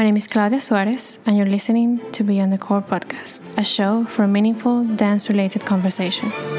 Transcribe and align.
My 0.00 0.06
name 0.06 0.16
is 0.16 0.26
Claudia 0.26 0.62
Suarez, 0.62 1.18
and 1.26 1.36
you're 1.36 1.44
listening 1.44 2.00
to 2.12 2.24
Beyond 2.24 2.52
the 2.52 2.56
Core 2.56 2.80
podcast, 2.80 3.42
a 3.58 3.62
show 3.62 4.06
for 4.06 4.26
meaningful 4.26 4.82
dance 4.96 5.28
related 5.28 5.66
conversations. 5.66 6.56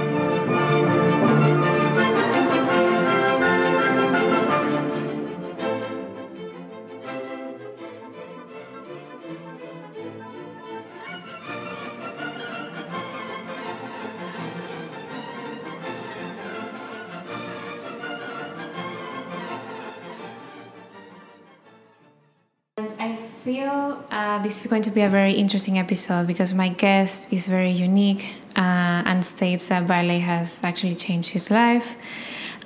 This 24.41 24.61
is 24.61 24.67
going 24.67 24.81
to 24.81 24.91
be 24.91 25.01
a 25.01 25.09
very 25.09 25.33
interesting 25.33 25.77
episode 25.77 26.27
because 26.27 26.53
my 26.53 26.69
guest 26.69 27.31
is 27.31 27.47
very 27.47 27.69
unique 27.69 28.33
uh, 28.55 29.03
and 29.05 29.23
states 29.23 29.69
that 29.69 29.87
ballet 29.87 30.19
has 30.19 30.63
actually 30.63 30.95
changed 30.95 31.31
his 31.31 31.51
life. 31.51 31.95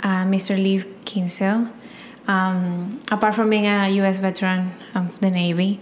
Uh, 0.01 0.25
Mr. 0.25 0.55
Leif 0.55 0.85
Kinsel, 1.03 1.67
um, 2.27 3.01
apart 3.11 3.35
from 3.35 3.49
being 3.49 3.65
a 3.65 3.89
U.S. 4.01 4.19
veteran 4.19 4.71
of 4.93 5.19
the 5.19 5.29
Navy, 5.29 5.79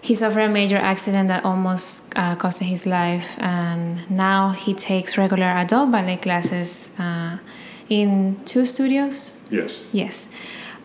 he 0.00 0.14
suffered 0.14 0.40
a 0.40 0.48
major 0.48 0.76
accident 0.76 1.28
that 1.28 1.44
almost 1.44 2.12
uh, 2.16 2.34
cost 2.36 2.58
his 2.60 2.86
life, 2.86 3.36
and 3.38 4.10
now 4.10 4.50
he 4.50 4.74
takes 4.74 5.16
regular 5.16 5.46
adult 5.46 5.92
ballet 5.92 6.16
classes 6.16 6.92
uh, 6.98 7.38
in 7.88 8.36
two 8.44 8.64
studios. 8.64 9.40
Yes. 9.50 9.80
Yes. 9.92 10.30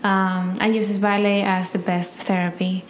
Um, 0.03 0.53
and 0.61 0.75
uses 0.75 0.99
ballet 0.99 1.41
as 1.41 1.71
the 1.71 1.79
best 1.79 2.21
therapy. 2.21 2.85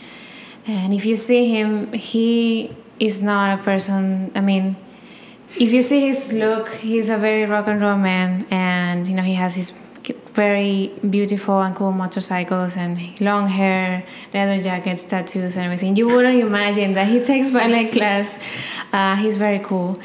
And 0.67 0.93
if 0.93 1.05
you 1.05 1.15
see 1.15 1.49
him, 1.49 1.93
he 1.93 2.75
is 2.99 3.21
not 3.21 3.59
a 3.59 3.63
person. 3.63 4.31
I 4.35 4.41
mean, 4.41 4.75
if 5.55 5.71
you 5.71 5.81
see 5.81 6.07
his 6.07 6.33
look, 6.33 6.69
he's 6.69 7.09
a 7.09 7.17
very 7.17 7.45
rock 7.45 7.67
and 7.67 7.81
roll 7.81 7.97
man, 7.97 8.45
and 8.51 9.07
you 9.07 9.15
know 9.15 9.23
he 9.23 9.35
has 9.35 9.55
his 9.55 9.71
very 10.33 10.91
beautiful 11.09 11.61
and 11.61 11.75
cool 11.75 11.91
motorcycles 11.91 12.77
and 12.77 13.19
long 13.19 13.47
hair, 13.47 14.03
leather 14.33 14.61
jackets, 14.61 15.03
tattoos, 15.03 15.57
and 15.57 15.65
everything. 15.65 15.95
You 15.95 16.07
wouldn't 16.07 16.39
imagine 16.39 16.93
that 16.93 17.07
he 17.07 17.19
takes 17.19 17.49
ballet 17.49 17.87
class. 17.87 18.37
Uh, 18.93 19.15
he's 19.15 19.37
very 19.37 19.59
cool. 19.59 19.99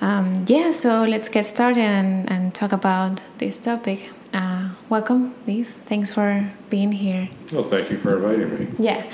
Um, 0.00 0.32
yeah, 0.46 0.70
so 0.70 1.04
let's 1.04 1.28
get 1.28 1.44
started 1.44 1.82
and, 1.82 2.30
and 2.30 2.54
talk 2.54 2.72
about 2.72 3.22
this 3.38 3.58
topic. 3.58 4.10
Uh, 4.32 4.70
welcome, 4.88 5.34
Leif. 5.46 5.74
Thanks 5.82 6.12
for 6.12 6.50
being 6.68 6.90
here. 6.90 7.28
Well, 7.52 7.62
thank 7.62 7.90
you 7.90 7.98
for 7.98 8.16
inviting 8.16 8.58
me. 8.58 8.74
Yeah. 8.78 9.04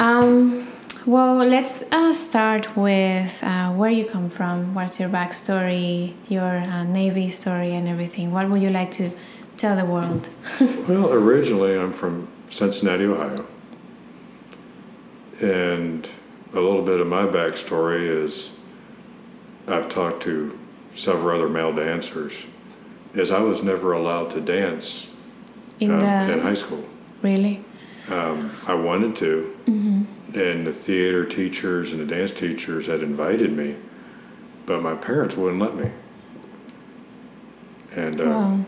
Um, 0.00 0.66
well, 1.06 1.36
let's 1.36 1.90
uh, 1.92 2.14
start 2.14 2.74
with 2.74 3.38
uh, 3.44 3.70
where 3.72 3.90
you 3.90 4.06
come 4.06 4.30
from. 4.30 4.74
What's 4.74 4.98
your 4.98 5.10
backstory, 5.10 6.14
your 6.28 6.56
uh, 6.56 6.84
Navy 6.84 7.28
story, 7.28 7.74
and 7.74 7.86
everything? 7.86 8.32
What 8.32 8.48
would 8.48 8.62
you 8.62 8.70
like 8.70 8.90
to 8.92 9.10
tell 9.56 9.76
the 9.76 9.84
world? 9.84 10.30
Well, 10.88 11.12
originally 11.12 11.78
I'm 11.78 11.92
from 11.92 12.28
Cincinnati, 12.48 13.04
Ohio. 13.04 13.44
And 15.40 16.08
a 16.52 16.60
little 16.60 16.82
bit 16.82 17.00
of 17.00 17.06
my 17.06 17.24
backstory 17.24 18.06
is 18.24 18.50
I've 19.68 19.88
talked 19.90 20.22
to 20.24 20.58
several 20.94 21.36
other 21.38 21.48
male 21.48 21.72
dancers, 21.74 22.32
is 23.14 23.30
I 23.30 23.40
was 23.40 23.62
never 23.62 23.92
allowed 23.92 24.30
to 24.32 24.40
dance 24.40 25.08
In 25.78 25.92
um, 25.92 25.98
the 26.00 26.32
in 26.32 26.40
high 26.40 26.54
school. 26.54 26.84
really, 27.22 27.62
Um, 28.10 28.50
I 28.66 28.74
wanted 28.74 29.14
to, 29.16 29.56
and 30.34 30.66
the 30.66 30.72
theater 30.72 31.24
teachers 31.24 31.92
and 31.92 32.00
the 32.00 32.14
dance 32.16 32.32
teachers 32.32 32.86
had 32.86 33.02
invited 33.02 33.52
me, 33.52 33.76
but 34.66 34.82
my 34.82 34.94
parents 34.94 35.36
wouldn't 35.36 35.60
let 35.60 35.74
me. 35.76 35.90
And 37.96 38.20
uh, 38.20 38.24
wow. 38.24 38.64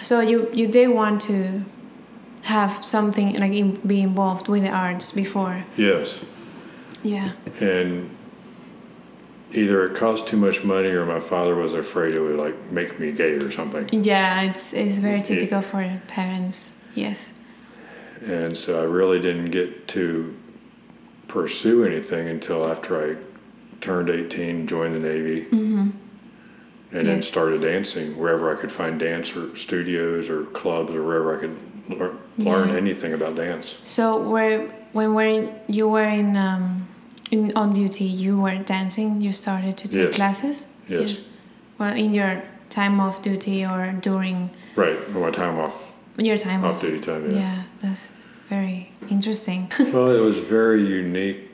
So 0.00 0.20
you 0.20 0.48
you 0.52 0.66
did 0.68 0.88
want 0.90 1.20
to 1.22 1.64
have 2.44 2.70
something 2.84 3.36
like 3.36 3.52
in, 3.52 3.74
be 3.86 4.02
involved 4.02 4.48
with 4.48 4.62
the 4.62 4.70
arts 4.70 5.12
before? 5.12 5.64
yes, 5.76 6.24
Yeah. 7.04 7.30
and 7.60 8.10
either 9.52 9.84
it 9.84 9.94
cost 9.94 10.26
too 10.26 10.36
much 10.36 10.64
money 10.64 10.88
or 10.90 11.06
my 11.06 11.20
father 11.20 11.54
was 11.54 11.72
afraid 11.74 12.14
it 12.14 12.20
would 12.20 12.36
like 12.36 12.56
make 12.72 12.98
me 12.98 13.12
gay 13.12 13.34
or 13.34 13.50
something. 13.50 13.86
Yeah, 13.92 14.42
it's 14.42 14.72
it's 14.72 14.98
very 14.98 15.20
typical 15.22 15.62
for 15.62 16.00
parents. 16.08 16.76
Yes. 16.94 17.32
And 18.24 18.56
so 18.56 18.80
I 18.80 18.84
really 18.84 19.20
didn't 19.20 19.50
get 19.50 19.88
to 19.88 20.34
pursue 21.28 21.84
anything 21.84 22.28
until 22.28 22.66
after 22.68 23.12
I 23.12 23.16
turned 23.80 24.10
18, 24.10 24.66
joined 24.66 24.94
the 24.94 25.00
Navy, 25.00 25.46
and 25.50 25.92
then 27.06 27.22
started 27.22 27.62
dancing 27.62 28.16
wherever 28.18 28.54
I 28.56 28.60
could 28.60 28.70
find 28.70 29.00
dance 29.00 29.34
or 29.36 29.56
studios 29.56 30.28
or 30.28 30.44
clubs 30.46 30.94
or 30.94 31.02
wherever 31.02 31.36
I 31.36 31.40
could 31.40 31.62
lear- 31.88 32.12
learn 32.38 32.68
Yeah. 32.68 32.76
anything 32.76 33.12
about 33.14 33.34
dance. 33.34 33.76
So 33.82 34.16
where 34.28 34.68
when 34.92 35.14
were 35.14 35.48
you 35.68 35.88
were 35.88 36.04
in 36.08 36.36
um, 36.36 36.86
in 37.30 37.50
on 37.56 37.72
duty, 37.72 38.04
you 38.04 38.38
were 38.38 38.56
dancing. 38.56 39.20
You 39.22 39.32
started 39.32 39.76
to 39.78 39.88
take 39.88 40.08
Yes. 40.08 40.14
classes. 40.16 40.66
Yes. 40.86 41.12
Yeah. 41.12 41.20
Well, 41.78 41.94
in 41.96 42.12
your 42.12 42.42
time 42.68 43.00
off 43.00 43.22
duty 43.22 43.64
or 43.64 43.92
during 44.00 44.50
Right, 44.76 45.10
my 45.14 45.30
time 45.30 45.58
off, 45.58 45.91
your 46.18 46.36
time 46.36 46.64
off 46.64 46.76
off. 46.76 46.80
duty 46.80 47.00
time. 47.00 47.30
Yeah. 47.30 47.38
Yeah. 47.38 47.62
that's 47.80 48.20
very 48.48 48.90
interesting. 49.10 49.70
well, 49.92 50.10
it 50.10 50.20
was 50.20 50.38
very 50.38 50.86
unique. 50.86 51.48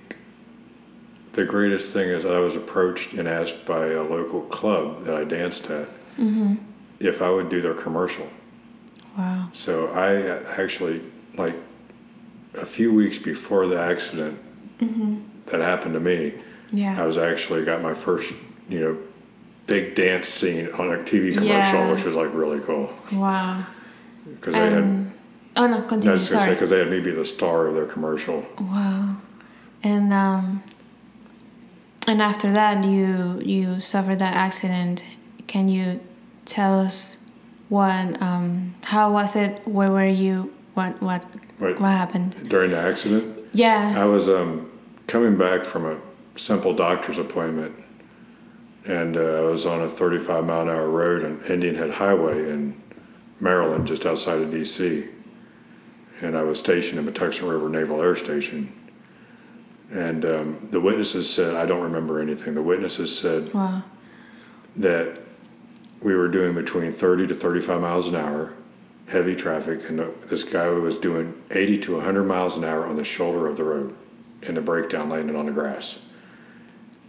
The 1.33 1.45
greatest 1.45 1.93
thing 1.93 2.09
is 2.09 2.25
I 2.25 2.39
was 2.39 2.57
approached 2.57 3.13
and 3.13 3.29
asked 3.29 3.65
by 3.65 3.89
a 3.89 4.03
local 4.03 4.41
club 4.43 5.05
that 5.05 5.15
I 5.15 5.25
danced 5.25 5.71
at 5.71 5.87
mm-hmm. 6.17 6.55
if 6.99 7.23
I 7.23 7.31
would 7.31 7.49
do 7.49 7.61
their 7.61 7.75
commercial. 7.75 8.29
wow. 9.17 9.49
So 9.53 9.89
I 9.89 10.61
actually, 10.61 11.01
like 11.37 11.55
a 12.55 12.67
few 12.67 12.93
weeks 12.93 13.19
before 13.19 13.69
the 13.69 13.81
accident 13.81 14.39
mm-hmm. 14.79 15.21
that 15.47 15.61
happened 15.61 15.95
to 15.95 16.01
me, 16.01 16.33
Yeah. 16.73 17.01
I 17.01 17.07
was 17.07 17.17
actually 17.17 17.65
got 17.65 17.83
my 17.83 17.95
first, 17.95 18.35
you 18.69 18.81
know, 18.81 18.99
big 19.67 19.95
dance 19.95 20.29
scene 20.29 20.69
on 20.73 20.93
a 20.93 20.99
TV 20.99 21.35
commercial, 21.35 21.47
Yeah. 21.47 21.93
which 21.93 22.03
was 22.03 22.17
like 22.17 22.33
really 22.33 22.59
cool 22.61 22.91
wow. 23.13 23.65
Because 24.35 24.55
they 24.55 24.61
had. 24.71 25.13
Oh 25.57 25.67
no, 25.67 25.79
I 25.79 25.81
continue. 25.87 26.13
was 26.13 26.21
just 26.21 26.33
Sorry. 26.33 26.51
because 26.55 26.71
they 26.71 26.79
had 26.79 26.91
me 26.91 27.01
be 27.01 27.11
the 27.11 27.25
star 27.25 27.67
of 27.67 27.75
their 27.75 27.87
commercial. 27.87 28.47
Wow. 28.61 29.17
And 29.83 30.13
um, 30.13 30.63
and 32.07 32.21
after 32.23 32.51
that, 32.53 32.87
you 32.87 33.41
you 33.45 33.81
suffered 33.81 34.19
that 34.21 34.35
accident. 34.35 35.05
Can 35.47 35.69
you 35.69 36.01
tell 36.45 36.79
us 36.81 37.19
what 37.69 38.21
um, 38.23 38.75
how 38.85 39.13
was 39.13 39.37
it? 39.37 39.61
Where 39.67 39.91
were 39.91 40.07
you? 40.07 40.53
What 40.75 41.01
what 41.03 41.25
Right. 41.59 41.79
what 41.81 41.89
happened? 41.91 42.37
During 42.49 42.71
the 42.71 42.79
accident, 42.79 43.37
Yeah. 43.53 43.95
I 43.97 44.05
was 44.05 44.29
um, 44.29 44.71
coming 45.09 45.37
back 45.37 45.65
from 45.65 45.85
a 45.87 45.97
simple 46.39 46.73
doctor's 46.73 47.19
appointment, 47.19 47.75
and 48.87 49.17
uh, 49.17 49.21
I 49.21 49.41
was 49.41 49.67
on 49.67 49.83
a 49.83 49.89
35 49.89 50.45
mile 50.45 50.61
an 50.63 50.69
hour 50.69 50.89
road 50.89 51.25
on 51.25 51.43
Indian 51.49 51.75
Head 51.75 51.91
Highway 51.91 52.49
in 52.51 52.81
Maryland, 53.41 53.87
just 53.87 54.07
outside 54.07 54.41
of 54.41 54.51
D.C. 54.51 55.07
And 56.21 56.37
I 56.37 56.43
was 56.43 56.59
stationed 56.59 56.99
in 56.99 57.07
Patuxent 57.13 57.49
River 57.49 57.69
Naval 57.69 58.03
Air 58.03 58.17
Station. 58.17 58.73
And 59.91 60.25
um, 60.25 60.69
the 60.71 60.81
witnesses 60.81 61.33
said, 61.33 61.55
I 61.55 61.65
don't 61.65 61.83
remember 61.83 62.21
anything. 62.21 62.55
The 62.55 62.63
witnesses 62.63 63.17
said 63.17 63.53
Wow. 63.55 63.83
that 64.77 65.21
we 66.03 66.15
were 66.15 66.29
doing 66.29 66.55
between 66.55 66.93
30 66.93 67.29
to 67.29 67.35
35 67.35 67.81
miles 67.81 68.07
an 68.09 68.17
hour, 68.17 68.53
heavy 69.07 69.35
traffic, 69.35 69.89
and 69.89 69.99
the, 69.99 70.13
this 70.29 70.45
guy 70.45 70.69
was 70.69 70.99
doing 70.99 71.35
80 71.51 71.79
to 71.79 71.97
100 71.97 72.25
miles 72.25 72.57
an 72.57 72.65
hour 72.65 72.85
on 72.87 72.97
the 72.97 73.05
shoulder 73.05 73.47
of 73.47 73.57
the 73.57 73.65
road 73.65 73.95
in 74.43 74.55
the 74.55 74.61
breakdown 74.61 75.09
landing 75.09 75.37
on 75.37 75.47
the 75.47 75.53
grass. 75.53 76.01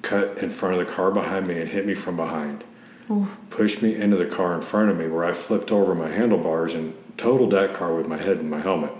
Cut 0.01 0.37
in 0.37 0.49
front 0.49 0.79
of 0.79 0.87
the 0.87 0.91
car 0.93 1.11
behind 1.11 1.47
me 1.47 1.59
and 1.59 1.69
hit 1.69 1.85
me 1.85 1.93
from 1.95 2.15
behind. 2.15 2.63
Oof. 3.11 3.37
Pushed 3.49 3.81
me 3.81 3.95
into 3.95 4.17
the 4.17 4.25
car 4.25 4.53
in 4.53 4.61
front 4.61 4.89
of 4.89 4.97
me 4.97 5.07
where 5.07 5.25
I 5.25 5.33
flipped 5.33 5.71
over 5.71 5.95
my 5.95 6.09
handlebars 6.09 6.75
and 6.75 6.93
totaled 7.17 7.51
that 7.51 7.73
car 7.73 7.93
with 7.95 8.07
my 8.07 8.17
head 8.17 8.37
and 8.37 8.49
my 8.49 8.61
helmet. 8.61 8.91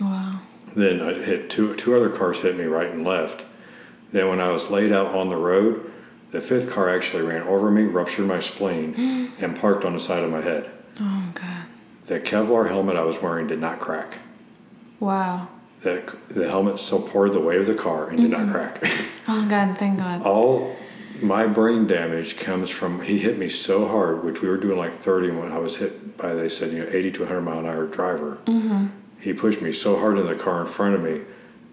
Wow. 0.00 0.40
Then 0.74 1.02
I 1.02 1.12
hit 1.22 1.50
two 1.50 1.74
two 1.76 1.94
other 1.94 2.08
cars 2.08 2.40
hit 2.40 2.56
me 2.56 2.64
right 2.64 2.90
and 2.90 3.04
left. 3.04 3.44
Then 4.10 4.28
when 4.28 4.40
I 4.40 4.50
was 4.50 4.70
laid 4.70 4.92
out 4.92 5.14
on 5.14 5.28
the 5.28 5.36
road, 5.36 5.90
the 6.30 6.40
fifth 6.40 6.70
car 6.70 6.88
actually 6.88 7.22
ran 7.22 7.42
over 7.42 7.70
me, 7.70 7.84
ruptured 7.84 8.26
my 8.26 8.40
spleen, 8.40 8.94
and 9.40 9.58
parked 9.58 9.84
on 9.84 9.92
the 9.92 10.00
side 10.00 10.24
of 10.24 10.30
my 10.30 10.40
head. 10.40 10.70
Oh 11.00 11.30
God. 11.34 11.66
The 12.06 12.20
Kevlar 12.20 12.68
helmet 12.68 12.96
I 12.96 13.04
was 13.04 13.20
wearing 13.22 13.46
did 13.46 13.60
not 13.60 13.78
crack. 13.78 14.18
Wow. 14.98 15.48
The, 15.82 16.16
the 16.28 16.48
helmet 16.48 16.78
supported 16.78 17.34
the 17.34 17.40
weight 17.40 17.60
of 17.60 17.66
the 17.66 17.74
car 17.74 18.08
and 18.08 18.18
did 18.18 18.30
not 18.30 18.42
mm-hmm. 18.42 18.52
crack. 18.52 18.82
Oh 19.28 19.46
God. 19.48 19.78
Thank 19.78 19.98
God. 19.98 20.22
All 20.22 20.74
my 21.22 21.46
brain 21.46 21.86
damage 21.86 22.38
comes 22.38 22.70
from 22.70 23.00
he 23.02 23.18
hit 23.18 23.38
me 23.38 23.48
so 23.48 23.88
hard, 23.88 24.24
which 24.24 24.42
we 24.42 24.48
were 24.48 24.56
doing 24.56 24.78
like 24.78 24.98
30 25.00 25.30
when 25.32 25.52
I 25.52 25.58
was 25.58 25.76
hit 25.76 26.16
by 26.16 26.34
they 26.34 26.48
said 26.48 26.72
you 26.72 26.84
know 26.84 26.90
80 26.90 27.12
to 27.12 27.20
100 27.20 27.40
mile 27.40 27.58
an 27.60 27.66
hour 27.66 27.86
driver. 27.86 28.38
He 29.20 29.32
pushed 29.32 29.62
me 29.62 29.72
so 29.72 29.98
hard 29.98 30.18
in 30.18 30.26
the 30.26 30.34
car 30.34 30.62
in 30.62 30.66
front 30.66 30.94
of 30.96 31.02
me 31.02 31.20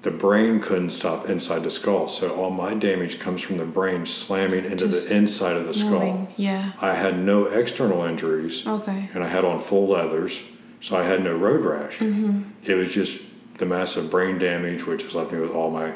the 0.02 0.12
brain 0.12 0.62
couldn't 0.62 0.92
stop 0.92 1.28
inside 1.30 1.64
the 1.64 1.72
skull. 1.72 2.08
So 2.08 2.34
all 2.36 2.50
my 2.52 2.74
damage 2.74 3.20
comes 3.20 3.42
from 3.42 3.58
the 3.58 3.66
brain 3.66 4.06
slamming 4.06 4.64
into 4.66 4.86
Just 4.88 5.10
the 5.10 5.16
inside 5.16 5.58
of 5.58 5.66
the 5.66 5.74
skull. 5.74 6.00
Moving. 6.00 6.28
Yeah. 6.38 6.72
I 6.82 6.94
had 6.94 7.20
no 7.20 7.46
external 7.48 8.04
injuries, 8.04 8.66
Okay. 8.66 9.10
and 9.14 9.24
I 9.24 9.28
had 9.28 9.44
on 9.44 9.60
full 9.60 9.88
leathers, 9.88 10.42
so 10.80 10.98
I 10.98 11.04
had 11.04 11.22
no 11.24 11.36
road 11.36 11.66
rash. 11.66 12.00
Mm-hmm. 12.00 12.44
It 12.64 12.76
was 12.76 12.94
just 12.94 13.22
the 13.58 13.66
massive 13.66 14.10
brain 14.10 14.38
damage, 14.40 14.86
which 14.86 15.04
has 15.04 15.16
left 15.16 15.34
me 15.34 15.40
with 15.40 15.52
all 15.52 15.70
my 15.70 15.94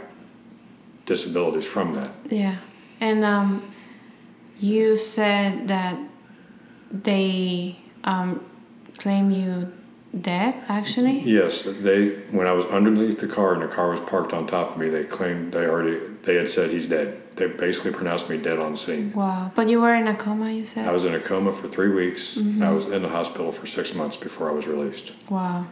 disabilities 1.05 1.65
from 1.65 1.93
that. 1.93 2.09
Yeah. 2.29 2.57
And 2.99 3.23
um, 3.23 3.73
you 4.59 4.95
said 4.95 5.67
that 5.67 5.99
they 6.91 7.79
um, 8.03 8.43
claim 8.97 9.31
you 9.31 9.71
dead, 10.19 10.63
actually? 10.67 11.19
Yes, 11.19 11.63
they. 11.63 12.09
When 12.31 12.47
I 12.47 12.51
was 12.51 12.65
underneath 12.65 13.19
the 13.19 13.27
car 13.27 13.53
and 13.53 13.63
the 13.63 13.67
car 13.67 13.89
was 13.89 13.99
parked 14.01 14.33
on 14.33 14.47
top 14.47 14.71
of 14.71 14.77
me, 14.77 14.89
they 14.89 15.03
claimed 15.03 15.53
they 15.53 15.65
already 15.65 15.99
they 16.23 16.35
had 16.35 16.49
said 16.49 16.69
he's 16.69 16.85
dead. 16.85 17.19
They 17.35 17.47
basically 17.47 17.91
pronounced 17.91 18.29
me 18.29 18.37
dead 18.37 18.59
on 18.59 18.75
scene. 18.75 19.11
Wow. 19.13 19.51
But 19.55 19.67
you 19.67 19.81
were 19.81 19.95
in 19.95 20.07
a 20.07 20.15
coma, 20.15 20.51
you 20.51 20.65
said? 20.65 20.87
I 20.87 20.91
was 20.91 21.03
in 21.05 21.15
a 21.15 21.19
coma 21.19 21.51
for 21.51 21.67
three 21.67 21.89
weeks. 21.89 22.37
Mm-hmm. 22.37 22.61
I 22.61 22.71
was 22.71 22.85
in 22.85 23.01
the 23.01 23.09
hospital 23.09 23.51
for 23.51 23.65
six 23.65 23.95
months 23.95 24.15
before 24.15 24.49
I 24.49 24.53
was 24.53 24.67
released. 24.67 25.17
wow. 25.29 25.65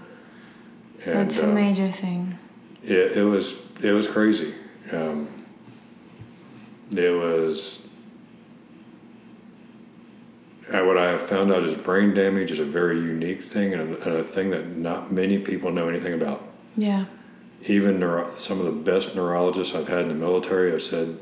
And, 1.05 1.15
That's 1.15 1.43
uh, 1.43 1.47
a 1.47 1.53
major 1.53 1.89
thing. 1.89 2.37
It, 2.83 3.17
it 3.17 3.23
was 3.23 3.61
it 3.81 3.91
was 3.91 4.07
crazy. 4.07 4.53
Um, 4.91 5.27
it 6.91 7.11
was. 7.11 7.85
uh, 10.71 10.83
what 10.85 10.97
I 10.97 11.09
have 11.11 11.21
found 11.21 11.51
out 11.51 11.63
is 11.63 11.75
brain 11.75 12.13
damage 12.13 12.51
is 12.51 12.59
a 12.59 12.65
very 12.65 12.97
unique 12.97 13.41
thing 13.41 13.75
and, 13.75 13.95
and 13.97 14.15
a 14.17 14.23
thing 14.23 14.49
that 14.51 14.77
not 14.77 15.11
many 15.11 15.37
people 15.39 15.71
know 15.71 15.89
anything 15.89 16.13
about. 16.13 16.47
Yeah. 16.75 17.05
Even 17.63 17.99
neuro, 17.99 18.33
some 18.35 18.59
of 18.59 18.65
the 18.65 18.71
best 18.71 19.15
neurologists 19.15 19.75
I've 19.75 19.87
had 19.87 19.99
in 20.01 20.07
the 20.09 20.15
military 20.15 20.71
have 20.71 20.81
said 20.81 21.17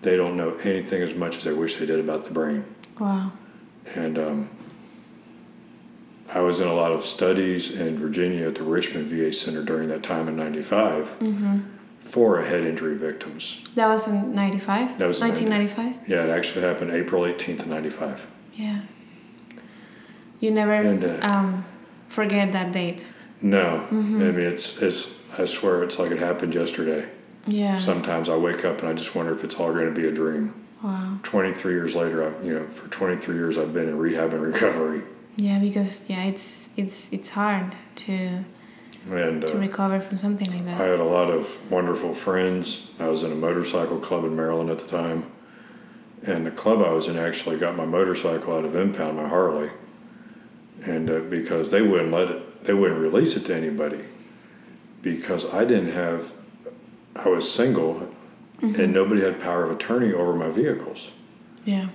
they 0.00 0.16
don't 0.16 0.36
know 0.36 0.54
anything 0.64 1.02
as 1.02 1.14
much 1.14 1.36
as 1.36 1.44
they 1.44 1.52
wish 1.52 1.76
they 1.76 1.86
did 1.86 2.00
about 2.00 2.24
the 2.24 2.30
brain. 2.30 2.64
Wow. 2.98 3.30
And 3.94 4.18
um, 4.18 4.50
I 6.28 6.40
was 6.40 6.60
in 6.60 6.68
a 6.68 6.74
lot 6.74 6.92
of 6.92 7.04
studies 7.04 7.78
in 7.78 7.96
Virginia 7.98 8.48
at 8.48 8.54
the 8.54 8.62
Richmond 8.62 9.06
VA 9.06 9.32
Center 9.32 9.62
during 9.62 9.88
that 9.88 10.02
time 10.02 10.28
in 10.28 10.36
'95 10.36 11.18
Mm-hmm. 11.20 11.58
For 12.08 12.42
head 12.42 12.62
injury 12.64 12.96
victims. 12.96 13.62
That 13.74 13.88
was 13.88 14.08
in 14.08 14.34
95? 14.34 14.98
That 14.98 15.06
was 15.06 15.20
in 15.20 15.28
1995? 15.28 16.08
Yeah, 16.08 16.24
it 16.24 16.30
actually 16.30 16.62
happened 16.64 16.90
April 16.92 17.22
18th, 17.24 17.60
of 17.60 17.66
'95. 17.68 18.26
Yeah. 18.54 18.80
You 20.40 20.50
never 20.52 20.72
And, 20.74 21.04
uh, 21.04 21.18
um, 21.26 21.64
forget 22.06 22.52
that 22.52 22.72
date. 22.72 23.06
No, 23.40 23.86
Mm-hmm. 23.90 24.22
I 24.22 24.30
mean 24.32 24.46
it's 24.46 24.80
it's. 24.82 25.16
I 25.38 25.44
swear 25.44 25.84
it's 25.84 25.98
like 25.98 26.10
it 26.10 26.18
happened 26.18 26.54
yesterday. 26.54 27.06
Yeah. 27.46 27.78
Sometimes 27.78 28.28
I 28.28 28.36
wake 28.36 28.64
up 28.64 28.80
and 28.80 28.88
I 28.88 28.92
just 28.94 29.14
wonder 29.14 29.32
if 29.32 29.44
it's 29.44 29.54
all 29.60 29.72
going 29.72 29.86
to 29.94 30.00
be 30.00 30.06
a 30.08 30.12
dream. 30.12 30.52
wow. 30.82 31.18
23 31.22 31.72
years 31.74 31.94
later, 31.94 32.24
I've, 32.24 32.44
you 32.44 32.54
know, 32.54 32.66
for 32.66 32.88
23 32.88 33.36
years 33.36 33.56
I've 33.58 33.72
been 33.72 33.88
in 33.88 33.96
rehab 33.98 34.32
and 34.34 34.42
recovery, 34.42 35.02
Yeah, 35.36 35.58
because 35.60 36.08
yeah, 36.10 36.24
it's 36.24 36.70
it's 36.76 37.12
it's 37.12 37.28
hard 37.28 37.76
to 38.06 38.44
and 39.10 39.46
to 39.46 39.56
uh, 39.56 39.60
recover 39.60 40.00
from 40.00 40.16
something 40.16 40.50
like 40.50 40.64
that. 40.64 40.80
I 40.80 40.84
had 40.84 41.00
a 41.00 41.04
lot 41.04 41.30
of 41.30 41.70
wonderful 41.70 42.14
friends. 42.14 42.90
I 42.98 43.08
was 43.08 43.22
in 43.22 43.32
a 43.32 43.36
motorcycle 43.36 43.98
club 43.98 44.24
in 44.24 44.36
Maryland 44.36 44.70
at 44.70 44.78
the 44.78 44.88
time, 44.88 45.30
and 46.26 46.44
the 46.46 46.50
club 46.50 46.82
I 46.82 46.90
was 46.92 47.08
in 47.08 47.18
actually 47.18 47.58
got 47.58 47.76
my 47.76 47.86
motorcycle 47.86 48.56
out 48.56 48.64
of 48.64 48.74
impound, 48.74 49.16
my 49.16 49.28
Harley, 49.28 49.70
and 50.84 51.10
uh, 51.10 51.20
because 51.20 51.70
they 51.70 51.82
wouldn't 51.82 52.12
let 52.12 52.30
it, 52.30 52.64
they 52.64 52.74
wouldn't 52.74 53.00
release 53.00 53.36
it 53.36 53.44
to 53.46 53.54
anybody, 53.54 54.00
because 55.02 55.52
I 55.52 55.64
didn't 55.64 55.92
have, 55.92 56.32
I 57.16 57.28
was 57.28 57.50
single, 57.50 58.12
and 58.60 58.92
nobody 58.92 59.22
had 59.22 59.40
power 59.40 59.64
of 59.64 59.70
attorney 59.70 60.12
over 60.12 60.34
my 60.34 60.50
vehicles. 60.50 61.12
Yeah. 61.64 61.88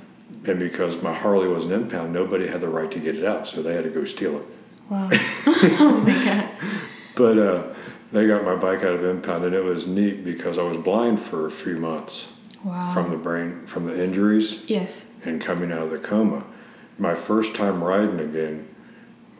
And 0.46 0.60
because 0.60 1.02
my 1.02 1.14
Harley 1.14 1.48
was 1.48 1.66
an 1.66 1.72
impound, 1.72 2.12
nobody 2.12 2.48
had 2.48 2.62
the 2.62 2.68
right 2.68 2.90
to 2.92 3.00
get 3.00 3.16
it 3.16 3.24
out, 3.24 3.48
so 3.48 3.62
they 3.62 3.76
had 3.76 3.84
to 3.84 3.90
go 3.90 4.06
steal 4.06 4.38
it. 4.38 4.46
Wow. 4.90 5.10
oh 5.12 6.04
my 6.06 6.26
god. 6.26 6.50
But 7.16 7.38
uh, 7.38 7.64
they 8.12 8.28
got 8.28 8.44
my 8.44 8.56
bike 8.56 8.80
out 8.84 8.94
of 8.96 9.04
impound, 9.06 9.46
and 9.46 9.54
it 9.56 9.64
was 9.64 9.88
neat 9.88 10.24
because 10.26 10.58
I 10.58 10.64
was 10.64 10.78
blind 10.78 11.20
for 11.20 11.46
a 11.48 11.52
few 11.52 11.78
months 11.78 12.30
Wow. 12.64 12.92
from 12.94 13.12
the 13.12 13.18
brain, 13.18 13.66
from 13.66 13.88
the 13.88 14.04
injuries, 14.04 14.64
yes. 14.70 15.10
and 15.26 15.42
coming 15.42 15.72
out 15.72 15.82
of 15.82 15.92
the 15.92 15.98
coma. 15.98 16.44
My 16.98 17.14
first 17.14 17.56
time 17.56 17.84
riding 17.84 18.20
again 18.22 18.68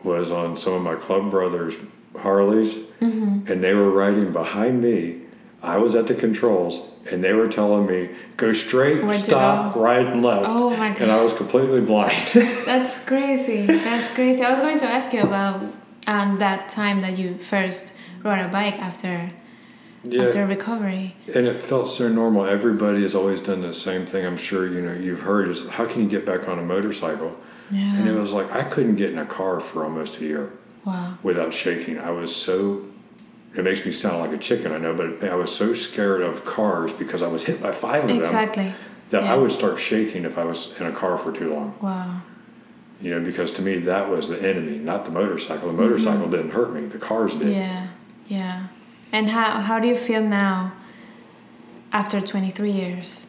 was 0.02 0.30
on 0.30 0.56
some 0.58 0.74
of 0.74 0.82
my 0.82 0.94
club 0.96 1.30
brothers' 1.30 1.74
Harleys, 2.18 2.74
Mm-hmm. 3.00 3.50
and 3.52 3.62
they 3.64 3.74
were 3.74 3.90
riding 3.90 4.32
behind 4.32 4.82
me. 4.82 5.20
I 5.62 5.78
was 5.78 5.94
at 5.94 6.06
the 6.06 6.14
controls, 6.14 6.94
and 7.10 7.24
they 7.24 7.32
were 7.32 7.48
telling 7.48 7.86
me, 7.86 8.10
"Go 8.36 8.52
straight, 8.52 9.02
stop, 9.14 9.74
right, 9.76 10.06
and 10.06 10.22
left." 10.22 10.46
Oh 10.48 10.70
my 10.76 10.90
god. 10.90 11.00
And 11.02 11.10
I 11.12 11.22
was 11.22 11.32
completely 11.34 11.80
blind. 11.80 12.16
That's 12.66 13.02
crazy. 13.04 13.66
That's 13.66 14.08
crazy. 14.10 14.44
I 14.44 14.50
was 14.50 14.60
going 14.60 14.76
to 14.78 14.86
ask 14.86 15.12
you 15.12 15.22
about 15.22 15.60
um, 16.06 16.38
that 16.38 16.68
time 16.68 17.00
that 17.00 17.18
you 17.18 17.36
first 17.36 17.98
rode 18.22 18.38
a 18.38 18.48
bike 18.48 18.78
after 18.78 19.30
after 20.18 20.46
recovery. 20.46 21.16
And 21.34 21.46
it 21.46 21.58
felt 21.58 21.88
so 21.88 22.08
normal. 22.08 22.44
Everybody 22.44 23.02
has 23.02 23.14
always 23.14 23.40
done 23.40 23.62
the 23.62 23.72
same 23.72 24.04
thing. 24.04 24.26
I'm 24.26 24.36
sure 24.36 24.66
you 24.66 24.82
know 24.82 24.92
you've 24.92 25.20
heard 25.22 25.48
is 25.48 25.68
how 25.68 25.86
can 25.86 26.02
you 26.02 26.08
get 26.08 26.26
back 26.26 26.48
on 26.48 26.58
a 26.58 26.62
motorcycle? 26.62 27.34
Yeah. 27.70 27.96
And 27.96 28.08
it 28.08 28.12
was 28.12 28.32
like 28.32 28.52
I 28.52 28.64
couldn't 28.64 28.96
get 28.96 29.12
in 29.12 29.18
a 29.18 29.26
car 29.26 29.60
for 29.60 29.84
almost 29.84 30.20
a 30.20 30.24
year 30.24 30.52
wow. 30.84 31.16
without 31.22 31.54
shaking. 31.54 31.98
I 31.98 32.10
was 32.10 32.34
so. 32.34 32.84
It 33.56 33.62
makes 33.62 33.86
me 33.86 33.92
sound 33.92 34.18
like 34.18 34.32
a 34.32 34.38
chicken, 34.42 34.72
I 34.72 34.78
know, 34.78 34.94
but 34.94 35.22
I 35.30 35.36
was 35.36 35.54
so 35.54 35.74
scared 35.74 36.22
of 36.22 36.44
cars 36.44 36.92
because 36.92 37.22
I 37.22 37.28
was 37.28 37.44
hit 37.44 37.62
by 37.62 37.70
five 37.70 38.02
of 38.02 38.08
them 38.08 38.18
Exactly. 38.18 38.74
that 39.10 39.22
Yeah. 39.22 39.32
I 39.32 39.36
would 39.36 39.52
start 39.52 39.78
shaking 39.78 40.24
if 40.24 40.36
I 40.38 40.44
was 40.44 40.78
in 40.80 40.86
a 40.86 40.92
car 40.92 41.16
for 41.16 41.30
too 41.30 41.54
long. 41.54 41.72
Wow. 41.80 42.20
You 43.00 43.10
know, 43.10 43.20
because 43.24 43.52
to 43.54 43.62
me 43.62 43.78
that 43.78 44.08
was 44.08 44.28
the 44.28 44.40
enemy, 44.48 44.78
not 44.78 45.04
the 45.04 45.10
motorcycle. 45.10 45.70
The 45.70 45.76
motorcycle 45.76 46.28
didn't 46.28 46.50
hurt 46.50 46.72
me; 46.72 46.82
the 46.86 46.98
cars 46.98 47.34
did. 47.34 47.48
Mm-hmm. 47.48 47.50
Yeah. 47.52 47.86
Yeah. 48.26 48.66
And 49.12 49.28
how 49.28 49.60
how 49.60 49.78
do 49.80 49.88
you 49.88 49.96
feel 49.96 50.22
now 50.22 50.72
after 51.92 52.20
23 52.20 52.70
years? 52.70 53.28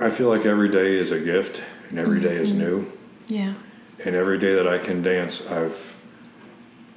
I 0.00 0.10
feel 0.10 0.28
like 0.28 0.46
every 0.46 0.68
day 0.68 0.94
is 0.94 1.10
a 1.10 1.18
gift, 1.18 1.62
and 1.90 1.98
every 1.98 2.20
day 2.20 2.36
is 2.36 2.50
Mm-hmm. 2.50 2.58
new. 2.60 2.92
Yeah. 3.26 3.54
And 4.04 4.14
every 4.14 4.38
day 4.38 4.54
that 4.54 4.66
I 4.68 4.78
can 4.78 5.02
dance, 5.02 5.46
I've 5.50 5.94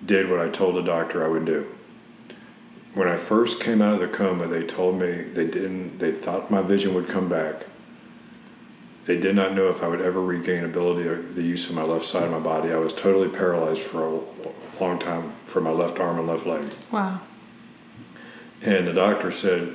did 0.06 0.30
what 0.30 0.40
I 0.40 0.50
told 0.50 0.76
the 0.76 0.82
doctor 0.84 1.24
I 1.24 1.28
would 1.28 1.46
do. 1.46 1.66
When 2.94 3.08
I 3.08 3.16
first 3.16 3.60
came 3.62 3.82
out 3.82 3.94
of 3.96 4.00
the 4.02 4.08
coma, 4.08 4.48
they 4.48 4.64
told 4.66 5.00
me 5.00 5.24
they 5.24 5.46
didn't. 5.46 5.98
They 6.00 6.12
thought 6.12 6.52
my 6.52 6.62
vision 6.62 6.94
would 6.94 7.08
come 7.08 7.28
back. 7.28 7.66
They 9.06 9.18
did 9.18 9.36
not 9.36 9.54
know 9.54 9.70
if 9.70 9.82
I 9.82 9.88
would 9.88 10.02
ever 10.02 10.22
regain 10.22 10.64
ability 10.64 11.08
or 11.08 11.22
the 11.22 11.42
use 11.42 11.70
of 11.70 11.76
my 11.76 11.82
left 11.84 12.06
side 12.06 12.24
of 12.24 12.32
my 12.32 12.40
body. 12.40 12.72
I 12.72 12.78
was 12.78 12.94
totally 12.94 13.30
paralyzed 13.30 13.82
for 13.82 14.08
a 14.08 14.20
long 14.84 15.00
time 15.00 15.34
for 15.46 15.60
my 15.60 15.72
left 15.72 16.00
arm 16.00 16.20
and 16.20 16.28
left 16.28 16.46
leg. 16.46 16.64
Wow. 16.92 17.22
And 18.62 18.86
the 18.88 18.94
doctor 18.94 19.32
said, 19.32 19.74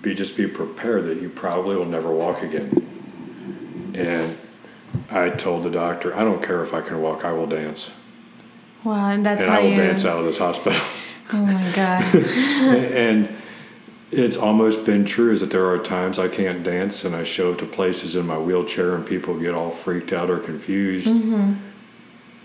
"Be 0.00 0.14
just 0.14 0.36
be 0.36 0.46
prepared 0.46 1.06
that 1.06 1.20
you 1.20 1.28
probably 1.28 1.76
will 1.76 1.84
never 1.84 2.12
walk 2.12 2.42
again." 2.44 2.70
And 3.94 4.36
I 5.10 5.30
told 5.30 5.64
the 5.64 5.70
doctor, 5.70 6.16
"I 6.16 6.22
don't 6.22 6.42
care 6.42 6.62
if 6.62 6.72
I 6.72 6.80
can 6.80 7.00
walk. 7.02 7.24
I 7.24 7.32
will 7.32 7.46
dance, 7.48 7.90
Wow. 8.84 9.10
And 9.10 9.26
that's 9.26 9.42
and 9.42 9.52
how 9.52 9.58
I 9.58 9.62
will 9.62 9.70
you. 9.70 9.76
dance 9.76 10.04
out 10.04 10.18
of 10.20 10.24
this 10.24 10.38
hospital." 10.38 10.80
Oh 11.32 11.44
my 11.44 11.70
god. 11.74 12.04
and 12.64 13.28
it's 14.12 14.36
almost 14.36 14.84
been 14.84 15.04
true 15.04 15.32
is 15.32 15.40
that 15.40 15.50
there 15.50 15.66
are 15.66 15.78
times 15.78 16.18
I 16.18 16.28
can't 16.28 16.62
dance 16.64 17.04
and 17.04 17.14
I 17.14 17.24
show 17.24 17.52
up 17.52 17.58
to 17.58 17.66
places 17.66 18.16
in 18.16 18.26
my 18.26 18.36
wheelchair 18.38 18.94
and 18.96 19.06
people 19.06 19.38
get 19.38 19.54
all 19.54 19.70
freaked 19.70 20.12
out 20.12 20.30
or 20.30 20.38
confused, 20.38 21.06
Mm-hmm. 21.06 21.52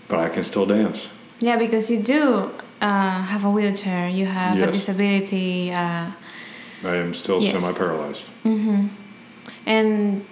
but 0.08 0.20
I 0.20 0.28
can 0.28 0.44
still 0.44 0.66
dance. 0.66 1.10
yeah, 1.40 1.56
because 1.56 1.90
you 1.90 2.00
do 2.02 2.50
uh, 2.80 3.22
have 3.32 3.44
a 3.44 3.50
wheelchair. 3.50 4.08
You 4.08 4.26
have 4.26 4.60
a 4.62 4.70
disability. 4.70 5.72
Uh, 5.72 6.10
I 6.84 6.94
am 6.96 7.12
still 7.14 7.40
Yes. 7.42 7.52
semi-paralyzed. 7.64 8.26
And 9.66 10.24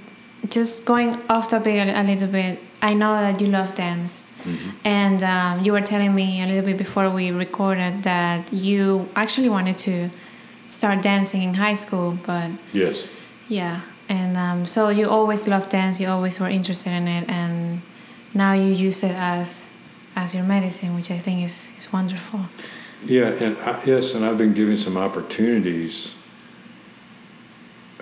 just 0.49 0.85
going 0.85 1.17
off 1.29 1.49
topic 1.49 1.77
a, 1.77 2.01
a 2.01 2.05
little 2.05 2.29
bit, 2.29 2.59
I 2.83 2.95
know 2.95 3.15
that 3.15 3.41
you 3.41 3.49
love 3.49 3.75
dance. 3.75 4.31
And 4.85 5.23
um, 5.25 5.63
you 5.65 5.73
were 5.73 5.81
telling 5.81 6.15
me 6.15 6.43
a 6.43 6.47
little 6.47 6.65
bit 6.65 6.77
before 6.77 7.09
we 7.11 7.31
recorded 7.31 8.03
that 8.03 8.53
you 8.53 9.09
actually 9.17 9.49
wanted 9.49 9.79
to 9.79 10.11
start 10.69 11.03
dancing 11.03 11.43
in 11.43 11.55
high 11.55 11.75
school, 11.75 12.19
but 12.27 12.51
Yes. 12.73 13.07
yeah. 13.49 13.83
And 14.09 14.37
um, 14.37 14.67
so 14.67 14.91
you 14.91 15.09
always 15.09 15.49
loved 15.49 15.71
dance, 15.71 16.01
you 16.01 16.09
always 16.09 16.39
were 16.39 16.49
interested 16.49 16.91
in 16.91 17.09
it, 17.09 17.29
and 17.29 17.81
now 18.35 18.53
you 18.53 18.73
use 18.73 19.03
it 19.03 19.15
as 19.17 19.71
as 20.17 20.35
your 20.35 20.45
medicine, 20.45 20.95
which 20.95 21.11
I 21.11 21.19
think 21.19 21.43
is, 21.43 21.73
is 21.77 21.93
wonderful. 21.93 22.41
Yeah, 23.05 23.29
and 23.29 23.57
I, 23.59 23.83
yes, 23.85 24.15
and 24.15 24.25
I've 24.25 24.39
been 24.39 24.55
given 24.55 24.77
some 24.77 24.97
opportunities. 24.97 26.15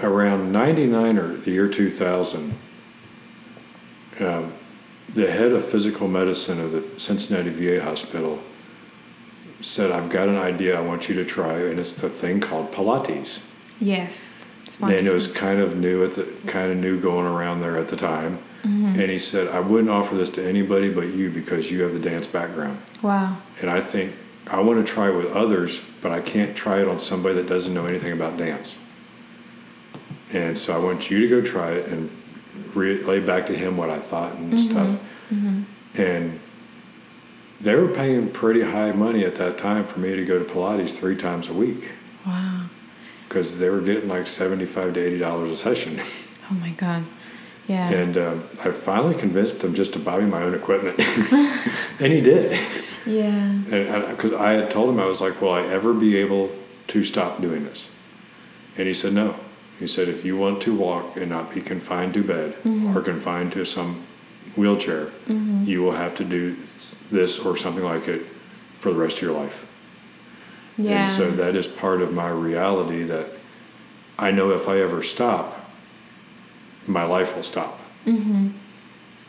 Around 0.02 0.50
'99 0.52 1.18
or 1.18 1.36
the 1.36 1.50
year 1.52 1.68
2000, 1.68 2.54
um, 4.20 4.52
the 5.14 5.30
head 5.30 5.52
of 5.52 5.64
physical 5.64 6.08
medicine 6.08 6.58
of 6.60 6.72
the 6.72 7.00
Cincinnati 7.00 7.50
VA 7.50 7.82
hospital 7.82 8.38
said, 9.62 9.90
I've 9.90 10.10
got 10.10 10.28
an 10.28 10.36
idea 10.36 10.76
I 10.76 10.80
want 10.80 11.08
you 11.08 11.14
to 11.16 11.24
try, 11.24 11.54
and 11.54 11.80
it's 11.80 11.92
the 11.92 12.08
thing 12.08 12.40
called 12.40 12.72
Pilates. 12.72 13.40
Yes. 13.80 14.38
It's 14.64 14.80
And 14.80 15.06
it 15.06 15.12
was 15.12 15.30
kind 15.30 15.60
of 15.60 15.76
new 15.76 16.04
at 16.04 16.12
the 16.12 16.24
kind 16.46 16.72
of 16.72 16.78
new 16.78 17.00
going 17.00 17.26
around 17.26 17.60
there 17.60 17.76
at 17.78 17.88
the 17.88 17.96
time. 17.96 18.38
Mm-hmm. 18.62 19.00
And 19.00 19.10
he 19.10 19.18
said, 19.18 19.48
I 19.48 19.60
wouldn't 19.60 19.90
offer 19.90 20.14
this 20.14 20.30
to 20.30 20.46
anybody 20.46 20.92
but 20.92 21.08
you 21.08 21.30
because 21.30 21.70
you 21.70 21.82
have 21.82 21.92
the 21.92 21.98
dance 21.98 22.26
background. 22.26 22.80
Wow. 23.02 23.38
And 23.60 23.68
I 23.68 23.80
think 23.80 24.14
I 24.46 24.60
want 24.60 24.84
to 24.84 24.92
try 24.92 25.08
it 25.08 25.16
with 25.16 25.32
others, 25.32 25.84
but 26.00 26.12
I 26.12 26.20
can't 26.20 26.56
try 26.56 26.80
it 26.80 26.88
on 26.88 27.00
somebody 27.00 27.34
that 27.36 27.48
doesn't 27.48 27.74
know 27.74 27.86
anything 27.86 28.12
about 28.12 28.36
dance. 28.36 28.78
And 30.32 30.56
so 30.56 30.74
I 30.74 30.78
want 30.78 31.10
you 31.10 31.20
to 31.20 31.28
go 31.28 31.42
try 31.42 31.72
it 31.72 31.88
and 31.88 32.10
relay 32.74 33.20
back 33.20 33.46
to 33.48 33.56
him 33.56 33.76
what 33.76 33.90
I 33.90 33.98
thought 33.98 34.34
and 34.34 34.58
stuff. 34.58 34.98
And 35.94 36.40
they 37.62 37.74
were 37.74 37.88
paying 37.88 38.28
pretty 38.30 38.62
high 38.62 38.92
money 38.92 39.24
at 39.24 39.36
that 39.36 39.56
time 39.58 39.84
for 39.84 40.00
me 40.00 40.14
to 40.16 40.24
go 40.24 40.38
to 40.38 40.44
Pilates 40.44 40.96
three 40.98 41.16
times 41.16 41.48
a 41.48 41.52
week 41.52 41.90
Wow. 42.26 42.66
because 43.28 43.58
they 43.58 43.68
were 43.70 43.80
getting 43.80 44.08
like 44.08 44.26
75 44.26 44.94
to 44.94 45.00
80 45.06 45.18
dollars 45.18 45.50
a 45.50 45.56
session. 45.56 46.00
Oh 46.50 46.54
my 46.54 46.70
God. 46.70 47.04
Yeah. 47.68 47.88
And 47.88 48.18
um, 48.18 48.44
I 48.62 48.72
finally 48.72 49.14
convinced 49.14 49.62
him 49.64 49.72
just 49.74 49.92
to 49.94 49.98
buy 50.00 50.18
me 50.18 50.26
my 50.26 50.42
own 50.42 50.54
equipment. 50.54 50.98
and 52.00 52.12
he 52.12 52.20
did. 52.20 52.58
yeah. 53.06 53.52
And 53.70 54.08
because 54.08 54.32
I, 54.34 54.54
had 54.54 54.70
told 54.70 54.90
him, 54.90 54.98
I 55.00 55.06
was 55.08 55.20
like, 55.20 55.40
"Will 55.40 55.52
I 55.52 55.62
ever 55.62 55.94
be 55.94 56.16
able 56.16 56.50
to 56.88 57.04
stop 57.04 57.40
doing 57.40 57.64
this?" 57.64 57.88
And 58.76 58.86
he 58.88 58.92
said, 58.92 59.12
"No." 59.14 59.36
He 59.78 59.86
said, 59.86 60.08
"If 60.08 60.24
you 60.26 60.36
want 60.36 60.60
to 60.62 60.74
walk 60.74 61.16
and 61.16 61.30
not 61.30 61.54
be 61.54 61.60
confined 61.62 62.12
to 62.14 62.22
bed 62.24 62.54
or 62.94 63.00
confined 63.00 63.52
to 63.52 63.64
some 63.64 64.02
wheelchair, 64.56 65.10
you 65.64 65.82
will 65.82 65.92
have 65.92 66.14
to 66.16 66.24
do 66.24 66.56
this 67.10 67.38
or 67.38 67.56
something 67.56 67.84
like 67.84 68.08
it 68.08 68.26
for 68.78 68.92
the 68.92 68.98
rest 68.98 69.16
of 69.16 69.22
your 69.22 69.32
life." 69.32 69.66
Yeah. 70.76 71.02
And 71.02 71.10
so 71.10 71.30
that 71.30 71.54
is 71.56 71.66
part 71.66 72.00
of 72.00 72.12
my 72.12 72.28
reality 72.28 73.02
that 73.04 73.26
I 74.18 74.30
know 74.30 74.50
if 74.52 74.68
I 74.68 74.80
ever 74.80 75.02
stop, 75.02 75.58
my 76.86 77.04
life 77.04 77.36
will 77.36 77.42
stop. 77.42 77.78
Mm-hmm. 78.06 78.48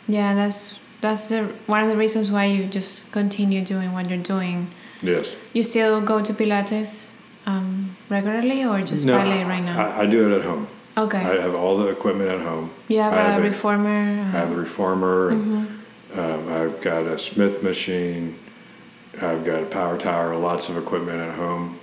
Yeah. 0.08 0.34
That's 0.36 0.80
that's 1.02 1.30
the 1.30 1.44
one 1.68 1.84
of 1.84 1.90
the 1.90 1.98
reasons 1.98 2.32
why 2.32 2.46
you 2.46 2.66
just 2.66 3.12
continue 3.12 3.62
doing 3.62 3.92
what 3.92 4.10
you're 4.10 4.20
doing. 4.20 4.68
Yes. 5.02 5.36
You 5.52 5.64
still 5.64 6.02
go 6.02 6.22
to 6.22 6.34
Pilates 6.34 7.12
um, 7.46 7.96
regularly, 8.10 8.64
or 8.64 8.82
just 8.82 9.06
ballet 9.06 9.44
right 9.44 9.64
now? 9.64 9.78
I, 9.86 10.02
I 10.02 10.06
do 10.06 10.32
it 10.32 10.40
at 10.40 10.46
home. 10.46 10.68
Okay. 10.98 11.18
I 11.20 11.42
have 11.42 11.56
all 11.56 11.78
the 11.78 11.88
equipment 11.90 12.30
at 12.30 12.42
home. 12.42 12.72
you 12.88 13.00
have 13.00 13.14
have 13.14 13.40
a- 13.42 13.44
reformer. 13.44 13.90
I 13.90 14.24
have 14.40 14.52
a 14.52 14.56
reformer. 14.56 15.32
Mm-hmm. 15.32 16.20
Um, 16.20 16.54
I've 16.54 16.80
got 16.82 17.06
a 17.08 17.18
Smith 17.18 17.64
machine. 17.64 18.38
I've 19.22 19.44
got 19.46 19.62
a 19.62 19.66
power 19.66 19.98
tower. 19.98 20.36
Lots 20.36 20.70
of 20.70 20.78
equipment 20.78 21.20
at 21.20 21.36
home. 21.36 21.80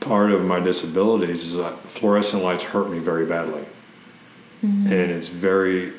Part 0.00 0.30
of 0.30 0.44
my 0.44 0.60
disabilities 0.60 1.42
is 1.44 1.56
that 1.56 1.76
fluorescent 1.80 2.42
lights 2.44 2.64
hurt 2.64 2.88
me 2.90 2.98
very 2.98 3.26
badly, 3.26 3.64
Mm-hmm. 4.64 4.86
and 4.92 5.10
it's 5.10 5.28
very. 5.28 5.92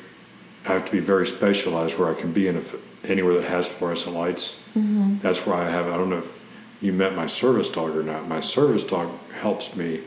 I 0.66 0.72
have 0.74 0.84
to 0.86 0.92
be 0.92 1.00
very 1.00 1.26
specialized 1.26 1.98
where 1.98 2.10
I 2.10 2.14
can 2.14 2.32
be 2.32 2.46
in 2.46 2.56
a, 2.56 2.60
f- 2.60 2.74
anywhere 3.04 3.34
that 3.34 3.44
has 3.44 3.66
fluorescent 3.66 4.14
lights. 4.14 4.62
Mm-hmm. 4.76 5.18
That's 5.20 5.46
where 5.46 5.56
I 5.56 5.70
have. 5.70 5.86
I 5.88 5.96
don't 5.96 6.10
know 6.10 6.18
if 6.18 6.46
you 6.82 6.92
met 6.92 7.14
my 7.14 7.26
service 7.26 7.70
dog 7.70 7.96
or 7.96 8.02
not. 8.02 8.28
My 8.28 8.40
service 8.40 8.84
dog 8.84 9.10
helps 9.32 9.74
me. 9.76 10.00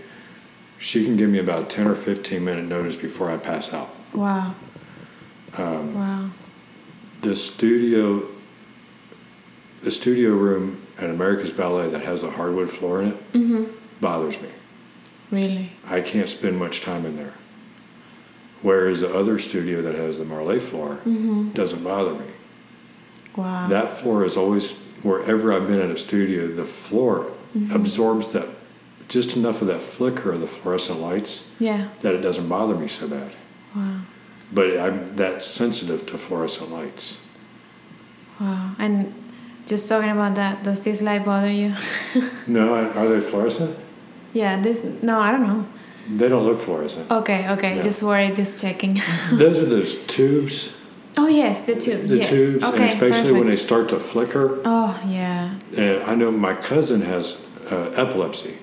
She 0.79 1.05
can 1.05 1.15
give 1.17 1.29
me 1.29 1.39
about 1.39 1.69
ten 1.69 1.87
or 1.87 1.95
fifteen 1.95 2.43
minute 2.43 2.65
notice 2.65 2.95
before 2.95 3.29
I 3.31 3.37
pass 3.37 3.73
out. 3.73 3.89
wow. 4.13 4.53
Um, 5.57 5.93
Wow. 5.95 6.29
the 7.21 7.35
studio 7.35 8.27
the 9.83 9.91
studio 9.91 10.31
room 10.31 10.81
at 10.97 11.09
America's 11.09 11.51
Ballet 11.51 11.89
that 11.89 12.01
has 12.03 12.21
the 12.21 12.31
hardwood 12.31 12.69
floor 12.71 13.01
in 13.01 13.09
it 13.09 13.33
Mm-hmm. 13.33 13.63
bothers 14.01 14.41
me. 14.41 14.47
Really. 15.29 15.71
I 15.85 16.01
can't 16.01 16.29
spend 16.29 16.57
much 16.57 16.81
time 16.81 17.05
in 17.05 17.17
there. 17.17 17.33
Whereas 18.61 19.01
the 19.01 19.13
other 19.13 19.37
studio 19.39 19.81
that 19.81 19.95
has 19.95 20.17
the 20.17 20.25
Marley 20.25 20.59
floor 20.59 20.95
Mm-hmm. 21.05 21.49
doesn't 21.51 21.83
bother 21.83 22.13
me. 22.13 22.25
Wow. 23.35 23.67
That 23.67 23.91
floor 23.91 24.23
is 24.25 24.37
always 24.37 24.71
wherever 25.03 25.51
I've 25.53 25.67
been 25.67 25.79
at 25.81 25.89
a 25.91 25.97
studio, 25.97 26.47
the 26.47 26.65
floor 26.65 27.31
Mm-hmm. 27.55 27.75
absorbs 27.75 28.31
that 28.31 28.47
just 29.13 29.37
enough 29.37 29.61
of 29.61 29.67
that 29.67 29.81
flicker 29.81 30.31
of 30.31 30.41
the 30.41 30.47
fluorescent 30.47 30.99
lights 30.99 31.51
yeah. 31.59 31.89
that 32.01 32.15
it 32.15 32.21
doesn't 32.21 32.49
bother 32.49 32.75
me 32.75 32.87
so 32.87 33.07
bad. 33.07 33.31
Wow. 33.75 34.01
But 34.51 34.79
I'm 34.79 35.15
that 35.17 35.43
sensitive 35.43 36.07
to 36.07 36.17
fluorescent 36.17 36.71
lights. 36.71 37.21
Wow. 38.39 38.75
And 38.79 39.13
just 39.67 39.87
talking 39.87 40.09
about 40.09 40.33
that, 40.35 40.63
does 40.63 40.83
this 40.83 41.01
light 41.03 41.23
bother 41.23 41.51
you? 41.51 41.73
No, 42.47 42.73
are 42.73 43.07
they 43.07 43.21
fluorescent? 43.21 43.77
yeah. 44.33 44.59
This. 44.59 44.83
No, 45.01 45.19
I 45.19 45.31
don't 45.31 45.47
know. 45.47 45.65
They 46.09 46.27
don't 46.27 46.45
look 46.45 46.59
fluorescent. 46.59 47.09
Okay. 47.09 47.49
Okay. 47.51 47.75
Yeah. 47.75 47.81
Just 47.81 48.03
worried. 48.03 48.35
Just 48.35 48.61
checking. 48.61 48.95
Those 49.31 49.59
are 49.59 49.65
those 49.65 50.05
tubes, 50.07 50.75
oh 51.17 51.27
yes, 51.27 51.63
the 51.63 51.75
tube. 51.75 52.07
the 52.07 52.17
yes. 52.17 52.29
tubes, 52.29 52.63
okay. 52.63 52.91
and 52.91 53.03
especially 53.03 53.33
when 53.33 53.49
they 53.49 53.57
start 53.57 53.89
to 53.89 53.99
flicker. 53.99 54.59
Oh 54.65 55.01
yeah. 55.07 55.55
And 55.77 56.03
I 56.03 56.15
know 56.15 56.31
my 56.31 56.53
cousin 56.53 57.01
has 57.01 57.45
uh, 57.71 57.91
epilepsy, 57.95 58.57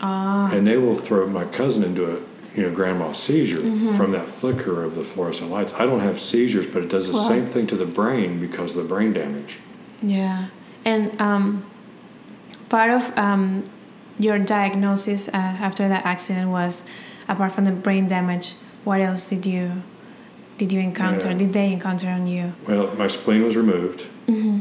Ah. 0.00 0.50
and 0.52 0.66
they 0.66 0.76
will 0.76 0.94
throw 0.94 1.26
my 1.26 1.44
cousin 1.44 1.84
into 1.84 2.04
a 2.10 2.16
you 2.56 2.62
know 2.64 2.70
grand 2.74 2.98
mal 2.98 3.14
seizure 3.14 3.60
Mm-hmm. 3.60 3.96
from 3.96 4.10
that 4.12 4.28
flicker 4.28 4.82
of 4.84 4.94
the 4.94 5.04
fluorescent 5.04 5.50
lights. 5.50 5.72
I 5.74 5.86
don't 5.86 6.00
have 6.00 6.18
seizures, 6.20 6.66
but 6.66 6.82
it 6.82 6.88
does 6.90 7.06
the 7.08 7.14
Wow. 7.14 7.28
same 7.28 7.44
thing 7.46 7.66
to 7.68 7.76
the 7.76 7.86
brain 7.86 8.40
because 8.40 8.76
of 8.76 8.82
the 8.82 8.88
brain 8.94 9.12
damage. 9.12 9.58
Yeah, 10.02 10.46
and 10.84 11.20
um, 11.20 11.64
part 12.68 12.90
of 12.90 13.16
um, 13.18 13.64
your 14.18 14.38
diagnosis 14.38 15.28
uh, 15.28 15.32
after 15.36 15.88
that 15.88 16.04
accident 16.06 16.50
was, 16.50 16.88
apart 17.28 17.52
from 17.52 17.64
the 17.64 17.72
brain 17.72 18.06
damage, 18.08 18.54
what 18.84 19.00
else 19.00 19.28
did 19.28 19.46
you 19.46 19.82
did 20.58 20.72
you 20.72 20.80
encounter? 20.80 21.28
Yeah. 21.30 21.38
Did 21.38 21.52
they 21.52 21.72
encounter 21.72 22.08
on 22.08 22.26
you? 22.26 22.52
Well, 22.66 22.94
my 22.96 23.06
spleen 23.08 23.44
was 23.44 23.56
removed, 23.56 24.06
Mm-hmm. 24.26 24.60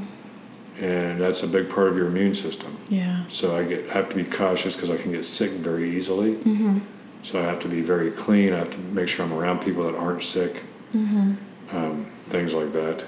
And 0.80 1.20
that's 1.20 1.44
a 1.44 1.48
big 1.48 1.70
part 1.70 1.88
of 1.90 1.98
your 1.98 2.08
immune 2.08 2.34
system. 2.34 2.78
Yeah. 2.90 3.24
So 3.28 3.56
I 3.58 3.64
get 3.64 3.90
I 3.90 3.94
have 3.94 4.10
to 4.10 4.16
be 4.16 4.24
cautious 4.24 4.76
because 4.76 4.90
I 4.90 4.98
can 4.98 5.12
get 5.12 5.26
sick 5.26 5.52
very 5.52 5.96
easily. 5.96 6.36
Mm-hmm. 6.36 6.80
So 7.24 7.40
I 7.40 7.44
have 7.44 7.60
to 7.60 7.68
be 7.68 7.82
very 7.82 8.12
clean. 8.12 8.54
I 8.54 8.58
have 8.60 8.72
to 8.72 8.78
make 8.78 9.10
sure 9.10 9.26
I'm 9.26 9.34
around 9.34 9.60
people 9.60 9.84
that 9.84 9.96
aren't 9.96 10.24
sick, 10.24 10.64
Mm-hmm. 10.94 11.76
um, 11.76 12.06
things 12.26 12.54
like 12.54 12.72
that. 12.74 13.04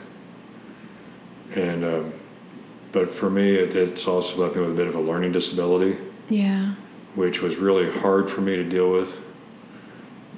And 1.55 1.83
um, 1.85 2.13
but 2.91 3.09
for 3.09 3.29
me, 3.29 3.51
it, 3.55 3.73
it's 3.75 4.07
also 4.07 4.41
left 4.43 4.55
me 4.55 4.61
with 4.61 4.71
a 4.71 4.75
bit 4.75 4.87
of 4.87 4.95
a 4.95 4.99
learning 5.01 5.31
disability, 5.31 5.97
Yeah. 6.29 6.73
which 7.15 7.41
was 7.41 7.55
really 7.55 7.89
hard 7.89 8.29
for 8.29 8.41
me 8.41 8.55
to 8.57 8.63
deal 8.63 8.91
with. 8.91 9.19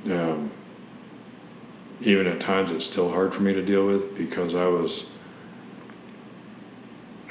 Um, 0.05 0.51
even 2.01 2.27
at 2.27 2.39
times, 2.41 2.71
it's 2.71 2.85
still 2.85 3.09
hard 3.09 3.33
for 3.33 3.41
me 3.41 3.53
to 3.53 3.61
deal 3.63 3.85
with 3.87 4.15
because 4.17 4.53
I 4.55 4.67
was. 4.67 5.09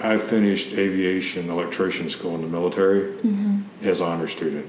I 0.01 0.17
finished 0.17 0.73
aviation 0.73 1.51
electrician 1.51 2.11
school 2.11 2.35
in 2.35 2.43
the 2.43 2.49
military 2.49 3.13
Mm-hmm. 3.19 3.87
as 3.87 4.01
honor 4.01 4.27
student. 4.27 4.69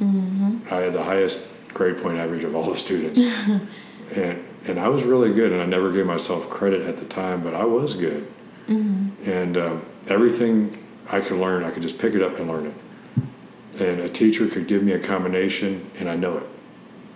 Mm-hmm. 0.00 0.72
I 0.72 0.78
had 0.78 0.92
the 0.92 1.02
highest 1.02 1.46
grade 1.68 1.98
point 1.98 2.18
average 2.18 2.44
of 2.44 2.54
all 2.54 2.70
the 2.70 2.78
students. 2.78 3.20
and 4.14 4.44
and 4.64 4.78
I 4.78 4.88
was 4.88 5.02
really 5.02 5.32
good, 5.32 5.52
and 5.52 5.60
I 5.60 5.66
never 5.66 5.90
gave 5.90 6.06
myself 6.06 6.48
credit 6.48 6.82
at 6.82 6.96
the 6.96 7.04
time, 7.06 7.42
but 7.42 7.54
I 7.54 7.64
was 7.64 7.94
good. 7.94 8.26
Mm-hmm. 8.68 9.28
And 9.28 9.56
um, 9.56 9.86
everything 10.08 10.72
I 11.08 11.20
could 11.20 11.38
learn, 11.38 11.64
I 11.64 11.70
could 11.70 11.82
just 11.82 11.98
pick 11.98 12.14
it 12.14 12.22
up 12.22 12.38
and 12.38 12.48
learn 12.48 12.66
it. 12.66 13.82
And 13.82 14.00
a 14.00 14.08
teacher 14.08 14.46
could 14.46 14.68
give 14.68 14.82
me 14.84 14.92
a 14.92 15.00
combination, 15.00 15.90
and 15.98 16.08
I 16.08 16.14
know 16.14 16.38
it. 16.38 16.44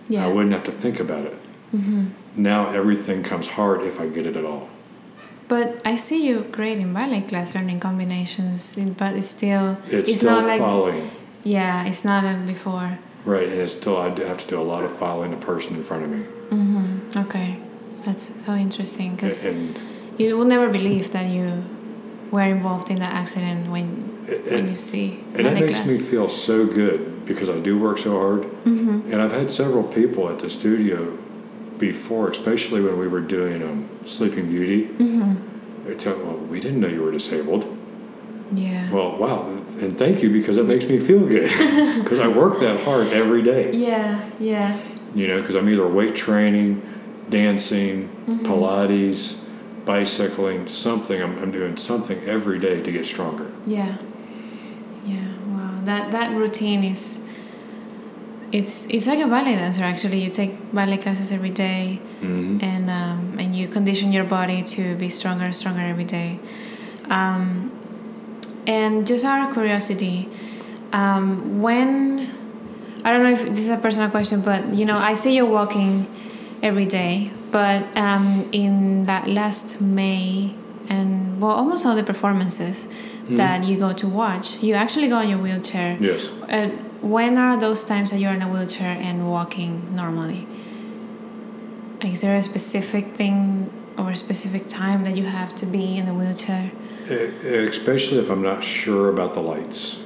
Yeah. 0.09 0.25
I 0.25 0.33
wouldn't 0.33 0.51
have 0.51 0.65
to 0.65 0.71
think 0.71 0.99
about 0.99 1.25
it. 1.25 1.33
Mm-hmm. 1.73 2.07
Now 2.35 2.69
everything 2.69 3.23
comes 3.23 3.47
hard 3.47 3.81
if 3.81 3.99
I 3.99 4.07
get 4.07 4.25
it 4.25 4.35
at 4.35 4.45
all. 4.45 4.69
But 5.47 5.81
I 5.85 5.95
see 5.95 6.27
you 6.27 6.41
great 6.51 6.77
in 6.79 6.93
ballet 6.93 7.21
class 7.21 7.55
learning 7.55 7.79
combinations, 7.79 8.75
but 8.97 9.15
it's 9.15 9.27
still 9.27 9.77
It's, 9.89 10.17
still 10.17 10.31
not 10.31 10.45
like 10.45 10.59
following, 10.59 11.09
yeah, 11.43 11.85
it's 11.87 12.03
not 12.03 12.23
like 12.23 12.45
before. 12.45 12.97
right? 13.25 13.47
And 13.47 13.61
it's 13.61 13.73
still 13.73 13.97
I 13.97 14.09
have 14.09 14.37
to 14.39 14.47
do 14.47 14.59
a 14.59 14.67
lot 14.73 14.83
of 14.83 14.91
following 14.97 15.31
the 15.31 15.37
person 15.37 15.75
in 15.75 15.83
front 15.83 16.03
of 16.03 16.09
me. 16.09 16.25
Mm-hmm. 16.49 17.19
Okay, 17.19 17.59
that's 18.03 18.23
so 18.45 18.53
interesting 18.55 19.15
because 19.15 19.45
you 20.17 20.37
would 20.37 20.47
never 20.47 20.67
believe 20.69 21.11
that 21.11 21.27
you 21.31 21.63
were 22.31 22.43
involved 22.57 22.89
in 22.89 22.97
that 22.97 23.13
accident 23.13 23.69
when 23.69 23.85
when 24.49 24.67
you 24.67 24.73
see 24.73 25.23
and 25.35 25.47
it 25.47 25.53
makes 25.53 25.71
class. 25.79 25.87
me 26.01 26.05
feel 26.11 26.27
so 26.27 26.65
good 26.65 27.25
because 27.25 27.49
I 27.49 27.57
do 27.59 27.77
work 27.79 27.97
so 27.99 28.11
hard. 28.19 28.41
mm-hmm. 28.63 29.11
And 29.13 29.21
I've 29.21 29.31
had 29.31 29.49
several 29.51 29.83
people 29.83 30.27
at 30.29 30.39
the 30.39 30.49
studio 30.49 31.17
before, 31.77 32.29
especially 32.29 32.81
when 32.81 32.97
we 32.99 33.07
were 33.07 33.21
doing 33.21 33.61
um, 33.63 33.89
Sleeping 34.07 34.47
Beauty. 34.47 34.85
Mm-hmm. 34.87 35.87
They 35.87 35.95
tell 35.95 36.17
well, 36.17 36.37
we 36.37 36.59
didn't 36.59 36.79
know 36.79 36.87
you 36.87 37.01
were 37.03 37.11
disabled. 37.11 37.73
Yeah. 38.53 38.89
Well, 38.91 39.17
wow, 39.17 39.47
and 39.81 39.97
thank 39.97 40.23
you 40.23 40.31
because 40.31 40.55
that 40.55 40.65
makes 40.65 40.87
me 40.87 40.97
feel 40.97 41.19
good 41.19 41.49
because 42.03 42.19
I 42.21 42.27
work 42.29 42.59
that 42.61 42.79
hard 42.81 43.07
every 43.07 43.41
day. 43.41 43.71
yeah. 43.73 44.29
Yeah. 44.39 44.79
You 45.15 45.27
know, 45.27 45.39
because 45.41 45.55
I'm 45.55 45.67
either 45.69 45.87
weight 45.87 46.15
training, 46.15 46.81
dancing, 47.29 48.09
Mm-hmm. 48.27 48.45
Pilates, 48.45 49.41
bicycling, 49.85 50.67
something. 50.67 51.21
I'm, 51.21 51.41
I'm 51.41 51.49
doing 51.51 51.77
something 51.77 52.21
every 52.25 52.59
day 52.59 52.81
to 52.83 52.91
get 52.91 53.07
stronger. 53.07 53.49
Yeah. 53.65 53.97
Yeah, 55.05 55.29
wow. 55.47 55.79
That 55.85 56.11
that 56.11 56.35
routine 56.35 56.83
is 56.83 57.25
it's 58.51 58.87
it's 58.87 59.07
like 59.07 59.19
a 59.19 59.27
ballet 59.27 59.55
dancer 59.55 59.83
actually. 59.83 60.19
You 60.19 60.29
take 60.29 60.51
ballet 60.73 60.97
classes 60.97 61.31
every 61.31 61.49
day 61.49 61.99
hmm 62.21 62.57
and 62.61 62.89
um, 62.89 63.35
and 63.39 63.55
you 63.55 63.67
condition 63.67 64.11
your 64.11 64.23
body 64.23 64.63
to 64.63 64.95
be 64.95 65.09
stronger 65.09 65.45
and 65.45 65.55
stronger 65.55 65.81
every 65.81 66.05
day. 66.05 66.39
Um, 67.09 67.71
and 68.65 69.05
just 69.07 69.23
out 69.25 69.47
of 69.47 69.53
curiosity, 69.53 70.29
um, 70.91 71.61
when 71.61 72.29
I 73.05 73.11
don't 73.11 73.23
know 73.23 73.29
if 73.29 73.45
this 73.45 73.59
is 73.59 73.69
a 73.69 73.77
personal 73.77 74.09
question, 74.09 74.41
but 74.41 74.73
you 74.73 74.85
know, 74.85 74.97
I 74.97 75.13
see 75.13 75.35
you 75.35 75.45
walking 75.45 76.07
every 76.63 76.85
day, 76.85 77.31
but 77.51 77.95
um, 77.97 78.49
in 78.51 79.05
that 79.05 79.27
last 79.27 79.81
May 79.81 80.55
and 80.89 81.39
well, 81.41 81.51
almost 81.51 81.85
all 81.85 81.95
the 81.95 82.03
performances 82.03 82.87
that 83.29 83.65
you 83.65 83.77
go 83.77 83.91
to 83.91 84.07
watch, 84.07 84.61
you 84.63 84.73
actually 84.73 85.09
go 85.09 85.19
in 85.19 85.29
your 85.29 85.37
wheelchair. 85.39 85.97
Yes. 85.99 86.27
Uh, 86.47 86.69
when 87.01 87.37
are 87.37 87.57
those 87.57 87.83
times 87.83 88.11
that 88.11 88.19
you're 88.19 88.33
in 88.33 88.41
a 88.41 88.47
wheelchair 88.47 88.97
and 88.99 89.29
walking 89.29 89.95
normally? 89.95 90.47
Is 92.01 92.21
there 92.21 92.35
a 92.35 92.41
specific 92.41 93.07
thing 93.07 93.71
or 93.97 94.11
a 94.11 94.15
specific 94.15 94.67
time 94.67 95.03
that 95.03 95.17
you 95.17 95.23
have 95.23 95.55
to 95.55 95.65
be 95.65 95.97
in 95.97 96.05
the 96.05 96.13
wheelchair? 96.13 96.71
Especially 97.09 98.19
if 98.19 98.29
I'm 98.29 98.41
not 98.43 98.63
sure 98.63 99.09
about 99.09 99.33
the 99.33 99.41
lights. 99.41 100.03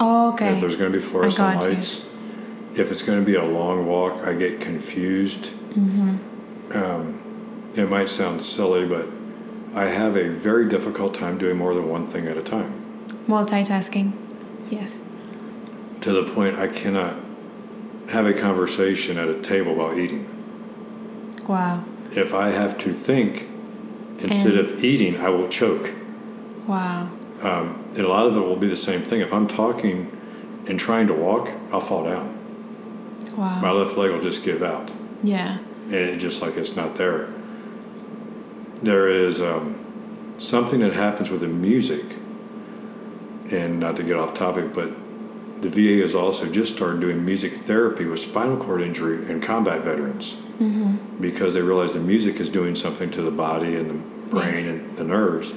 Oh, 0.00 0.32
okay. 0.32 0.54
If 0.54 0.60
there's 0.60 0.76
going 0.76 0.92
to 0.92 0.98
be 0.98 1.04
fluorescent 1.04 1.62
got 1.62 1.70
you. 1.70 2.80
If 2.80 2.92
it's 2.92 3.02
going 3.02 3.18
to 3.18 3.26
be 3.26 3.34
a 3.34 3.44
long 3.44 3.86
walk, 3.86 4.26
I 4.26 4.34
get 4.34 4.60
confused. 4.60 5.50
Mm-hmm. 5.70 6.72
Um, 6.72 7.72
it 7.74 7.88
might 7.90 8.08
sound 8.08 8.42
silly, 8.42 8.86
but 8.86 9.06
I 9.74 9.86
have 9.86 10.16
a 10.16 10.28
very 10.28 10.68
difficult 10.68 11.14
time 11.14 11.38
doing 11.38 11.56
more 11.56 11.74
than 11.74 11.88
one 11.88 12.06
thing 12.06 12.26
at 12.28 12.36
a 12.36 12.42
time. 12.42 13.06
Multitasking. 13.26 14.12
Yes. 14.70 15.02
To 16.02 16.12
the 16.12 16.24
point 16.32 16.58
I 16.58 16.68
cannot 16.68 17.14
have 18.08 18.26
a 18.26 18.32
conversation 18.32 19.18
at 19.18 19.28
a 19.28 19.40
table 19.42 19.74
while 19.74 19.98
eating. 19.98 20.26
Wow. 21.46 21.84
If 22.14 22.32
I 22.34 22.48
have 22.50 22.78
to 22.78 22.92
think 22.92 23.46
instead 24.20 24.54
And- 24.54 24.58
of 24.60 24.84
eating, 24.84 25.18
I 25.18 25.28
will 25.28 25.48
choke. 25.48 25.90
Wow. 26.66 27.08
Um, 27.42 27.84
and 27.96 28.00
a 28.04 28.08
lot 28.08 28.26
of 28.26 28.36
it 28.36 28.40
will 28.40 28.56
be 28.56 28.68
the 28.68 28.76
same 28.76 29.00
thing. 29.00 29.20
If 29.20 29.32
I'm 29.32 29.46
talking 29.46 30.10
and 30.66 30.78
trying 30.78 31.06
to 31.08 31.14
walk, 31.14 31.50
I'll 31.72 31.80
fall 31.80 32.04
down. 32.04 32.34
Wow. 33.36 33.60
My 33.60 33.70
left 33.70 33.96
leg 33.96 34.10
will 34.10 34.20
just 34.20 34.44
give 34.44 34.62
out. 34.62 34.90
yeah. 35.22 35.58
and 35.86 35.94
it 35.94 36.18
just 36.18 36.42
like 36.42 36.56
it's 36.58 36.76
not 36.76 36.96
there. 36.96 37.28
There 38.82 39.08
is 39.08 39.40
um, 39.40 39.76
something 40.36 40.80
that 40.80 40.92
happens 40.92 41.30
with 41.30 41.40
the 41.40 41.46
music, 41.48 42.04
and 43.50 43.80
not 43.80 43.96
to 43.96 44.02
get 44.02 44.16
off 44.16 44.34
topic, 44.34 44.74
but 44.74 44.90
the 45.60 45.68
VA 45.68 46.00
has 46.02 46.14
also 46.14 46.46
just 46.50 46.74
started 46.76 47.00
doing 47.00 47.24
music 47.24 47.52
therapy 47.52 48.04
with 48.04 48.20
spinal 48.20 48.56
cord 48.56 48.80
injury 48.82 49.30
and 49.30 49.42
combat 49.42 49.82
veterans 49.82 50.36
Mm-hmm. 50.58 51.20
because 51.20 51.54
they 51.54 51.60
realize 51.62 51.92
the 51.94 52.00
music 52.00 52.40
is 52.40 52.48
doing 52.48 52.74
something 52.74 53.12
to 53.12 53.22
the 53.22 53.30
body 53.30 53.76
and 53.76 53.90
the 53.90 53.94
brain 54.34 54.48
Yes. 54.54 54.68
and 54.68 54.96
the 54.96 55.04
nerves. 55.04 55.52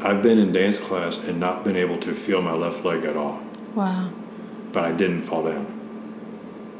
I've 0.00 0.22
been 0.22 0.38
in 0.38 0.52
dance 0.52 0.78
class 0.78 1.18
and 1.18 1.40
not 1.40 1.64
been 1.64 1.74
able 1.74 1.98
to 1.98 2.14
feel 2.14 2.40
my 2.42 2.52
left 2.52 2.84
leg 2.84 3.02
at 3.04 3.16
all, 3.16 3.40
Wow. 3.74 4.10
but 4.72 4.84
I 4.84 4.92
didn't 4.92 5.22
fall 5.22 5.42
down, 5.44 5.66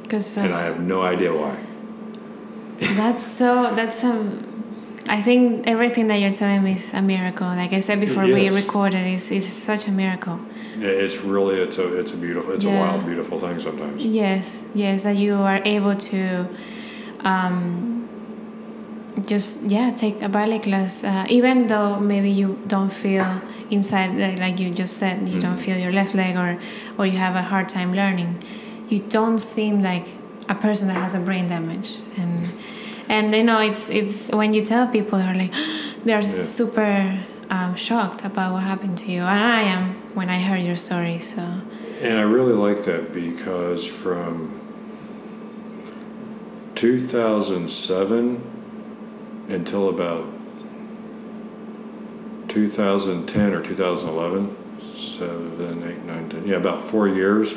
Because 0.03 0.37
and 0.37 0.55
I 0.55 0.61
have 0.63 0.79
no 0.79 1.03
idea 1.03 1.33
why. 1.35 1.57
that's 2.95 3.25
so. 3.25 3.75
That's 3.75 4.05
um. 4.05 4.46
I 5.09 5.23
think 5.23 5.67
everything 5.67 6.09
that 6.09 6.17
you're 6.17 6.31
telling 6.33 6.63
me 6.65 6.73
is 6.73 6.93
a 6.95 7.03
miracle. 7.03 7.47
Like 7.47 7.73
I 7.73 7.81
said 7.81 8.01
before 8.01 8.25
we 8.25 8.51
recorded, 8.51 9.07
it's, 9.07 9.31
it's 9.31 9.47
such 9.47 9.87
a 9.89 9.93
miracle. 9.93 10.41
It's 10.79 11.17
really 11.19 11.57
it's 11.61 11.79
a 11.79 11.99
it's 11.99 12.13
a 12.13 12.17
beautiful 12.17 12.53
it's 12.53 12.65
a 12.65 12.69
wild 12.69 13.07
beautiful 13.07 13.39
thing 13.39 13.61
sometimes. 13.61 14.05
Yes, 14.05 14.69
yes, 14.75 15.05
that 15.05 15.17
you 15.17 15.35
are 15.37 15.61
able 15.65 15.95
to 15.95 16.49
um, 17.25 18.09
just 19.27 19.65
yeah 19.65 19.91
take 19.91 20.21
a 20.23 20.29
ballet 20.29 20.59
class, 20.59 21.03
uh, 21.05 21.25
even 21.29 21.67
though 21.67 21.99
maybe 21.99 22.31
you 22.31 22.59
don't 22.67 22.93
feel 22.93 23.41
inside 23.71 24.11
like, 24.17 24.39
like 24.39 24.61
you 24.61 24.71
just 24.71 24.97
said 24.99 25.29
you 25.29 25.41
don't 25.41 25.57
feel 25.59 25.79
your 25.79 25.93
left 25.93 26.15
leg 26.15 26.37
or 26.37 26.59
or 26.99 27.07
you 27.07 27.17
have 27.19 27.35
a 27.37 27.43
hard 27.43 27.69
time 27.69 27.93
learning. 27.95 28.43
You 28.89 28.99
don't 29.01 29.39
seem 29.39 29.81
like 29.83 30.07
a 30.49 30.55
person 30.55 30.89
that 30.89 30.95
has 30.95 31.15
a 31.15 31.21
brain 31.21 31.49
damage 31.49 31.97
and 32.17 32.49
and 33.09 33.35
you 33.35 33.43
know 33.43 33.61
it's 33.61 33.91
it's 33.91 34.31
when 34.33 34.53
you 34.53 34.61
tell 34.61 34.87
people 34.89 35.19
they're 35.19 35.35
like 35.35 35.55
they're 36.05 36.23
super 36.23 37.19
um, 37.51 37.75
shocked 37.75 38.25
about 38.25 38.53
what 38.53 38.63
happened 38.63 38.99
to 38.99 39.11
you. 39.11 39.21
And 39.21 39.45
I 39.45 39.63
am 39.63 39.95
when 40.15 40.29
I 40.29 40.41
heard 40.41 40.61
your 40.61 40.77
story 40.77 41.19
so. 41.19 41.43
And 42.03 42.19
I 42.19 42.23
really 42.23 42.53
like 42.53 42.85
that 42.85 43.13
because 43.13 43.87
from 43.87 44.61
2007 46.75 48.53
until 49.49 49.89
about 49.89 50.27
2010 52.49 53.55
or 53.55 53.63
2011, 53.63 54.97
7, 54.97 55.83
8, 55.89 56.05
9, 56.05 56.29
10, 56.29 56.47
yeah, 56.47 56.57
about 56.57 56.83
four 56.83 57.09
years, 57.09 57.55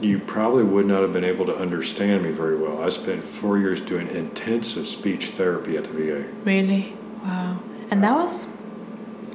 you 0.00 0.18
probably 0.18 0.62
would 0.62 0.86
not 0.86 1.02
have 1.02 1.12
been 1.12 1.24
able 1.24 1.46
to 1.46 1.56
understand 1.56 2.22
me 2.22 2.30
very 2.30 2.56
well. 2.56 2.82
I 2.82 2.88
spent 2.88 3.22
four 3.22 3.58
years 3.58 3.80
doing 3.80 4.08
intensive 4.08 4.86
speech 4.86 5.26
therapy 5.30 5.76
at 5.76 5.84
the 5.84 5.90
VA. 5.90 6.24
Really? 6.44 6.94
Wow. 7.22 7.60
And 7.90 8.02
that 8.02 8.14
was 8.14 8.46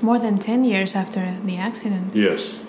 more 0.01 0.19
than 0.19 0.37
10 0.37 0.63
years 0.63 0.95
after 0.95 1.37
the 1.43 1.57
accident. 1.57 2.15
Yes. 2.15 2.59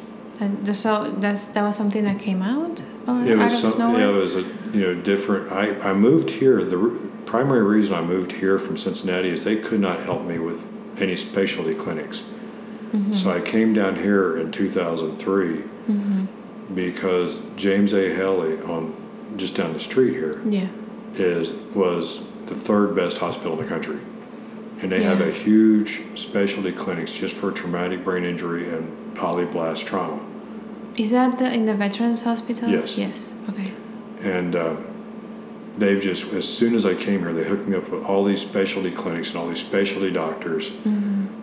And 0.40 0.76
so 0.76 1.10
that's, 1.10 1.48
that 1.48 1.62
was 1.62 1.76
something 1.76 2.04
that 2.04 2.18
came 2.18 2.42
out? 2.42 2.82
Or 3.06 3.22
It 3.24 3.38
out 3.38 3.44
was 3.44 3.64
of 3.64 3.70
some, 3.70 3.78
nowhere? 3.78 4.00
yeah, 4.00 4.08
it 4.08 4.12
was 4.12 4.34
a 4.34 4.42
you 4.72 4.80
know 4.80 4.94
different. 4.94 5.52
I, 5.52 5.90
I 5.90 5.92
moved 5.92 6.30
here. 6.30 6.64
The 6.64 6.76
re- 6.76 7.08
primary 7.26 7.62
reason 7.62 7.94
I 7.94 8.02
moved 8.02 8.32
here 8.32 8.58
from 8.58 8.76
Cincinnati 8.76 9.28
is 9.28 9.44
they 9.44 9.56
could 9.56 9.80
not 9.80 10.00
help 10.00 10.24
me 10.24 10.38
with 10.38 10.66
any 11.00 11.14
specialty 11.14 11.74
clinics. 11.74 12.24
Mm-hmm. 12.92 13.14
So 13.14 13.30
I 13.30 13.40
came 13.40 13.72
down 13.74 13.96
here 13.96 14.36
in 14.36 14.50
2003 14.52 15.62
Mm-hmm. 15.84 16.24
Because 16.74 17.42
James 17.56 17.92
A. 17.92 18.14
Haley 18.14 18.60
on 18.62 18.94
just 19.36 19.54
down 19.54 19.72
the 19.72 19.80
street 19.80 20.14
here 20.14 20.40
Yeah. 20.44 20.68
is 21.16 21.52
was 21.74 22.22
the 22.46 22.54
third 22.54 22.94
best 22.94 23.18
hospital 23.18 23.52
in 23.54 23.60
the 23.64 23.68
country, 23.68 23.98
and 24.80 24.90
they 24.92 25.02
have 25.02 25.20
a 25.20 25.30
huge 25.30 26.02
specialty 26.18 26.72
clinics 26.72 27.12
just 27.12 27.34
for 27.34 27.50
traumatic 27.50 28.04
brain 28.04 28.24
injury 28.24 28.68
and 28.68 29.14
polyblast 29.16 29.84
trauma. 29.86 30.20
Is 30.98 31.10
that 31.10 31.38
the, 31.38 31.52
in 31.52 31.64
the 31.64 31.74
Veterans 31.74 32.22
Hospital? 32.22 32.68
Yes. 32.68 32.96
Yes. 32.96 33.34
Okay. 33.48 33.72
And 34.22 34.54
uh, 34.54 34.76
they've 35.76 36.00
just, 36.00 36.32
as 36.32 36.46
soon 36.48 36.74
as 36.74 36.86
I 36.86 36.94
came 36.94 37.20
here, 37.20 37.32
they 37.32 37.42
hooked 37.44 37.66
me 37.66 37.76
up 37.76 37.88
with 37.88 38.04
all 38.04 38.22
these 38.24 38.40
specialty 38.40 38.92
clinics 38.92 39.30
and 39.30 39.38
all 39.38 39.48
these 39.48 39.58
specialty 39.64 40.12
doctors. 40.12 40.70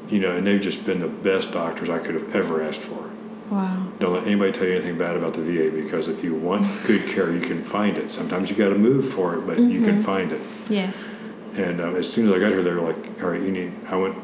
You 0.09 0.19
know, 0.19 0.35
and 0.35 0.45
they've 0.47 0.61
just 0.61 0.85
been 0.85 0.99
the 0.99 1.07
best 1.07 1.51
doctors 1.53 1.89
I 1.89 1.99
could 1.99 2.15
have 2.15 2.35
ever 2.35 2.61
asked 2.63 2.79
for. 2.81 3.10
Wow. 3.51 3.85
Don't 3.99 4.13
let 4.13 4.25
anybody 4.25 4.53
tell 4.53 4.65
you 4.65 4.75
anything 4.75 4.97
bad 4.97 5.17
about 5.17 5.33
the 5.33 5.41
VA 5.41 5.75
because 5.75 6.07
if 6.07 6.23
you 6.23 6.33
want 6.33 6.65
good 6.87 7.05
care, 7.09 7.31
you 7.31 7.41
can 7.41 7.61
find 7.61 7.97
it. 7.97 8.09
Sometimes 8.09 8.49
you 8.49 8.55
got 8.55 8.69
to 8.69 8.75
move 8.75 9.11
for 9.11 9.35
it, 9.35 9.45
but 9.45 9.59
you 9.59 9.81
can 9.81 10.01
find 10.01 10.31
it. 10.31 10.41
Yes. 10.69 11.13
And 11.55 11.81
uh, 11.81 11.91
as 11.95 12.11
soon 12.11 12.29
as 12.29 12.33
I 12.33 12.39
got 12.39 12.49
here, 12.49 12.63
they 12.63 12.71
were 12.71 12.81
like, 12.81 13.21
"All 13.21 13.29
right, 13.29 13.41
you 13.41 13.51
need." 13.51 13.73
I 13.89 13.97
went 13.97 14.15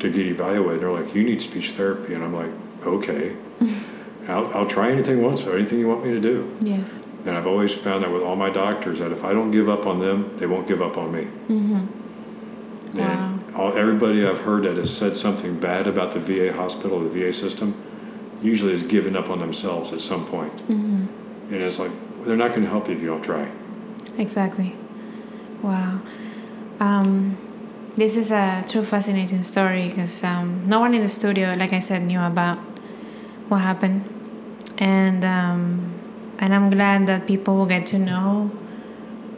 to 0.00 0.10
get 0.10 0.26
evaluated. 0.26 0.74
And 0.74 0.82
they're 0.82 1.04
like, 1.04 1.14
"You 1.14 1.24
need 1.24 1.40
speech 1.40 1.70
therapy," 1.70 2.12
and 2.12 2.22
I'm 2.22 2.34
like, 2.34 2.50
"Okay, 2.84 3.34
I'll, 4.28 4.52
I'll 4.52 4.66
try 4.66 4.90
anything 4.90 5.22
once 5.22 5.46
or 5.46 5.56
anything 5.56 5.78
you 5.78 5.88
want 5.88 6.04
me 6.04 6.10
to 6.10 6.20
do." 6.20 6.54
Yes. 6.60 7.06
And 7.24 7.30
I've 7.38 7.46
always 7.46 7.74
found 7.74 8.04
that 8.04 8.12
with 8.12 8.22
all 8.22 8.36
my 8.36 8.50
doctors 8.50 8.98
that 8.98 9.12
if 9.12 9.24
I 9.24 9.32
don't 9.32 9.50
give 9.50 9.70
up 9.70 9.86
on 9.86 9.98
them, 9.98 10.36
they 10.36 10.46
won't 10.46 10.68
give 10.68 10.82
up 10.82 10.98
on 10.98 11.10
me. 11.10 11.26
Mm-hmm. 11.48 13.00
And 13.00 13.54
all, 13.54 13.76
everybody 13.76 14.26
I've 14.26 14.40
heard 14.40 14.64
that 14.64 14.76
has 14.76 14.94
said 14.94 15.16
something 15.16 15.58
bad 15.58 15.86
about 15.86 16.12
the 16.12 16.20
VA 16.20 16.52
hospital, 16.52 17.00
the 17.00 17.08
VA 17.08 17.32
system, 17.32 17.74
usually 18.42 18.72
has 18.72 18.82
given 18.82 19.16
up 19.16 19.30
on 19.30 19.38
themselves 19.40 19.92
at 19.92 20.00
some 20.00 20.24
point. 20.26 20.56
Mm-hmm. 20.68 21.06
And 21.52 21.62
it's 21.62 21.78
like 21.78 21.90
they're 22.24 22.36
not 22.36 22.50
going 22.50 22.62
to 22.62 22.68
help 22.68 22.88
you 22.88 22.94
if 22.94 23.00
you 23.00 23.06
don't 23.06 23.22
try. 23.22 23.48
Exactly. 24.16 24.74
Wow. 25.62 26.00
Um, 26.80 27.36
this 27.96 28.16
is 28.16 28.30
a 28.30 28.64
true 28.68 28.82
fascinating 28.82 29.42
story 29.42 29.88
because 29.88 30.22
um, 30.22 30.68
no 30.68 30.78
one 30.80 30.94
in 30.94 31.02
the 31.02 31.08
studio, 31.08 31.54
like 31.56 31.72
I 31.72 31.80
said, 31.80 32.02
knew 32.02 32.20
about 32.20 32.58
what 33.48 33.58
happened, 33.58 34.04
and 34.78 35.24
um, 35.24 35.94
and 36.38 36.54
I'm 36.54 36.70
glad 36.70 37.06
that 37.08 37.26
people 37.26 37.56
will 37.56 37.66
get 37.66 37.86
to 37.86 37.98
know 37.98 38.52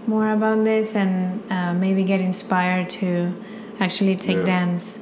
more 0.06 0.30
about 0.32 0.64
this 0.64 0.94
and 0.96 1.40
uh, 1.50 1.72
maybe 1.72 2.04
get 2.04 2.20
inspired 2.20 2.90
to 2.90 3.32
actually 3.78 4.16
take 4.16 4.38
Yeah. 4.38 4.44
dance 4.44 4.98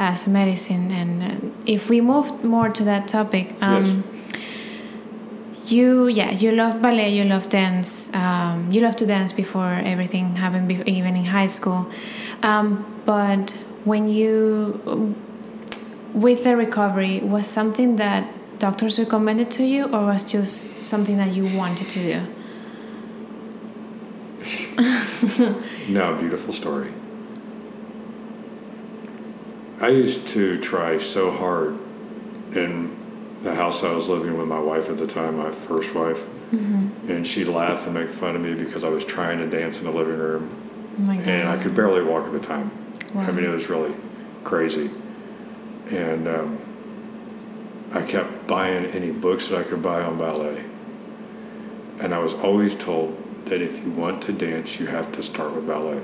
as 0.00 0.26
medicine. 0.26 0.90
And 0.90 1.22
uh, 1.22 1.50
if 1.66 1.88
we 1.88 2.00
move 2.00 2.42
more 2.42 2.68
to 2.70 2.82
that 2.84 3.06
topic, 3.06 3.54
um, 3.62 4.02
you 5.66 6.08
yeah 6.08 6.30
you 6.32 6.50
loved 6.50 6.82
ballet 6.82 7.10
you 7.10 7.22
loved 7.22 7.50
dance 7.50 8.12
um, 8.12 8.68
you 8.72 8.80
loved 8.80 8.98
to 8.98 9.06
dance 9.06 9.30
before 9.32 9.74
everything 9.84 10.34
happened 10.34 10.68
even 10.88 11.14
in 11.14 11.24
high 11.26 11.46
school 11.46 11.88
um, 12.42 12.84
but 13.04 13.52
when 13.84 14.08
you 14.08 15.14
with 16.12 16.44
the 16.44 16.56
recovery, 16.56 17.20
was 17.20 17.46
something 17.46 17.96
that 17.96 18.26
doctors 18.58 18.98
recommended 18.98 19.50
to 19.52 19.64
you, 19.64 19.84
or 19.84 20.06
was 20.06 20.24
just 20.24 20.84
something 20.84 21.16
that 21.18 21.32
you 21.32 21.56
wanted 21.56 21.88
to 21.88 22.00
do? 22.00 22.20
No, 25.88 26.14
beautiful 26.16 26.52
story. 26.52 26.92
I 29.80 29.88
used 29.88 30.28
to 30.30 30.60
try 30.60 30.98
so 30.98 31.30
hard 31.30 31.78
in 32.54 32.94
the 33.42 33.54
house 33.54 33.82
I 33.82 33.92
was 33.92 34.08
living 34.08 34.36
with 34.36 34.46
my 34.46 34.58
wife 34.60 34.90
at 34.90 34.98
the 34.98 35.06
time, 35.06 35.38
my 35.38 35.50
first 35.50 35.94
wife, 35.94 36.22
and 37.08 37.26
she'd 37.26 37.46
laugh 37.48 37.84
and 37.86 37.94
make 37.94 38.10
fun 38.10 38.36
of 38.36 38.42
me 38.42 38.54
because 38.54 38.84
I 38.84 38.88
was 38.90 39.04
trying 39.04 39.38
to 39.38 39.46
dance 39.46 39.78
in 39.80 39.86
the 39.86 39.92
living 39.92 40.18
room, 40.18 40.50
Oh 41.08 41.12
and 41.12 41.48
I 41.48 41.56
could 41.62 41.74
barely 41.74 42.02
walk 42.02 42.26
at 42.26 42.32
the 42.32 42.40
time. 42.40 42.70
I 43.14 43.30
mean, 43.32 43.44
it 43.44 43.50
was 43.50 43.70
really 43.70 43.94
crazy, 44.44 44.90
and 45.90 46.28
um, 46.28 46.58
I 47.92 48.02
kept 48.02 48.46
buying 48.46 48.86
any 48.86 49.10
books 49.12 49.48
that 49.48 49.58
I 49.58 49.62
could 49.62 49.82
buy 49.82 50.02
on 50.02 50.18
ballet, 50.18 50.62
and 52.00 52.14
I 52.14 52.18
was 52.18 52.34
always 52.34 52.74
told 52.74 53.16
that 53.46 53.62
if 53.62 53.82
you 53.82 53.90
want 53.90 54.22
to 54.24 54.32
dance, 54.32 54.78
you 54.78 54.86
have 54.86 55.10
to 55.12 55.22
start 55.22 55.54
with 55.54 55.66
ballet. 55.66 56.00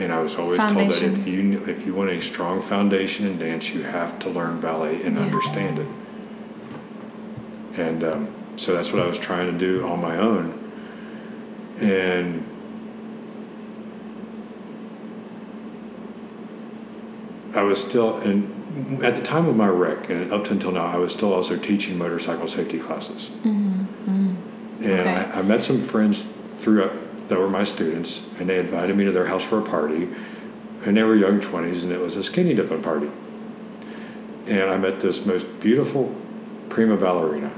And 0.00 0.12
I 0.12 0.20
was 0.20 0.36
always 0.36 0.58
told 0.58 0.90
that 0.90 1.02
if 1.02 1.26
you 1.26 1.64
if 1.66 1.84
you 1.84 1.92
want 1.94 2.10
a 2.10 2.20
strong 2.20 2.62
foundation 2.62 3.26
in 3.26 3.38
dance, 3.38 3.74
you 3.74 3.82
have 3.82 4.18
to 4.20 4.28
learn 4.30 4.60
ballet 4.60 5.02
and 5.02 5.16
Yeah. 5.16 5.22
understand 5.22 5.78
it. 5.80 5.86
And 7.76 8.04
um, 8.04 8.28
so 8.56 8.74
that's 8.74 8.92
what 8.92 9.02
I 9.02 9.06
was 9.06 9.18
trying 9.18 9.50
to 9.52 9.58
do 9.58 9.86
on 9.86 10.00
my 10.00 10.16
own. 10.18 10.54
And 11.80 12.44
I 17.54 17.62
was 17.62 17.82
still, 17.84 18.18
and 18.18 19.02
at 19.02 19.14
the 19.14 19.22
time 19.22 19.46
of 19.46 19.56
my 19.56 19.68
wreck, 19.68 20.10
and 20.10 20.32
up 20.32 20.50
until 20.50 20.70
now, 20.72 20.86
I 20.86 20.96
was 20.96 21.12
still 21.12 21.32
also 21.32 21.56
teaching 21.56 21.98
motorcycle 21.98 22.46
safety 22.46 22.78
classes. 22.78 23.30
And 23.44 24.36
Okay. 24.86 25.08
I, 25.08 25.38
I 25.40 25.42
met 25.42 25.62
some 25.62 25.80
friends 25.80 26.28
through 26.58 26.88
that 27.28 27.38
were 27.38 27.48
my 27.48 27.64
students, 27.64 28.30
and 28.38 28.48
they 28.48 28.58
invited 28.58 28.96
me 28.96 29.04
to 29.04 29.12
their 29.12 29.26
house 29.26 29.44
for 29.44 29.58
a 29.58 29.62
party, 29.62 30.08
and 30.84 30.96
they 30.96 31.02
were 31.02 31.14
young 31.16 31.40
twenties, 31.40 31.84
and 31.84 31.92
it 31.92 32.00
was 32.00 32.16
a 32.16 32.24
skinny 32.24 32.54
dipping 32.54 32.82
party. 32.82 33.10
And 34.46 34.70
I 34.70 34.76
met 34.78 35.00
this 35.00 35.26
most 35.26 35.46
beautiful 35.60 36.14
prima 36.70 36.96
ballerina 36.96 37.50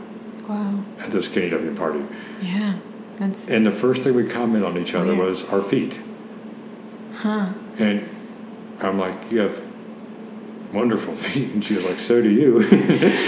Wow. 0.48 0.82
at 0.98 1.10
the 1.12 1.22
skinny 1.22 1.48
dipping 1.50 1.76
party, 1.76 2.02
Yeah. 2.40 2.74
That's. 3.18 3.50
and 3.50 3.64
the 3.66 3.70
first 3.70 4.02
thing 4.02 4.14
we 4.14 4.26
commented 4.26 4.64
on 4.68 4.76
each 4.78 4.94
other 4.94 5.12
oh, 5.12 5.14
Weird. 5.14 5.28
was 5.28 5.52
our 5.52 5.60
feet. 5.62 6.00
huh. 7.14 7.52
And 7.78 8.08
I'm 8.80 8.98
like, 8.98 9.30
you 9.30 9.38
have 9.40 9.62
wonderful 10.72 11.14
feet, 11.26 11.52
and 11.52 11.64
she 11.64 11.74
was 11.74 11.84
like, 11.84 11.94
so 11.94 12.20
do 12.22 12.30
you. 12.30 12.60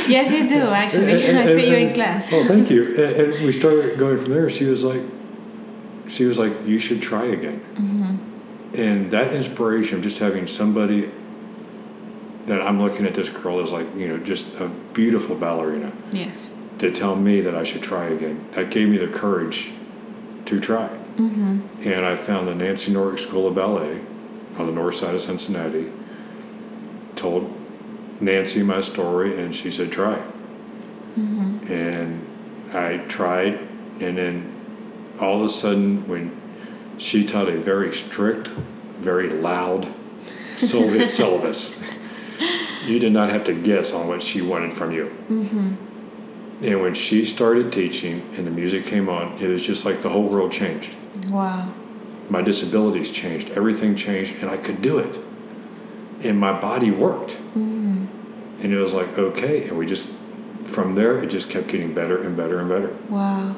Yes, 0.09 0.33
you 0.33 0.49
do 0.49 0.61
actually. 0.61 1.13
And- 1.29 1.39
I 1.39 1.43
and- 1.43 1.51
see 1.51 1.69
you 1.71 1.77
in 1.77 1.93
class. 1.93 2.33
Oh, 2.33 2.45
thank 2.47 2.71
you. 2.71 2.83
And, 2.97 3.17
and 3.35 3.45
we 3.47 3.53
started 3.53 3.99
going 3.99 4.17
from 4.17 4.31
there. 4.31 4.51
She 4.51 4.65
was 4.65 4.83
like, 4.83 5.03
she 6.13 6.27
was 6.27 6.39
like, 6.39 6.53
you 6.67 6.79
should 6.79 7.01
try 7.01 7.25
again. 7.25 7.61
Mm-hmm. 7.75 8.75
And 8.81 9.11
that 9.11 9.33
inspiration 9.33 9.99
of 9.99 10.05
just 10.05 10.19
having 10.19 10.47
somebody 10.47 11.11
that 12.47 12.61
I'm 12.61 12.81
looking 12.83 13.07
at 13.07 13.15
this 13.15 13.29
girl 13.29 13.61
as 13.61 13.73
like, 13.73 13.87
you 13.97 14.09
know, 14.09 14.19
just 14.19 14.55
a 14.61 14.69
beautiful 14.93 15.37
ballerina 15.37 15.93
Yes. 16.11 16.55
to 16.79 16.91
tell 16.93 17.17
me 17.17 17.41
that 17.41 17.55
I 17.55 17.63
should 17.63 17.83
try 17.83 18.07
again. 18.07 18.45
That 18.55 18.71
gave 18.71 18.89
me 18.89 18.99
the 18.99 19.09
courage 19.09 19.71
to 20.47 20.61
try. 20.61 20.89
Mm-hmm. 21.17 21.61
And 21.89 22.05
I 22.05 22.17
found 22.17 22.49
the 22.49 22.55
Nancy 22.55 22.93
Norick 22.93 23.19
School 23.19 23.47
of 23.47 23.55
Ballet 23.55 24.01
on 24.59 24.67
the 24.67 24.73
north 24.73 24.97
side 24.97 25.15
of 25.15 25.21
Cincinnati. 25.23 25.91
Told 27.17 27.53
Nancy 28.21 28.63
my 28.63 28.81
story, 28.81 29.39
and 29.39 29.55
she 29.55 29.71
said, 29.71 29.93
try. 29.93 30.21
And 31.17 32.27
I 32.73 32.99
tried, 33.09 33.55
and 34.01 34.17
then 34.17 34.52
all 35.23 35.37
of 35.37 35.43
a 35.43 35.49
sudden, 35.49 36.07
when 36.09 36.33
she 36.99 37.25
taught 37.27 37.49
a 37.49 37.57
very 37.57 37.93
strict, 37.93 38.49
very 38.99 39.29
loud 39.31 39.87
Soviet 40.23 41.09
syllabus, 41.19 41.81
you 42.87 42.99
did 42.99 43.13
not 43.13 43.31
have 43.31 43.45
to 43.45 43.55
guess 43.55 43.93
on 43.93 44.09
what 44.09 44.23
she 44.23 44.43
wanted 44.43 44.73
from 44.75 44.93
you. 44.93 45.07
Mm-hmm. 45.29 46.65
And 46.65 46.81
when 46.81 46.95
she 46.95 47.25
started 47.25 47.73
teaching 47.73 48.23
and 48.37 48.47
the 48.47 48.51
music 48.51 48.85
came 48.87 49.09
on, 49.09 49.37
it 49.39 49.49
was 49.49 49.67
just 49.67 49.85
like 49.85 50.01
the 50.03 50.09
whole 50.09 50.29
world 50.29 50.53
changed 50.53 50.95
Wow. 51.31 51.73
my 52.31 52.41
disabilities 52.43 53.11
changed, 53.11 53.51
everything 53.51 53.97
changed, 53.97 54.37
and 54.41 54.51
I 54.51 54.57
could 54.57 54.81
do 54.81 54.99
it. 54.99 55.19
And 56.23 56.39
my 56.39 56.59
body 56.59 56.91
worked. 56.91 57.33
Mm-hmm. 57.57 58.07
And 58.63 58.73
it 58.73 58.79
was 58.79 58.95
like, 58.95 59.19
okay. 59.19 59.65
And 59.69 59.77
we 59.77 59.87
just, 59.87 60.09
from 60.65 60.95
there, 60.95 61.21
it 61.23 61.27
just 61.27 61.51
kept 61.51 61.67
getting 61.69 61.93
better 61.93 62.23
and 62.23 62.37
better 62.37 62.61
and 62.61 62.69
better. 62.69 62.97
Wow. 63.09 63.57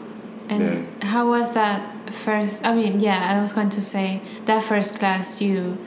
And 0.48 1.02
how 1.02 1.28
was 1.28 1.54
that 1.54 2.12
first? 2.12 2.66
I 2.66 2.74
mean, 2.74 3.00
yeah, 3.00 3.34
I 3.36 3.40
was 3.40 3.52
going 3.52 3.70
to 3.70 3.80
say 3.80 4.20
that 4.44 4.62
first 4.62 4.98
class 4.98 5.40
you. 5.40 5.78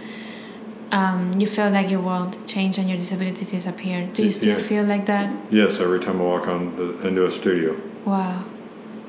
Um, 0.89 1.31
you 1.37 1.45
felt 1.47 1.73
like 1.73 1.89
your 1.91 1.99
world 1.99 2.37
changed 2.47 2.79
and 2.79 2.87
your 2.87 2.97
disabilities 2.97 3.51
disappeared. 3.51 4.13
Do 4.13 4.23
you 4.23 4.31
still 4.31 4.53
Yeah. 4.57 4.63
feel 4.69 4.83
like 4.85 5.05
that? 5.07 5.29
Yes, 5.51 5.81
every 5.81 5.99
time 5.99 6.21
I 6.21 6.23
walk 6.23 6.47
on 6.47 6.77
the, 6.77 7.07
into 7.07 7.25
a 7.25 7.31
studio, 7.31 7.75
Wow. 8.05 8.45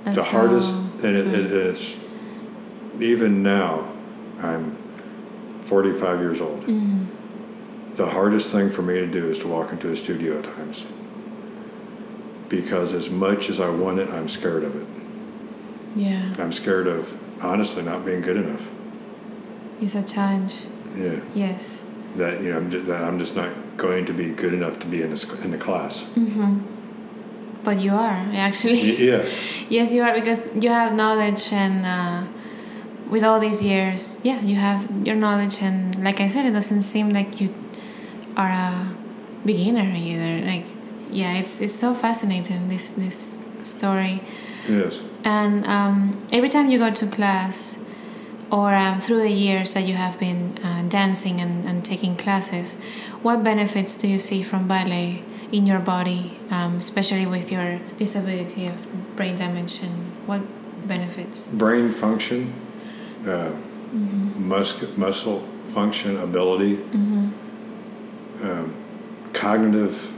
That's 0.02 0.16
the 0.16 0.22
so 0.24 0.38
hardest, 0.38 0.74
and 1.04 1.16
it, 1.16 1.26
it, 1.28 1.52
it's 1.52 1.96
even 3.00 3.44
now, 3.44 3.86
I'm 4.40 4.76
45 5.66 6.18
years 6.20 6.40
old. 6.40 6.62
Mm-hmm. 6.66 7.04
The 7.94 8.06
hardest 8.10 8.50
thing 8.50 8.70
for 8.70 8.82
me 8.82 8.94
to 8.94 9.06
do 9.06 9.28
is 9.30 9.38
to 9.40 9.48
walk 9.48 9.70
into 9.70 9.90
a 9.92 9.96
studio 9.96 10.38
at 10.38 10.44
times. 10.44 10.84
Because 12.48 12.92
as 12.92 13.08
much 13.10 13.50
as 13.50 13.60
I 13.60 13.68
want 13.68 13.98
it, 14.00 14.08
I'm 14.10 14.28
scared 14.28 14.64
of 14.64 14.74
it. 14.74 14.86
Yeah, 15.98 16.34
I'm 16.38 16.52
scared 16.52 16.86
of 16.86 17.02
honestly 17.42 17.82
not 17.82 18.04
being 18.04 18.20
good 18.22 18.36
enough. 18.36 18.64
it's 19.82 19.94
a 19.94 20.04
challenge. 20.14 20.54
Yeah, 20.96 21.18
Yes. 21.34 21.86
that 22.16 22.40
you 22.42 22.50
know, 22.50 22.56
I'm 22.58 22.70
just, 22.70 22.86
that 22.86 23.02
I'm 23.02 23.18
just 23.18 23.34
not 23.36 23.50
going 23.76 24.04
to 24.06 24.12
be 24.12 24.26
good 24.42 24.54
enough 24.54 24.78
to 24.80 24.86
be 24.86 25.02
in 25.02 25.10
the 25.14 25.20
in 25.44 25.50
the 25.50 25.58
class. 25.58 25.94
Mm-hmm. 26.16 26.54
But 27.64 27.76
you 27.84 27.92
are 27.92 28.18
actually. 28.46 28.80
Y- 28.80 28.96
yes, 29.12 29.28
Yes, 29.76 29.92
you 29.94 30.02
are 30.06 30.14
because 30.14 30.40
you 30.64 30.70
have 30.70 30.94
knowledge 30.94 31.52
and 31.52 31.84
uh, 31.84 32.22
with 33.10 33.22
all 33.24 33.40
these 33.40 33.62
years, 33.64 34.20
yeah, 34.22 34.40
you 34.40 34.56
have 34.56 34.80
your 35.06 35.16
knowledge 35.16 35.62
and 35.62 35.94
like 36.04 36.20
I 36.20 36.28
said, 36.28 36.46
it 36.46 36.52
doesn't 36.52 36.82
seem 36.82 37.10
like 37.10 37.40
you 37.40 37.48
are 38.36 38.50
a 38.50 38.88
beginner 39.44 39.90
either. 39.94 40.46
Like, 40.46 40.66
yeah, 41.10 41.34
it's 41.40 41.60
it's 41.60 41.74
so 41.74 41.92
fascinating 41.94 42.68
this 42.68 42.92
this 42.92 43.40
story. 43.60 44.22
Yes. 44.68 45.02
And 45.24 45.66
um, 45.66 46.26
every 46.32 46.48
time 46.48 46.70
you 46.70 46.78
go 46.78 46.90
to 46.90 47.06
class, 47.06 47.78
or 48.50 48.74
um, 48.74 49.00
through 49.00 49.18
the 49.18 49.30
years 49.30 49.74
that 49.74 49.82
you 49.82 49.94
have 49.94 50.18
been 50.18 50.56
uh, 50.64 50.82
dancing 50.88 51.40
and, 51.40 51.64
and 51.66 51.84
taking 51.84 52.16
classes, 52.16 52.76
what 53.22 53.42
benefits 53.42 53.96
do 53.96 54.08
you 54.08 54.18
see 54.18 54.42
from 54.42 54.66
ballet 54.66 55.22
in 55.52 55.66
your 55.66 55.78
body, 55.78 56.38
um, 56.50 56.76
especially 56.76 57.26
with 57.26 57.52
your 57.52 57.78
disability 57.96 58.66
of 58.66 59.16
brain 59.16 59.36
damage? 59.36 59.82
And 59.82 59.92
what 60.26 60.42
benefits? 60.86 61.48
Brain 61.48 61.90
function, 61.92 62.52
uh, 63.26 63.50
mus- 63.92 64.96
muscle 64.96 65.40
function, 65.68 66.16
ability, 66.18 66.76
um, 68.42 68.74
cognitive 69.32 70.12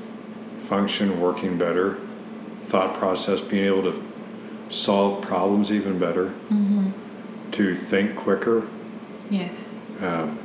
function 0.59 1.21
working 1.21 1.59
better, 1.59 1.99
thought 2.61 2.95
process 2.95 3.41
being 3.41 3.65
able 3.65 3.83
to 3.83 4.10
solve 4.71 5.21
problems 5.23 5.71
even 5.73 5.99
better, 5.99 6.33
to 7.53 7.75
think 7.75 8.17
quicker. 8.17 8.67
Yes. 9.29 9.77
Um, 10.01 10.39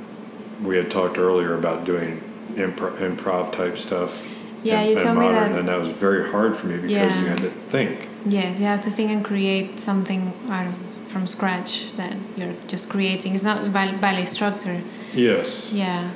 we 0.64 0.76
had 0.78 0.90
talked 0.92 1.18
earlier 1.18 1.54
about 1.54 1.86
doing 1.86 2.22
impro- 2.56 2.96
improv 2.98 3.52
type 3.52 3.78
stuff. 3.78 4.32
Yeah, 4.64 4.80
and- 4.82 4.90
you 4.90 4.96
told 4.96 5.18
me 5.20 5.28
that- 5.30 5.52
and 5.58 5.68
that 5.70 5.78
was 5.78 5.90
very 5.90 6.30
hard 6.32 6.58
for 6.58 6.68
me 6.68 6.76
because 6.78 6.92
Yeah. 6.92 7.20
you 7.22 7.28
had 7.28 7.38
to 7.38 7.50
think. 7.50 8.08
Yes, 8.28 8.60
you 8.60 8.66
have 8.66 8.82
to 8.82 8.90
think 8.90 9.12
and 9.12 9.24
create 9.24 9.80
something 9.80 10.34
out 10.50 10.68
of 10.68 10.76
from 11.08 11.28
scratch 11.28 11.96
that 11.98 12.16
you're 12.36 12.54
just 12.68 12.90
creating. 12.90 13.34
It's 13.36 13.44
not 13.44 13.72
ballet 13.72 14.26
structure. 14.26 14.82
Yes, 15.14 15.70
Yeah. 15.72 16.10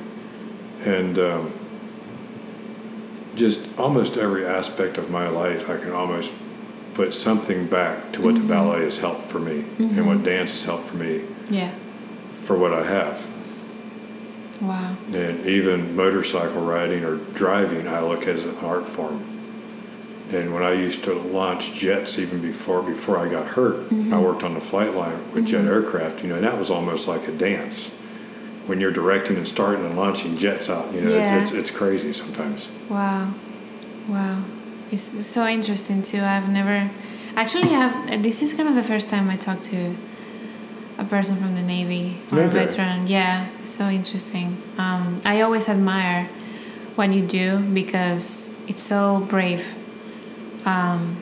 and 0.84 1.18
um, 1.18 1.52
just 3.36 3.60
almost 3.78 4.16
every 4.16 4.44
aspect 4.44 4.98
of 4.98 5.10
my 5.10 5.28
life, 5.28 5.70
I 5.70 5.76
can 5.76 5.92
almost 5.92 6.32
put 7.00 7.14
something 7.14 7.66
back 7.66 8.12
to 8.12 8.20
what 8.20 8.34
Mm-hmm. 8.34 8.46
the 8.46 8.54
ballet 8.54 8.84
has 8.84 8.98
helped 8.98 9.24
for 9.32 9.38
me 9.38 9.64
and 9.78 10.06
what 10.06 10.18
mm-hmm. 10.18 10.24
dance 10.24 10.50
has 10.52 10.64
helped 10.64 10.86
for 10.88 10.96
me 10.96 11.22
Yeah. 11.48 11.72
for 12.44 12.58
what 12.58 12.74
I 12.74 12.84
have. 12.84 13.26
Wow. 14.60 14.96
And 15.14 15.46
even 15.46 15.96
motorcycle 15.96 16.60
riding 16.60 17.02
or 17.04 17.16
driving, 17.42 17.88
I 17.88 18.00
look 18.00 18.26
as 18.26 18.44
an 18.44 18.54
art 18.58 18.86
form. 18.86 19.24
And 20.30 20.52
when 20.52 20.62
I 20.62 20.72
used 20.72 21.02
to 21.04 21.14
launch 21.14 21.72
jets, 21.72 22.18
even 22.18 22.42
before 22.42 22.82
before 22.82 23.16
I 23.24 23.28
got 23.30 23.46
hurt, 23.46 23.76
I 23.76 23.94
mm-hmm. 23.94 24.22
worked 24.22 24.42
on 24.44 24.52
the 24.52 24.60
flight 24.60 24.94
line 24.94 25.18
with 25.32 25.46
mm-hmm. 25.46 25.46
jet 25.46 25.64
aircraft. 25.64 26.22
You 26.22 26.28
know, 26.28 26.34
and 26.36 26.44
that 26.44 26.58
was 26.58 26.70
almost 26.70 27.08
like 27.08 27.26
a 27.28 27.32
dance. 27.32 27.90
when 28.66 28.78
you're 28.80 28.92
directing 29.02 29.36
and 29.36 29.48
starting 29.48 29.84
and 29.86 29.96
launching 29.96 30.32
jets 30.36 30.68
out. 30.68 30.86
You 30.94 31.00
know, 31.00 31.10
Yeah. 31.10 31.22
it's, 31.24 31.50
it's 31.50 31.52
it's 31.60 31.70
crazy 31.80 32.12
sometimes. 32.12 32.68
Wow, 32.90 33.32
wow, 34.06 34.44
it's 34.90 35.26
so 35.26 35.46
interesting 35.46 36.02
too. 36.02 36.20
I've 36.20 36.48
never, 36.48 36.90
actually, 37.36 37.68
have 37.68 38.22
this 38.22 38.42
is 38.42 38.54
kind 38.54 38.68
of 38.68 38.74
the 38.74 38.82
first 38.82 39.08
time 39.08 39.30
I 39.30 39.36
talked 39.36 39.62
to 39.64 39.94
a 40.98 41.04
person 41.04 41.36
from 41.36 41.54
the 41.54 41.62
Navy 41.62 42.18
or 42.32 42.42
a 42.42 42.48
veteran. 42.48 43.06
Yeah, 43.06 43.46
so 43.64 43.88
interesting. 43.88 44.56
Um, 44.78 45.16
I 45.24 45.40
always 45.42 45.68
admire 45.68 46.28
what 46.96 47.14
you 47.14 47.22
do 47.22 47.58
because 47.60 48.54
it's 48.68 48.82
so 48.82 49.24
brave. 49.28 49.76
Um, 50.66 51.16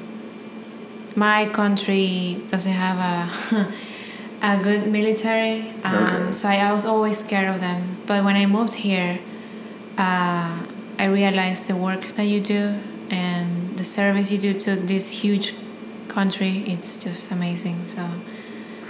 my 1.14 1.46
country 1.46 2.40
doesn't 2.48 2.72
have 2.72 2.98
a 2.98 3.72
a 4.42 4.62
good 4.62 4.87
military, 4.87 5.70
um, 5.85 5.94
Okay. 6.07 6.33
so 6.33 6.48
I, 6.48 6.57
I 6.57 6.72
was 6.72 6.85
always 6.85 7.18
scared 7.18 7.48
of 7.48 7.61
them. 7.61 7.96
But 8.07 8.24
when 8.24 8.37
I 8.37 8.46
moved 8.46 8.74
here, 8.74 9.18
uh, 9.96 10.62
I 10.98 11.04
realized 11.04 11.66
the 11.68 11.74
work 11.76 12.02
that 12.16 12.24
you 12.24 12.40
do 12.40 12.74
the 13.78 13.84
service 13.84 14.30
you 14.30 14.38
do 14.38 14.52
to 14.64 14.76
this 14.76 15.10
huge 15.22 15.54
country. 16.08 16.64
It's 16.66 16.98
just 16.98 17.30
amazing. 17.30 17.86
So 17.86 18.02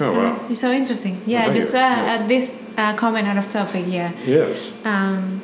Oh 0.01 0.13
wow. 0.13 0.47
it's 0.51 0.61
so 0.61 0.71
interesting. 0.73 1.21
Yeah, 1.27 1.43
thank 1.43 1.55
just 1.55 1.75
uh, 1.75 1.79
Yeah. 1.79 2.15
at 2.15 2.29
this 2.29 2.45
uh, 2.77 2.95
comment 2.95 3.27
out 3.27 3.37
of 3.39 3.49
topic. 3.49 3.85
Yeah. 3.89 4.11
Yes. 4.27 4.73
Um, 4.85 5.41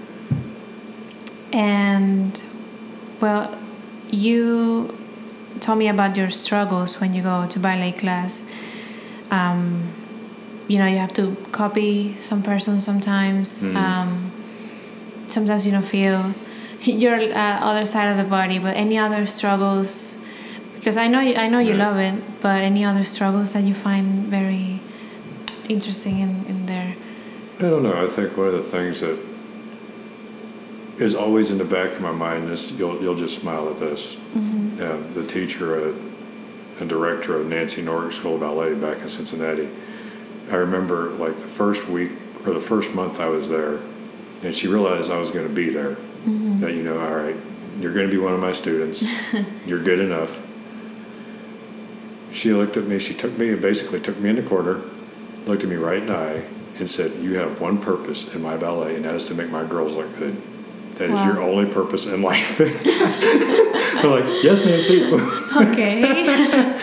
and 1.53 2.45
well, 3.21 3.57
you 4.11 4.97
told 5.61 5.79
me 5.79 5.89
about 5.89 6.17
your 6.17 6.31
struggles 6.31 7.01
when 7.01 7.15
you 7.15 7.23
go 7.23 7.47
to 7.47 7.59
ballet 7.59 7.93
class. 7.93 8.45
Um, 9.31 9.89
you 10.69 10.79
know, 10.79 10.87
you 10.87 10.97
have 10.99 11.13
to 11.15 11.37
copy 11.53 12.15
some 12.17 12.43
person 12.43 12.81
sometimes. 12.81 13.63
Mhm. 13.63 13.77
Um, 13.77 14.33
sometimes 15.27 15.67
you 15.67 15.73
don't 15.73 15.85
feel 15.85 16.33
your 16.87 17.17
uh, 17.17 17.59
other 17.61 17.85
side 17.85 18.11
of 18.11 18.17
the 18.17 18.25
body, 18.25 18.59
but 18.59 18.77
any 18.77 18.99
other 18.99 19.27
struggles? 19.27 20.19
Because 20.75 20.97
I 20.97 21.09
know 21.09 21.21
you, 21.21 21.35
I 21.37 21.49
know 21.49 21.59
you 21.59 21.75
love 21.75 21.97
it, 21.97 22.15
but 22.41 22.63
any 22.63 22.85
other 22.85 23.05
struggles 23.05 23.53
that 23.55 23.65
you 23.65 23.75
find 23.75 24.27
very 24.27 24.81
interesting 25.69 26.21
in, 26.21 26.45
in 26.47 26.67
there? 26.67 26.97
I 27.59 27.63
don't 27.63 27.83
know. 27.83 28.03
I 28.03 28.07
think 28.07 28.37
one 28.37 28.49
of 28.49 28.53
the 28.53 28.63
things 28.63 29.01
that 29.01 29.19
is 30.99 31.15
always 31.15 31.51
in 31.51 31.59
the 31.59 31.65
back 31.65 31.93
of 31.93 32.01
my 32.01 32.13
mind 32.13 32.51
is 32.51 32.79
you'll 32.79 33.01
you'll 33.03 33.17
just 33.17 33.41
smile 33.41 33.69
at 33.69 33.79
this. 33.79 34.15
Mm-hmm. 34.15 34.83
Um, 34.83 35.15
the 35.15 35.27
teacher, 35.27 35.89
uh, 35.89 35.95
and 36.81 36.89
director 36.89 37.41
of 37.41 37.47
Nancy 37.47 37.83
Nordic 37.83 38.13
School 38.13 38.35
of 38.35 38.41
Ballet 38.41 38.75
back 38.75 38.99
in 38.99 39.09
Cincinnati. 39.09 39.69
I 40.51 40.57
remember 40.57 41.11
like 41.11 41.37
the 41.37 41.47
first 41.47 41.89
week 41.89 42.13
or 42.47 42.53
the 42.53 42.61
first 42.61 42.95
month 42.95 43.21
I 43.21 43.29
was 43.29 43.49
there, 43.49 43.81
and 44.43 44.55
she 44.55 44.69
realized 44.69 45.11
I 45.11 45.19
was 45.19 45.31
going 45.31 45.47
to 45.47 45.55
be 45.55 45.71
there. 45.71 45.97
Mm-hmm. 46.25 46.61
That 46.61 46.73
you 46.75 46.83
know, 46.83 46.99
all 46.99 47.15
right, 47.15 47.37
you're 47.81 47.93
going 47.93 48.07
to 48.07 48.13
be 48.13 48.19
one 48.19 48.33
of 48.33 48.41
my 48.41 48.53
students. 48.53 49.05
you're 49.67 49.83
good 49.83 50.01
enough. 50.01 50.41
She 52.33 52.53
looked 52.53 52.77
at 52.77 52.85
me. 52.85 52.99
She 52.99 53.15
took 53.15 53.37
me 53.39 53.51
and 53.51 53.61
basically 53.63 54.01
took 54.01 54.19
me 54.19 54.31
in 54.31 54.37
the 54.37 54.43
corner, 54.43 54.81
looked 55.47 55.63
at 55.63 55.69
me 55.69 55.77
right 55.77 55.99
in 55.99 56.07
the 56.07 56.17
eye, 56.17 56.45
and 56.79 56.89
said, 56.89 57.13
"You 57.23 57.35
have 57.39 57.61
one 57.61 57.79
purpose 57.79 58.35
in 58.35 58.43
my 58.43 58.57
ballet, 58.57 58.97
and 58.97 59.05
that 59.05 59.15
is 59.15 59.25
to 59.27 59.35
make 59.35 59.51
my 59.51 59.65
girls 59.65 59.95
look 59.95 60.17
good. 60.19 60.37
That 60.95 61.11
is 61.11 61.15
Wow. 61.15 61.27
your 61.27 61.43
only 61.43 61.71
purpose 61.73 62.07
in 62.07 62.23
life." 62.23 62.59
I'm 64.05 64.11
like, 64.11 64.25
"Yes, 64.43 64.65
Nancy." 64.65 65.05
Okay. 65.05 66.79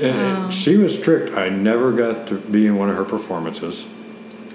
And 0.00 0.16
Wow. 0.44 0.50
she 0.50 0.76
was 0.76 0.98
strict. 0.98 1.36
I 1.36 1.48
never 1.48 1.92
got 1.92 2.26
to 2.28 2.34
be 2.34 2.66
in 2.66 2.76
one 2.76 2.90
of 2.90 2.96
her 2.96 3.04
performances, 3.04 3.86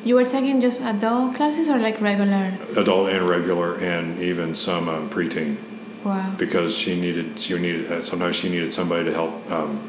you 0.05 0.15
were 0.15 0.25
taking 0.25 0.59
just 0.61 0.81
adult 0.81 1.35
classes 1.35 1.69
or 1.69 1.77
like 1.77 1.99
regular? 2.01 2.53
adult 2.75 3.09
and 3.09 3.27
regular, 3.27 3.75
and 3.79 4.19
even 4.21 4.55
some 4.55 4.87
um, 4.89 5.09
preteen, 5.09 5.57
Wow. 6.03 6.33
because 6.37 6.75
she 6.77 6.99
needed 6.99 7.39
she 7.39 7.57
needed 7.57 7.91
uh, 7.91 8.01
sometimes 8.01 8.35
she 8.35 8.49
needed 8.49 8.73
somebody 8.73 9.05
to 9.05 9.13
help 9.13 9.51
um, 9.51 9.79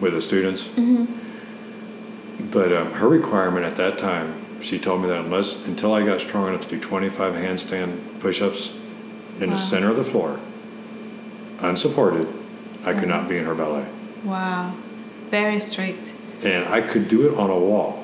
with 0.00 0.12
the 0.14 0.20
students. 0.20 0.68
Mm-hmm. 0.68 2.48
But 2.50 2.72
um, 2.72 2.92
her 2.92 3.08
requirement 3.08 3.64
at 3.66 3.76
that 3.76 3.98
time, 3.98 4.34
she 4.62 4.78
told 4.78 5.02
me 5.02 5.08
that 5.08 5.20
unless 5.24 5.66
until 5.66 5.92
I 5.94 6.04
got 6.04 6.20
strong 6.20 6.48
enough 6.48 6.62
to 6.62 6.68
do 6.68 6.80
25 6.80 7.34
handstand 7.34 8.20
push-ups 8.20 8.78
in 9.40 9.48
Wow. 9.50 9.56
the 9.56 9.58
center 9.58 9.90
of 9.90 9.96
the 9.96 10.04
floor, 10.04 10.38
unsupported, 11.60 12.26
I 12.84 12.92
could 12.94 13.08
not 13.08 13.28
be 13.28 13.36
in 13.38 13.44
her 13.44 13.54
ballet. 13.54 13.86
Wow. 14.24 14.74
Very 15.30 15.58
strict. 15.58 16.14
and 16.42 16.66
I 16.68 16.80
could 16.80 17.08
do 17.08 17.30
it 17.30 17.36
on 17.38 17.50
a 17.50 17.58
wall. 17.58 17.99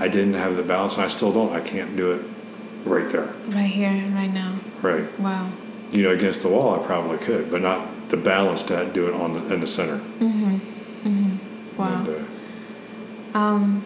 I 0.00 0.08
didn't 0.08 0.34
have 0.34 0.56
the 0.56 0.62
balance, 0.62 0.94
and 0.94 1.04
I 1.04 1.08
still 1.08 1.32
don't. 1.32 1.52
I 1.52 1.60
can't 1.60 1.94
do 1.96 2.12
it 2.12 2.22
right 2.84 3.08
there, 3.10 3.28
Right 3.48 3.70
here, 3.70 3.90
right 4.14 4.32
now. 4.32 4.54
right. 4.82 5.04
Wow. 5.20 5.50
You 5.92 6.02
know, 6.04 6.10
against 6.10 6.40
the 6.42 6.48
wall, 6.48 6.80
I 6.80 6.86
probably 6.86 7.18
could, 7.18 7.50
but 7.50 7.60
not 7.60 8.08
the 8.08 8.16
balance 8.16 8.62
to 8.64 8.88
do 8.94 9.08
it 9.08 9.14
on 9.14 9.34
the 9.34 9.54
in 9.54 9.60
the 9.60 9.66
center. 9.66 10.00
Wow. 11.76 12.04
And, 12.04 12.08
uh, 12.08 13.38
Um, 13.38 13.84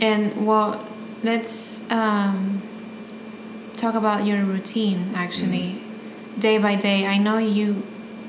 and 0.00 0.46
well, 0.46 0.84
let's 1.22 1.90
um, 1.92 2.62
talk 3.74 3.94
about 3.94 4.24
your 4.24 4.42
routine 4.44 5.12
actually, 5.14 5.80
day 6.38 6.58
by 6.58 6.74
day. 6.76 7.06
I 7.06 7.18
know 7.18 7.38
you, 7.38 7.82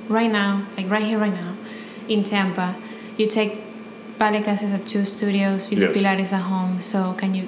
right 0.10 0.32
now, 0.32 0.68
like 0.78 0.90
right 0.90 1.04
here, 1.04 1.20
right 1.20 1.34
now, 1.34 1.56
in 2.08 2.24
Tampa, 2.24 2.76
you 3.18 3.28
take 3.28 3.58
ballet 4.20 4.42
classes 4.42 4.74
at 4.74 4.86
two 4.86 5.04
studios. 5.06 5.72
You 5.72 5.78
do 5.80 5.86
Yes. 5.88 5.96
Pilates 5.98 6.34
at 6.34 6.42
home. 6.44 6.80
So 6.80 7.14
can 7.14 7.34
you 7.34 7.48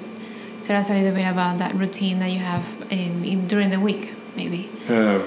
tell 0.64 0.76
us 0.76 0.90
a 0.90 0.94
little 0.94 1.12
bit 1.14 1.28
about 1.30 1.58
that 1.58 1.74
routine 1.74 2.18
that 2.20 2.30
you 2.32 2.38
have 2.40 2.64
in, 2.90 3.24
in 3.24 3.46
during 3.46 3.70
the 3.70 3.78
week, 3.78 4.14
maybe? 4.36 4.70
uh, 4.88 5.20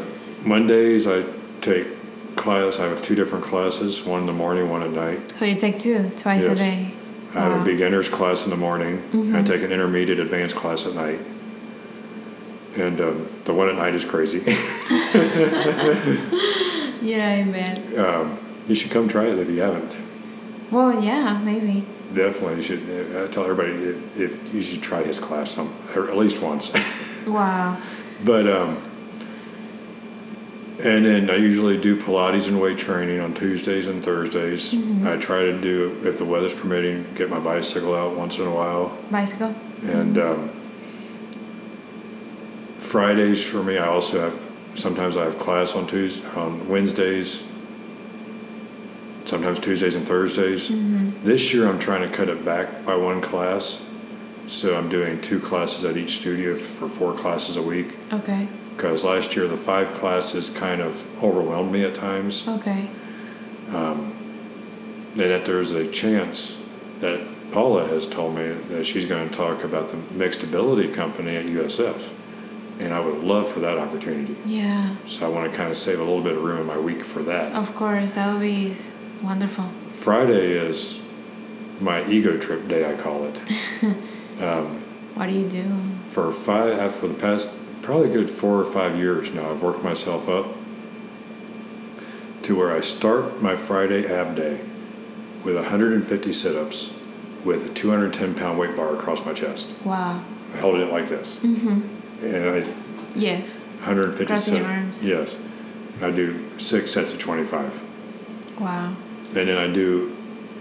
Mondays, 0.43 1.07
I 1.07 1.23
take 1.61 1.87
class. 2.35 2.79
I 2.79 2.85
have 2.85 3.01
two 3.01 3.15
different 3.15 3.43
classes: 3.45 4.03
one 4.05 4.21
in 4.21 4.25
the 4.27 4.33
morning, 4.33 4.69
one 4.69 4.83
at 4.83 4.91
night. 4.91 5.31
So 5.31 5.45
you 5.45 5.55
take 5.55 5.77
two 5.79 6.09
twice 6.09 6.45
a 6.47 6.49
Yes. 6.49 6.59
day. 6.59 6.91
I 7.33 7.39
have 7.39 7.51
Wow. 7.53 7.61
a 7.61 7.65
beginner's 7.65 8.09
class 8.09 8.43
in 8.45 8.49
the 8.49 8.57
morning. 8.57 9.01
and 9.13 9.35
I 9.37 9.41
take 9.43 9.61
an 9.63 9.71
intermediate 9.71 10.19
advanced 10.19 10.55
class 10.55 10.85
at 10.85 10.93
night. 10.95 11.19
And 12.77 12.99
um, 13.01 13.27
the 13.45 13.53
one 13.53 13.69
at 13.69 13.75
night 13.75 13.93
is 13.95 14.03
crazy. 14.05 14.39
Yeah, 17.01 17.45
I 17.45 17.51
bet. 17.51 17.99
um, 17.99 18.37
you 18.67 18.73
should 18.73 18.89
come 18.89 19.07
try 19.07 19.25
it 19.25 19.37
if 19.37 19.47
you 19.49 19.61
haven't. 19.61 19.95
Well, 20.71 21.03
yeah, 21.03 21.39
maybe. 21.43 21.85
Definitely, 22.13 22.55
you 22.57 22.61
should. 22.61 22.81
I 23.17 23.27
tell 23.31 23.43
everybody 23.43 23.71
if, 23.71 24.19
if 24.19 24.53
you 24.53 24.61
should 24.61 24.81
try 24.81 25.03
his 25.03 25.19
class 25.19 25.51
some, 25.51 25.73
or 25.95 26.09
at 26.09 26.17
least 26.17 26.41
once. 26.41 26.73
Wow. 27.25 27.81
but 28.23 28.47
um, 28.47 28.77
and 30.77 31.03
then 31.03 31.29
I 31.31 31.37
usually 31.37 31.75
do 31.81 31.99
Pilates 31.99 32.47
and 32.47 32.61
weight 32.61 32.77
training 32.77 33.19
on 33.19 33.33
Tuesdays 33.33 33.87
and 33.87 34.03
Thursdays. 34.03 34.75
I 35.03 35.17
try 35.17 35.41
to 35.43 35.59
do, 35.59 35.99
if 36.03 36.19
the 36.19 36.25
weather's 36.25 36.53
permitting, 36.53 37.03
get 37.15 37.29
my 37.31 37.39
bicycle 37.39 37.95
out 37.95 38.15
once 38.15 38.37
in 38.37 38.45
a 38.45 38.53
while. 38.53 38.95
Bicycle. 39.09 39.55
And 39.83 40.19
um, 40.19 40.49
Fridays 42.77 43.43
for 43.43 43.63
me, 43.63 43.77
I 43.77 43.87
also 43.87 44.21
have. 44.29 44.39
Sometimes 44.75 45.15
I 45.15 45.23
have 45.23 45.39
class 45.39 45.73
on 45.73 45.87
Tuesday, 45.87 46.27
on 46.35 46.67
Wednesdays. 46.67 47.43
Sometimes 49.25 49.59
Tuesdays 49.59 49.95
and 49.95 50.07
Thursdays. 50.07 50.69
Mm-hmm. 50.69 51.25
This 51.25 51.53
year, 51.53 51.67
I'm 51.67 51.79
trying 51.79 52.01
to 52.09 52.15
cut 52.15 52.29
it 52.29 52.45
back 52.45 52.85
by 52.85 52.95
one 52.95 53.21
class, 53.21 53.83
so 54.47 54.77
I'm 54.77 54.87
doing 54.87 55.19
two 55.21 55.39
classes 55.39 55.83
at 55.83 55.97
each 55.97 56.19
studio 56.19 56.55
for 56.55 56.87
four 56.87 57.13
classes 57.13 57.57
a 57.57 57.61
week. 57.61 57.97
Okay. 58.13 58.47
Because 58.75 59.03
last 59.03 59.35
year 59.35 59.47
the 59.47 59.57
five 59.57 59.93
classes 59.93 60.49
kind 60.49 60.81
of 60.81 61.23
overwhelmed 61.23 61.71
me 61.71 61.83
at 61.85 61.95
times, 61.95 62.47
Okay. 62.47 62.87
Um, 63.69 64.13
and 65.13 65.21
that 65.21 65.45
there's 65.45 65.71
a 65.71 65.89
chance 65.89 66.59
that 66.99 67.21
Paula 67.51 67.87
has 67.87 68.07
told 68.07 68.35
me 68.35 68.49
that 68.69 68.85
she's 68.85 69.05
going 69.05 69.27
to 69.29 69.33
talk 69.35 69.63
about 69.63 69.89
the 69.89 69.97
mixed 70.13 70.43
ability 70.43 70.89
company 70.89 71.35
at 71.35 71.45
USF, 71.45 72.09
and 72.79 72.93
I 72.93 72.99
would 72.99 73.23
love 73.23 73.49
for 73.49 73.61
that 73.61 73.77
opportunity. 73.77 74.35
Yeah. 74.45 74.95
So 75.07 75.25
I 75.25 75.29
want 75.29 75.49
to 75.49 75.57
kind 75.57 75.71
of 75.71 75.77
save 75.77 75.99
a 75.99 76.03
little 76.03 76.21
bit 76.21 76.33
of 76.35 76.43
room 76.43 76.59
in 76.59 76.67
my 76.67 76.77
week 76.77 77.01
for 77.01 77.23
that. 77.23 77.53
Of 77.55 77.73
course, 77.73 78.13
that 78.15 78.31
would 78.31 78.41
be 78.41 78.73
wonderful. 79.23 79.65
Friday 79.93 80.51
is 80.53 80.99
my 81.79 82.05
ego 82.07 82.37
trip 82.37 82.67
day, 82.67 82.89
I 82.91 82.95
call 82.95 83.25
it. 83.25 83.39
What 85.15 85.29
do 85.29 85.33
you 85.35 85.47
do? 85.47 85.63
For 86.11 86.31
five, 86.33 86.93
for 86.93 87.07
the 87.07 87.13
past 87.13 87.49
probably 87.81 88.09
a 88.09 88.13
good 88.13 88.29
four 88.29 88.59
or 88.59 88.65
five 88.65 88.97
years 88.97 89.33
now, 89.33 89.49
I've 89.51 89.63
worked 89.63 89.81
myself 89.83 90.27
up 90.27 90.47
to 92.43 92.55
where 92.55 92.75
I 92.75 92.81
start 92.81 93.41
my 93.41 93.55
Friday 93.55 94.05
ab 94.13 94.35
day 94.35 94.59
with 95.45 95.55
150 95.55 96.33
sit-ups 96.33 96.93
with 97.45 97.65
a 97.65 97.73
210 97.73 98.35
pound 98.35 98.59
weight 98.59 98.75
bar 98.75 98.93
across 98.93 99.25
my 99.25 99.33
chest. 99.33 99.73
Wow. 99.85 100.21
I 100.53 100.57
held 100.57 100.75
it 100.75 100.91
like 100.91 101.07
this, 101.07 101.37
mm-hmm. 101.37 102.25
and 102.25 102.49
I 102.49 102.73
Yes. 103.15 103.59
150 103.59 104.25
Crossing 104.25 104.55
your 104.55 104.63
sit- 104.65 104.71
arms. 104.71 105.07
Yes, 105.07 105.37
I 106.01 106.11
do 106.11 106.59
six 106.59 106.91
sets 106.91 107.13
of 107.13 107.19
25. 107.19 108.59
Wow. 108.59 108.95
And 109.35 109.49
then 109.49 109.57
I 109.57 109.67
do 109.71 110.15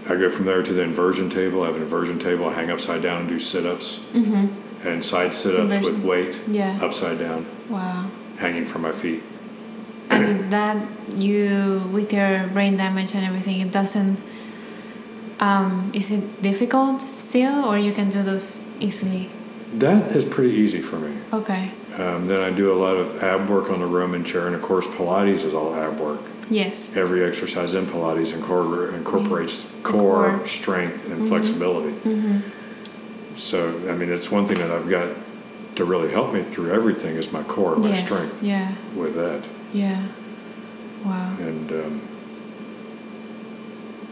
I 0.07 0.15
go 0.15 0.29
from 0.29 0.45
there 0.45 0.61
to 0.61 0.73
the 0.73 0.81
inversion 0.83 1.29
table. 1.31 1.63
I 1.63 1.67
have 1.67 1.75
an 1.77 1.81
inversion 1.81 2.19
table. 2.19 2.45
I 2.47 2.53
hang 2.53 2.69
upside 2.69 3.01
down 3.01 3.21
and 3.21 3.29
do 3.29 3.39
sit-ups 3.39 4.01
and 4.83 5.03
side 5.03 5.33
sit-ups 5.33 5.83
with 5.83 6.03
weight 6.03 6.39
Yeah. 6.47 6.77
upside 6.81 7.17
down, 7.17 7.47
Wow. 7.69 8.05
hanging 8.37 8.65
from 8.65 8.83
my 8.83 8.91
feet. 8.91 9.23
And 10.11 10.51
that 10.51 10.77
you, 11.17 11.81
with 11.91 12.13
your 12.13 12.45
brain 12.53 12.77
damage 12.77 13.15
and 13.15 13.25
everything, 13.25 13.61
it 13.61 13.71
doesn't. 13.71 14.19
Um, 15.39 15.89
is 15.93 16.11
it 16.11 16.41
difficult 16.43 17.01
still, 17.01 17.65
or 17.65 17.77
you 17.79 17.91
can 17.91 18.09
do 18.09 18.21
those 18.21 18.61
easily? 18.79 19.29
That 19.79 20.15
is 20.15 20.23
pretty 20.23 20.53
easy 20.53 20.81
for 20.81 20.97
me. 20.97 21.13
Okay. 21.33 21.71
Um, 21.97 22.27
then 22.27 22.41
I 22.41 22.51
do 22.51 22.71
a 22.71 22.77
lot 22.77 22.95
of 22.97 23.23
ab 23.23 23.49
work 23.49 23.71
on 23.71 23.79
the 23.79 23.85
Roman 23.87 24.23
chair, 24.23 24.45
and 24.45 24.55
of 24.55 24.61
course 24.61 24.85
Pilates 24.85 25.43
is 25.43 25.53
all 25.55 25.73
ab 25.73 25.99
work. 25.99 26.19
Yes. 26.49 26.95
Every 26.95 27.23
exercise 27.23 27.73
in 27.73 27.85
Pilates 27.85 28.33
incorpor- 28.33 28.93
incorporates 28.93 29.71
core, 29.83 30.37
core. 30.37 30.47
strength, 30.47 31.05
and 31.09 31.27
flexibility. 31.27 31.95
So, 33.35 33.69
I 33.89 33.95
mean, 33.95 34.11
it's 34.11 34.31
one 34.31 34.45
thing 34.45 34.57
that 34.59 34.71
I've 34.71 34.89
got 34.89 35.15
to 35.75 35.85
really 35.85 36.11
help 36.11 36.33
me 36.33 36.43
through 36.43 36.71
everything 36.71 37.15
is 37.17 37.31
my 37.31 37.43
core, 37.43 37.75
my 37.75 37.89
yes. 37.89 38.05
strength 38.05 38.41
Yeah. 38.41 38.73
with 38.95 39.15
that. 39.15 39.43
Yeah. 39.73 40.07
Wow. 41.03 41.35
And 41.39 41.71
um, 41.71 42.01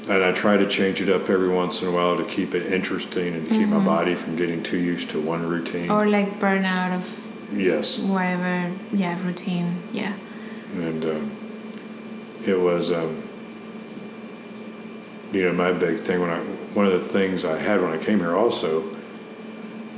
and 0.09 0.23
I 0.23 0.33
try 0.33 0.57
to 0.57 0.67
change 0.67 1.01
it 1.01 1.09
up 1.09 1.29
every 1.29 1.47
once 1.47 1.81
in 1.81 1.87
a 1.87 1.91
while 1.91 2.17
to 2.17 2.25
keep 2.25 2.53
it 2.53 2.73
interesting 2.73 3.33
and 3.35 3.47
to 3.47 3.55
keep 3.55 3.69
my 3.69 3.83
body 3.83 4.15
from 4.15 4.35
getting 4.35 4.61
too 4.61 4.77
used 4.77 5.09
to 5.11 5.21
one 5.21 5.47
routine. 5.47 5.89
Or 5.89 6.05
like 6.07 6.39
burnout 6.39 6.93
of 6.93 7.57
yes. 7.57 7.99
whatever. 7.99 8.69
Yeah, 8.91 9.23
routine. 9.23 9.81
Yeah. 9.93 10.13
and 10.75 11.05
um, 11.05 11.31
it 12.45 12.59
was 12.59 12.91
um, 12.91 13.23
you 15.31 15.43
know 15.43 15.53
my 15.53 15.71
big 15.71 15.99
thing 15.99 16.19
when 16.21 16.29
I 16.29 16.39
one 16.73 16.85
of 16.85 16.91
the 16.93 16.99
things 16.99 17.45
I 17.45 17.57
had 17.57 17.81
when 17.81 17.91
I 17.91 17.97
came 17.97 18.19
here 18.19 18.35
also 18.35 18.83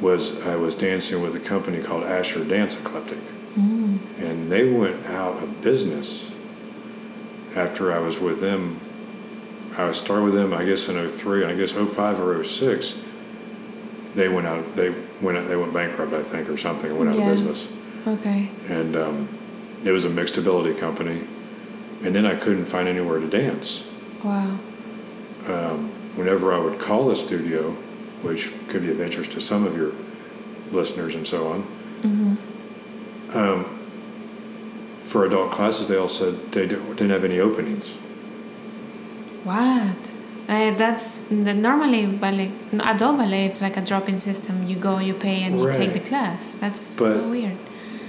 was 0.01 0.39
I 0.41 0.55
was 0.55 0.75
dancing 0.75 1.21
with 1.21 1.35
a 1.35 1.39
company 1.39 1.81
called 1.81 2.03
Asher 2.03 2.43
Dance 2.43 2.77
Eclectic, 2.79 3.17
and 3.55 4.51
they 4.51 4.69
went 4.69 5.05
out 5.07 5.41
of 5.41 5.61
business 5.61 6.31
after 7.55 7.93
I 7.93 7.99
was 7.99 8.19
with 8.19 8.41
them. 8.41 8.79
I 9.77 9.91
started 9.91 10.23
with 10.25 10.33
them, 10.35 10.53
I 10.53 10.63
guess, 10.63 10.87
in 10.87 11.09
03, 11.09 11.43
and 11.43 11.51
I 11.51 11.55
guess 11.55 11.71
05 11.71 12.19
or 12.21 12.43
06. 12.45 12.97
They 14.15 14.29
went 14.29 14.47
out. 14.47 14.75
They 14.75 14.93
went. 15.21 15.37
Out, 15.37 15.47
they 15.49 15.55
went 15.57 15.73
bankrupt, 15.73 16.13
I 16.13 16.23
think, 16.23 16.49
or 16.49 16.57
something, 16.57 16.89
and 16.91 16.99
went 16.99 17.11
out 17.11 17.17
Yeah. 17.17 17.29
of 17.31 17.37
business 17.37 17.71
Okay. 18.07 18.49
and 18.69 18.95
um, 18.95 19.29
it 19.83 19.91
was 19.91 20.05
a 20.05 20.09
mixed 20.09 20.37
ability 20.37 20.79
company. 20.79 21.21
And 22.03 22.13
then 22.13 22.25
I 22.25 22.35
couldn't 22.35 22.65
find 22.65 22.87
anywhere 22.87 23.19
to 23.19 23.27
dance. 23.27 23.85
Wow. 24.23 24.57
Um, 25.47 25.89
whenever 26.15 26.53
I 26.53 26.59
would 26.59 26.79
call 26.79 27.07
the 27.07 27.15
studio, 27.15 27.71
which 28.21 28.51
could 28.67 28.81
be 28.81 28.91
of 28.91 28.99
interest 29.01 29.31
to 29.33 29.41
some 29.41 29.65
of 29.65 29.75
your 29.77 29.91
listeners 30.71 31.15
and 31.15 31.27
so 31.27 31.47
on, 31.47 32.37
um, 33.33 33.65
for 35.03 35.25
adult 35.25 35.51
classes, 35.51 35.87
they 35.87 35.95
all 35.97 36.09
said 36.09 36.51
they 36.51 36.67
didn't 36.67 37.09
have 37.09 37.23
any 37.23 37.39
openings. 37.39 37.91
What? 39.43 40.13
Uh, 40.47 40.71
that's 40.75 41.21
the, 41.21 41.53
normally 41.53 42.05
ballet, 42.05 42.51
adult 42.79 43.17
ballet. 43.17 43.45
It's 43.45 43.61
like 43.61 43.77
a 43.77 43.81
drop-in 43.81 44.19
system. 44.19 44.67
You 44.67 44.75
go, 44.75 44.99
you 44.99 45.13
pay, 45.13 45.43
and 45.43 45.59
you 45.59 45.71
take 45.71 45.93
the 45.93 45.99
class. 45.99 46.55
That's 46.55 46.99
But- 46.99 47.19
so 47.19 47.29
weird. 47.29 47.57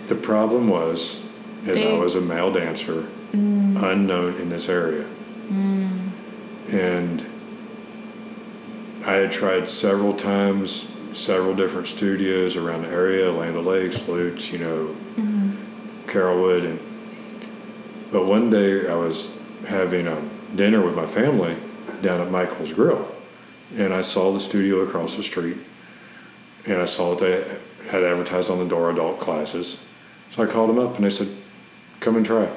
The 0.08 0.14
problem 0.14 0.68
was, 0.68 1.22
is 1.66 1.76
I 1.76 1.98
was 1.98 2.14
a 2.14 2.20
male 2.20 2.52
dancer, 2.52 3.06
unknown 3.36 4.34
in 4.40 4.48
this 4.48 4.68
area, 4.68 5.04
and 6.68 7.24
I 9.04 9.12
had 9.12 9.30
tried 9.30 9.68
several 9.70 10.14
times, 10.14 10.86
several 11.12 11.54
different 11.54 11.88
studios 11.88 12.56
around 12.56 12.82
the 12.82 12.88
area, 12.88 13.30
Land 13.30 13.56
O' 13.56 13.60
Lakes, 13.60 14.06
Lutz, 14.08 14.50
you 14.52 14.58
know, 14.58 14.96
Carrollwood, 16.06 16.64
and 16.64 16.80
but 18.10 18.24
one 18.24 18.50
day 18.50 18.88
I 18.88 18.94
was 18.94 19.36
having 19.66 20.06
a 20.06 20.20
dinner 20.54 20.80
with 20.84 20.94
my 20.96 21.06
family 21.06 21.56
down 22.02 22.20
at 22.20 22.30
Michael's 22.30 22.72
Grill, 22.72 23.06
and 23.76 23.92
I 23.92 24.00
saw 24.00 24.32
the 24.32 24.40
studio 24.40 24.80
across 24.80 25.16
the 25.16 25.22
street, 25.22 25.58
and 26.64 26.80
I 26.80 26.86
saw 26.86 27.14
that 27.14 27.20
they 27.20 27.90
had 27.90 28.02
advertised 28.02 28.50
on 28.50 28.58
the 28.58 28.64
door 28.64 28.90
adult 28.90 29.20
classes. 29.20 29.78
So 30.32 30.42
I 30.42 30.46
called 30.46 30.70
them 30.70 30.78
up 30.78 30.96
and 30.96 31.04
they 31.04 31.10
said, 31.10 31.28
"Come 32.00 32.16
and 32.16 32.26
try." 32.26 32.48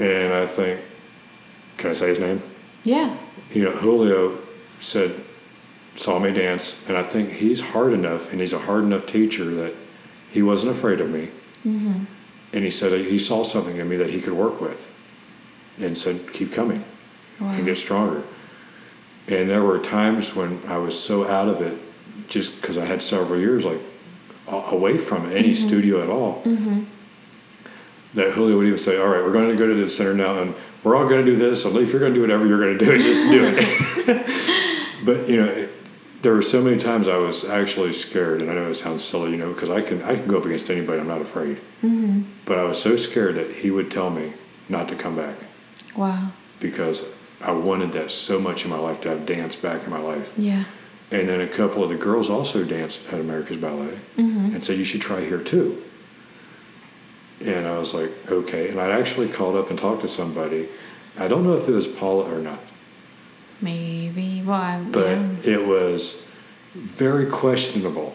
And 0.00 0.32
I 0.32 0.46
think, 0.46 0.80
can 1.78 1.90
I 1.90 1.92
say 1.94 2.08
his 2.08 2.20
name? 2.20 2.42
Yeah. 2.84 3.16
You 3.52 3.64
know, 3.64 3.72
Julio 3.72 4.38
said, 4.80 5.14
saw 5.96 6.18
me 6.18 6.30
dance, 6.32 6.84
and 6.88 6.96
I 6.96 7.02
think 7.02 7.32
he's 7.32 7.60
hard 7.60 7.92
enough, 7.92 8.30
and 8.30 8.40
he's 8.40 8.52
a 8.52 8.58
hard 8.58 8.84
enough 8.84 9.06
teacher 9.06 9.44
that 9.44 9.74
he 10.30 10.42
wasn't 10.42 10.72
afraid 10.72 11.00
of 11.00 11.10
me. 11.10 11.28
Mhm. 11.66 12.06
And 12.52 12.64
he 12.64 12.70
said 12.70 12.92
he 13.06 13.18
saw 13.18 13.42
something 13.42 13.76
in 13.78 13.88
me 13.88 13.96
that 13.96 14.10
he 14.10 14.20
could 14.20 14.34
work 14.34 14.60
with, 14.60 14.86
and 15.78 15.96
said, 15.96 16.32
"Keep 16.32 16.52
coming." 16.52 16.84
Wow. 17.40 17.50
and 17.50 17.66
get 17.66 17.76
stronger. 17.76 18.22
And 19.28 19.50
there 19.50 19.62
were 19.62 19.78
times 19.78 20.34
when 20.34 20.60
I 20.66 20.78
was 20.78 20.98
so 20.98 21.26
out 21.28 21.48
of 21.48 21.60
it, 21.60 21.74
just 22.28 22.58
because 22.60 22.78
I 22.78 22.86
had 22.86 23.02
several 23.02 23.38
years 23.38 23.64
like 23.66 23.80
away 24.48 24.96
from 24.96 25.30
any 25.30 25.52
studio 25.52 26.02
at 26.02 26.08
all, 26.08 26.42
that 28.16 28.32
Julio 28.32 28.56
would 28.58 28.66
even 28.66 28.78
say, 28.78 28.98
"All 28.98 29.08
right, 29.08 29.22
we're 29.22 29.32
going 29.32 29.48
to 29.50 29.56
go 29.56 29.66
to 29.66 29.74
the 29.74 29.88
center 29.88 30.14
now, 30.14 30.40
and 30.40 30.54
we're 30.82 30.96
all 30.96 31.08
going 31.08 31.24
to 31.24 31.30
do 31.30 31.36
this. 31.36 31.64
And 31.64 31.76
if 31.76 31.92
you're 31.92 32.00
going 32.00 32.12
to 32.12 32.18
do 32.18 32.22
whatever 32.22 32.46
you're 32.46 32.64
going 32.64 32.78
to 32.78 32.84
do, 32.84 32.98
just 32.98 33.30
do 33.30 33.52
it." 33.54 34.26
but 35.04 35.28
you 35.28 35.36
know, 35.36 35.48
it, 35.48 35.70
there 36.22 36.34
were 36.34 36.42
so 36.42 36.62
many 36.62 36.78
times 36.78 37.06
I 37.06 37.18
was 37.18 37.44
actually 37.44 37.92
scared, 37.92 38.40
and 38.42 38.50
I 38.50 38.54
know 38.54 38.68
it 38.68 38.74
sounds 38.74 39.04
silly, 39.04 39.30
you 39.30 39.36
know, 39.36 39.52
because 39.52 39.70
I 39.70 39.80
can 39.80 40.02
I 40.02 40.16
can 40.16 40.26
go 40.26 40.38
up 40.38 40.44
against 40.44 40.70
anybody. 40.70 41.00
I'm 41.00 41.06
not 41.06 41.20
afraid. 41.20 41.58
Mm-hmm. 41.84 42.22
But 42.44 42.58
I 42.58 42.64
was 42.64 42.80
so 42.80 42.96
scared 42.96 43.36
that 43.36 43.50
he 43.50 43.70
would 43.70 43.90
tell 43.90 44.10
me 44.10 44.32
not 44.68 44.88
to 44.88 44.96
come 44.96 45.14
back 45.14 45.36
Wow. 45.96 46.30
because 46.58 47.12
I 47.40 47.52
wanted 47.52 47.92
that 47.92 48.10
so 48.10 48.40
much 48.40 48.64
in 48.64 48.70
my 48.70 48.78
life 48.78 49.00
to 49.02 49.10
have 49.10 49.26
dance 49.26 49.54
back 49.56 49.84
in 49.84 49.90
my 49.90 50.00
life. 50.00 50.32
Yeah. 50.36 50.64
And 51.10 51.28
then 51.28 51.40
a 51.40 51.46
couple 51.46 51.84
of 51.84 51.90
the 51.90 51.94
girls 51.96 52.28
also 52.28 52.64
danced 52.64 53.06
at 53.12 53.20
America's 53.20 53.58
Ballet 53.58 53.98
mm-hmm. 54.16 54.54
and 54.54 54.64
said, 54.64 54.78
You 54.78 54.84
should 54.84 55.00
try 55.00 55.20
here 55.20 55.40
too. 55.40 55.82
And 57.44 57.66
I 57.66 57.78
was 57.78 57.92
like, 57.94 58.10
Okay. 58.30 58.68
And 58.70 58.80
I 58.80 58.90
actually 58.98 59.28
called 59.28 59.56
up 59.56 59.70
and 59.70 59.78
talked 59.78 60.02
to 60.02 60.08
somebody. 60.08 60.68
I 61.18 61.28
don't 61.28 61.44
know 61.44 61.54
if 61.54 61.68
it 61.68 61.72
was 61.72 61.86
Paula 61.86 62.30
or 62.34 62.38
not, 62.40 62.58
Maybe. 63.62 64.42
Well, 64.44 64.60
I- 64.60 64.82
but 64.82 65.06
yeah. 65.06 65.28
it 65.44 65.66
was 65.66 66.26
very 66.74 67.26
questionable. 67.26 68.14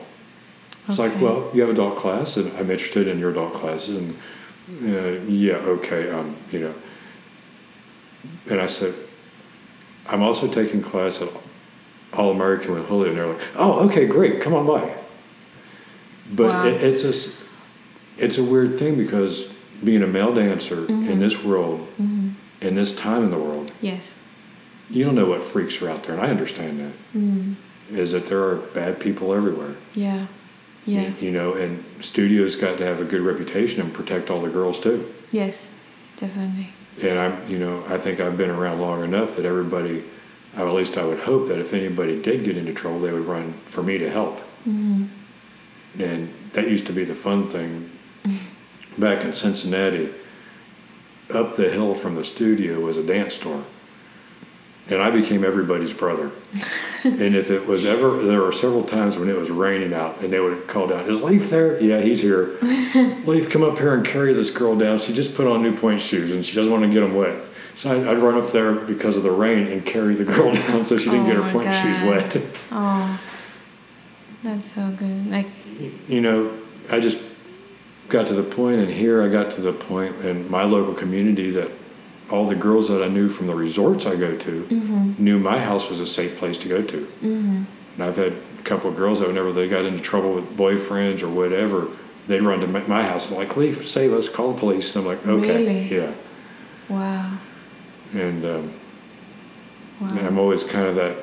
It's 0.87 0.99
like, 0.99 1.19
well, 1.21 1.49
you 1.53 1.61
have 1.61 1.69
adult 1.69 1.97
class, 1.97 2.37
and 2.37 2.51
I'm 2.57 2.69
interested 2.69 3.07
in 3.07 3.17
your 3.19 3.29
adult 3.31 3.53
classes, 3.53 3.95
and 3.97 4.11
uh, 4.95 5.21
yeah, 5.27 5.53
okay, 5.55 6.09
um, 6.11 6.35
you 6.51 6.59
know. 6.59 6.73
And 8.49 8.59
I 8.59 8.67
said, 8.67 8.93
I'm 10.07 10.21
also 10.21 10.47
taking 10.47 10.81
class 10.81 11.21
at 11.21 11.29
All 12.13 12.31
American 12.31 12.73
with 12.73 12.87
Julio, 12.87 13.09
and 13.09 13.17
they're 13.17 13.27
like, 13.27 13.41
oh, 13.55 13.87
okay, 13.89 14.05
great, 14.05 14.41
come 14.41 14.53
on 14.53 14.65
by. 14.67 14.95
But 16.33 16.49
Wow. 16.49 16.65
it, 16.67 16.83
it's 16.83 17.03
a, 17.03 17.45
it's 18.21 18.37
a 18.37 18.43
weird 18.43 18.77
thing 18.77 18.95
because 18.95 19.51
being 19.83 20.03
a 20.03 20.07
male 20.07 20.33
dancer 20.33 20.85
in 20.85 20.87
mm-hmm. 20.87 21.19
this 21.19 21.43
world, 21.43 21.79
mm-hmm. 21.99 22.29
in 22.61 22.75
this 22.75 22.95
time 22.95 23.23
in 23.23 23.31
the 23.31 23.37
world, 23.37 23.73
Yes. 23.81 24.19
you 24.89 25.03
don't 25.03 25.15
know 25.15 25.25
what 25.25 25.41
freaks 25.41 25.81
are 25.81 25.89
out 25.89 26.03
there, 26.03 26.15
and 26.15 26.23
I 26.23 26.29
understand 26.29 26.79
that. 26.79 26.93
Mm-hmm. 27.17 27.53
Is 27.97 28.13
that 28.13 28.27
there 28.27 28.41
are 28.41 28.55
bad 28.55 28.99
people 28.99 29.33
everywhere. 29.33 29.75
Yeah. 29.93 30.27
Yeah. 30.85 31.09
You, 31.19 31.27
you 31.27 31.31
know, 31.31 31.53
and 31.53 31.83
studios 31.99 32.55
got 32.55 32.77
to 32.77 32.85
have 32.85 33.01
a 33.01 33.05
good 33.05 33.21
reputation 33.21 33.81
and 33.81 33.93
protect 33.93 34.29
all 34.29 34.41
the 34.41 34.49
girls 34.49 34.79
too. 34.79 35.11
Yes. 35.31 35.73
Definitely. 36.15 36.67
And 37.01 37.19
I'm, 37.19 37.49
you 37.49 37.57
know, 37.57 37.83
I 37.89 37.97
think 37.97 38.19
I've 38.19 38.37
been 38.37 38.49
around 38.49 38.79
long 38.79 39.03
enough 39.03 39.35
that 39.35 39.45
everybody, 39.45 40.03
at 40.55 40.63
least 40.67 40.97
I 40.97 41.03
would 41.03 41.19
hope 41.19 41.47
that 41.49 41.59
if 41.59 41.73
anybody 41.73 42.21
did 42.21 42.45
get 42.45 42.55
into 42.55 42.73
trouble, 42.73 43.01
they 43.01 43.11
would 43.11 43.25
run 43.25 43.53
for 43.65 43.83
me 43.83 43.97
to 43.97 44.09
help. 44.09 44.39
And 44.65 46.33
that 46.53 46.69
used 46.69 46.87
to 46.87 46.93
be 46.93 47.03
the 47.03 47.15
fun 47.15 47.49
thing. 47.49 47.89
Back 48.97 49.23
in 49.23 49.33
Cincinnati, 49.33 50.13
up 51.29 51.55
the 51.55 51.69
hill 51.69 51.95
from 51.95 52.15
the 52.15 52.25
studio 52.25 52.79
was 52.79 52.97
a 52.97 53.03
dance 53.03 53.35
store. 53.35 53.63
And 54.89 55.01
I 55.01 55.11
became 55.11 55.45
everybody's 55.45 55.93
brother. 55.93 56.31
and 57.03 57.35
if 57.35 57.49
it 57.49 57.65
was 57.65 57.85
ever, 57.85 58.21
there 58.23 58.41
were 58.41 58.51
several 58.51 58.83
times 58.83 59.17
when 59.17 59.29
it 59.29 59.37
was 59.37 59.49
raining 59.49 59.93
out 59.93 60.19
and 60.19 60.33
they 60.33 60.39
would 60.39 60.67
call 60.67 60.87
down, 60.87 61.09
Is 61.09 61.21
Leif 61.21 61.49
there? 61.49 61.79
Yeah, 61.81 62.01
he's 62.01 62.21
here. 62.21 62.57
Leif, 63.25 63.49
come 63.49 63.63
up 63.63 63.77
here 63.77 63.93
and 63.93 64.05
carry 64.05 64.33
this 64.33 64.51
girl 64.51 64.75
down. 64.75 64.99
She 64.99 65.13
just 65.13 65.35
put 65.35 65.47
on 65.47 65.61
new 65.61 65.75
pointe 65.75 66.01
shoes 66.01 66.31
and 66.33 66.45
she 66.45 66.55
doesn't 66.55 66.71
want 66.71 66.83
to 66.83 66.91
get 66.91 66.99
them 67.01 67.15
wet. 67.15 67.41
So 67.75 67.91
I'd, 67.91 68.05
I'd 68.05 68.17
run 68.17 68.35
up 68.35 68.51
there 68.51 68.73
because 68.73 69.15
of 69.15 69.23
the 69.23 69.31
rain 69.31 69.67
and 69.67 69.85
carry 69.85 70.15
the 70.15 70.25
girl 70.25 70.53
down 70.53 70.83
so 70.83 70.97
she 70.97 71.05
didn't 71.09 71.21
Oh 71.21 71.27
get 71.27 71.35
her 71.37 71.41
oh 71.41 71.45
my 71.45 71.51
pointe 71.51 71.73
shoes 71.73 72.01
wet. 72.01 72.37
Oh. 72.71 73.21
That's 74.43 74.73
so 74.73 74.89
good. 74.91 75.27
Like, 75.29 75.47
you 76.09 76.19
know, 76.19 76.51
I 76.89 76.99
just 76.99 77.23
got 78.11 78.27
to 78.27 78.33
the 78.33 78.43
point, 78.43 78.79
and 78.79 78.89
here 78.89 79.23
I 79.23 79.29
got 79.29 79.51
to 79.53 79.61
the 79.61 79.73
point 79.73 80.15
in 80.23 80.49
my 80.51 80.63
local 80.63 80.93
community 80.93 81.49
that 81.51 81.71
all 82.29 82.45
the 82.45 82.55
girls 82.55 82.87
that 82.89 83.01
I 83.03 83.07
knew 83.07 83.29
from 83.29 83.47
the 83.47 83.55
resorts 83.55 84.05
I 84.05 84.15
go 84.15 84.37
to 84.37 85.15
knew 85.17 85.39
my 85.39 85.59
house 85.59 85.89
was 85.89 85.99
a 85.99 86.05
safe 86.05 86.37
place 86.37 86.57
to 86.59 86.69
go 86.69 86.81
to. 86.81 86.97
Mm-hmm. 86.97 87.63
And 87.95 88.03
I've 88.03 88.15
had 88.15 88.33
a 88.33 88.61
couple 88.63 88.89
of 88.89 88.95
girls 88.95 89.19
that 89.19 89.27
whenever 89.27 89.51
they 89.51 89.67
got 89.67 89.85
into 89.85 90.01
trouble 90.01 90.33
with 90.33 90.55
boyfriends 90.55 91.23
or 91.23 91.29
whatever, 91.29 91.87
they'd 92.27 92.41
run 92.41 92.59
to 92.61 92.67
my 92.67 93.03
house 93.03 93.29
and 93.29 93.37
like, 93.37 93.57
Leif, 93.57 93.87
save 93.87 94.13
us, 94.13 94.29
call 94.29 94.53
the 94.53 94.59
police. 94.59 94.95
And 94.95 95.05
I'm 95.05 95.11
like, 95.11 95.27
okay, 95.27 95.57
Really? 95.57 95.95
yeah. 95.95 96.13
Wow. 96.87 97.37
And 98.13 98.45
um, 98.45 98.73
Wow. 99.99 100.07
and 100.09 100.19
I'm 100.19 100.39
always 100.39 100.63
kind 100.63 100.87
of 100.87 100.95
that 100.95 101.15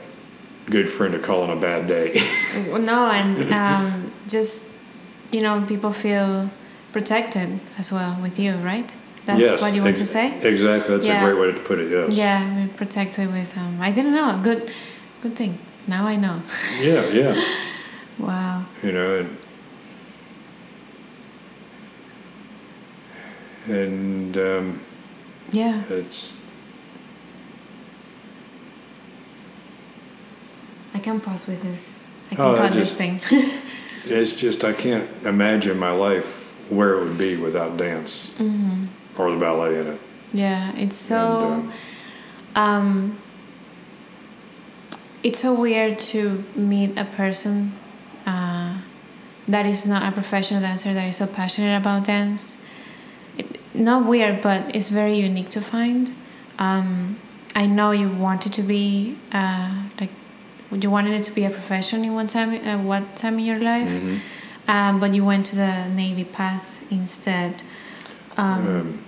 good 0.67 0.89
friend 0.89 1.13
to 1.15 1.19
call 1.19 1.43
on 1.43 1.51
a 1.51 1.57
bad 1.57 1.87
day. 1.87 2.23
Well, 2.71 2.81
No, 2.81 3.11
and 3.11 3.53
um, 3.65 4.13
just 4.27 4.75
you 5.33 5.41
know, 5.41 5.65
people 5.67 5.91
feel 5.91 6.51
protected 6.93 7.61
as 7.79 7.93
well 7.93 8.19
with 8.23 8.39
you, 8.39 8.55
right? 8.57 8.95
That's 9.27 9.41
Yes, 9.41 9.61
what 9.61 9.75
you 9.75 9.83
want 9.85 9.97
to 9.99 10.07
say. 10.07 10.41
Exactly. 10.43 10.95
That's 10.95 11.07
Yeah. 11.07 11.21
a 11.21 11.25
great 11.25 11.39
way 11.41 11.53
to 11.53 11.61
put 11.69 11.79
it. 11.79 11.91
Yes. 11.91 12.13
Yeah, 12.17 12.57
we're 12.57 12.69
protected 12.69 13.31
with. 13.33 13.57
Um, 13.59 13.79
I 13.81 13.91
didn't 13.93 14.13
know. 14.15 14.41
Good, 14.43 14.73
good 15.21 15.37
thing. 15.37 15.59
Now 15.87 16.07
I 16.07 16.17
know. 16.17 16.41
Yeah. 16.81 17.05
Yeah. 17.11 17.35
wow. 18.19 18.65
You 18.83 18.93
know, 18.93 19.19
and 19.19 19.37
and 23.67 24.37
um, 24.39 24.81
Yeah. 25.51 25.83
it's 25.91 26.41
I 30.95 30.99
can 31.01 31.21
pause 31.21 31.47
with 31.47 31.63
this. 31.63 32.03
I 32.31 32.35
can 32.35 32.45
Oh, 32.45 32.57
cut 32.57 32.73
this 32.73 32.93
thing. 32.95 33.21
it's 34.07 34.33
just 34.33 34.65
I 34.65 34.73
can't 34.73 35.07
imagine 35.25 35.79
my 35.79 35.91
life 35.93 36.38
where 36.69 36.99
it 36.99 37.05
would 37.05 37.19
be 37.19 37.37
without 37.37 37.77
dance 37.77 38.31
Mm-hmm. 38.39 38.87
or 39.21 39.31
the 39.31 39.37
ballet 39.39 39.81
in 39.81 39.87
it. 39.89 40.01
yeah, 40.33 40.73
it's 40.77 40.97
so. 40.97 41.63
And, 41.65 41.73
um, 42.57 42.63
um, 42.65 43.19
it's 45.23 45.41
so 45.41 45.53
weird 45.59 45.99
to 45.99 46.45
meet 46.55 46.97
a 46.99 47.05
person 47.05 47.73
uh, 48.27 48.79
that 49.49 49.67
is 49.67 49.87
not 49.87 50.03
a 50.09 50.13
professional 50.13 50.61
dancer 50.61 50.93
that 50.95 51.07
is 51.09 51.17
so 51.17 51.27
passionate 51.27 51.77
about 51.77 52.05
dance. 52.05 52.57
It, 53.37 53.59
not 53.75 54.07
weird, 54.07 54.41
but 54.41 54.75
it's 54.75 54.91
very 54.91 55.15
unique 55.15 55.49
to 55.51 55.61
find. 55.61 56.13
Um, 56.59 57.19
I 57.55 57.67
know 57.67 57.91
you 57.91 58.09
wanted 58.09 58.53
to 58.55 58.63
be 58.63 59.17
uh, 59.33 59.83
like, 60.01 60.11
you 60.71 60.91
wanted 60.91 61.15
it 61.15 61.25
to 61.25 61.33
be 61.33 61.45
a 61.45 61.51
profession 61.51 62.05
in 62.05 62.15
one 62.15 62.27
time, 62.27 62.51
uh, 62.67 62.79
what 62.83 63.17
time 63.17 63.39
in 63.39 63.45
your 63.45 63.59
life, 63.59 63.91
mhm. 63.91 64.19
Um, 64.69 65.01
but 65.01 65.15
you 65.15 65.25
went 65.25 65.47
to 65.47 65.57
the 65.57 65.89
navy 65.89 66.25
path 66.25 66.79
instead, 66.91 67.63
um, 68.37 68.67
Um, 68.67 68.99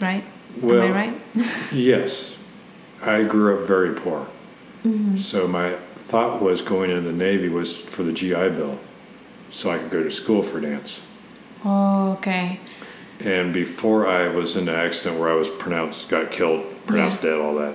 right? 0.00 0.24
well, 0.60 0.82
Am 0.82 0.92
I 0.92 0.96
right? 1.08 1.14
yes, 1.72 2.38
I 3.02 3.22
grew 3.24 3.58
up 3.60 3.66
very 3.66 3.94
poor, 3.94 4.26
Mm-hmm. 4.84 5.16
so 5.16 5.46
my 5.48 5.74
thought 5.96 6.40
was 6.40 6.62
going 6.62 6.90
into 6.90 7.02
the 7.02 7.12
Navy 7.12 7.48
was 7.48 7.76
for 7.76 8.02
the 8.02 8.12
GI 8.12 8.50
Bill, 8.50 8.78
so 9.50 9.70
I 9.70 9.78
could 9.78 9.90
go 9.90 10.02
to 10.02 10.10
school 10.10 10.42
for 10.42 10.60
dance. 10.60 11.00
Oh, 11.64 12.12
okay. 12.12 12.60
And 13.20 13.52
before 13.52 14.06
I 14.06 14.28
was 14.28 14.56
in 14.56 14.66
the 14.66 14.74
accident 14.74 15.20
where 15.20 15.28
I 15.28 15.34
was 15.34 15.50
pronounced, 15.50 16.08
got 16.08 16.30
killed, 16.30 16.64
pronounced 16.86 17.22
dead, 17.22 17.34
all 17.38 17.56
that, 17.56 17.74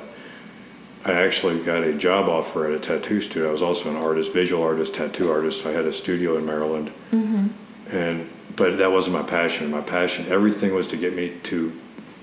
I 1.05 1.11
actually 1.13 1.59
got 1.63 1.83
a 1.83 1.93
job 1.93 2.29
offer 2.29 2.65
at 2.67 2.73
a 2.73 2.79
tattoo 2.79 3.19
studio. 3.21 3.49
I 3.49 3.51
was 3.51 3.61
also 3.61 3.89
an 3.89 3.97
artist, 3.97 4.31
visual 4.33 4.63
artist, 4.63 4.95
tattoo 4.95 5.29
artist. 5.31 5.65
I 5.65 5.71
had 5.71 5.85
a 5.85 5.93
studio 5.93 6.37
in 6.37 6.45
Maryland, 6.45 6.91
Mm-hmm. 7.11 7.95
and 7.95 8.29
but 8.55 8.77
that 8.77 8.91
wasn't 8.91 9.15
my 9.15 9.23
passion. 9.23 9.71
My 9.71 9.81
passion, 9.81 10.25
everything 10.31 10.73
was 10.75 10.87
to 10.87 10.97
get 10.97 11.15
me 11.15 11.33
to 11.43 11.71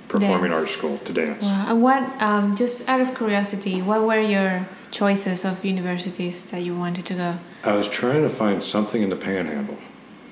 performing 0.08 0.50
Dance. 0.50 0.54
arts 0.54 0.70
school 0.70 0.98
to 0.98 1.12
dance. 1.12 1.44
Wow. 1.44 1.64
And 1.68 1.82
what, 1.82 2.22
um, 2.22 2.54
just 2.54 2.88
out 2.88 3.00
of 3.00 3.14
curiosity, 3.16 3.82
what 3.82 4.02
were 4.02 4.20
your 4.20 4.66
choices 4.92 5.44
of 5.44 5.64
universities 5.64 6.44
that 6.52 6.62
you 6.62 6.76
wanted 6.76 7.04
to 7.06 7.14
go? 7.14 7.38
I 7.64 7.74
was 7.74 7.88
trying 7.88 8.22
to 8.22 8.28
find 8.28 8.62
something 8.62 9.02
in 9.02 9.10
the 9.10 9.16
Panhandle 9.16 9.78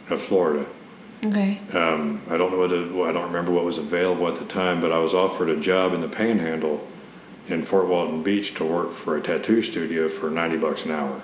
of 0.09 0.21
Florida. 0.23 0.67
Okay. 1.27 1.59
Um, 1.73 2.23
I 2.31 2.37
don't 2.37 2.53
know 2.53 2.59
what 2.59 2.71
it, 2.73 2.93
well, 2.93 3.09
I 3.09 3.13
don't 3.13 3.25
remember 3.27 3.51
what 3.53 3.65
was 3.65 3.79
available 3.79 4.27
at 4.29 4.37
the 4.37 4.45
time, 4.45 4.81
but 4.81 4.93
I 4.93 4.99
was 4.99 5.15
offered 5.15 5.49
a 5.49 5.59
job 5.59 5.95
in 5.95 6.01
the 6.01 6.09
Panhandle 6.09 6.85
in 7.49 7.63
Fort 7.63 7.87
Walton 7.87 8.23
Beach 8.23 8.55
to 8.55 8.65
work 8.65 8.93
for 8.93 9.17
a 9.17 9.21
tattoo 9.21 9.63
studio 9.63 10.09
for 10.09 10.31
ninety 10.31 10.57
bucks 10.57 10.85
an 10.85 10.93
hour. 10.93 11.23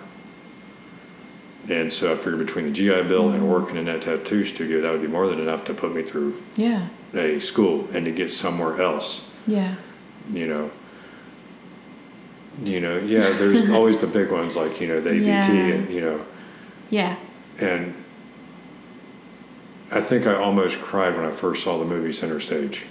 And 1.69 1.91
so 1.93 2.13
I 2.13 2.17
figured 2.17 2.39
between 2.39 2.67
the 2.67 2.73
GI 2.73 3.05
Bill 3.05 3.31
and 3.31 3.43
mm. 3.43 3.49
working 3.49 3.77
in 3.77 3.87
that 3.87 4.03
tattoo 4.03 4.45
studio, 4.45 4.83
that 4.83 4.93
would 4.93 5.01
be 5.01 5.09
more 5.09 5.27
than 5.27 5.41
enough 5.41 5.65
to 5.67 5.75
put 5.75 5.95
me 5.95 6.03
through 6.03 6.37
Yeah. 6.57 6.89
a 7.15 7.39
school 7.39 7.89
and 7.95 8.05
to 8.05 8.11
get 8.11 8.31
somewhere 8.33 8.81
else. 8.83 9.31
Yeah. 9.47 9.77
You 10.31 10.47
know. 10.47 10.71
You 12.63 12.81
know, 12.81 12.99
yeah. 12.99 13.31
There's 13.33 13.71
always 13.79 13.99
the 13.99 14.07
big 14.07 14.31
ones 14.31 14.57
like 14.57 14.81
you 14.81 14.89
know 14.89 15.01
the 15.01 15.11
ABT 15.11 15.27
Yeah. 15.27 15.51
and 15.51 15.91
you 15.91 16.01
know 16.01 16.21
Yeah. 16.91 17.17
and 17.59 17.95
I 19.91 20.01
think 20.01 20.27
I 20.27 20.35
almost 20.35 20.81
cried 20.81 21.17
when 21.17 21.25
I 21.25 21.31
first 21.31 21.63
saw 21.63 21.79
the 21.79 21.85
movie 21.85 22.13
Center 22.13 22.41
Stage. 22.41 22.85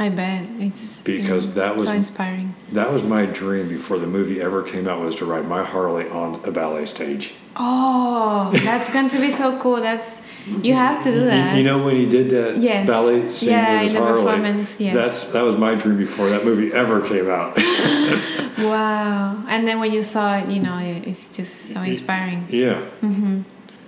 I 0.00 0.08
bet 0.08 0.48
it's 0.58 1.02
Because 1.02 1.48
mm, 1.48 1.54
that 1.54 1.76
was- 1.76 1.84
so 1.84 1.92
inspiring. 1.92 2.54
That 2.72 2.92
was 2.92 3.04
my 3.04 3.26
dream 3.26 3.68
before 3.68 3.98
the 3.98 4.08
movie 4.08 4.40
ever 4.40 4.62
came 4.62 4.88
out 4.88 5.00
was 5.00 5.14
to 5.16 5.24
ride 5.24 5.46
my 5.46 5.62
Harley 5.62 6.08
on 6.10 6.40
a 6.44 6.50
ballet 6.50 6.86
stage. 6.86 7.34
Oh, 7.56 8.50
that's 8.64 8.92
going 8.92 9.06
to 9.08 9.20
be 9.20 9.30
so 9.30 9.56
cool. 9.60 9.76
That's 9.76 10.26
you 10.62 10.74
have 10.74 11.00
to 11.02 11.12
do 11.12 11.20
that. 11.26 11.56
You, 11.56 11.62
know 11.62 11.84
when 11.84 11.94
he 11.94 12.08
did 12.08 12.28
that 12.30 12.56
Yes. 12.56 12.88
ballet 12.88 13.30
scene 13.30 13.50
Yeah, 13.50 13.74
with 13.74 13.82
his 13.82 13.92
in 13.92 13.96
the 13.98 14.02
Harley? 14.04 14.24
performance, 14.24 14.80
yes. 14.80 14.94
That's 14.94 15.32
that 15.32 15.42
was 15.42 15.56
my 15.56 15.76
dream 15.76 15.96
before 15.96 16.28
that 16.30 16.44
movie 16.44 16.72
ever 16.72 17.00
came 17.00 17.30
out. 17.30 17.56
wow. 18.58 19.44
And 19.48 19.66
then 19.66 19.78
when 19.80 19.92
you 19.92 20.02
saw 20.02 20.38
it, 20.38 20.50
you 20.50 20.60
know, 20.60 20.78
it's 20.80 21.30
just 21.30 21.70
so 21.70 21.80
inspiring. 21.82 22.46
yeah. 22.50 22.80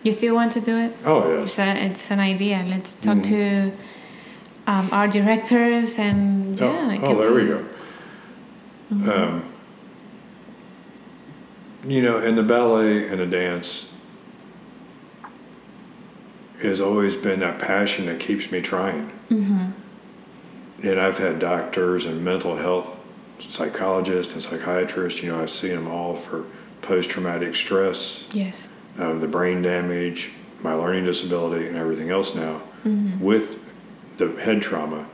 You 0.04 0.12
still 0.12 0.36
want 0.36 0.52
to 0.52 0.60
do 0.60 0.76
it? 0.76 0.92
Oh 1.04 1.28
yes. 1.40 1.42
It's, 1.44 1.58
a, 1.58 1.84
it's 1.86 2.10
an 2.12 2.20
idea. 2.20 2.64
Let's 2.68 2.94
talk 2.94 3.22
to 3.24 3.72
um, 4.66 4.88
our 4.92 5.08
directors 5.08 5.98
and 5.98 6.58
yeah. 6.58 6.66
oh, 6.66 6.90
it 6.90 7.00
oh, 7.04 7.16
there 7.18 7.34
we 7.34 7.42
be- 7.42 7.48
go. 7.48 9.12
Um, 9.12 9.52
you 11.84 12.02
know, 12.02 12.18
and 12.18 12.36
the 12.36 12.42
ballet 12.42 13.08
and 13.08 13.20
the 13.20 13.26
dance 13.26 13.90
has 16.62 16.80
always 16.80 17.14
been 17.16 17.40
that 17.40 17.58
passion 17.58 18.06
that 18.06 18.18
keeps 18.18 18.50
me 18.50 18.60
trying. 18.60 19.12
Mhm. 19.30 19.72
And 20.82 21.00
I've 21.00 21.18
had 21.18 21.38
doctors 21.38 22.06
and 22.06 22.24
mental 22.24 22.56
health 22.56 22.96
psychologists 23.38 24.32
and 24.32 24.42
psychiatrists. 24.42 25.22
You 25.22 25.32
know, 25.32 25.42
I 25.42 25.46
see 25.46 25.68
them 25.68 25.86
all 25.86 26.16
for 26.16 26.44
post-traumatic 26.82 27.54
stress, 27.54 28.26
Yes. 28.32 28.70
um, 28.98 29.20
the 29.20 29.26
brain 29.28 29.62
damage, 29.62 30.30
my 30.62 30.72
learning 30.72 31.04
disability, 31.04 31.66
and 31.66 31.76
everything 31.76 32.10
else 32.10 32.34
now 32.34 32.62
Mhm. 32.86 33.20
with 33.20 33.58
the 34.16 34.28
head 34.40 34.62
trauma. 34.62 35.06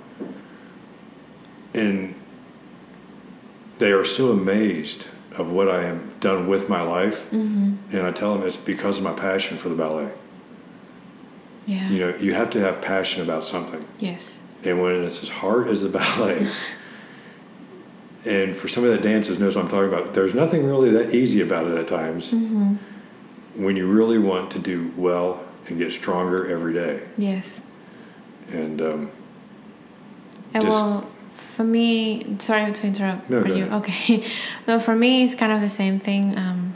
And 1.74 2.14
they 3.78 3.90
are 3.92 4.04
so 4.04 4.30
amazed 4.32 5.08
of 5.36 5.50
what 5.50 5.68
I 5.68 5.82
have 5.82 6.20
done 6.20 6.46
with 6.46 6.68
my 6.68 6.82
life. 6.82 7.30
Mhm. 7.30 7.76
And 7.92 8.02
I 8.02 8.10
tell 8.12 8.36
them 8.36 8.46
it's 8.46 8.56
because 8.56 8.98
of 8.98 9.04
my 9.04 9.12
passion 9.12 9.56
for 9.56 9.68
the 9.70 9.74
ballet. 9.74 10.08
Yeah. 11.66 11.88
You 11.90 11.98
know, 12.00 12.14
you 12.20 12.34
have 12.34 12.50
to 12.50 12.60
have 12.60 12.82
passion 12.82 13.22
about 13.22 13.46
something. 13.46 13.84
Yes. 13.98 14.42
And 14.64 14.82
when 14.82 15.02
it's 15.04 15.22
as 15.22 15.28
hard 15.30 15.68
as 15.68 15.82
the 15.82 15.88
ballet, 15.88 16.46
and 18.24 18.54
for 18.54 18.68
somebody 18.68 18.94
that 18.96 19.02
dances 19.02 19.40
knows 19.40 19.56
what 19.56 19.64
I'm 19.64 19.70
talking 19.70 19.88
about, 19.92 20.12
there's 20.14 20.34
nothing 20.34 20.66
really 20.66 20.90
that 20.90 21.14
easy 21.14 21.40
about 21.40 21.66
it 21.66 21.76
at 21.78 21.88
times 21.88 22.30
Mhm. 22.32 22.76
when 23.56 23.76
you 23.76 23.86
really 23.86 24.18
want 24.18 24.50
to 24.52 24.58
do 24.58 24.90
well 24.96 25.40
and 25.66 25.78
get 25.78 25.92
stronger 25.92 26.46
every 26.46 26.72
day. 26.74 27.00
Yes. 27.16 27.62
And 28.50 28.80
um, 28.82 29.10
Just- 30.52 30.66
well, 30.68 31.10
for 31.32 31.64
me, 31.64 32.36
sorry 32.38 32.72
to 32.72 32.86
interrupt. 32.86 33.28
No, 33.30 33.44
you 33.44 33.64
ahead. 33.64 33.72
okay? 33.72 34.24
so 34.66 34.78
for 34.78 34.94
me, 34.94 35.24
it's 35.24 35.34
kind 35.34 35.52
of 35.52 35.60
the 35.60 35.68
same 35.68 35.98
thing. 35.98 36.36
Um, 36.36 36.74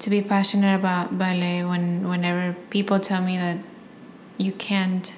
to 0.00 0.10
be 0.10 0.20
passionate 0.22 0.74
about 0.74 1.16
ballet 1.18 1.64
when 1.64 2.06
whenever 2.08 2.54
people 2.70 3.00
tell 3.00 3.22
me 3.24 3.36
that 3.38 3.58
you 4.36 4.52
can't 4.52 5.16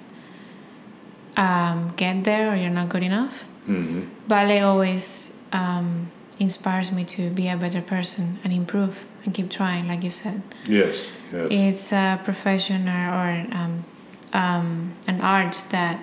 um, 1.36 1.88
get 1.96 2.24
there 2.24 2.52
or 2.52 2.56
you're 2.56 2.70
not 2.70 2.88
good 2.88 3.02
enough, 3.02 3.48
mhm. 3.66 4.06
ballet 4.28 4.60
always 4.60 5.36
um, 5.52 6.10
inspires 6.38 6.92
me 6.92 7.04
to 7.04 7.30
be 7.30 7.48
a 7.48 7.56
better 7.56 7.80
person 7.82 8.38
and 8.44 8.52
improve 8.52 9.04
and 9.24 9.34
keep 9.34 9.50
trying, 9.50 9.88
like 9.88 10.02
you 10.04 10.10
said. 10.10 10.42
yes, 10.66 11.10
yes, 11.32 11.48
It's 11.50 11.92
a 11.92 12.20
profession 12.24 12.88
or, 12.88 13.08
or 13.10 13.46
um, 13.52 13.84
um, 14.32 14.94
an 15.06 15.20
art 15.20 15.64
that 15.70 16.00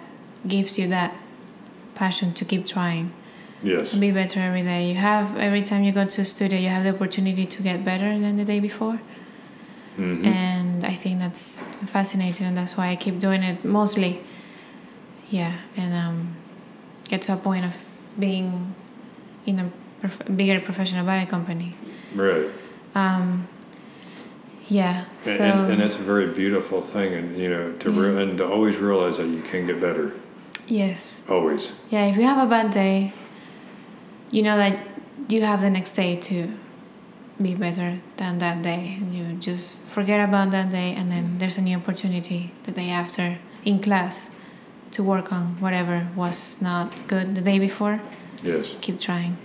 gives 0.47 0.77
you 0.79 0.87
that 0.89 1.13
passion 1.95 2.33
to 2.33 2.45
keep 2.45 2.65
trying 2.65 3.11
yes, 3.63 3.93
be 3.93 4.11
better 4.11 4.39
every 4.39 4.61
day. 4.63 4.89
You 4.89 4.95
have 4.95 5.37
every 5.37 5.61
time 5.61 5.83
you 5.83 5.91
go 5.91 6.05
to 6.05 6.21
a 6.21 6.25
studio, 6.25 6.59
you 6.59 6.69
have 6.69 6.83
the 6.83 6.93
opportunity 6.93 7.45
to 7.45 7.63
get 7.63 7.83
better 7.83 8.17
than 8.19 8.37
the 8.37 8.45
day 8.45 8.59
before, 8.59 8.99
Mhm. 9.97 10.25
and 10.25 10.83
I 10.83 10.91
think 10.93 11.19
that's 11.19 11.63
fascinating, 11.85 12.45
and 12.47 12.57
that's 12.57 12.75
why 12.77 12.89
I 12.89 12.95
keep 12.95 13.17
doing 13.19 13.43
it 13.43 13.63
mostly. 13.63 14.19
Yeah, 15.29 15.53
and 15.77 15.93
um, 15.93 16.35
get 17.07 17.21
to 17.23 17.33
a 17.33 17.37
point 17.37 17.65
of 17.65 17.75
being 18.19 18.75
in 19.45 19.59
a 19.59 19.71
prof- 19.99 20.21
bigger 20.35 20.59
professional 20.59 21.05
ballet 21.05 21.25
company. 21.25 21.75
Right. 22.13 22.45
Um, 22.93 23.47
yeah. 24.67 25.05
And, 25.05 25.19
So 25.19 25.43
and, 25.43 25.73
and 25.73 25.81
that's 25.81 25.97
a 25.97 26.03
very 26.03 26.27
beautiful 26.33 26.81
thing, 26.81 27.13
and 27.13 27.37
you 27.37 27.49
know, 27.49 27.71
to 27.73 27.91
re- 27.91 28.21
and 28.21 28.37
to 28.37 28.47
always 28.47 28.77
realize 28.77 29.17
that 29.17 29.27
you 29.27 29.41
can 29.41 29.67
get 29.67 29.79
better. 29.79 30.13
yes. 30.67 31.23
Always. 31.29 31.73
Yeah, 31.89 32.07
if 32.07 32.17
you 32.17 32.23
have 32.23 32.45
a 32.45 32.49
bad 32.49 32.71
day, 32.71 33.13
you 34.31 34.41
know 34.41 34.57
that 34.57 34.77
you 35.29 35.41
have 35.41 35.61
the 35.61 35.69
next 35.69 35.93
day 35.93 36.15
to 36.15 36.49
be 37.41 37.53
better 37.53 37.99
than 38.17 38.37
that 38.39 38.61
day. 38.61 38.97
And 38.99 39.13
you 39.13 39.33
just 39.39 39.83
forget 39.83 40.27
about 40.27 40.51
that 40.51 40.69
day, 40.69 40.93
and 40.93 41.11
then 41.11 41.23
mm. 41.23 41.39
there's 41.39 41.57
a 41.57 41.61
new 41.61 41.77
opportunity 41.77 42.51
the 42.63 42.71
day 42.71 42.89
after 42.89 43.37
in 43.63 43.79
class 43.79 44.31
to 44.91 45.03
work 45.03 45.31
on 45.33 45.59
whatever 45.59 46.07
was 46.15 46.61
not 46.61 47.07
good 47.07 47.35
the 47.35 47.41
day 47.41 47.59
before. 47.59 47.99
Yes. 48.41 48.75
Keep 48.81 48.99
trying. 48.99 49.37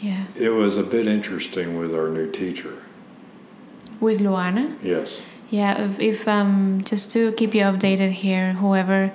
Yeah. 0.00 0.26
It 0.36 0.50
was 0.50 0.76
a 0.76 0.84
bit 0.84 1.06
interesting 1.06 1.78
with 1.78 1.94
our 1.94 2.08
new 2.08 2.30
teacher. 2.30 2.82
With 4.00 4.20
Luana? 4.20 4.76
Yes. 4.82 5.20
Yeah, 5.50 5.82
if, 5.82 5.98
if 5.98 6.28
um, 6.28 6.80
just 6.84 7.12
to 7.12 7.32
keep 7.32 7.54
you 7.54 7.62
updated 7.62 8.10
here, 8.10 8.52
whoever 8.52 9.12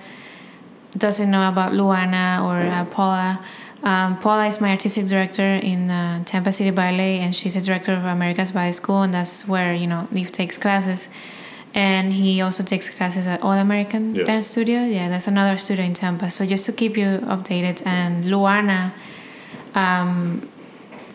doesn't 0.98 1.30
know 1.30 1.48
about 1.48 1.74
Luana 1.74 2.44
or 2.44 2.68
uh, 2.68 2.86
Paula, 2.86 3.44
um, 3.84 4.18
Paula 4.18 4.48
is 4.48 4.60
my 4.62 4.72
artistic 4.72 5.06
director 5.06 5.56
in 5.56 5.92
uh, 5.92 6.24
Tampa 6.24 6.52
City 6.52 6.72
Ballet, 6.72 7.20
and 7.20 7.36
she's 7.36 7.56
a 7.56 7.62
director 7.62 7.94
of 7.94 8.06
America's 8.06 8.52
Ballet 8.52 8.72
School, 8.72 9.02
and 9.04 9.14
that's 9.14 9.48
where 9.48 9.74
you 9.74 9.88
know 9.88 10.08
Leif 10.12 10.32
takes 10.32 10.58
classes. 10.58 11.10
And 11.76 12.14
he 12.14 12.40
also 12.40 12.64
takes 12.64 12.90
classes 12.90 13.26
at 13.26 13.42
All 13.42 13.54
American 13.54 14.14
Yes. 14.14 14.28
Dance 14.28 14.48
Studio. 14.48 14.84
Yeah, 14.84 15.10
that's 15.10 15.28
another 15.28 15.58
studio 15.58 15.84
in 15.84 15.94
Tampa. 15.96 16.30
So 16.30 16.46
just 16.46 16.66
to 16.66 16.72
keep 16.72 16.96
you 16.96 17.18
updated, 17.26 17.86
and 17.86 18.26
Luana 18.26 18.94
um, 19.74 20.48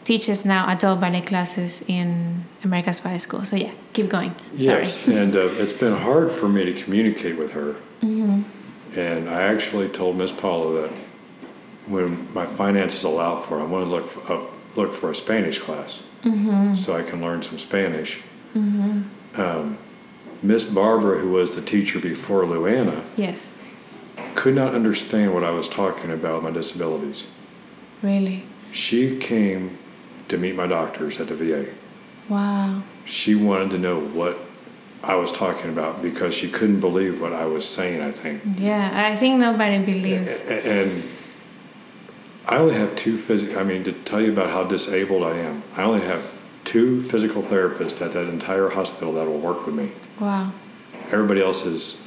teaches 0.04 0.44
now 0.44 0.68
adult 0.68 1.00
ballet 1.00 1.20
classes 1.20 1.82
in 1.86 2.44
America's 2.64 3.00
Ballet 3.00 3.18
School. 3.18 3.44
So 3.44 3.56
yeah, 3.56 3.72
keep 3.92 4.08
going. 4.08 4.34
Sorry. 4.58 4.80
Yes. 4.82 5.08
and 5.08 5.34
uh, 5.36 5.48
it's 5.62 5.72
been 5.72 5.94
hard 5.96 6.30
for 6.30 6.48
me 6.48 6.64
to 6.64 6.72
communicate 6.82 7.36
with 7.38 7.52
her. 7.52 7.76
Mm-hmm. 8.00 8.42
And 8.98 9.28
I 9.28 9.42
actually 9.42 9.88
told 9.88 10.16
Miss 10.16 10.32
Paula 10.32 10.82
that 10.82 10.90
when 11.86 12.32
my 12.34 12.46
finances 12.46 13.04
allow 13.04 13.40
for, 13.40 13.58
it, 13.58 13.62
I 13.62 13.66
want 13.66 13.84
to 13.84 13.90
look 13.90 14.08
for, 14.08 14.48
look 14.76 14.92
for 14.94 15.10
a 15.10 15.14
Spanish 15.14 15.58
class 15.58 16.02
Mm-hmm. 16.22 16.74
so 16.74 16.96
I 16.96 17.04
can 17.04 17.20
learn 17.20 17.44
some 17.44 17.58
Spanish. 17.58 18.20
Um, 18.56 19.78
Miss 20.42 20.64
Barbara, 20.64 21.18
who 21.18 21.30
was 21.30 21.54
the 21.54 21.62
teacher 21.62 22.00
before 22.00 22.42
Luana, 22.42 23.04
Yes, 23.16 23.56
could 24.34 24.54
not 24.56 24.74
understand 24.74 25.32
what 25.32 25.44
I 25.44 25.50
was 25.50 25.68
talking 25.68 26.10
about 26.10 26.42
my 26.42 26.50
disabilities. 26.50 27.26
really. 28.02 28.44
She 28.72 29.16
came 29.18 29.78
to 30.28 30.36
meet 30.36 30.56
my 30.56 30.66
doctors 30.66 31.20
at 31.20 31.28
the 31.28 31.34
VA. 31.36 31.66
Wow. 32.28 32.82
She 33.04 33.34
wanted 33.34 33.70
to 33.70 33.78
know 33.78 34.00
what 34.00 34.38
I 35.02 35.14
was 35.14 35.32
talking 35.32 35.70
about 35.70 36.02
because 36.02 36.34
she 36.34 36.48
couldn't 36.48 36.80
believe 36.80 37.20
what 37.20 37.32
I 37.32 37.46
was 37.46 37.66
saying, 37.66 38.02
I 38.02 38.10
think. 38.10 38.42
Yeah, 38.56 38.90
I 38.92 39.16
think 39.16 39.40
nobody 39.40 39.78
believes. 39.78 40.42
And 40.42 41.04
I 42.46 42.56
only 42.56 42.74
have 42.74 42.96
two 42.96 43.16
physical, 43.16 43.58
I 43.58 43.62
mean, 43.62 43.84
to 43.84 43.92
tell 43.92 44.20
you 44.20 44.32
about 44.32 44.50
how 44.50 44.64
disabled 44.64 45.22
I 45.22 45.36
am, 45.38 45.62
I 45.76 45.82
only 45.82 46.06
have 46.06 46.32
two 46.64 47.02
physical 47.02 47.42
therapists 47.42 48.02
at 48.02 48.12
that 48.12 48.28
entire 48.28 48.68
hospital 48.68 49.12
that 49.14 49.26
will 49.26 49.38
work 49.38 49.64
with 49.66 49.74
me. 49.74 49.92
Wow. 50.20 50.52
Everybody 51.10 51.40
else 51.40 51.64
is, 51.64 52.04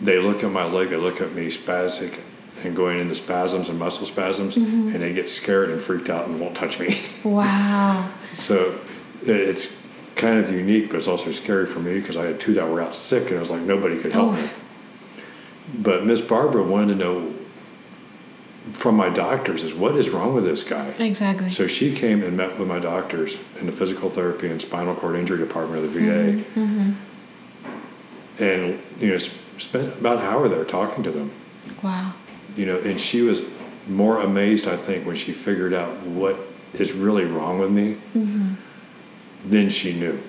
they 0.00 0.18
look 0.18 0.42
at 0.42 0.50
my 0.50 0.64
leg, 0.64 0.88
they 0.88 0.96
look 0.96 1.20
at 1.20 1.32
me 1.34 1.48
spastic 1.48 2.18
and 2.64 2.74
going 2.74 2.98
into 2.98 3.14
spasms 3.14 3.68
and 3.68 3.78
muscle 3.78 4.06
spasms, 4.06 4.56
mm-hmm. 4.56 4.94
and 4.94 5.02
they 5.02 5.12
get 5.12 5.30
scared 5.30 5.70
and 5.70 5.80
freaked 5.80 6.10
out 6.10 6.26
and 6.26 6.40
won't 6.40 6.54
touch 6.54 6.80
me. 6.80 7.00
Wow. 7.22 8.10
so 8.34 8.78
it's 9.22 9.80
kind 10.16 10.38
of 10.38 10.50
unique, 10.50 10.88
but 10.90 10.96
it's 10.96 11.08
also 11.08 11.32
scary 11.32 11.66
for 11.66 11.80
me 11.80 11.98
because 12.00 12.16
I 12.16 12.26
had 12.26 12.40
two 12.40 12.54
that 12.54 12.68
were 12.68 12.80
out 12.82 12.94
sick 12.96 13.28
and 13.28 13.36
I 13.36 13.40
was 13.40 13.50
like 13.50 13.62
nobody 13.62 13.98
could 14.00 14.12
help 14.12 14.34
me. 14.34 14.46
But 15.78 16.04
Miss 16.04 16.20
Barbara 16.20 16.62
wanted 16.62 16.98
to 16.98 17.04
know 17.04 17.34
from 18.72 18.96
my 18.96 19.08
doctors 19.08 19.62
is 19.62 19.72
what 19.74 19.94
is 19.96 20.10
wrong 20.10 20.34
with 20.34 20.44
this 20.44 20.62
guy? 20.62 20.88
Exactly. 20.98 21.50
So 21.50 21.66
she 21.66 21.94
came 21.94 22.22
and 22.22 22.36
met 22.36 22.58
with 22.58 22.68
my 22.68 22.78
doctors 22.78 23.38
in 23.58 23.66
the 23.66 23.72
physical 23.72 24.10
therapy 24.10 24.48
and 24.50 24.60
spinal 24.60 24.94
cord 24.94 25.16
injury 25.16 25.38
department 25.38 25.84
of 25.84 25.92
the 25.94 26.00
VA, 26.00 26.44
Mm-hmm. 26.58 26.90
and 28.42 28.80
you 29.00 29.08
know 29.08 29.18
sp- 29.18 29.40
spent 29.58 29.98
about 30.00 30.18
an 30.18 30.24
hour 30.24 30.48
there 30.48 30.64
talking 30.64 31.02
to 31.04 31.10
them. 31.10 31.30
Wow. 31.82 32.12
You 32.56 32.66
know, 32.66 32.78
and 32.78 33.00
she 33.00 33.22
was 33.22 33.42
more 33.88 34.20
amazed, 34.20 34.66
I 34.68 34.76
think, 34.76 35.06
when 35.06 35.16
she 35.16 35.32
figured 35.32 35.72
out 35.74 35.90
what 36.02 36.36
is 36.74 36.92
really 36.92 37.24
wrong 37.24 37.58
with 37.58 37.70
me 37.70 37.96
Mm-hmm. 38.14 38.54
Than 39.44 39.68
she 39.68 39.92
knew. 39.98 40.20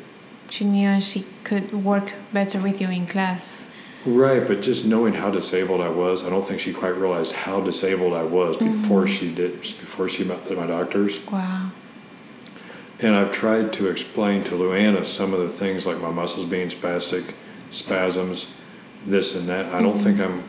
She 0.49 0.66
knew 0.66 0.88
and 0.88 1.03
she 1.03 1.26
could 1.43 1.72
work 1.72 2.14
better 2.34 2.59
with 2.59 2.82
you 2.82 2.89
in 2.89 3.05
class. 3.05 3.64
Right, 4.05 4.45
but 4.47 4.62
just 4.62 4.84
knowing 4.86 5.14
how 5.14 5.30
disabled 5.30 5.80
I 5.80 5.89
was, 5.89 6.26
I 6.26 6.30
don't 6.30 6.43
think 6.43 6.59
she 6.59 6.74
quite 6.74 6.95
realized 6.95 7.34
how 7.34 7.62
disabled 7.62 8.14
I 8.14 8.24
was 8.24 8.57
before 8.57 9.03
mm-hmm. 9.03 9.14
she 9.14 9.34
did, 9.34 9.62
before 9.62 10.09
she 10.09 10.24
met 10.24 10.49
my 10.57 10.66
doctors. 10.66 11.24
Wow. 11.28 11.72
And 12.99 13.16
I've 13.16 13.32
tried 13.32 13.74
to 13.74 13.89
explain 13.89 14.43
to 14.45 14.51
Luana 14.55 15.05
some 15.05 15.34
of 15.34 15.39
the 15.39 15.49
things 15.49 15.86
like 15.86 16.01
my 16.01 16.09
muscles 16.09 16.45
being 16.45 16.70
spastic, 16.70 17.34
spasms, 17.70 18.53
this 19.05 19.36
and 19.36 19.47
that. 19.49 19.74
I 19.74 19.82
don't 19.82 19.97
think 19.97 20.18
mm-hmm. 20.18 20.39
I'm. 20.39 20.43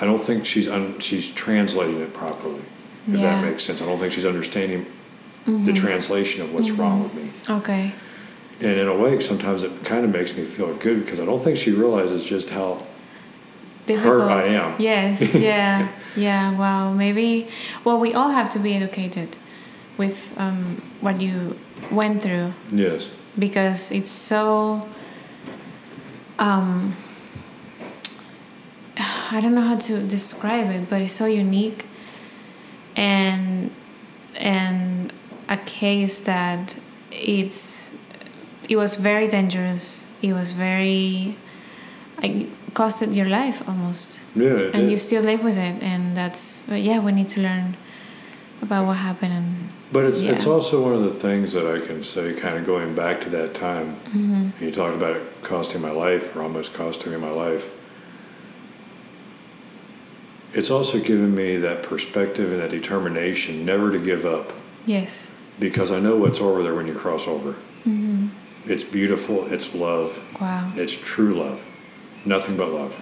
I 0.00 0.04
don't 0.04 0.20
think 0.20 0.46
she's 0.46 0.68
un, 0.68 1.00
she's 1.00 1.34
translating 1.34 2.00
it 2.00 2.14
properly. 2.14 2.62
If 3.06 3.16
Yeah. 3.16 3.22
that 3.22 3.44
makes 3.44 3.64
sense. 3.64 3.82
I 3.82 3.86
don't 3.86 3.98
think 3.98 4.12
she's 4.12 4.26
understanding 4.26 4.86
the 5.48 5.72
translation 5.72 6.42
of 6.42 6.52
what's 6.52 6.70
wrong 6.70 7.02
with 7.02 7.14
me. 7.14 7.30
Okay. 7.48 7.92
And 8.60 8.78
in 8.78 8.88
a 8.88 8.96
way, 8.96 9.18
sometimes 9.20 9.62
it 9.62 9.84
kind 9.84 10.04
of 10.04 10.10
makes 10.10 10.36
me 10.36 10.44
feel 10.44 10.74
good 10.74 11.04
because 11.04 11.20
I 11.20 11.24
don't 11.24 11.40
think 11.40 11.56
she 11.56 11.72
realizes 11.72 12.24
just 12.24 12.50
how 12.50 12.78
Difficult. 13.86 14.30
I 14.30 14.42
am. 14.48 14.74
Yes. 14.78 15.34
Yeah. 15.48 15.88
yeah. 16.16 16.58
Wow. 16.58 16.92
Maybe. 16.92 17.48
Well, 17.84 17.98
we 17.98 18.12
all 18.12 18.30
have 18.30 18.50
to 18.50 18.58
be 18.58 18.74
educated 18.74 19.38
with 19.96 20.32
um, 20.38 20.82
what 21.00 21.22
you 21.22 21.56
went 21.90 22.22
through 22.22 22.52
yes, 22.70 23.08
because 23.38 23.90
it's 23.90 24.10
so 24.10 24.86
um, 26.38 26.94
I 29.32 29.40
don't 29.40 29.54
know 29.54 29.62
how 29.62 29.76
to 29.76 30.02
describe 30.06 30.70
it, 30.70 30.88
but 30.88 31.02
it's 31.02 31.12
so 31.14 31.26
unique 31.26 31.84
and 32.96 33.70
and 34.36 35.12
a 35.48 35.56
case 35.56 36.20
that 36.20 36.78
it's 37.10 37.94
it 38.68 38.76
was 38.76 38.96
very 38.96 39.28
dangerous. 39.28 40.04
It 40.22 40.32
was 40.32 40.52
very 40.52 41.36
like 42.22 42.48
costed 42.74 43.16
your 43.16 43.28
life 43.28 43.66
almost, 43.68 44.20
yeah, 44.34 44.50
it 44.50 44.74
and 44.74 44.90
you 44.90 44.96
still 44.96 45.22
live 45.22 45.42
with 45.42 45.56
it. 45.56 45.82
And 45.82 46.16
that's 46.16 46.62
but 46.62 46.80
yeah, 46.80 46.98
we 46.98 47.12
need 47.12 47.28
to 47.30 47.40
learn 47.40 47.76
about 48.60 48.86
what 48.86 48.96
happened 48.98 49.32
and 49.32 49.72
But 49.92 50.04
it's, 50.04 50.20
it's 50.20 50.46
also 50.46 50.82
one 50.82 50.92
of 50.92 51.02
the 51.02 51.10
things 51.10 51.52
that 51.52 51.66
I 51.66 51.84
can 51.84 52.02
say, 52.02 52.34
kind 52.34 52.56
of 52.58 52.66
going 52.66 52.94
back 52.94 53.20
to 53.22 53.30
that 53.30 53.54
time. 53.54 53.96
Mm-hmm. 54.06 54.62
You 54.62 54.70
talked 54.70 54.96
about 54.96 55.16
it 55.16 55.22
costing 55.42 55.80
my 55.80 55.90
life, 55.90 56.36
or 56.36 56.42
almost 56.42 56.74
costing 56.74 57.12
me 57.12 57.18
my 57.18 57.30
life. 57.30 57.70
It's 60.52 60.70
also 60.70 60.98
given 60.98 61.34
me 61.34 61.56
that 61.58 61.82
perspective 61.82 62.50
and 62.52 62.60
that 62.60 62.70
determination 62.70 63.64
never 63.64 63.92
to 63.92 63.98
give 63.98 64.24
up 64.24 64.52
yes, 64.88 65.34
because 65.58 65.90
I 65.90 66.00
know 66.00 66.16
what's 66.16 66.40
over 66.40 66.62
there 66.62 66.74
when 66.74 66.86
you 66.86 66.94
cross 66.94 67.26
over. 67.26 67.52
Mm-hmm. 67.84 68.28
It's 68.66 68.84
beautiful, 68.84 69.50
it's 69.52 69.74
love, 69.74 70.22
wow, 70.40 70.70
it's 70.76 70.92
true 70.92 71.34
love, 71.34 71.64
nothing 72.24 72.56
but 72.56 72.68
love. 72.70 73.00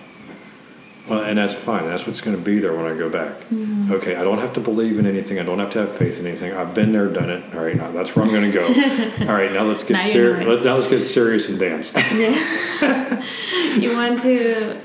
Well, 1.08 1.22
and 1.22 1.38
that's 1.38 1.54
fine. 1.54 1.86
That's 1.86 2.04
what's 2.04 2.20
going 2.20 2.36
to 2.36 2.42
be 2.42 2.58
there 2.58 2.74
when 2.74 2.84
I 2.84 2.96
go 2.96 3.08
back. 3.08 3.38
Mm-hmm. 3.42 3.92
Okay, 3.92 4.16
I 4.16 4.24
don't 4.24 4.38
have 4.38 4.52
to 4.54 4.60
believe 4.60 4.98
in 4.98 5.06
anything. 5.06 5.38
I 5.38 5.44
don't 5.44 5.60
have 5.60 5.70
to 5.70 5.80
have 5.80 5.92
faith 5.92 6.18
in 6.18 6.26
anything. 6.26 6.52
I've 6.52 6.74
been 6.74 6.90
there, 6.90 7.06
done 7.06 7.30
it. 7.30 7.54
All 7.54 7.64
right, 7.64 7.76
now 7.76 7.92
that's 7.92 8.16
where 8.16 8.24
I'm 8.24 8.32
going 8.32 8.50
to 8.50 8.52
go. 8.52 8.64
All 9.28 9.34
right, 9.34 9.52
now 9.52 9.62
let's 9.62 9.84
get 9.84 9.92
Now 9.92 10.00
you 10.00 10.06
know 10.06 10.40
serious. 10.40 10.64
Now 10.64 10.74
let's 10.74 10.88
get 10.88 11.00
serious 11.00 11.48
and 11.48 11.60
dance. 11.60 11.94
yeah. 11.94 13.24
you 13.76 13.92
want 13.92 14.18
to 14.20 14.80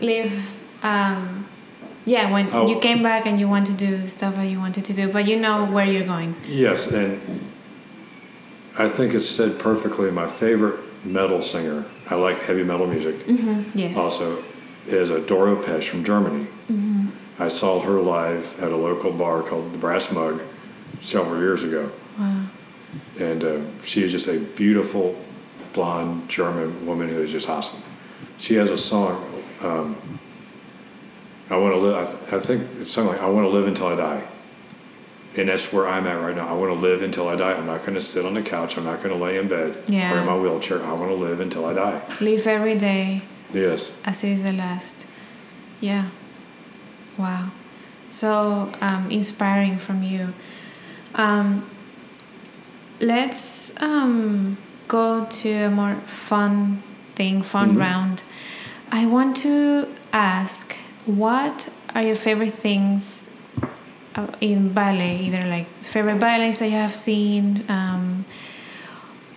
live. 0.00 0.56
Um, 0.82 1.39
yeah, 2.04 2.30
when 2.32 2.48
Oh. 2.52 2.66
you 2.68 2.78
came 2.78 3.02
back 3.02 3.26
and 3.26 3.38
you 3.40 3.48
want 3.48 3.66
to 3.66 3.74
do 3.76 4.06
stuff 4.06 4.36
that 4.36 4.46
you 4.46 4.58
wanted 4.58 4.84
to 4.86 4.92
do, 4.94 5.10
but 5.12 5.26
you 5.26 5.38
know 5.38 5.64
where 5.66 5.84
you're 5.84 6.06
going. 6.06 6.34
yes, 6.48 6.90
and 6.92 7.20
I 8.78 8.88
think 8.88 9.14
it's 9.14 9.28
said 9.28 9.58
perfectly. 9.58 10.10
My 10.10 10.26
favorite 10.26 10.78
metal 11.04 11.42
singer. 11.42 11.84
I 12.08 12.14
like 12.14 12.40
heavy 12.42 12.62
metal 12.64 12.86
music. 12.86 13.16
Mm-hmm. 13.26 13.78
Yes. 13.78 13.96
Also, 13.96 14.42
is 14.86 15.10
a 15.10 15.20
Doro 15.20 15.56
Pesch 15.62 15.88
from 15.88 16.04
Germany. 16.04 16.46
Mm-hmm. 16.70 17.08
I 17.38 17.48
saw 17.48 17.80
her 17.80 18.00
live 18.00 18.60
at 18.62 18.70
a 18.72 18.76
local 18.76 19.12
bar 19.12 19.42
called 19.42 19.72
the 19.72 19.78
Brass 19.78 20.12
Mug 20.12 20.42
several 21.00 21.40
years 21.40 21.62
ago. 21.62 21.90
Wow. 22.18 22.46
and 23.18 23.44
uh, 23.44 23.60
she 23.84 24.02
is 24.02 24.10
just 24.12 24.28
a 24.28 24.38
beautiful 24.40 25.14
blonde 25.72 26.28
German 26.28 26.84
woman 26.86 27.08
who 27.08 27.20
is 27.22 27.30
just 27.32 27.48
awesome. 27.48 27.80
She 28.38 28.54
has 28.56 28.68
a 28.70 28.76
song. 28.78 29.24
Um, 29.62 29.96
I 31.50 31.56
want 31.56 31.74
to 31.74 31.78
live. 31.78 31.96
I, 31.96 32.04
th- 32.10 32.32
I 32.32 32.38
think 32.38 32.62
it's 32.80 32.92
something 32.92 33.12
like 33.14 33.22
I 33.22 33.28
want 33.28 33.44
to 33.44 33.50
live 33.50 33.66
until 33.66 33.88
I 33.88 33.96
die, 33.96 34.22
and 35.36 35.48
that's 35.48 35.72
where 35.72 35.88
I'm 35.88 36.06
at 36.06 36.20
right 36.20 36.34
now. 36.36 36.48
I 36.48 36.52
want 36.52 36.72
to 36.72 36.78
live 36.80 37.02
until 37.02 37.28
I 37.28 37.36
die. 37.36 37.52
I'm 37.52 37.66
not 37.66 37.80
going 37.80 37.94
to 37.94 38.00
sit 38.00 38.24
on 38.24 38.34
the 38.34 38.42
couch. 38.42 38.76
I'm 38.78 38.84
not 38.84 39.02
going 39.02 39.16
to 39.16 39.22
lay 39.22 39.36
in 39.38 39.48
bed 39.48 39.76
Yeah. 39.88 40.14
or 40.14 40.18
in 40.20 40.26
my 40.26 40.38
wheelchair. 40.38 40.82
I 40.84 40.92
want 40.92 41.08
to 41.08 41.14
live 41.16 41.40
until 41.40 41.64
I 41.66 41.72
die. 41.74 42.00
Live 42.20 42.46
every 42.46 42.76
day 42.78 43.22
Yes. 43.52 43.92
as 44.04 44.22
it's 44.22 44.44
the 44.44 44.52
last. 44.52 45.06
Yeah. 45.80 46.10
Wow. 47.18 47.50
So 48.08 48.72
um, 48.80 49.10
inspiring 49.10 49.78
from 49.78 50.02
you. 50.02 50.32
Um, 51.16 51.68
let's 53.00 53.80
um, 53.82 54.56
go 54.88 55.24
to 55.24 55.50
a 55.50 55.70
more 55.70 55.94
fun 56.04 56.82
thing, 57.14 57.42
fun 57.42 57.74
Mhm. 57.74 57.80
round. 57.80 58.22
I 58.92 59.06
want 59.06 59.36
to 59.38 59.88
ask 60.12 60.76
what 61.06 61.72
are 61.94 62.02
your 62.02 62.14
favorite 62.16 62.54
things 62.54 63.40
uh, 64.14 64.26
in 64.40 64.72
ballet? 64.72 65.16
Either 65.18 65.46
like 65.48 65.66
favorite 65.82 66.18
ballets 66.20 66.58
that 66.60 66.66
you 66.68 66.76
have 66.76 66.94
seen, 66.94 67.64
um, 67.68 68.24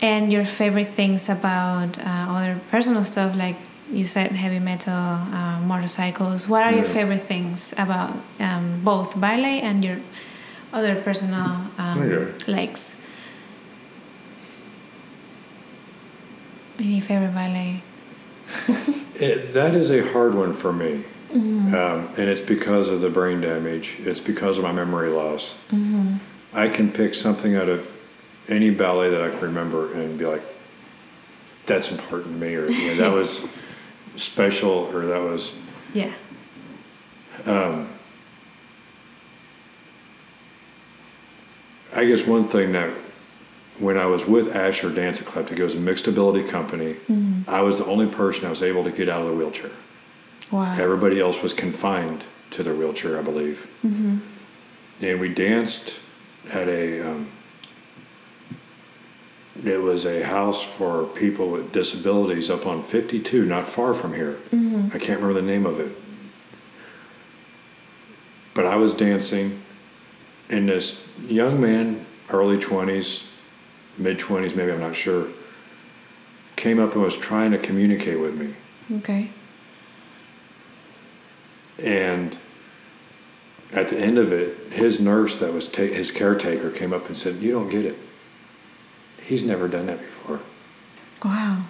and 0.01 0.32
your 0.32 0.43
favorite 0.45 0.89
things 0.89 1.30
about 1.30 1.97
uh, 1.99 2.03
other 2.30 2.59
personal 2.70 3.03
stuff 3.03 3.36
like 3.36 3.55
you 3.91 4.03
said 4.03 4.32
heavy 4.32 4.59
metal 4.59 4.93
uh, 4.93 5.59
motorcycles 5.61 6.47
what 6.47 6.64
are 6.64 6.72
your 6.72 6.84
favorite 6.84 7.24
things 7.26 7.74
about 7.78 8.11
um, 8.39 8.82
both 8.84 9.20
ballet 9.20 9.61
and 9.61 9.86
your 9.86 9.97
other 10.74 10.95
personal 10.95 11.61
um, 11.78 11.99
Okay. 12.01 12.51
likes 12.51 13.07
any 16.80 16.99
favorite 16.99 17.34
ballet 17.34 17.82
It, 19.16 19.53
that 19.53 19.76
is 19.76 19.89
a 19.91 20.01
hard 20.11 20.36
one 20.36 20.53
for 20.53 20.74
me. 20.74 21.03
Mm-hmm. 21.34 21.74
Um, 21.74 22.10
and 22.18 22.30
it's 22.30 22.42
because 22.42 22.90
of 22.90 23.02
the 23.02 23.10
brain 23.10 23.42
damage. 23.42 23.98
It's 24.00 24.20
because 24.20 24.58
of 24.58 24.64
my 24.64 24.72
memory 24.72 25.10
loss. 25.10 25.58
Mm-hmm. 25.70 26.18
I 26.54 26.70
can 26.70 26.92
pick 26.92 27.16
something 27.16 27.56
out 27.56 27.70
of 27.70 27.92
any 28.48 28.70
ballet 28.70 29.10
that 29.10 29.22
I 29.22 29.30
can 29.30 29.42
remember 29.42 29.94
and 29.94 30.18
be 30.18 30.26
like, 30.26 30.44
that's 31.66 31.92
important 31.92 32.36
to 32.36 32.46
me, 32.46 32.56
or 32.56 32.70
you 32.70 32.88
know, 32.88 32.96
that 32.96 33.14
was 33.14 33.48
special, 34.18 34.90
or 34.94 35.06
that 35.06 35.22
was. 35.22 35.60
yeah 35.94 36.12
um, 37.46 37.90
I 41.94 42.06
guess 42.06 42.26
one 42.26 42.46
thing 42.46 42.72
that 42.72 42.92
when 43.80 43.98
I 43.98 44.06
was 44.06 44.26
with 44.26 44.56
Asher 44.56 44.94
Dance 44.94 45.22
Eclectic, 45.22 45.60
it 45.60 45.64
was 45.64 45.76
a 45.76 45.80
mixed 45.80 46.08
ability 46.08 46.48
company. 46.48 46.94
Mm-hmm. 46.94 47.50
I 47.50 47.62
was 47.62 47.80
the 47.80 47.86
only 47.86 48.08
person 48.08 48.48
I 48.48 48.50
was 48.50 48.64
able 48.64 48.84
to 48.84 48.92
get 48.92 49.10
out 49.10 49.22
of 49.22 49.28
the 49.28 49.34
wheelchair. 49.34 49.72
Wow 50.54 50.78
Everybody 50.78 51.20
else 51.20 51.41
was 51.41 51.51
confined 51.51 52.24
to 52.51 52.64
their 52.64 52.76
wheelchair, 52.76 53.18
I 53.18 53.22
believe. 53.24 53.68
And 55.01 55.20
we 55.20 55.28
danced 55.28 55.99
at 56.51 56.68
a. 56.68 57.01
Um, 57.01 57.28
it 59.66 59.82
was 59.82 60.06
a 60.06 60.24
house 60.24 60.64
for 60.64 61.06
people 61.06 61.49
with 61.49 61.72
disabilities 61.72 62.49
up 62.49 62.66
on 62.66 62.84
52, 62.84 63.45
not 63.45 63.68
far 63.68 63.93
from 63.93 64.14
here. 64.14 64.38
I 64.51 64.99
can't 64.99 65.20
remember 65.22 65.34
the 65.34 65.41
name 65.41 65.66
of 65.66 65.80
it. 65.80 65.95
But 68.54 68.66
I 68.66 68.76
was 68.76 68.93
dancing, 68.93 69.62
and 70.49 70.70
this 70.70 71.08
young 71.28 71.62
man, 71.62 72.06
early 72.30 72.58
20s, 72.58 73.30
mid 73.97 74.20
20s, 74.20 74.56
maybe 74.56 74.72
I'm 74.72 74.80
not 74.80 74.95
sure, 74.95 75.28
came 76.56 76.80
up 76.80 76.93
and 76.93 77.01
was 77.01 77.18
trying 77.18 77.51
to 77.51 77.58
communicate 77.58 78.20
with 78.20 78.36
me. 78.36 78.54
okay 78.97 79.30
And 81.84 82.38
at 83.72 83.90
the 83.90 84.00
end 84.00 84.18
of 84.18 84.32
it, 84.32 84.72
his 84.72 85.00
nurse 85.00 85.40
that 85.40 85.54
was 85.54 85.68
ta- 85.68 85.84
his 85.84 86.12
caretaker 86.12 86.70
came 86.72 86.94
up 86.94 87.08
and 87.08 87.18
said, 87.18 87.36
"You 87.36 87.52
don't 87.52 87.70
get 87.70 87.86
it. 87.86 87.98
He's 89.24 89.44
never 89.44 89.68
done 89.68 89.88
that 89.88 90.00
before. 90.00 90.40
wow 91.24 91.64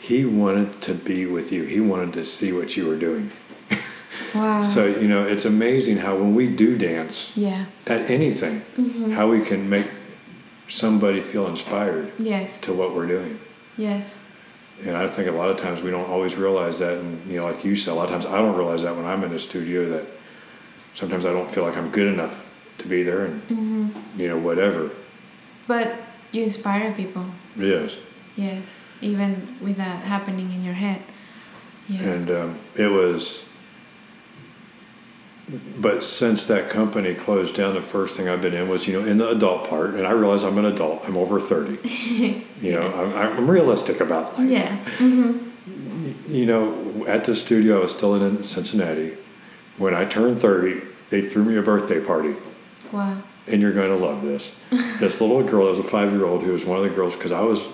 He 0.00 0.24
wanted 0.24 0.80
to 0.82 0.94
be 0.94 1.26
with 1.26 1.52
you. 1.52 1.64
He 1.64 1.80
wanted 1.80 2.14
to 2.14 2.24
see 2.24 2.52
what 2.52 2.76
you 2.76 2.86
were 2.86 2.96
doing." 2.96 3.32
wow 4.34 4.62
So 4.62 4.86
you 4.86 5.08
know, 5.08 5.24
it's 5.24 5.44
amazing 5.44 5.98
how 5.98 6.16
when 6.16 6.34
we 6.34 6.48
do 6.54 6.76
dance 6.76 7.32
yeah 7.36 7.66
at 7.86 8.10
anything, 8.10 8.62
mm-hmm. 8.76 9.12
how 9.12 9.28
we 9.30 9.40
can 9.40 9.68
make 9.68 9.86
somebody 10.68 11.20
feel 11.20 11.46
inspired 11.48 12.12
yes 12.18 12.60
to 12.62 12.72
what 12.72 12.94
we're 12.94 13.06
doing. 13.08 13.38
yes 13.76 14.20
And 14.86 14.96
I 14.96 15.06
think 15.06 15.28
a 15.28 15.32
lot 15.32 15.50
of 15.50 15.56
times 15.58 15.82
we 15.82 15.90
don't 15.90 16.08
always 16.08 16.36
realize 16.36 16.78
that. 16.78 16.98
And, 16.98 17.26
you 17.30 17.36
know, 17.36 17.44
like 17.46 17.64
you 17.64 17.76
said, 17.76 17.92
a 17.92 17.94
lot 17.94 18.04
of 18.04 18.10
times 18.10 18.24
I 18.26 18.38
don't 18.38 18.56
realize 18.56 18.82
that 18.82 18.96
when 18.96 19.04
I'm 19.04 19.22
in 19.24 19.30
the 19.30 19.38
studio 19.38 19.88
that 19.90 20.04
sometimes 20.94 21.26
I 21.26 21.32
don't 21.32 21.50
feel 21.50 21.64
like 21.64 21.76
I'm 21.76 21.90
good 21.90 22.06
enough 22.12 22.46
to 22.78 22.88
be 22.88 23.02
there 23.02 23.26
and, 23.26 23.92
you 24.16 24.28
know, 24.28 24.38
whatever. 24.38 24.90
but 25.68 25.96
you 26.32 26.42
inspire 26.44 26.92
people 26.92 27.24
Yes. 27.56 27.96
yes 28.36 28.92
even 29.00 29.56
with 29.60 29.76
that 29.76 30.02
happening 30.04 30.52
in 30.52 30.62
your 30.62 30.74
head 30.74 31.02
yeah 31.88 32.02
And 32.02 32.30
um, 32.30 32.58
it 32.76 32.86
was, 32.86 33.44
but 35.78 36.04
since 36.04 36.46
that 36.46 36.68
company 36.68 37.14
closed 37.14 37.54
down, 37.54 37.74
the 37.74 37.82
first 37.82 38.16
thing 38.16 38.28
I've 38.28 38.42
been 38.42 38.54
in 38.54 38.68
was, 38.68 38.86
you 38.86 39.00
know, 39.00 39.06
in 39.06 39.18
the 39.18 39.30
adult 39.30 39.68
part. 39.68 39.94
And 39.94 40.06
I 40.06 40.12
realize 40.12 40.44
I'm 40.44 40.58
an 40.58 40.66
adult, 40.66 41.02
I'm 41.04 41.16
over 41.16 41.40
30. 41.40 41.88
you 42.60 42.72
know, 42.72 42.82
I'm, 42.82 43.38
I'm 43.38 43.50
realistic 43.50 44.00
about 44.00 44.38
life. 44.38 44.50
yeah 44.50 44.76
mm-hmm. 44.98 45.46
You 46.32 46.46
know, 46.46 47.06
at 47.06 47.24
the 47.24 47.34
studio, 47.34 47.78
I 47.78 47.82
was 47.82 47.94
still 47.94 48.14
in 48.14 48.44
Cincinnati. 48.44 49.16
When 49.78 49.94
I 49.94 50.04
turned 50.04 50.40
30, 50.40 50.82
they 51.08 51.22
threw 51.22 51.44
me 51.44 51.56
a 51.56 51.62
birthday 51.62 52.00
party. 52.00 52.36
wow 52.92 53.20
And 53.48 53.60
you're 53.60 53.72
going 53.72 53.96
to 53.96 54.04
love 54.04 54.22
this. 54.22 54.58
this 55.00 55.20
little 55.20 55.42
girl, 55.42 55.66
was 55.66 55.78
a 55.78 55.82
five 55.82 56.12
year 56.12 56.26
old 56.26 56.42
who 56.42 56.52
was 56.52 56.64
one 56.64 56.78
of 56.78 56.84
the 56.84 56.90
girls, 56.90 57.16
because 57.16 57.32
I 57.32 57.40
was 57.40 57.66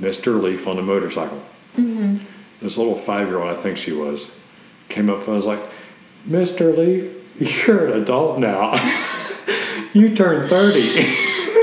Mr. 0.00 0.42
Leif 0.42 0.66
on 0.66 0.76
the 0.76 0.82
motorcycle. 0.82 1.42
Mm-hmm. 1.76 2.24
This 2.60 2.76
little 2.76 2.96
five 2.96 3.28
year 3.28 3.40
old, 3.40 3.56
I 3.56 3.60
think 3.60 3.76
she 3.76 3.92
was, 3.92 4.36
came 4.88 5.08
up 5.08 5.26
and 5.26 5.36
was 5.36 5.46
like, 5.46 5.60
Mr. 6.28 6.76
Leif, 6.76 7.66
you're 7.66 7.86
an 7.92 8.02
adult 8.02 8.38
now. 8.38 8.72
you 9.92 10.14
turned 10.14 10.48
30. 10.48 10.80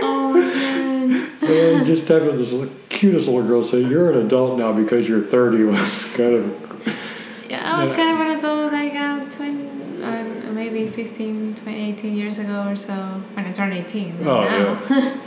oh 0.02 0.34
my 0.34 0.42
god 0.42 1.50
and 1.50 1.86
just 1.86 2.08
having 2.08 2.36
this 2.36 2.54
cutest 2.90 3.28
little 3.28 3.48
girl 3.48 3.64
say, 3.64 3.82
You're 3.82 4.12
an 4.12 4.26
adult 4.26 4.58
now 4.60 4.72
because 4.74 5.08
you're 5.08 5.22
30 5.22 5.64
was 5.66 6.16
kind 6.16 6.36
of 6.36 7.50
Yeah, 7.50 7.76
I 7.76 7.80
was 7.80 7.92
kind 7.92 8.12
of 8.14 8.20
an 8.20 8.38
adult 8.38 8.74
like 8.74 8.94
uh, 8.94 9.30
20, 9.30 10.04
uh, 10.04 10.52
maybe 10.52 10.86
15, 10.86 11.56
20, 11.56 11.92
18 11.92 12.16
years 12.16 12.40
ago 12.40 12.68
or 12.68 12.76
so 12.76 12.94
when 13.34 13.46
I 13.46 13.52
turned 13.52 13.74
18. 13.74 14.18
Oh, 14.22 14.42
now. 14.42 15.22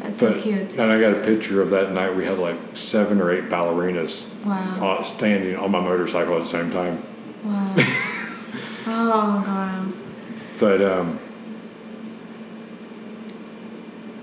That's 0.00 0.18
so 0.18 0.38
cute. 0.38 0.78
And 0.78 0.92
I 0.92 1.00
got 1.00 1.12
a 1.12 1.22
picture 1.22 1.62
of 1.62 1.70
that 1.70 1.92
night. 1.92 2.14
We 2.14 2.26
had 2.26 2.38
like 2.38 2.58
seven 2.74 3.20
or 3.22 3.32
eight 3.32 3.44
ballerinas 3.44 4.44
Wow. 4.44 4.98
uh, 4.98 5.02
standing 5.02 5.56
on 5.56 5.70
my 5.70 5.80
motorcycle 5.80 6.34
at 6.36 6.40
the 6.40 6.46
same 6.46 6.70
time. 6.70 7.02
Wow. 7.44 7.74
Oh, 8.86 9.42
god. 9.44 9.92
But 10.60 10.80
um, 10.82 11.18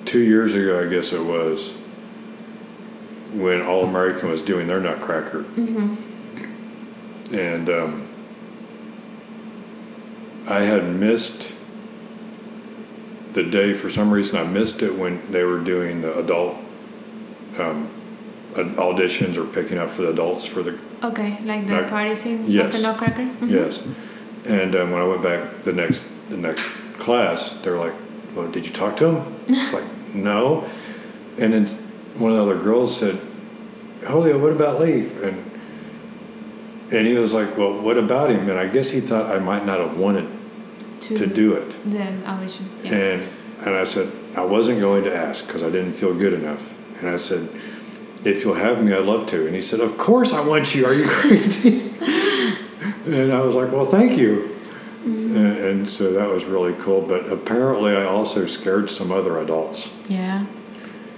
two 0.05 0.19
years 0.21 0.53
ago, 0.53 0.81
I 0.85 0.87
guess 0.89 1.13
it 1.13 1.23
was, 1.23 1.71
when 3.33 3.61
All 3.61 3.83
American 3.83 4.29
was 4.29 4.41
doing 4.41 4.67
their 4.67 4.79
Nutcracker. 4.79 5.45
And 7.33 7.69
um, 7.69 8.07
I 10.47 10.61
had 10.63 10.83
missed 10.95 11.53
the 13.33 13.43
day 13.43 13.73
for 13.73 13.89
some 13.89 14.11
reason. 14.11 14.37
I 14.37 14.43
missed 14.43 14.81
it 14.81 14.97
when 14.97 15.21
they 15.31 15.43
were 15.45 15.59
doing 15.59 16.01
the 16.01 16.17
adult 16.19 16.57
um, 17.57 17.89
auditions 18.53 19.37
or 19.37 19.45
picking 19.45 19.77
up 19.77 19.89
for 19.89 20.01
the 20.01 20.09
adults 20.09 20.45
for 20.45 20.61
the 20.61 20.77
Okay, 21.03 21.37
like 21.43 21.65
the 21.67 21.73
Nut- 21.81 21.89
party 21.89 22.15
scene 22.15 22.43
Yes. 22.49 22.73
of 22.73 22.81
the 22.81 22.87
Nutcracker? 22.87 23.23
Mhm. 23.23 23.49
Yes. 23.49 23.81
And 24.45 24.75
um, 24.75 24.91
when 24.91 25.01
I 25.01 25.05
went 25.05 25.21
back 25.21 25.61
the 25.63 25.73
next 25.73 26.03
the 26.29 26.37
next 26.37 26.67
class, 26.99 27.57
they 27.61 27.69
were 27.71 27.77
like, 27.77 27.93
"Well, 28.35 28.49
did 28.51 28.65
you 28.65 28.73
talk 28.73 28.97
to 28.97 29.07
him?" 29.11 29.35
It's 29.47 29.73
like, 29.73 29.83
"No." 30.13 30.67
And 31.37 31.53
then 31.53 31.65
one 32.17 32.31
of 32.31 32.37
the 32.37 32.43
other 32.43 32.57
girls 32.61 32.95
said, 32.95 33.19
"Julio, 34.01 34.37
what 34.39 34.51
about 34.51 34.79
Leif?" 34.79 35.21
And 35.23 35.51
and 36.91 37.07
he 37.07 37.13
was 37.15 37.33
like, 37.33 37.55
"Well, 37.57 37.73
what 37.81 37.97
about 37.97 38.29
him?" 38.31 38.49
And 38.49 38.59
I 38.59 38.67
guess 38.67 38.89
he 38.89 38.99
thought 38.99 39.33
I 39.33 39.39
might 39.39 39.65
not 39.65 39.79
have 39.79 39.97
wanted 39.97 40.27
To, 41.01 41.17
to 41.17 41.25
do 41.27 41.53
it. 41.53 41.75
the 41.89 42.03
audition. 42.27 42.69
Yeah. 42.83 42.93
And 42.95 43.23
and 43.65 43.75
I 43.75 43.83
said 43.85 44.11
I 44.35 44.43
wasn't 44.43 44.79
going 44.79 45.03
to 45.03 45.15
ask 45.15 45.45
because 45.45 45.61
I 45.63 45.69
didn't 45.69 45.93
feel 45.93 46.13
good 46.13 46.33
enough. 46.33 46.73
And 46.99 47.09
I 47.09 47.17
said, 47.17 47.47
"If 48.25 48.43
you'll 48.43 48.55
have 48.55 48.83
me, 48.83 48.93
I'd 48.93 49.05
love 49.05 49.27
to." 49.27 49.45
And 49.45 49.55
he 49.55 49.61
said, 49.61 49.79
"Of 49.81 49.97
course 49.97 50.33
I 50.33 50.41
want 50.45 50.73
you. 50.75 50.85
Are 50.85 50.93
you 50.93 51.05
crazy?" 51.21 51.81
And 53.05 53.31
I 53.33 53.41
was 53.41 53.55
like, 53.55 53.71
"Well, 53.71 53.85
thank 53.85 54.17
you." 54.17 54.55
And, 55.03 55.35
and 55.57 55.89
so 55.89 56.13
that 56.13 56.27
was 56.29 56.45
really 56.45 56.73
cool. 56.75 57.01
But 57.01 57.27
apparently, 57.31 57.95
I 57.95 58.03
also 58.03 58.45
scared 58.45 58.89
some 58.89 59.11
other 59.11 59.39
adults 59.39 59.91
yeah. 60.07 60.45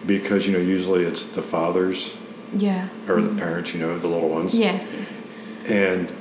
because 0.05 0.47
you 0.47 0.53
know 0.53 0.59
usually 0.59 1.03
it's 1.03 1.35
the 1.35 1.41
fathers 1.41 2.15
Yeah. 2.55 2.87
or 3.09 3.19
the 3.21 3.35
parents, 3.37 3.73
you 3.73 3.81
know, 3.81 3.97
the 3.97 4.07
little 4.07 4.29
ones. 4.29 4.55
Yes, 4.57 4.93
yes. 4.97 5.19
And 5.67 6.11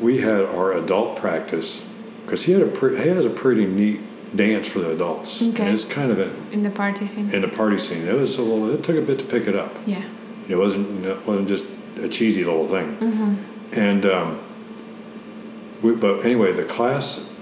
we 0.00 0.18
had 0.18 0.42
our 0.46 0.72
adult 0.72 1.16
practice 1.16 1.86
because 2.24 2.44
he 2.44 2.52
had 2.52 2.62
a 2.62 2.66
pre- 2.68 3.02
he 3.02 3.08
has 3.08 3.26
a 3.26 3.30
pretty 3.30 3.66
neat 3.66 4.00
dance 4.34 4.66
for 4.66 4.78
the 4.80 4.92
adults. 4.92 5.42
And 5.42 5.52
Okay. 5.54 5.70
it's 5.70 5.84
kind 5.84 6.10
of 6.10 6.18
a, 6.18 6.30
In 6.52 6.62
the 6.62 6.70
party 6.70 7.04
scene. 7.04 7.30
in 7.34 7.42
the 7.42 7.48
party 7.48 7.76
scene. 7.78 8.06
It 8.08 8.14
was 8.14 8.38
a 8.38 8.42
little. 8.42 8.70
It 8.72 8.82
took 8.82 8.96
a 8.96 9.02
bit 9.02 9.18
to 9.18 9.24
pick 9.26 9.46
it 9.46 9.54
up. 9.54 9.74
Yeah. 9.84 10.02
It 10.48 10.56
wasn't 10.56 11.04
it 11.04 11.26
wasn't 11.26 11.48
just 11.48 11.66
a 12.00 12.08
cheesy 12.08 12.44
little 12.44 12.66
thing. 12.66 12.96
Mm-hmm. 12.96 13.34
And 13.78 14.06
um, 14.06 14.38
we, 15.82 15.94
but 15.94 16.24
anyway, 16.24 16.52
the 16.52 16.64
class 16.64 17.32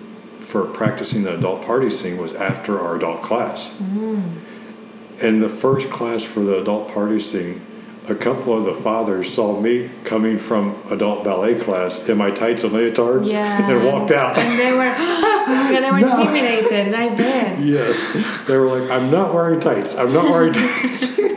for 0.40 0.64
practicing 0.64 1.22
the 1.22 1.34
adult 1.36 1.62
party 1.64 1.90
scene 1.90 2.16
was 2.18 2.32
after 2.34 2.78
our 2.80 2.96
adult 2.96 3.22
class. 3.22 3.78
Mm. 3.80 4.22
And 5.20 5.42
the 5.42 5.48
first 5.48 5.90
class 5.90 6.22
for 6.22 6.40
the 6.40 6.58
adult 6.60 6.92
party 6.92 7.18
scene, 7.20 7.60
a 8.08 8.14
couple 8.14 8.56
of 8.56 8.64
the 8.64 8.74
fathers 8.74 9.32
saw 9.32 9.58
me 9.58 9.90
coming 10.04 10.36
from 10.36 10.76
adult 10.90 11.24
ballet 11.24 11.54
class 11.58 12.06
in 12.08 12.18
my 12.18 12.30
tights 12.30 12.62
and 12.64 12.72
leotard 12.72 13.24
Yeah. 13.30 13.70
and 13.70 13.86
walked 13.86 14.10
out. 14.10 14.36
And 14.36 14.58
they 14.58 14.72
were, 14.72 14.92
oh 14.98 15.44
God, 15.70 15.82
they 15.82 15.90
were 15.90 16.00
No. 16.00 16.20
intimidated. 16.20 16.92
I 16.94 17.14
bet. 17.14 17.60
yes, 17.64 18.44
they 18.46 18.58
were 18.58 18.78
like, 18.78 18.90
"I'm 18.90 19.10
not 19.10 19.32
wearing 19.32 19.60
tights. 19.60 19.96
I'm 19.96 20.12
not 20.12 20.24
wearing 20.30 20.52
tights." 20.52 21.18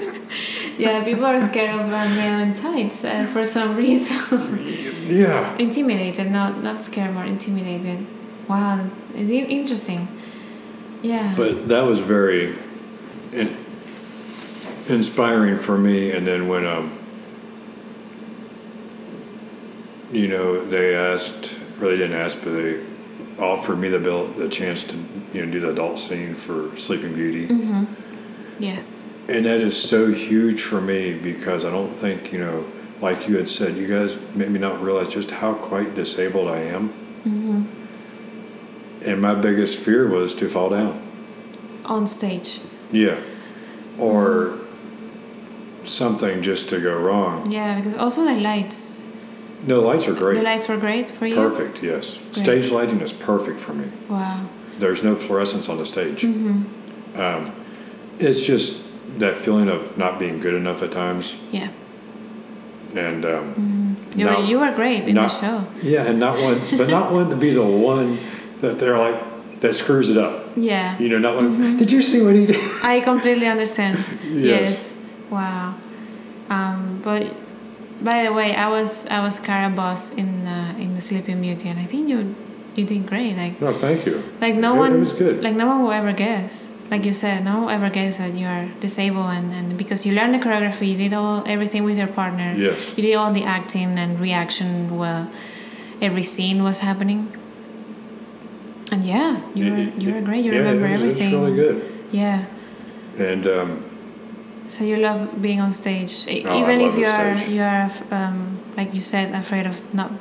Yeah, 0.78 1.04
people 1.04 1.26
are 1.26 1.42
scared 1.42 1.74
of 1.80 1.82
uh, 1.82 2.10
male 2.10 2.40
in 2.40 2.54
tights 2.54 3.04
uh, 3.04 3.26
for 3.34 3.44
some 3.44 3.76
reason. 3.76 4.60
yeah. 5.08 5.56
intimidated, 5.58 6.32
not 6.32 6.62
not 6.64 6.84
scared, 6.84 7.14
more 7.14 7.26
intimidated. 7.26 8.06
Wow, 8.48 8.86
it's 9.16 9.30
interesting. 9.30 10.08
Yeah. 11.02 11.34
But 11.36 11.68
that 11.70 11.82
was 11.86 12.00
very 12.00 12.56
in, 13.34 13.56
inspiring 14.88 15.58
for 15.58 15.78
me. 15.78 16.12
And 16.12 16.26
then 16.26 16.48
when 16.48 16.66
um, 16.66 16.92
you 20.12 20.28
know, 20.28 20.64
they 20.66 20.96
asked, 20.96 21.56
or 21.82 21.90
they 21.90 21.98
didn't 21.98 22.18
ask, 22.18 22.44
but 22.44 22.52
they 22.52 22.80
offered 23.40 23.78
me 23.78 23.90
the 23.90 24.00
bill, 24.00 24.28
the 24.28 24.50
chance 24.50 24.84
to 24.86 24.96
you 25.34 25.46
know 25.46 25.52
do 25.52 25.60
the 25.60 25.70
adult 25.72 26.00
scene 26.00 26.34
for 26.36 26.76
Sleeping 26.78 27.14
Beauty, 27.14 27.48
Mm-hmm. 27.48 27.86
yeah. 28.60 28.82
And 29.28 29.46
that 29.46 29.60
is 29.60 29.82
so 29.82 30.12
huge 30.12 30.62
for 30.62 30.80
me 30.80 31.14
because 31.14 31.66
I 31.66 31.70
don't 31.70 31.92
think 31.92 32.32
you 32.32 32.40
know, 32.40 32.66
like 33.02 33.28
you 33.28 33.38
had 33.38 33.50
said, 33.50 33.76
you 33.76 33.88
guys 33.88 34.18
made 34.36 34.50
me 34.50 34.60
not 34.60 34.82
realize 34.82 35.10
just 35.10 35.32
how 35.32 35.54
quite 35.54 35.96
disabled 35.96 36.48
I 36.48 36.60
am. 36.62 36.90
Mm-hmm. 37.26 37.64
And 39.10 39.22
my 39.22 39.36
biggest 39.36 39.80
fear 39.80 40.08
was 40.08 40.34
to 40.36 40.50
fall 40.50 40.70
down. 40.70 41.02
On 41.86 42.08
stage. 42.08 42.60
Yeah. 42.92 43.20
Or 44.00 44.58
something 45.86 46.42
just 46.42 46.70
to 46.70 46.82
go 46.82 46.98
wrong. 47.00 47.50
Yeah, 47.52 47.78
because 47.78 47.98
also 47.98 48.24
the 48.26 48.36
lights. 48.36 49.08
No, 49.66 49.82
the 49.82 49.88
lights 49.88 50.08
are 50.08 50.14
great. 50.14 50.38
The 50.38 50.44
lights 50.44 50.68
were 50.68 50.78
great 50.78 51.12
for 51.12 51.26
you. 51.26 51.36
Perfect, 51.36 51.84
yes. 51.84 52.20
Stage 52.32 52.72
lighting 52.72 53.02
is 53.02 53.12
perfect 53.12 53.60
for 53.60 53.74
me. 53.74 53.90
Wow. 54.08 54.48
There's 54.78 55.04
no 55.04 55.16
fluorescence 55.16 55.70
on 55.70 55.78
the 55.78 55.86
stage. 55.86 56.22
Mm-hmm. 56.22 57.20
Um, 57.20 57.52
it's 58.20 58.42
just 58.42 58.87
that 59.20 59.36
feeling 59.36 59.70
of 59.70 59.98
not 59.98 60.20
being 60.20 60.40
good 60.40 60.54
enough 60.54 60.82
at 60.84 60.92
times. 60.92 61.36
Yeah. 61.52 61.70
And 62.96 63.26
um, 63.26 63.98
You, 64.16 64.26
were, 64.28 64.40
you 64.44 64.60
were 64.60 64.72
great 64.72 65.08
in 65.08 65.16
the 65.16 65.28
show. 65.28 65.66
Yeah, 65.84 66.04
and 66.10 66.20
not 66.20 66.38
one, 66.40 66.60
but 66.78 66.90
not 66.90 67.12
one 67.12 67.30
to 67.30 67.36
be 67.36 67.52
the 67.52 67.64
one 67.66 68.18
that 68.62 68.80
they're 68.80 68.98
like, 68.98 69.20
that 69.62 69.74
screws 69.74 70.10
it 70.10 70.18
up. 70.18 70.46
Yeah. 70.56 70.98
You 71.00 71.10
know, 71.10 71.18
not 71.20 71.36
one, 71.36 71.50
Mm-hmm. 71.52 71.78
did 71.78 71.92
you 71.92 72.02
see 72.02 72.24
what 72.24 72.36
he 72.36 72.46
did? 72.46 72.58
I 72.84 73.00
completely 73.02 73.48
understand. 73.48 73.98
Yes. 74.24 74.94
yes. 74.96 74.96
Wow. 75.30 75.76
Um, 76.50 77.00
but 77.04 77.34
by 78.02 78.24
the 78.24 78.32
way, 78.34 78.56
I 78.56 78.70
was 78.70 79.08
I 79.08 79.20
was 79.24 79.40
Carabosse 79.40 80.14
in 80.16 80.46
uh, 80.46 80.76
in 80.78 80.94
the 80.94 81.02
Sleeping 81.02 81.42
Beauty, 81.42 81.68
and 81.70 81.80
I 81.80 81.86
think 81.86 82.08
you 82.10 82.36
you 82.76 82.86
did 82.86 83.06
great. 83.08 83.36
Like 83.36 83.60
No, 83.60 83.74
thank 83.74 84.06
you. 84.06 84.22
like 84.40 84.56
no 84.56 84.76
It- 84.76 84.80
one 84.80 84.94
It 84.96 85.00
was 85.00 85.14
good. 85.14 85.44
like 85.44 85.56
no 85.56 85.66
one 85.68 85.82
will 85.84 85.92
ever 85.92 86.14
guess. 86.14 86.74
Like 86.90 87.06
you 87.06 87.12
said, 87.14 87.44
no 87.44 87.68
ever 87.68 87.90
guess 87.90 88.18
that 88.20 88.34
you 88.34 88.48
are 88.48 88.70
disabled, 88.80 89.28
and, 89.32 89.52
and 89.52 89.78
because 89.78 90.06
you 90.06 90.14
learned 90.16 90.34
the 90.34 90.40
choreography, 90.40 90.88
you 90.92 90.96
did 90.98 91.14
all 91.14 91.44
everything 91.46 91.84
with 91.84 91.98
your 91.98 92.08
partner. 92.08 92.54
Yes. 92.58 92.96
You 92.98 93.04
did 93.04 93.16
all 93.16 93.32
the 93.34 93.44
acting 93.44 94.00
and 94.00 94.20
reaction 94.20 94.96
while 94.98 95.30
every 96.02 96.24
scene 96.24 96.64
was 96.64 96.80
happening. 96.80 97.28
And 98.92 99.04
yeah, 99.04 99.42
you 99.54 99.72
were 99.72 99.78
you 100.00 100.14
were 100.14 100.22
great. 100.22 100.46
You 100.46 100.54
yeah, 100.54 100.60
remember 100.60 100.86
it 100.88 100.92
was, 100.92 101.02
everything. 101.02 101.34
It 101.34 101.38
was 101.40 101.52
really 101.52 101.56
good. 101.82 101.94
Yeah. 102.12 102.46
And 103.18 103.48
um, 103.48 103.84
So 104.68 104.84
you 104.86 104.96
love 104.98 105.42
being 105.42 105.60
on 105.60 105.74
stage, 105.74 106.26
Oh, 106.46 106.60
even 106.62 106.80
if 106.82 106.98
you 106.98 107.06
are 107.06 107.38
stage. 107.38 107.50
you 107.50 107.62
are 107.64 107.90
um, 108.12 108.60
like 108.78 108.94
you 108.94 109.02
said 109.02 109.34
afraid 109.36 109.66
of 109.68 109.82
not 109.94 110.12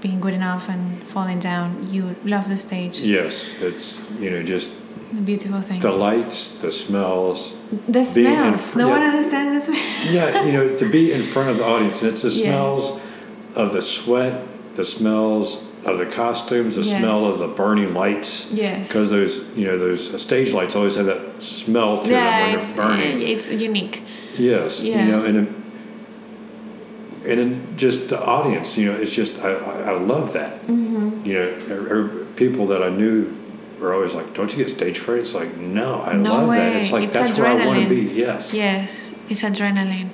being 0.00 0.18
good 0.20 0.34
enough 0.34 0.68
and 0.68 1.02
falling 1.06 1.38
down. 1.38 1.86
You 1.90 2.16
love 2.24 2.48
the 2.48 2.56
stage. 2.56 3.00
yes, 3.00 3.60
it's, 3.62 4.10
you 4.18 4.30
know, 4.30 4.42
just 4.42 4.74
The 5.12 5.20
beautiful 5.22 5.60
thing. 5.60 5.80
the 5.80 5.90
lights, 5.92 6.58
the 6.60 6.70
smells. 6.70 7.56
The 7.88 8.02
smells. 8.04 8.70
fr- 8.70 8.78
no 8.78 8.86
yeah. 8.88 8.92
one 8.98 9.02
understands 9.02 9.66
the 9.66 9.74
smell. 9.74 10.14
Yeah, 10.14 10.44
you 10.44 10.52
know, 10.52 10.76
to 10.76 10.88
be 10.90 11.12
in 11.12 11.22
front 11.22 11.48
of 11.50 11.56
the 11.58 11.64
audience. 11.64 12.02
And 12.02 12.12
it's 12.12 12.22
the 12.22 12.28
Yes. 12.30 12.42
smells 12.42 13.00
of 13.54 13.72
the 13.72 13.82
sweat, 13.82 14.44
the 14.74 14.84
smells 14.84 15.64
of 15.84 15.98
the 15.98 16.06
costumes, 16.06 16.76
the 16.76 16.82
Yes. 16.82 16.98
smell 16.98 17.24
of 17.26 17.38
the 17.38 17.48
burning 17.48 17.94
lights. 17.94 18.50
Yes. 18.52 18.88
Because 18.88 19.10
those, 19.10 19.44
you 19.56 19.66
know, 19.66 19.78
those 19.78 20.20
stage 20.20 20.52
lights 20.52 20.76
always 20.76 20.96
have 20.96 21.06
that 21.06 21.20
smell 21.42 21.98
to 21.98 22.04
them 22.04 22.12
yeah, 22.12 22.46
when 22.46 22.56
it's 22.58 22.74
they're 22.74 22.86
burning. 22.86 23.22
it's 23.22 23.52
unique. 23.52 24.02
Yes, 24.36 24.82
Yeah. 24.82 25.04
you 25.06 25.12
know, 25.12 25.24
and 25.24 25.36
and 27.26 27.38
then 27.38 27.66
just 27.76 28.08
the 28.08 28.18
audience, 28.24 28.78
you 28.78 28.90
know, 28.90 28.98
it's 28.98 29.12
just 29.12 29.38
I, 29.40 29.50
I, 29.52 29.80
I 29.92 29.98
love 29.98 30.32
that. 30.34 30.66
Mm-hmm. 30.66 31.26
You 31.26 31.34
know, 31.40 31.48
er- 31.70 31.88
er- 31.98 32.26
people 32.36 32.66
that 32.66 32.82
I 32.82 32.88
knew 32.88 33.34
were 33.80 33.94
always 33.94 34.14
like, 34.14 34.34
"Don't 34.34 34.50
you 34.52 34.58
get 34.58 34.70
stage 34.70 34.98
fright?" 34.98 35.20
It's 35.20 35.34
like, 35.34 35.56
no, 35.56 36.02
I 36.02 36.14
No 36.14 36.32
love 36.32 36.48
way. 36.48 36.58
that. 36.58 36.76
It's 36.76 36.92
like 36.92 37.04
It's 37.04 37.18
that's 37.18 37.38
where 37.38 37.48
I 37.48 37.66
want 37.66 37.82
to 37.82 37.88
be. 37.88 38.02
Yes. 38.02 38.52
Yes, 38.54 39.10
it's 39.28 39.42
adrenaline. 39.42 40.10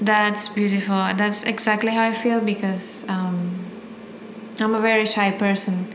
That's 0.00 0.48
beautiful. 0.48 0.96
That's 1.16 1.44
exactly 1.44 1.92
how 1.92 2.02
I 2.02 2.12
feel 2.12 2.40
because 2.40 3.08
um, 3.08 3.64
I'm 4.60 4.74
a 4.74 4.80
very 4.80 5.06
shy 5.06 5.30
person. 5.30 5.86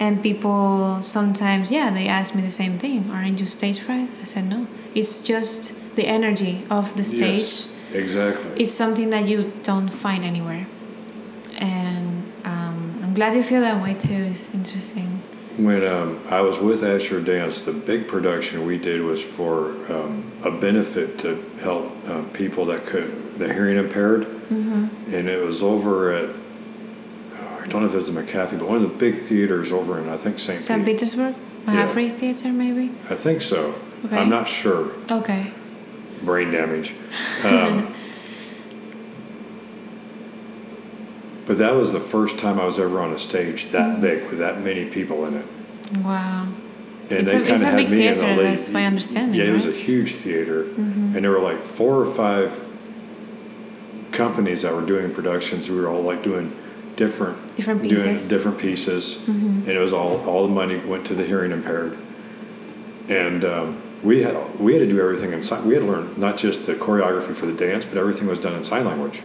And 0.00 0.22
people 0.22 1.02
sometimes, 1.02 1.72
yeah, 1.72 1.90
they 1.90 2.06
ask 2.06 2.34
me 2.34 2.40
the 2.42 2.52
same 2.52 2.78
thing. 2.78 3.10
Aren't 3.10 3.40
you 3.40 3.46
stage 3.46 3.80
fright? 3.80 4.08
I 4.20 4.24
said, 4.24 4.48
no. 4.48 4.66
It's 4.94 5.22
just 5.22 5.74
the 5.96 6.06
energy 6.06 6.62
of 6.70 6.94
the 6.96 7.02
stage. 7.02 7.40
Yes, 7.40 7.68
exactly. 7.92 8.62
It's 8.62 8.72
something 8.72 9.10
that 9.10 9.26
you 9.28 9.52
don't 9.64 9.88
find 9.88 10.24
anywhere. 10.24 10.66
And 11.60 12.32
um, 12.44 13.00
I'm 13.02 13.14
glad 13.14 13.34
you 13.34 13.42
feel 13.42 13.60
that 13.60 13.82
way 13.82 13.94
too. 13.94 14.14
It's 14.14 14.54
interesting. 14.54 15.17
When 15.58 15.84
um, 15.84 16.20
I 16.30 16.40
was 16.40 16.56
with 16.58 16.84
Asher 16.84 17.20
Dance, 17.20 17.64
the 17.64 17.72
big 17.72 18.06
production 18.06 18.64
we 18.64 18.78
did 18.78 19.02
was 19.02 19.20
for 19.22 19.70
um, 19.92 20.30
a 20.44 20.52
benefit 20.52 21.18
to 21.20 21.44
help 21.60 21.92
uh, 22.08 22.22
people 22.32 22.64
that 22.66 22.86
could, 22.86 23.38
the 23.38 23.52
hearing 23.52 23.76
impaired, 23.76 24.26
Mm-hmm. 24.48 25.14
and 25.14 25.28
it 25.28 25.44
was 25.44 25.62
over 25.62 26.10
at, 26.14 26.30
oh, 26.30 27.60
I 27.62 27.66
don't 27.66 27.82
know 27.82 27.86
if 27.86 27.92
it 27.92 27.96
was 27.96 28.10
the 28.10 28.18
Mahaffey, 28.18 28.58
but 28.58 28.66
one 28.66 28.76
of 28.82 28.82
the 28.82 28.96
big 28.96 29.20
theaters 29.20 29.72
over 29.72 29.98
in 30.00 30.08
I 30.08 30.16
think 30.16 30.38
St. 30.38 30.58
St. 30.62 30.86
Pete. 30.86 30.94
Petersburg? 30.96 31.34
Yeah. 31.66 31.84
Theater, 31.84 32.48
maybe? 32.48 32.90
I 33.10 33.14
think 33.14 33.42
so. 33.42 33.74
Okay. 34.06 34.16
I'm 34.16 34.30
not 34.30 34.48
sure. 34.48 34.92
Okay. 35.10 35.52
Brain 36.22 36.50
damage. 36.50 36.94
Um, 37.44 37.94
but 41.48 41.58
that 41.58 41.74
was 41.74 41.92
the 41.92 41.98
first 42.00 42.38
time 42.38 42.60
I 42.60 42.64
was 42.66 42.78
ever 42.78 43.00
on 43.00 43.12
a 43.12 43.18
stage 43.18 43.66
Mm. 43.66 43.72
that 43.72 44.00
big 44.00 44.28
with 44.30 44.38
that 44.38 44.62
many 44.62 44.84
people 44.84 45.24
in 45.26 45.34
it. 45.34 45.44
Wow. 46.04 46.46
And 47.10 47.20
It's 47.20 47.32
a- 47.32 47.50
it's 47.52 47.62
a 47.62 47.72
big 47.74 47.88
me 47.90 48.06
in 48.06 48.14
the 48.14 48.20
theater, 48.20 48.42
that's 48.42 48.70
my 48.70 48.84
understanding, 48.86 49.40
Yeah, 49.40 49.46
it 49.46 49.54
was 49.54 49.64
a 49.64 49.68
right? 49.68 49.76
Mm-hmm. 49.78 49.86
huge 49.92 50.14
theater, 50.16 50.66
and 50.76 51.24
there 51.24 51.30
were 51.32 51.40
like 51.40 51.66
four 51.66 51.94
or 52.02 52.04
five 52.12 52.52
companies 54.12 54.62
that 54.62 54.74
were 54.74 54.82
doing 54.86 55.10
productions. 55.10 55.70
We 55.70 55.78
were 55.80 55.88
all 55.88 56.02
like 56.02 56.22
doing 56.22 56.52
different 56.96 57.36
Different 57.56 57.82
pieces. 57.82 58.22
Mm-hmm. 58.24 58.28
different 58.34 58.58
pieces, 58.58 59.18
and 59.26 59.68
it 59.68 59.78
was 59.78 59.92
all 59.92 60.22
all 60.26 60.46
the 60.46 60.52
money 60.52 60.76
went 60.76 61.06
to 61.06 61.14
the 61.14 61.24
hearing 61.24 61.52
impaired. 61.52 61.96
And 63.08 63.44
um, 63.44 63.76
we 64.02 64.22
had 64.22 64.36
we 64.60 64.74
had 64.74 64.80
to 64.80 64.88
do 64.88 65.00
everything 65.00 65.32
in 65.32 65.42
sign. 65.42 65.64
We 65.66 65.74
had 65.74 65.80
to 65.84 65.88
learn 65.90 66.08
not 66.16 66.36
just 66.36 66.66
the 66.66 66.74
choreography 66.74 67.34
for 67.34 67.46
the 67.46 67.52
dance, 67.52 67.84
but 67.86 67.96
everything 67.98 68.26
was 68.28 68.38
done 68.38 68.54
in 68.54 68.64
sign 68.64 68.84
language. 68.84 69.20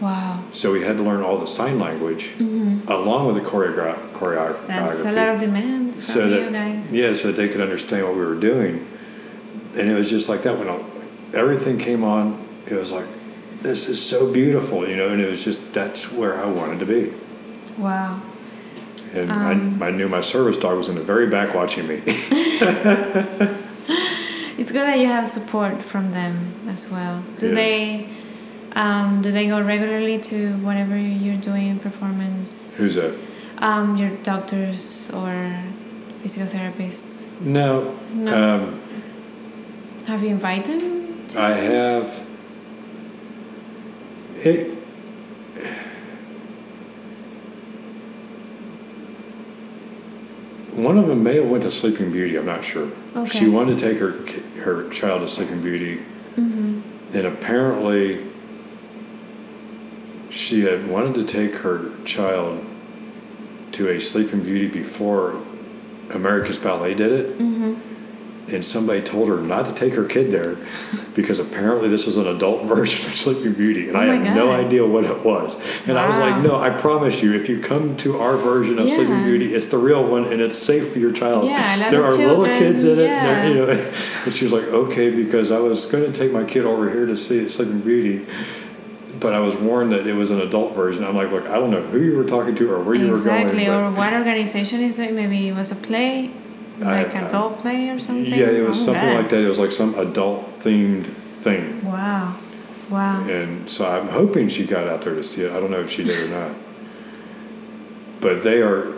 Wow. 0.00 0.44
So 0.52 0.72
we 0.72 0.82
had 0.82 0.96
to 0.98 1.02
learn 1.02 1.22
all 1.22 1.38
the 1.38 1.46
sign 1.46 1.78
language 1.78 2.32
along 2.38 3.26
with 3.28 3.36
the 3.36 3.48
choreogra- 3.50 3.96
choreography. 4.12 4.56
Mm-hmm. 4.58 4.66
That's 4.68 5.00
a 5.04 5.12
lot 5.12 5.28
of 5.30 5.38
demand 5.38 5.92
from 5.94 6.02
so 6.02 6.24
you 6.26 6.30
that 6.40 6.52
guys. 6.52 6.94
yeah, 6.94 7.12
so 7.14 7.28
that 7.28 7.36
they 7.36 7.48
could 7.48 7.60
understand 7.62 8.04
what 8.04 8.14
we 8.14 8.20
were 8.24 8.34
doing, 8.38 8.86
and 9.74 9.88
it 9.90 9.94
was 9.94 10.10
just 10.10 10.28
like 10.28 10.42
that 10.42 10.58
when 10.58 10.68
I, 10.68 10.82
everything 11.34 11.78
came 11.78 12.04
on. 12.04 12.46
It 12.66 12.74
was 12.74 12.92
like, 12.92 13.06
this 13.62 13.88
is 13.88 14.02
so 14.04 14.30
beautiful, 14.32 14.86
you 14.88 14.96
know, 14.96 15.08
and 15.08 15.20
it 15.20 15.30
was 15.30 15.42
just 15.44 15.72
that's 15.72 16.12
where 16.12 16.38
I 16.38 16.46
wanted 16.46 16.78
to 16.80 16.86
be. 16.86 17.12
Wow. 17.78 18.20
And 19.14 19.30
Um, 19.30 19.82
I, 19.82 19.86
I 19.86 19.90
knew 19.92 20.08
my 20.08 20.20
service 20.20 20.58
dog 20.58 20.76
was 20.76 20.88
in 20.90 20.94
the 20.96 21.02
very 21.02 21.28
back 21.28 21.54
watching 21.54 21.86
me. 21.88 22.02
It's 24.58 24.72
good 24.72 24.86
that 24.88 24.98
you 24.98 25.06
have 25.06 25.28
support 25.28 25.82
from 25.82 26.12
them 26.12 26.54
as 26.66 26.90
well. 26.90 27.22
Do 27.38 27.48
Yeah. 27.48 27.54
they 27.54 28.08
Um, 28.76 29.22
do 29.22 29.32
they 29.32 29.46
go 29.46 29.58
regularly 29.62 30.18
to 30.18 30.52
whatever 30.58 30.98
you're 30.98 31.40
doing 31.40 31.78
performance? 31.78 32.76
Who's 32.76 32.96
that? 32.96 33.14
Um, 33.56 33.96
your 33.96 34.10
doctors 34.18 35.10
or 35.12 35.50
physical 36.18 36.46
therapists? 36.46 37.40
No. 37.40 37.98
No. 38.12 38.54
Um, 38.54 38.80
Have 40.06 40.22
you 40.22 40.28
invited 40.28 40.82
them? 40.82 41.26
I 41.38 41.52
have. 41.52 42.26
It. 44.44 44.76
One 50.74 50.98
of 50.98 51.06
them 51.06 51.22
may 51.22 51.36
have 51.36 51.50
went 51.50 51.62
to 51.62 51.70
Sleeping 51.70 52.12
Beauty. 52.12 52.36
I'm 52.36 52.44
not 52.44 52.62
sure. 52.62 52.90
Okay. 53.16 53.38
She 53.38 53.48
wanted 53.48 53.78
to 53.78 53.88
take 53.88 53.98
her 53.98 54.12
her 54.62 54.90
child 54.90 55.22
to 55.22 55.28
Sleeping 55.28 55.62
Beauty, 55.62 56.02
mm-hmm. 56.36 56.80
and 57.14 57.26
apparently, 57.26 58.22
she 60.36 60.62
had 60.62 60.88
wanted 60.88 61.14
to 61.14 61.24
take 61.24 61.56
her 61.56 61.90
child 62.04 62.64
to 63.72 63.88
a 63.88 64.00
Sleeping 64.00 64.42
Beauty 64.42 64.68
before 64.68 65.40
America's 66.10 66.58
Ballet 66.58 66.94
did 66.94 67.12
it 67.12 67.38
Mm-hmm. 67.38 68.54
and 68.54 68.64
somebody 68.64 69.00
told 69.02 69.28
her 69.28 69.38
not 69.38 69.66
to 69.66 69.74
take 69.74 69.94
her 69.94 70.04
kid 70.04 70.30
there 70.30 70.56
because 71.16 71.40
apparently 71.40 71.88
this 71.88 72.06
was 72.06 72.16
an 72.16 72.26
adult 72.28 72.64
version 72.74 73.04
of 73.08 73.14
Sleeping 73.14 73.54
Beauty, 73.54 73.88
and 73.88 73.96
Oh 73.96 74.00
I 74.00 74.04
had 74.06 74.36
no 74.36 74.52
idea 74.52 74.86
what 74.86 75.04
it 75.04 75.24
was. 75.24 75.60
And 75.88 75.98
I 75.98 76.06
was 76.06 76.16
like, 76.18 76.42
"No, 76.42 76.56
I 76.60 76.70
promise 76.70 77.22
you, 77.22 77.34
if 77.34 77.48
you 77.48 77.60
come 77.60 77.96
to 77.98 78.18
our 78.18 78.36
version 78.36 78.78
of 78.78 78.88
Sleeping 78.88 79.24
Beauty, 79.24 79.54
it's 79.54 79.66
the 79.66 79.78
real 79.78 80.04
one, 80.06 80.24
and 80.26 80.40
it's 80.40 80.56
safe 80.58 80.92
for 80.92 80.98
your 81.00 81.12
child. 81.12 81.44
Yeah, 81.44 81.90
there 81.90 82.04
are 82.04 82.12
little 82.12 82.44
kids 82.44 82.84
in 82.84 82.98
it, 83.00 83.04
yeah. 83.04 83.42
they're- 83.42 83.48
you 83.48 83.54
know." 83.66 83.92
And 84.26 84.34
she 84.34 84.44
was 84.44 84.52
like, 84.52 84.64
"Okay," 84.64 85.10
because 85.10 85.50
I 85.50 85.58
was 85.58 85.86
going 85.86 86.04
to 86.10 86.16
take 86.16 86.32
my 86.32 86.44
kid 86.44 86.66
over 86.66 86.88
here 86.90 87.06
to 87.06 87.16
see 87.16 87.48
Sleeping 87.48 87.80
Beauty. 87.80 88.26
But 89.20 89.32
I 89.32 89.38
was 89.40 89.54
warned 89.54 89.92
that 89.92 90.06
it 90.06 90.12
was 90.14 90.30
an 90.30 90.40
adult 90.40 90.74
version. 90.74 91.04
I'm 91.04 91.16
like, 91.16 91.30
look, 91.30 91.46
I 91.46 91.54
don't 91.54 91.70
know 91.70 91.80
who 91.80 92.00
you 92.00 92.16
were 92.16 92.24
talking 92.24 92.54
to 92.56 92.72
or 92.72 92.82
where 92.82 92.94
you 92.94 93.08
Exactly. 93.10 93.30
were 93.32 93.36
going. 93.38 93.42
Exactly, 93.42 93.68
Or 93.68 93.90
what 93.90 94.12
organization 94.12 94.80
is 94.82 94.98
it? 94.98 95.12
Maybe 95.14 95.48
it 95.48 95.54
was 95.54 95.70
a 95.72 95.76
play, 95.76 96.30
I- 96.82 97.02
like 97.02 97.14
adult 97.14 97.60
play 97.60 97.88
or 97.90 97.98
something. 97.98 98.26
yeah, 98.26 98.46
it 98.50 98.66
was 98.68 98.78
Oh, 98.82 98.86
something 98.92 99.10
God. 99.10 99.16
like 99.20 99.28
that. 99.30 99.40
It 99.44 99.48
was 99.48 99.58
like 99.58 99.72
some 99.72 99.94
adult 99.98 100.60
themed 100.60 101.06
thing. 101.40 101.84
Wow. 101.84 102.34
Wow. 102.90 103.24
And 103.28 103.68
so 103.70 103.86
I'm 103.88 104.08
hoping 104.08 104.48
she 104.48 104.64
got 104.66 104.86
out 104.86 105.02
there 105.02 105.14
to 105.14 105.22
see 105.22 105.42
it. 105.42 105.52
I 105.52 105.60
don't 105.60 105.70
know 105.70 105.80
if 105.80 105.90
she 105.90 106.04
did 106.04 106.18
or 106.30 106.30
not. 106.40 106.50
But 108.20 108.42
they 108.42 108.62
are, 108.62 108.92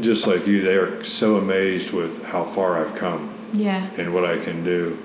just 0.00 0.26
like 0.26 0.46
you, 0.46 0.62
they 0.62 0.76
are 0.76 1.04
so 1.04 1.36
amazed 1.36 1.92
with 1.92 2.24
how 2.24 2.42
far 2.42 2.80
I've 2.80 2.94
come 2.94 3.30
Yeah. 3.52 3.86
and 3.98 4.12
what 4.14 4.24
I 4.24 4.38
can 4.38 4.64
do. 4.64 4.96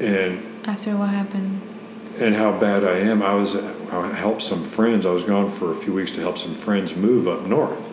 And 0.00 0.42
After 0.66 0.96
what 0.96 1.08
happened? 1.08 1.60
And 2.18 2.34
how 2.34 2.52
bad 2.58 2.84
I 2.84 2.98
am. 2.98 3.22
I 3.22 3.34
was 3.34 3.56
I 3.56 4.12
helped 4.14 4.42
some 4.42 4.62
friends. 4.62 5.06
I 5.06 5.10
was 5.10 5.24
gone 5.24 5.50
for 5.50 5.70
a 5.70 5.74
few 5.74 5.92
weeks 5.92 6.10
to 6.12 6.20
help 6.20 6.38
some 6.38 6.54
friends 6.54 6.94
move 6.96 7.28
up 7.28 7.46
north, 7.46 7.88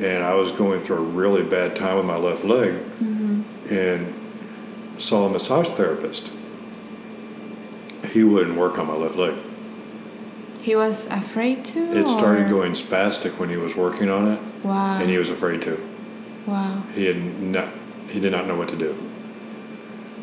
and 0.00 0.22
I 0.24 0.34
was 0.34 0.50
going 0.52 0.82
through 0.82 0.96
a 0.96 1.00
really 1.02 1.42
bad 1.42 1.76
time 1.76 1.96
with 1.96 2.06
my 2.06 2.16
left 2.16 2.44
leg, 2.44 2.74
Mm-hmm. 3.02 3.74
and 3.74 4.14
saw 5.00 5.26
a 5.26 5.30
massage 5.30 5.68
therapist. 5.68 6.30
He 8.12 8.24
wouldn't 8.24 8.56
work 8.56 8.78
on 8.78 8.86
my 8.86 8.94
left 8.94 9.16
leg. 9.16 9.34
He 10.60 10.74
was 10.76 11.06
afraid 11.08 11.64
to. 11.66 11.80
It 11.96 12.08
started 12.08 12.46
or- 12.46 12.50
going 12.50 12.72
spastic 12.72 13.38
when 13.38 13.48
he 13.48 13.56
was 13.56 13.76
working 13.76 14.10
on 14.10 14.32
it, 14.32 14.40
Wow. 14.64 14.98
and 15.00 15.08
he 15.08 15.18
was 15.18 15.30
afraid 15.30 15.62
to. 15.62 15.78
wow. 16.46 16.82
He 16.94 17.04
had 17.06 17.40
not, 17.40 17.68
he 18.08 18.20
did 18.20 18.32
not 18.32 18.46
know 18.46 18.56
what 18.56 18.68
to 18.70 18.76
do. 18.76 18.96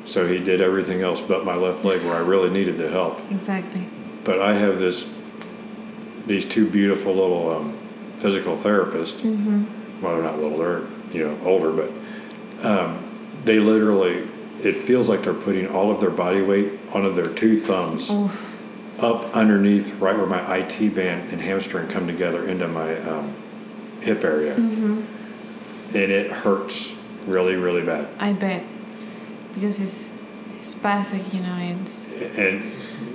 So 0.05 0.27
he 0.27 0.39
did 0.39 0.61
everything 0.61 1.01
else 1.01 1.19
but 1.19 1.45
my 1.45 1.55
left 1.55 1.83
leg, 1.83 1.99
where 2.01 2.15
I 2.15 2.25
really 2.27 2.49
needed 2.49 2.77
the 2.77 2.89
help. 2.89 3.19
Exactly. 3.31 3.87
But 4.23 4.39
I 4.39 4.53
have 4.53 4.79
this, 4.79 5.15
these 6.27 6.45
two 6.47 6.69
beautiful 6.69 7.13
little 7.13 7.51
um, 7.55 7.77
physical 8.17 8.55
therapists. 8.55 9.21
Mm-hmm. 9.21 10.01
Well, 10.01 10.13
they're 10.15 10.23
not 10.23 10.39
little; 10.39 10.57
they're 10.57 10.81
you 11.11 11.27
know 11.27 11.37
older, 11.45 11.71
but 11.71 12.65
um, 12.65 13.03
they 13.43 13.59
literally. 13.59 14.27
It 14.63 14.75
feels 14.75 15.09
like 15.09 15.23
they're 15.23 15.33
putting 15.33 15.67
all 15.67 15.91
of 15.91 15.99
their 15.99 16.09
body 16.09 16.41
weight 16.41 16.73
onto 16.91 17.13
their 17.13 17.27
two 17.33 17.59
thumbs 17.59 18.09
Oof. 18.09 18.63
up 19.03 19.35
underneath, 19.35 19.99
right 19.99 20.15
where 20.17 20.25
my 20.25 20.57
IT 20.57 20.95
band 20.95 21.31
and 21.31 21.41
hamstring 21.41 21.87
come 21.87 22.07
together 22.07 22.47
into 22.47 22.67
my 22.67 22.97
um, 23.01 23.33
hip 24.01 24.23
area, 24.23 24.55
Mm-hmm. 24.55 25.95
and 25.97 26.11
it 26.11 26.31
hurts 26.31 26.99
really, 27.27 27.55
really 27.55 27.83
bad. 27.83 28.07
I 28.19 28.33
bet. 28.33 28.63
Because 29.55 29.79
it's, 29.79 30.11
it's 30.57 30.75
spastic, 30.75 31.33
you 31.33 31.41
know, 31.41 31.57
it's. 31.81 32.21
And 32.21 32.63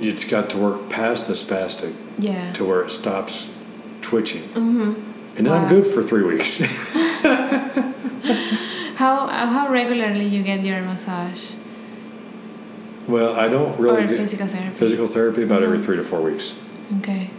it's 0.02 0.24
got 0.28 0.50
to 0.50 0.56
work 0.58 0.88
past 0.88 1.28
the 1.28 1.34
spastic 1.34 1.94
Yeah. 2.18 2.52
to 2.54 2.64
where 2.64 2.82
it 2.82 2.90
stops 2.90 3.50
twitching. 4.02 4.42
Mm-hmm. 4.42 5.36
And 5.36 5.46
then 5.46 5.52
I'm 5.52 5.68
good 5.68 5.86
for 5.86 6.02
three 6.02 6.24
weeks. 6.24 6.60
How, 8.96 9.28
how 9.28 9.72
regularly 9.72 10.26
you 10.26 10.42
get 10.42 10.62
your 10.64 10.82
massage? 10.82 11.54
well, 13.08 13.34
I 13.34 13.48
don't 13.48 13.78
really 13.80 14.04
or 14.04 14.08
physical 14.08 14.46
therapy? 14.46 14.76
physical 14.76 15.06
therapy 15.08 15.42
about 15.42 15.62
every 15.62 15.78
Mhm. 15.78 15.84
three 15.84 15.96
to 15.96 16.02
four 16.04 16.20
weeks, 16.20 16.52
Okay. 16.98 17.30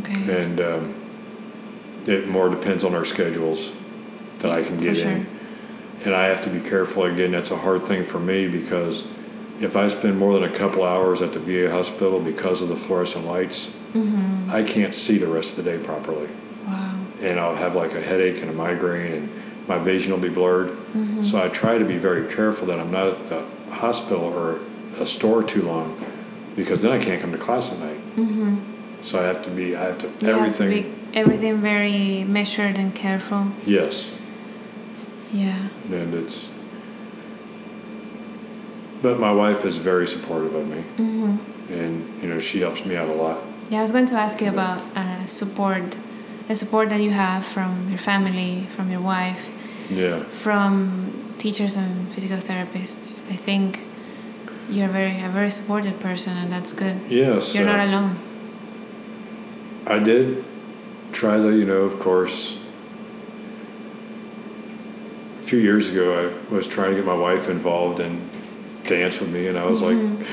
Okay. 0.00 0.42
and 0.42 0.60
um, 0.60 0.94
it 2.06 2.28
more 2.28 2.48
depends 2.48 2.82
on 2.84 2.94
our 2.94 3.04
schedules 3.04 3.72
that 4.40 4.50
I 4.50 4.62
can 4.64 4.74
get 4.76 4.96
sure. 4.96 5.24
And 6.04 6.14
I 6.14 6.26
have 6.26 6.42
to 6.44 6.50
be 6.50 6.60
careful. 6.60 7.04
Again, 7.04 7.32
that's 7.32 7.50
a 7.50 7.56
hard 7.56 7.86
thing 7.86 8.04
for 8.04 8.18
me 8.18 8.48
because 8.48 9.06
if 9.60 9.76
I 9.76 9.88
spend 9.88 10.18
more 10.18 10.32
than 10.38 10.44
a 10.44 10.54
couple 10.54 10.84
hours 10.84 11.20
at 11.20 11.32
the 11.34 11.40
VA 11.40 11.70
hospital 11.70 12.20
because 12.20 12.62
of 12.62 12.68
the 12.68 12.76
fluorescent 12.76 13.26
lights, 13.26 13.76
Mm-hmm. 13.92 14.50
I 14.52 14.62
can't 14.62 14.94
see 14.94 15.18
the 15.18 15.26
rest 15.26 15.58
of 15.58 15.64
the 15.64 15.70
day 15.76 15.82
properly. 15.84 16.28
Wow. 16.64 17.00
and 17.20 17.40
I'll 17.40 17.56
have 17.56 17.74
like 17.74 17.92
a 17.94 18.00
headache 18.00 18.40
and 18.40 18.48
a 18.48 18.52
migraine, 18.54 19.12
and 19.12 19.28
my 19.66 19.78
vision 19.78 20.12
will 20.12 20.20
be 20.20 20.28
blurred. 20.28 20.68
Mm-hmm. 20.68 21.24
So 21.24 21.42
I 21.42 21.48
try 21.48 21.76
to 21.76 21.84
be 21.84 21.98
very 21.98 22.32
careful 22.32 22.68
that 22.68 22.78
I'm 22.78 22.92
not 22.92 23.08
at 23.08 23.26
the 23.26 23.44
hospital 23.72 24.22
or 24.22 24.60
a 25.00 25.06
store 25.06 25.42
too 25.42 25.62
long, 25.62 25.98
because 26.54 26.82
then 26.82 26.92
I 26.92 27.02
can't 27.04 27.20
come 27.20 27.32
to 27.32 27.38
class 27.38 27.72
at 27.72 27.80
night. 27.80 27.98
Mm-hmm. 28.14 28.58
So 29.02 29.20
I 29.20 29.26
have 29.26 29.42
to 29.42 29.50
be, 29.50 29.74
I 29.74 29.86
have 29.86 29.98
to 29.98 30.26
You 30.26 30.34
have 30.34 30.54
to 30.58 30.68
be 30.68 30.86
everything 31.14 31.56
very 31.60 32.22
measured 32.22 32.78
and 32.78 32.94
careful. 32.94 33.48
yes, 33.66 34.14
Yeah. 35.32 35.68
and 35.92 36.14
it's. 36.14 36.50
But 39.02 39.18
my 39.18 39.32
wife 39.32 39.64
is 39.64 39.76
very 39.78 40.06
supportive 40.06 40.54
of 40.54 40.68
me, 40.68 40.82
Mm-hmm. 40.98 41.72
and 41.72 42.22
you 42.22 42.28
know 42.28 42.38
she 42.38 42.60
helps 42.60 42.84
me 42.84 42.96
out 42.96 43.08
a 43.08 43.14
lot. 43.14 43.38
Yeah, 43.70 43.78
I 43.78 43.82
was 43.82 43.92
going 43.92 44.06
to 44.06 44.16
ask 44.16 44.40
you 44.42 44.48
about 44.48 44.82
uh, 44.96 45.24
support, 45.24 45.96
the 46.48 46.54
support 46.54 46.88
that 46.90 47.00
you 47.00 47.10
have 47.12 47.44
from 47.44 47.88
your 47.88 47.98
family, 47.98 48.66
from 48.68 48.90
your 48.90 49.00
wife, 49.00 49.48
Yeah, 49.90 50.24
from 50.24 51.12
teachers 51.38 51.76
and 51.76 52.12
physical 52.12 52.36
therapists. 52.38 53.22
I 53.30 53.36
think 53.36 53.80
you're 54.68 54.88
very 54.88 55.22
a 55.22 55.28
very 55.30 55.50
supported 55.50 55.98
person, 56.00 56.36
and 56.36 56.52
that's 56.52 56.72
good. 56.72 57.00
yes. 57.08 57.54
You're 57.54 57.68
uh, 57.68 57.76
not 57.76 57.88
alone. 57.88 58.16
I 59.86 59.98
did 59.98 60.44
try 61.12 61.38
the, 61.38 61.48
you 61.56 61.64
know, 61.64 61.82
of 61.88 61.98
course. 62.00 62.59
Few 65.50 65.58
years 65.58 65.88
ago, 65.88 66.30
I 66.48 66.54
was 66.54 66.68
trying 66.68 66.90
to 66.90 66.96
get 66.98 67.04
my 67.04 67.12
wife 67.14 67.48
involved 67.48 67.98
in 67.98 68.20
dance 68.84 69.18
with 69.18 69.30
me, 69.32 69.48
and 69.48 69.58
I 69.58 69.64
was 69.64 69.80
Mm-hmm. 69.82 70.18
like, 70.22 70.26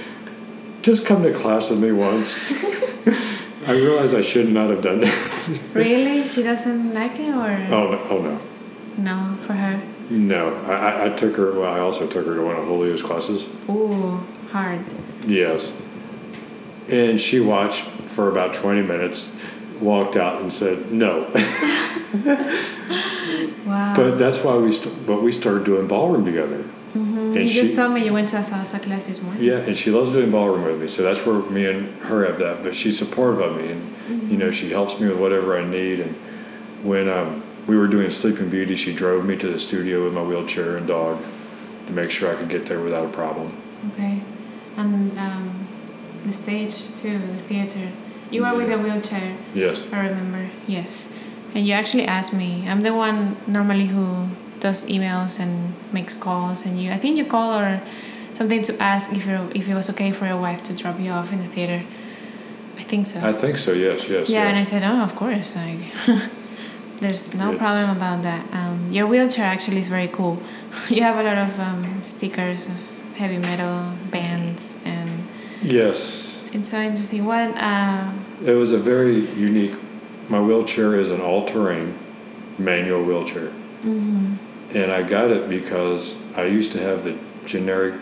just 0.84 1.08
come 1.08 1.24
to 1.24 1.34
class 1.34 1.72
with 1.72 1.80
me 1.82 1.92
once. 1.92 2.52
I 3.68 3.72
realized 3.72 4.14
I 4.14 4.22
should 4.22 4.48
not 4.54 4.70
have 4.70 4.84
done 4.84 5.02
that. 5.02 5.60
Really? 5.74 6.24
She 6.28 6.44
doesn't 6.44 6.94
like 6.94 7.20
it, 7.20 7.34
or 7.34 7.50
oh, 7.74 7.92
no, 7.94 8.08
oh 8.12 8.22
no. 8.22 8.40
no 9.00 9.36
for 9.38 9.54
her? 9.54 9.82
No, 10.12 10.54
I, 10.68 10.74
I- 10.76 11.06
I 11.06 11.10
took 11.10 11.36
her, 11.38 11.52
well, 11.60 11.74
I 11.74 11.80
also 11.80 12.06
took 12.06 12.28
her 12.28 12.36
to 12.36 12.42
one 12.46 12.56
of 12.56 12.66
Julio's 12.66 13.02
classes. 13.02 13.50
Ooh, 13.70 14.22
hard. 14.52 14.82
Yes. 15.26 15.74
And 16.90 17.20
she 17.20 17.40
watched 17.40 17.82
for 17.82 18.30
about 18.30 18.54
20 18.54 18.84
minutes, 18.84 19.36
walked 19.82 20.16
out, 20.16 20.42
and 20.42 20.52
said, 20.52 20.94
no. 20.94 21.26
Wow. 23.66 23.94
But 23.98 24.18
that's 24.18 24.44
why 24.44 24.56
we, 24.56 24.72
st- 24.72 25.06
but 25.06 25.22
we 25.22 25.32
started 25.32 25.66
doing 25.66 25.88
ballroom 25.88 26.24
together. 26.26 26.64
Mhm. 26.94 27.36
and 27.36 27.36
You 27.36 27.50
just 27.50 27.72
she- 27.72 27.76
told 27.76 27.94
me 27.94 28.06
you 28.06 28.14
went 28.14 28.30
to 28.30 28.38
a 28.38 28.40
salsa 28.40 28.82
class 28.82 29.08
this 29.08 29.22
morning. 29.22 29.44
Yeah, 29.44 29.58
and 29.58 29.76
she 29.76 29.92
loves 29.92 30.12
doing 30.14 30.32
ballroom 30.32 30.64
with 30.64 30.80
me, 30.80 30.88
so 30.88 31.04
that's 31.04 31.26
where 31.26 31.36
me 31.52 31.66
and 31.66 31.90
her 32.04 32.26
have 32.26 32.40
that. 32.40 32.64
But 32.64 32.76
she's 32.76 32.98
supportive 32.98 33.42
of 33.42 33.58
me, 33.58 33.72
and 33.74 34.32
you 34.32 34.38
know 34.38 34.52
she 34.52 34.70
helps 34.70 35.00
me 35.00 35.08
with 35.10 35.20
whatever 35.20 35.58
I 35.58 35.66
need. 35.66 36.00
And 36.00 36.16
when 36.84 37.10
um, 37.10 37.44
we 37.68 37.76
were 37.78 37.88
doing 37.88 38.10
Sleeping 38.10 38.50
Beauty, 38.50 38.76
she 38.76 38.94
drove 38.96 39.26
me 39.26 39.36
to 39.36 39.48
the 39.52 39.60
studio 39.60 40.06
with 40.06 40.14
my 40.14 40.24
wheelchair 40.24 40.78
and 40.78 40.88
dog 40.88 41.20
to 41.88 41.92
make 41.92 42.10
sure 42.10 42.32
I 42.32 42.36
could 42.36 42.50
get 42.50 42.66
there 42.68 42.80
without 42.80 43.06
a 43.06 43.10
problem. 43.10 43.52
Okay. 43.94 44.22
And 44.78 45.18
um, 45.20 45.68
the 46.26 46.32
stage 46.32 46.96
too, 46.96 47.20
the 47.20 47.38
theater. 47.40 47.90
You 48.30 48.46
are 48.46 48.56
with 48.56 48.70
a 48.72 48.78
wheelchair, 48.78 49.38
Yes, 49.54 49.86
I 49.92 50.08
remember. 50.08 50.50
Yes. 50.68 51.10
And 51.56 51.66
you 51.66 51.74
actually 51.74 52.06
asked 52.06 52.34
me. 52.34 52.68
I'm 52.68 52.84
the 52.84 52.94
one 52.94 53.38
normally 53.48 53.88
who 53.88 54.28
does 54.60 54.86
emails 54.86 55.40
and 55.40 55.74
makes 55.94 56.18
calls 56.18 56.66
and 56.66 56.82
you 56.82 56.92
I 56.92 56.98
think 56.98 57.18
you 57.18 57.26
call 57.26 57.60
or 57.60 57.82
something 58.34 58.62
to 58.64 58.82
ask 58.82 59.14
if 59.14 59.26
you 59.28 59.50
if 59.56 59.68
it 59.70 59.74
was 59.74 59.90
okay 59.92 60.12
for 60.12 60.26
your 60.26 60.38
wife 60.38 60.62
to 60.64 60.74
drop 60.74 61.00
you 61.00 61.12
off 61.12 61.32
in 61.34 61.40
the 61.40 61.46
theater. 61.46 61.84
I 62.78 62.84
think 62.84 63.06
so. 63.06 63.20
I 63.22 63.34
think 63.34 63.58
so. 63.58 63.72
Yes. 63.74 64.08
Yes. 64.08 64.30
yeah, 64.30 64.44
yes. 64.44 64.50
and 64.50 64.58
I 64.58 64.64
said, 64.64 64.84
oh, 64.84 65.02
of 65.02 65.16
course. 65.16 65.56
Like, 65.56 65.82
there's 67.02 67.34
no 67.34 67.58
problem 67.58 67.98
about 67.98 68.22
that. 68.22 68.46
Um, 68.54 68.92
your 68.92 69.08
wheelchair 69.08 69.46
actually 69.46 69.80
is 69.80 69.88
very 69.88 70.08
cool. 70.08 70.42
you 70.90 71.02
have 71.02 71.18
a 71.18 71.24
lot 71.24 71.38
of 71.38 71.60
um, 71.60 72.02
stickers 72.04 72.68
of 72.68 72.80
heavy 73.16 73.40
metal 73.40 73.94
bands, 74.12 74.80
and 74.86 75.10
yes. 75.64 76.27
It's 76.54 76.70
so 76.70 76.80
interesting. 76.80 77.26
What? 77.26 77.58
Uh, 77.58 78.12
It 78.46 78.54
was 78.54 78.72
a 78.72 78.78
very 78.78 79.20
unique. 79.36 79.74
My 80.30 80.40
wheelchair 80.42 81.00
is 81.00 81.10
an 81.10 81.22
all-terrain 81.22 81.94
manual 82.60 83.04
wheelchair, 83.04 83.50
and 84.74 84.92
I 84.92 85.02
got 85.04 85.32
it 85.32 85.48
because 85.50 86.16
I 86.36 86.44
used 86.46 86.72
to 86.74 86.80
have 86.80 87.04
the 87.04 87.18
generic 87.46 87.94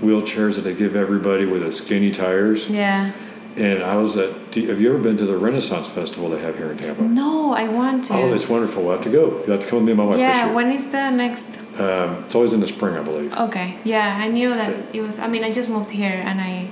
wheelchairs 0.00 0.54
that 0.56 0.62
they 0.62 0.74
give 0.74 0.94
everybody 0.96 1.46
with 1.46 1.62
the 1.62 1.72
skinny 1.72 2.12
tires. 2.12 2.68
yeah. 2.70 3.12
And 3.56 3.84
I 3.84 3.94
was 3.98 4.16
at. 4.16 4.30
Have 4.56 4.80
you 4.80 4.88
ever 4.92 4.98
been 4.98 5.16
to 5.16 5.26
the 5.26 5.36
Renaissance 5.38 5.86
Festival 5.86 6.28
they 6.28 6.40
have 6.40 6.56
here 6.56 6.72
in 6.72 6.76
Tampa? 6.76 7.02
No, 7.02 7.52
I 7.52 7.68
want 7.68 8.02
to. 8.06 8.14
Oh, 8.14 8.34
it's 8.34 8.48
wonderful. 8.48 8.82
We'll 8.82 8.94
have 8.96 9.04
to 9.04 9.10
go. 9.10 9.24
You 9.46 9.52
have 9.52 9.60
to 9.60 9.68
come 9.68 9.78
with 9.78 9.84
me 9.86 9.92
and 9.92 9.98
my 9.98 10.06
wife 10.06 10.16
yeah. 10.18 10.52
When 10.52 10.72
is 10.72 10.90
the 10.90 11.10
next? 11.10 11.60
Um, 11.78 12.24
it's 12.26 12.34
always 12.34 12.52
in 12.52 12.58
the 12.58 12.66
spring, 12.66 12.96
I 12.96 13.02
believe. 13.02 13.32
Okay. 13.46 13.76
Yeah, 13.84 14.18
I 14.24 14.26
knew 14.26 14.48
that 14.50 14.92
it 14.92 15.00
was. 15.00 15.20
I 15.20 15.28
mean, 15.28 15.44
I 15.44 15.52
just 15.52 15.70
moved 15.70 15.90
here, 15.92 16.20
and 16.26 16.40
I, 16.40 16.66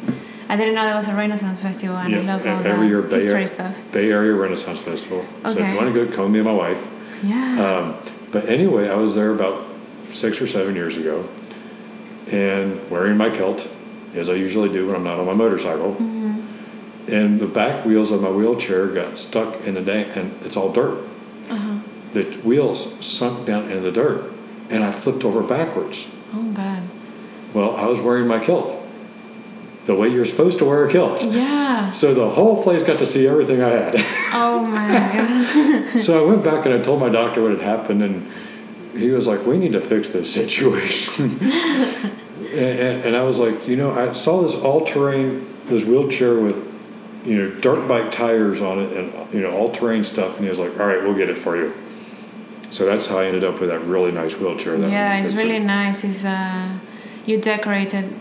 I 0.52 0.56
didn't 0.56 0.74
know 0.74 0.84
there 0.84 0.94
was 0.94 1.08
a 1.08 1.14
Renaissance 1.14 1.62
festival, 1.62 1.96
and 1.96 2.14
I 2.14 2.20
love 2.20 2.46
all 2.46 2.62
the 2.62 2.68
every 2.68 2.88
year, 2.88 3.00
Bay 3.00 3.14
history 3.14 3.36
Area- 3.36 3.48
stuff. 3.48 3.82
Bay 3.90 4.12
Area 4.12 4.34
Renaissance 4.34 4.80
Festival. 4.80 5.20
Okay. 5.46 5.54
So 5.54 5.58
if 5.64 5.70
you 5.70 5.76
want 5.76 5.94
to 5.94 6.04
go, 6.04 6.14
come 6.14 6.24
with 6.24 6.32
me 6.34 6.38
and 6.40 6.46
my 6.48 6.52
wife. 6.54 6.90
Yeah. 7.22 7.78
Um, 7.78 8.12
but 8.30 8.50
anyway, 8.50 8.90
I 8.90 8.96
was 8.96 9.14
there 9.14 9.30
about 9.30 9.64
six 10.10 10.42
or 10.42 10.46
seven 10.46 10.74
years 10.74 10.98
ago, 10.98 11.26
and 12.30 12.78
wearing 12.90 13.16
my 13.16 13.30
kilt, 13.30 13.66
as 14.14 14.28
I 14.28 14.34
usually 14.34 14.68
do 14.68 14.88
when 14.88 14.96
I'm 14.96 15.04
not 15.04 15.18
on 15.18 15.24
my 15.24 15.32
motorcycle. 15.32 15.96
And 17.08 17.40
the 17.40 17.46
back 17.46 17.84
wheels 17.86 18.10
of 18.12 18.20
my 18.22 18.30
wheelchair 18.30 18.86
got 18.88 19.16
stuck 19.18 19.62
in 19.66 19.72
the 19.74 19.80
dank, 19.82 20.16
and 20.16 20.38
it's 20.44 20.56
all 20.56 20.70
dirt. 20.70 21.02
Uh-huh. 21.50 21.78
The 22.12 22.24
wheels 22.44 23.04
sunk 23.04 23.46
down 23.46 23.70
in 23.70 23.82
the 23.82 23.90
dirt, 23.90 24.30
and 24.68 24.84
I 24.84 24.92
flipped 24.92 25.24
over 25.24 25.42
backwards. 25.42 26.08
oh 26.34 26.52
God. 26.52 26.86
Well, 27.54 27.74
I 27.76 27.86
was 27.86 27.98
wearing 28.00 28.26
my 28.28 28.38
kilt, 28.44 28.70
the 29.84 29.94
way 29.94 30.08
you're 30.08 30.24
supposed 30.24 30.58
to 30.58 30.64
wear 30.64 30.86
a 30.86 30.90
kilt. 30.90 31.22
Yeah. 31.22 31.90
So 31.90 32.14
the 32.14 32.28
whole 32.28 32.62
place 32.62 32.82
got 32.82 32.98
to 33.00 33.06
see 33.06 33.26
everything 33.26 33.62
I 33.62 33.68
had. 33.68 33.94
Oh 34.34 34.64
my 34.64 34.88
God. 34.88 36.00
so 36.00 36.24
I 36.24 36.28
went 36.28 36.42
back 36.42 36.64
and 36.64 36.74
I 36.74 36.80
told 36.80 37.00
my 37.00 37.08
doctor 37.10 37.42
what 37.42 37.50
had 37.50 37.60
happened, 37.60 38.02
and 38.02 38.30
he 38.96 39.10
was 39.10 39.26
like, 39.26 39.44
"We 39.44 39.58
need 39.58 39.72
to 39.72 39.80
fix 39.80 40.10
this 40.10 40.32
situation." 40.32 41.38
and, 41.42 42.52
and, 42.52 43.04
and 43.04 43.16
I 43.16 43.22
was 43.22 43.38
like, 43.38 43.68
you 43.68 43.76
know, 43.76 43.92
I 43.92 44.12
saw 44.12 44.42
this 44.42 44.54
all-terrain, 44.54 45.46
this 45.66 45.84
wheelchair 45.84 46.34
with, 46.34 46.56
you 47.26 47.36
know, 47.36 47.54
dirt 47.60 47.86
bike 47.86 48.10
tires 48.10 48.62
on 48.62 48.80
it, 48.80 48.96
and 48.96 49.34
you 49.34 49.40
know, 49.40 49.50
all-terrain 49.50 50.02
stuff. 50.04 50.36
And 50.36 50.44
he 50.44 50.48
was 50.48 50.58
like, 50.58 50.78
"All 50.80 50.86
right, 50.86 51.02
we'll 51.02 51.16
get 51.16 51.28
it 51.28 51.38
for 51.38 51.56
you." 51.56 51.74
So 52.70 52.86
that's 52.86 53.06
how 53.06 53.18
I 53.18 53.26
ended 53.26 53.44
up 53.44 53.60
with 53.60 53.68
that 53.68 53.82
really 53.82 54.12
nice 54.12 54.34
wheelchair. 54.38 54.76
Yeah, 54.78 55.18
it's 55.18 55.34
really 55.34 55.60
nice. 55.60 56.04
It's 56.04 56.24
uh, 56.24 56.78
you 57.26 57.38
decorated 57.38 58.14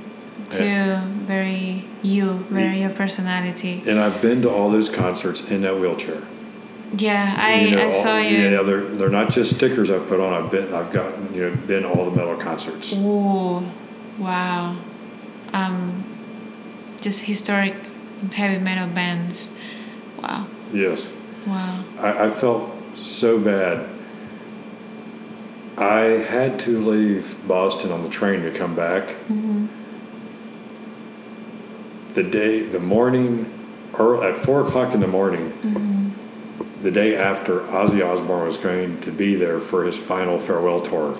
to 0.51 1.01
very 1.25 1.85
you, 2.03 2.33
very 2.49 2.79
your 2.81 2.89
personality. 2.89 3.83
and 3.87 3.99
I've 3.99 4.21
been 4.21 4.41
to 4.43 4.49
all 4.49 4.69
those 4.69 4.89
concerts 4.89 5.49
in 5.51 5.61
that 5.61 5.79
wheelchair. 5.79 6.21
Yeah, 6.97 7.33
I, 7.37 7.61
You 7.61 7.75
know, 7.77 7.87
I 7.87 7.89
saw 7.89 8.13
all- 8.15 8.19
you. 8.21 8.37
Yeah, 8.37 8.63
they're 8.63 8.81
they're 8.83 9.09
not 9.09 9.29
just 9.31 9.55
stickers 9.55 9.89
I've 9.89 10.07
put 10.07 10.19
on. 10.19 10.33
I've 10.33 10.51
been 10.51 10.73
I've 10.73 10.91
gotten 10.91 11.33
you 11.33 11.49
know 11.49 11.55
been 11.55 11.85
all 11.85 12.09
the 12.09 12.15
metal 12.15 12.35
concerts. 12.35 12.93
Ooh, 12.93 13.63
wow. 14.17 14.75
Um, 15.53 16.03
just 17.01 17.21
historic 17.25 17.73
heavy 18.33 18.59
metal 18.59 18.87
bands. 18.87 19.53
Wow, 20.21 20.47
Yes, 20.73 21.07
wow. 21.47 21.83
I, 21.99 22.25
I 22.25 22.29
felt 22.29 22.71
so 22.97 23.39
bad. 23.39 23.87
I 25.77 26.01
had 26.35 26.59
to 26.61 26.79
leave 26.79 27.35
Boston 27.47 27.91
on 27.91 28.03
the 28.03 28.09
train 28.09 28.43
to 28.43 28.51
come 28.51 28.75
back. 28.75 29.07
Mm-hmm. 29.29 29.65
The 32.13 32.23
day, 32.23 32.61
the 32.63 32.79
morning, 32.79 33.45
or 33.93 34.23
at 34.23 34.37
four 34.37 34.65
o'clock 34.67 34.93
in 34.93 34.99
the 34.99 35.07
morning, 35.07 35.51
Mm-hmm. 35.61 36.83
the 36.83 36.91
day 36.91 37.15
after 37.15 37.59
Ozzy 37.61 38.05
Osbourne 38.05 38.45
was 38.45 38.57
going 38.57 38.99
to 39.01 39.11
be 39.11 39.35
there 39.35 39.59
for 39.59 39.83
his 39.85 39.97
final 39.97 40.37
farewell 40.39 40.81
tour, 40.81 41.15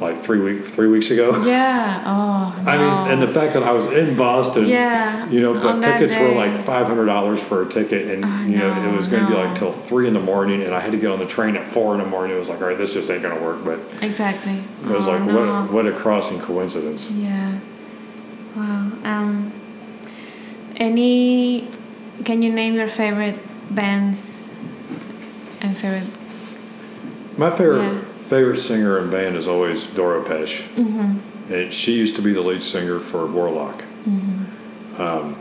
like 0.00 0.20
three 0.22 0.40
week 0.40 0.64
three 0.66 0.88
weeks 0.88 1.10
ago. 1.10 1.42
Yeah. 1.44 2.02
Oh 2.04 2.62
no. 2.64 2.70
I 2.70 2.76
mean, 2.78 3.12
and 3.12 3.22
the 3.22 3.28
fact 3.32 3.54
that 3.54 3.62
I 3.62 3.72
was 3.72 3.86
in 3.92 4.16
Boston, 4.16 4.66
Yeah, 4.66 5.28
you 5.30 5.40
know, 5.40 5.54
but 5.54 5.80
tickets 5.80 6.14
were 6.16 6.32
like 6.32 6.58
five 6.64 6.86
hundred 6.86 7.06
dollars 7.06 7.42
for 7.42 7.62
a 7.62 7.68
ticket, 7.68 8.08
and 8.14 8.24
Oh, 8.24 8.42
you 8.44 8.56
know, 8.58 8.72
it 8.90 8.94
was 8.94 9.08
going 9.08 9.24
to 9.24 9.28
be 9.30 9.34
like 9.36 9.54
till 9.54 9.72
three 9.72 10.06
in 10.08 10.12
the 10.14 10.20
morning, 10.20 10.62
and 10.62 10.74
I 10.74 10.80
had 10.80 10.92
to 10.92 10.98
get 10.98 11.10
on 11.10 11.18
the 11.18 11.26
train 11.26 11.56
at 11.56 11.66
four 11.68 11.94
in 11.94 12.00
the 12.00 12.06
morning. 12.06 12.36
It 12.36 12.38
was 12.38 12.48
like, 12.50 12.60
all 12.60 12.68
right, 12.68 12.76
this 12.78 12.92
just 12.92 13.10
ain't 13.10 13.22
going 13.22 13.36
to 13.38 13.42
work. 13.42 13.64
But 13.64 13.78
exactly. 14.02 14.58
it 14.82 14.86
was 14.86 15.06
oh, 15.06 15.12
like, 15.12 15.22
no. 15.22 15.62
what 15.64 15.72
what 15.72 15.86
a 15.86 15.92
crossing 15.92 16.40
coincidence. 16.40 17.10
Yeah. 17.10 17.58
Wow. 18.56 18.90
Um. 19.04 19.52
Any? 20.80 21.68
Can 22.24 22.40
you 22.42 22.50
name 22.52 22.74
your 22.74 22.88
favorite 22.88 23.36
bands 23.74 24.48
and 25.60 25.76
favorite? 25.76 26.08
My 27.38 27.50
favorite 27.50 27.82
Yeah. 27.82 28.00
favorite 28.18 28.56
singer 28.56 28.98
and 28.98 29.10
band 29.10 29.36
is 29.36 29.46
always 29.46 29.86
Doro 29.86 30.22
Pesch, 30.24 30.62
Mm-hmm. 30.76 31.52
and 31.52 31.72
she 31.72 31.92
used 31.92 32.16
to 32.16 32.22
be 32.22 32.32
the 32.32 32.40
lead 32.40 32.62
singer 32.62 32.98
for 32.98 33.26
Warlock. 33.26 33.82
Mm-hmm. 34.08 35.02
Um, 35.02 35.36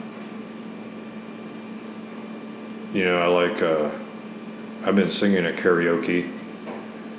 you 2.93 3.05
know, 3.05 3.19
I 3.21 3.27
like. 3.27 3.61
Uh, 3.61 3.89
I've 4.85 4.95
been 4.95 5.09
singing 5.09 5.45
at 5.45 5.55
karaoke. 5.55 6.29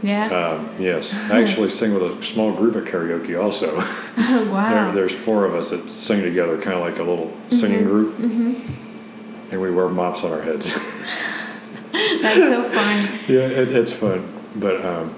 Yeah. 0.03 0.27
Um, 0.27 0.71
yes, 0.79 1.31
I 1.31 1.43
actually 1.43 1.71
sing 1.81 1.93
with 1.95 2.03
a 2.03 2.23
small 2.23 2.53
group 2.53 2.77
at 2.77 2.85
karaoke 2.85 3.41
also. 3.41 3.77
wow. 4.51 4.71
There, 4.71 4.93
there's 4.93 5.15
four 5.15 5.45
of 5.45 5.55
us 5.55 5.71
that 5.71 5.89
sing 5.91 6.23
together, 6.23 6.57
kind 6.61 6.77
of 6.77 6.81
like 6.81 6.99
a 6.99 7.03
little 7.03 7.33
singing 7.51 7.85
group, 7.85 8.19
and 8.19 9.61
we 9.61 9.71
wear 9.71 9.89
mops 9.89 10.25
on 10.25 10.33
our 10.33 10.43
heads. 10.43 10.67
That's 12.23 12.49
so 12.49 12.63
fun. 12.63 13.09
yeah, 13.29 13.47
it, 13.47 13.71
it's 13.71 13.93
fun. 13.93 14.29
But 14.57 14.85
um, 14.85 15.15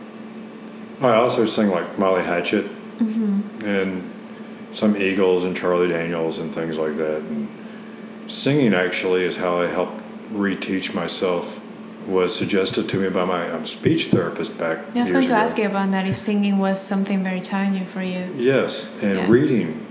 I 1.01 1.15
also 1.15 1.47
sing 1.47 1.69
like 1.69 1.99
Molly 1.99 2.23
Hatchet 2.23 2.67
and 3.01 4.11
some 4.73 4.97
Eagles 4.97 5.45
and 5.45 5.57
Charlie 5.57 5.89
Daniels 5.89 6.39
and 6.39 6.55
things 6.55 6.79
like 6.79 6.97
that. 6.97 7.19
And 7.19 7.49
singing 8.27 8.75
actually 8.75 9.25
is 9.25 9.37
how 9.37 9.61
I 9.61 9.67
helped 9.67 10.01
reteach 10.33 10.95
myself. 10.95 11.61
Was 12.07 12.35
suggested 12.35 12.89
to 12.91 12.97
me 12.97 13.09
by 13.11 13.25
my 13.25 13.49
um, 13.51 13.65
speech 13.65 14.07
therapist 14.07 14.59
back. 14.59 14.79
Yeah, 14.93 15.01
I 15.01 15.03
was 15.03 15.13
going 15.13 15.27
to 15.27 15.33
ago. 15.35 15.43
ask 15.43 15.57
you 15.59 15.67
about 15.67 15.91
that. 15.93 16.07
If 16.09 16.17
singing 16.17 16.59
was 16.59 16.81
something 16.81 17.23
very 17.23 17.41
challenging 17.41 17.85
for 17.85 18.03
you, 18.03 18.29
Yes, 18.37 18.97
and 19.03 19.17
Yeah. 19.19 19.31
reading 19.31 19.87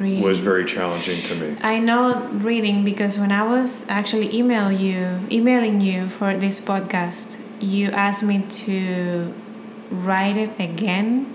reading. 0.00 0.22
was 0.22 0.40
very 0.40 0.64
challenging 0.64 1.20
to 1.28 1.34
me. 1.34 1.56
I 1.62 1.78
know 1.78 2.26
reading 2.32 2.84
because 2.84 3.18
when 3.18 3.32
I 3.32 3.42
was 3.42 3.86
actually 3.88 4.34
email 4.36 4.72
you, 4.72 5.20
emailing 5.30 5.80
you 5.80 6.08
for 6.08 6.36
this 6.36 6.58
podcast, 6.60 7.38
you 7.60 7.88
asked 7.90 8.22
me 8.22 8.42
to 8.66 9.32
write 9.90 10.36
it 10.36 10.50
again 10.58 11.26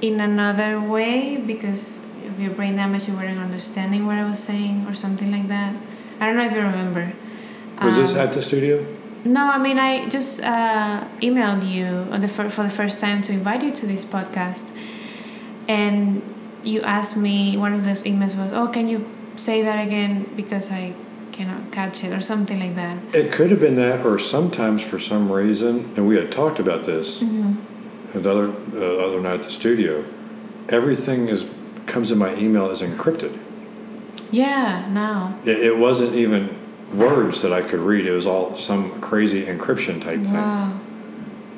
in 0.00 0.20
another 0.20 0.78
way 0.80 1.36
because 1.36 2.04
of 2.28 2.38
your 2.40 2.50
brain 2.50 2.76
damage, 2.76 3.08
you 3.08 3.14
weren't 3.16 3.38
understanding 3.38 4.06
what 4.06 4.16
I 4.18 4.24
was 4.28 4.38
saying 4.38 4.84
or 4.88 4.92
something 4.94 5.30
like 5.32 5.48
that. 5.48 5.74
I 6.20 6.26
don't 6.26 6.36
know 6.36 6.44
if 6.44 6.52
you 6.54 6.60
remember. 6.60 7.12
Was 7.82 7.96
this 7.96 8.12
Um, 8.14 8.20
at 8.20 8.32
the 8.32 8.42
studio? 8.42 8.84
No, 9.26 9.42
I 9.56 9.58
mean 9.58 9.78
I 9.78 10.08
just 10.08 10.42
uh, 10.42 11.04
emailed 11.20 11.68
you 11.68 11.86
on 12.12 12.20
the 12.20 12.28
for 12.28 12.62
the 12.62 12.70
first 12.80 13.00
time 13.00 13.20
to 13.22 13.32
invite 13.32 13.62
you 13.64 13.72
to 13.72 13.86
this 13.86 14.04
podcast, 14.04 14.72
and 15.68 16.22
you 16.62 16.80
asked 16.82 17.16
me 17.16 17.56
one 17.56 17.72
of 17.74 17.84
those 17.84 18.02
emails 18.04 18.36
was, 18.38 18.52
"Oh, 18.52 18.68
can 18.68 18.88
you 18.88 19.04
say 19.36 19.62
that 19.62 19.78
again 19.86 20.30
because 20.36 20.70
I 20.70 20.94
cannot 21.32 21.72
catch 21.72 22.04
it 22.04 22.12
or 22.12 22.20
something 22.20 22.58
like 22.60 22.74
that." 22.76 22.96
It 23.14 23.32
could 23.32 23.50
have 23.50 23.60
been 23.60 23.76
that, 23.76 24.06
or 24.06 24.18
sometimes 24.18 24.82
for 24.82 24.98
some 24.98 25.30
reason, 25.30 25.92
and 25.96 26.06
we 26.06 26.16
had 26.16 26.30
talked 26.30 26.58
about 26.60 26.84
this 26.84 27.22
Mm-hmm. 27.22 28.20
the 28.22 28.30
other 28.30 28.48
uh, 28.74 29.06
other 29.06 29.20
night 29.20 29.40
at 29.40 29.42
the 29.42 29.50
studio. 29.50 30.04
Everything 30.68 31.28
is 31.28 31.50
comes 31.86 32.10
in 32.10 32.18
my 32.18 32.34
email 32.36 32.70
is 32.70 32.80
encrypted. 32.82 33.36
Yeah, 34.30 34.86
now. 34.90 35.38
It, 35.44 35.58
it 35.60 35.76
wasn't 35.78 36.14
even 36.14 36.48
words 36.94 37.42
that 37.42 37.52
I 37.52 37.62
could 37.62 37.80
read. 37.80 38.06
It 38.06 38.12
was 38.12 38.26
all 38.26 38.54
some 38.54 39.00
crazy 39.00 39.44
encryption 39.44 40.00
type 40.02 40.22
thing. 40.22 40.34
Wow. 40.34 40.78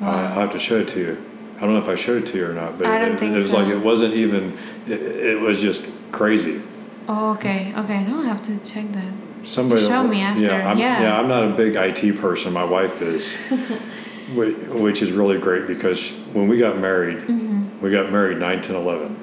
Uh, 0.01 0.05
I'll 0.05 0.39
have 0.41 0.51
to 0.51 0.59
show 0.59 0.77
it 0.79 0.87
to 0.89 0.99
you. 0.99 1.25
I 1.57 1.61
don't 1.61 1.73
know 1.73 1.79
if 1.79 1.89
I 1.89 1.95
showed 1.95 2.23
it 2.23 2.27
to 2.27 2.37
you 2.37 2.49
or 2.49 2.53
not, 2.53 2.77
but 2.77 2.87
I 2.87 2.99
don't 2.99 3.13
it, 3.13 3.19
think 3.19 3.31
it 3.31 3.35
was 3.35 3.51
so. 3.51 3.57
like 3.59 3.67
it 3.67 3.77
wasn't 3.79 4.13
even. 4.13 4.57
It, 4.87 5.01
it 5.01 5.39
was 5.39 5.59
just 5.61 5.85
crazy. 6.11 6.61
Oh, 7.07 7.31
okay. 7.33 7.73
Okay. 7.75 8.03
No, 8.05 8.21
I 8.21 8.25
have 8.25 8.41
to 8.43 8.57
check 8.63 8.87
that. 8.93 9.13
Somebody 9.43 9.81
Show 9.81 10.03
me 10.07 10.21
after, 10.21 10.45
Yeah, 10.45 10.69
I'm, 10.69 10.77
yeah. 10.77 11.17
I'm 11.19 11.27
not 11.27 11.43
a 11.43 11.49
big 11.49 11.75
IT 11.75 12.17
person. 12.19 12.51
My 12.53 12.63
wife 12.63 13.01
is, 13.01 13.49
which, 14.35 14.55
which 14.67 15.01
is 15.01 15.11
really 15.11 15.39
great 15.39 15.65
because 15.65 16.11
when 16.33 16.47
we 16.47 16.57
got 16.57 16.77
married, 16.77 17.17
Mm-hmm. 17.19 17.81
we 17.81 17.89
got 17.89 18.11
married 18.11 18.37
9, 18.37 18.61
10, 18.61 18.75
11. 18.75 19.17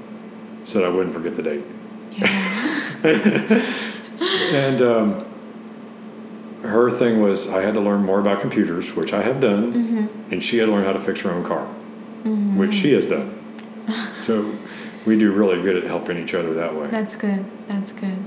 so 0.64 0.80
that 0.80 0.86
I 0.86 0.88
wouldn't 0.88 1.14
forget 1.14 1.34
the 1.34 1.42
date. 1.42 1.64
Yeah. 2.12 3.62
And 4.52 4.80
um, 4.82 5.26
her 6.66 6.90
thing 6.90 7.20
was 7.20 7.48
I 7.50 7.62
had 7.62 7.74
to 7.74 7.80
learn 7.80 8.02
more 8.04 8.20
about 8.20 8.40
computers, 8.40 8.94
which 8.94 9.12
I 9.12 9.22
have 9.22 9.40
done, 9.40 9.72
Mm-hmm. 9.72 10.32
and 10.32 10.42
she 10.44 10.58
had 10.58 10.66
to 10.66 10.72
learn 10.72 10.84
how 10.84 10.92
to 10.92 10.98
fix 11.00 11.20
her 11.22 11.30
own 11.30 11.44
car, 11.44 11.66
which 12.56 12.74
she 12.74 12.92
has 12.92 13.06
done. 13.06 13.32
so 14.14 14.54
we 15.04 15.18
do 15.18 15.30
really 15.32 15.60
good 15.62 15.76
at 15.76 15.84
helping 15.84 16.18
each 16.18 16.34
other 16.34 16.54
that 16.54 16.74
way. 16.74 16.88
That's 16.88 17.14
good. 17.16 17.44
That's 17.68 17.92
good. 17.92 18.18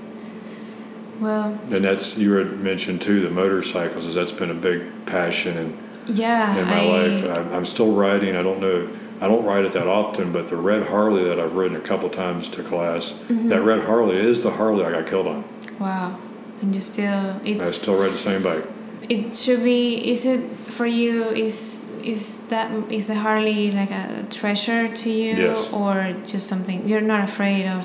Well, 1.19 1.59
And 1.69 1.83
that's 1.83 2.17
you 2.17 2.33
had 2.35 2.59
mentioned 2.59 3.01
too 3.01 3.19
the 3.21 3.29
motorcycles, 3.29 4.05
is 4.05 4.15
that's 4.15 4.31
been 4.31 4.51
a 4.51 4.55
big 4.55 5.05
passion 5.05 5.57
in, 5.57 5.77
yeah. 6.05 6.57
in 6.57 6.65
my 6.65 6.79
I, 6.81 6.85
life. 6.85 7.37
I'm, 7.37 7.53
I'm 7.53 7.65
still 7.65 7.91
riding. 7.93 8.37
I 8.37 8.43
don't 8.43 8.61
know. 8.61 8.87
I 9.21 9.27
don't 9.27 9.43
ride 9.43 9.65
it 9.65 9.73
that 9.73 9.85
often, 9.87 10.31
but 10.31 10.47
the 10.47 10.55
red 10.55 10.87
Harley 10.87 11.25
that 11.25 11.37
I've 11.37 11.55
ridden 11.55 11.75
a 11.75 11.81
couple 11.81 12.09
times 12.09 12.47
to 12.49 12.63
class, 12.63 13.11
Mm-hmm. 13.27 13.49
that 13.49 13.63
red 13.63 13.83
Harley 13.83 14.15
is 14.15 14.41
the 14.43 14.51
Harley 14.51 14.85
I 14.85 14.91
got 14.91 15.07
killed 15.07 15.27
on. 15.27 15.43
Wow. 15.77 16.17
And 16.61 16.73
you 16.75 16.81
still 16.81 17.39
it's 17.45 17.67
I 17.67 17.71
still 17.71 17.97
ride 18.01 18.11
the 18.11 18.17
same 18.17 18.43
bike. 18.43 18.65
it 19.09 19.33
should 19.35 19.63
be 19.63 19.95
is 20.11 20.25
it 20.25 20.41
for 20.77 20.85
you 20.85 21.23
is 21.45 21.85
is 22.03 22.39
that 22.47 22.69
is 22.91 23.07
the 23.07 23.15
Harley 23.15 23.71
like 23.71 23.91
a 23.91 24.25
treasure 24.29 24.87
to 25.01 25.09
you 25.09 25.35
Yes. 25.35 25.71
or 25.73 26.13
just 26.25 26.47
something 26.47 26.87
you're 26.87 27.01
not 27.13 27.23
afraid 27.23 27.65
of 27.67 27.83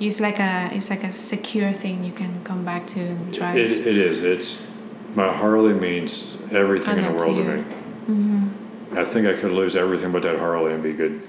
it's 0.00 0.20
like 0.20 0.38
a 0.40 0.68
it's 0.72 0.90
like 0.90 1.04
a 1.04 1.12
secure 1.12 1.72
thing 1.72 2.02
you 2.04 2.12
can 2.12 2.32
come 2.44 2.64
back 2.64 2.86
to 2.94 3.00
and 3.00 3.32
drive. 3.32 3.56
It, 3.56 3.70
it 3.86 3.96
is. 3.96 4.22
It's 4.22 4.66
my 5.14 5.32
Harley 5.32 5.74
means 5.74 6.36
everything 6.50 6.98
in 6.98 7.04
the 7.04 7.10
know 7.12 7.18
to 7.18 7.24
world 7.24 7.36
to 7.36 7.44
me. 7.56 7.62
mm-hmm. 8.08 8.98
I 8.98 9.04
think 9.04 9.26
I 9.26 9.34
could 9.40 9.52
lose 9.52 9.74
everything 9.76 10.10
but 10.12 10.22
that 10.22 10.38
Harley 10.38 10.72
and 10.74 10.82
be 10.82 10.92
good. 10.92 11.22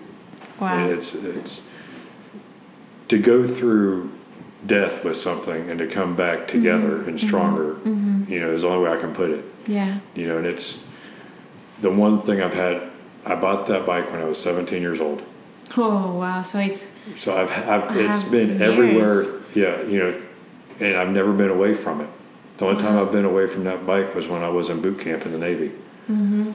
Wow. 0.60 0.88
It's 0.90 1.14
it's 1.16 1.62
to 3.10 3.18
go 3.20 3.46
through 3.46 4.12
death 4.66 5.04
with 5.04 5.18
something 5.18 5.70
and 5.70 5.80
to 5.80 5.88
come 5.88 6.16
back 6.16 6.48
together 6.48 7.04
and 7.08 7.20
stronger. 7.20 7.76
mm-hmm. 7.76 8.32
You 8.32 8.40
know, 8.40 8.52
is 8.52 8.62
the 8.62 8.70
only 8.70 8.86
way 8.86 8.96
I 8.98 9.00
can 9.00 9.14
put 9.14 9.30
it. 9.32 9.44
Yeah. 9.68 10.00
You 10.16 10.28
know, 10.28 10.38
and 10.38 10.48
it's 10.48 10.88
the 11.82 11.90
one 11.90 12.22
thing 12.22 12.42
I've 12.42 12.54
had. 12.54 12.90
I 13.26 13.36
bought 13.36 13.68
that 13.68 13.86
bike 13.86 14.12
when 14.12 14.22
I 14.22 14.26
was 14.26 14.38
17 14.42 14.82
years 14.82 15.00
old, 15.00 15.24
Oh 15.78 16.18
wow. 16.18 16.42
So 16.42 16.60
it's 16.60 16.92
so 17.16 17.36
I've, 17.38 17.52
I've 17.52 17.98
it's 17.98 18.24
been 18.24 18.50
years. 18.50 18.62
everywhere. 18.62 19.42
Yeah, 19.56 19.82
you 19.84 20.00
know, 20.00 20.22
and 20.80 20.98
I've 20.98 21.10
never 21.10 21.32
been 21.32 21.50
away 21.50 21.74
from 21.74 22.02
it. 22.02 22.10
The 22.58 22.66
only 22.66 22.82
time 22.82 22.98
I've 22.98 23.12
been 23.12 23.26
away 23.26 23.48
from 23.48 23.64
that 23.64 23.86
bike 23.86 24.14
was 24.14 24.28
when 24.28 24.44
I 24.44 24.50
was 24.50 24.70
in 24.70 24.82
boot 24.82 25.00
camp 25.00 25.26
in 25.26 25.32
the 25.32 25.38
Navy. 25.38 25.72
mm-hmm. 26.10 26.52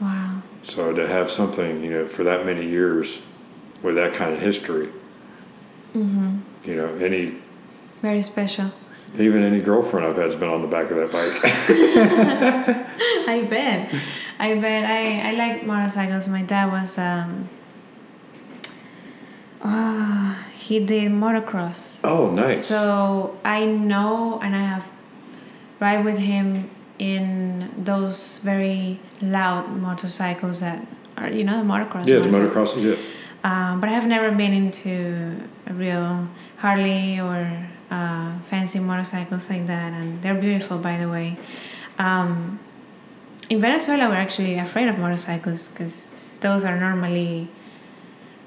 Wow. 0.00 0.42
So 0.62 0.92
to 0.94 1.06
have 1.06 1.30
something, 1.30 1.84
you 1.84 1.90
know, 1.90 2.06
for 2.06 2.24
that 2.24 2.46
many 2.46 2.66
years 2.66 3.24
with 3.82 3.96
that 3.96 4.14
kind 4.14 4.32
of 4.32 4.40
history, 4.40 4.88
Mm-hmm. 5.94 6.68
you 6.68 6.76
know, 6.76 6.88
any 6.96 7.36
Very 8.02 8.22
special. 8.22 8.72
even 9.18 9.42
any 9.42 9.60
girlfriend 9.60 10.04
I've 10.06 10.16
had's 10.16 10.34
been 10.34 10.48
on 10.50 10.60
the 10.62 10.68
back 10.68 10.90
of 10.90 10.96
that 10.98 11.12
bike. 11.12 11.34
I 13.28 13.46
bet. 13.48 13.94
I 14.38 14.54
bet. 14.60 14.84
I, 14.90 15.30
I 15.30 15.32
like 15.34 15.64
motorcycles. 15.64 16.28
My 16.28 16.42
dad 16.42 16.72
was 16.72 16.98
um 16.98 17.48
ah 19.62 20.44
he 20.52 20.84
did 20.84 21.12
motocross. 21.12 22.00
oh, 22.04 22.30
nice. 22.30 22.64
So 22.66 23.38
I 23.44 23.66
know 23.66 24.40
and 24.42 24.54
I 24.56 24.62
have 24.62 24.90
ride 25.80 26.04
with 26.04 26.18
him 26.18 26.70
in 26.98 27.70
those 27.84 28.38
very 28.38 29.00
loud 29.20 29.68
motorcycles 29.76 30.60
that 30.60 30.86
are 31.18 31.30
you 31.30 31.44
know 31.44 31.58
the 31.58 31.64
motocross 31.64 32.08
yeah, 32.08 32.18
the 32.18 32.28
motorcycles. 32.28 32.74
motocross. 32.74 32.82
Yeah, 32.82 32.96
Um, 33.44 33.78
but 33.78 33.90
I 33.90 33.92
have 33.92 34.06
never 34.06 34.30
been 34.30 34.54
into 34.54 35.36
a 35.66 35.74
real 35.74 36.26
Harley 36.56 37.20
or 37.20 37.68
uh, 37.90 38.38
fancy 38.40 38.80
motorcycles 38.80 39.50
like 39.50 39.66
that, 39.66 39.92
and 39.92 40.20
they're 40.22 40.34
beautiful, 40.34 40.78
by 40.78 40.96
the 40.96 41.08
way. 41.08 41.36
Um, 41.98 42.58
in 43.50 43.60
Venezuela, 43.60 44.08
we're 44.08 44.16
actually 44.16 44.58
afraid 44.58 44.88
of 44.88 44.98
motorcycles 44.98 45.68
because 45.68 46.18
those 46.40 46.64
are 46.64 46.80
normally 46.80 47.48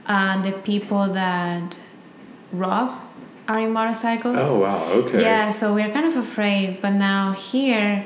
uh, 0.08 0.42
the 0.42 0.52
people 0.52 1.08
that 1.10 1.78
rob 2.52 3.00
are 3.48 3.60
in 3.60 3.72
motorcycles. 3.72 4.38
Oh 4.40 4.60
wow. 4.62 4.84
Okay. 4.94 5.22
Yeah, 5.22 5.52
so 5.52 5.76
we're 5.76 5.92
kind 5.92 6.08
of 6.08 6.16
afraid, 6.18 6.82
but 6.82 6.92
now 6.92 7.34
here 7.34 8.06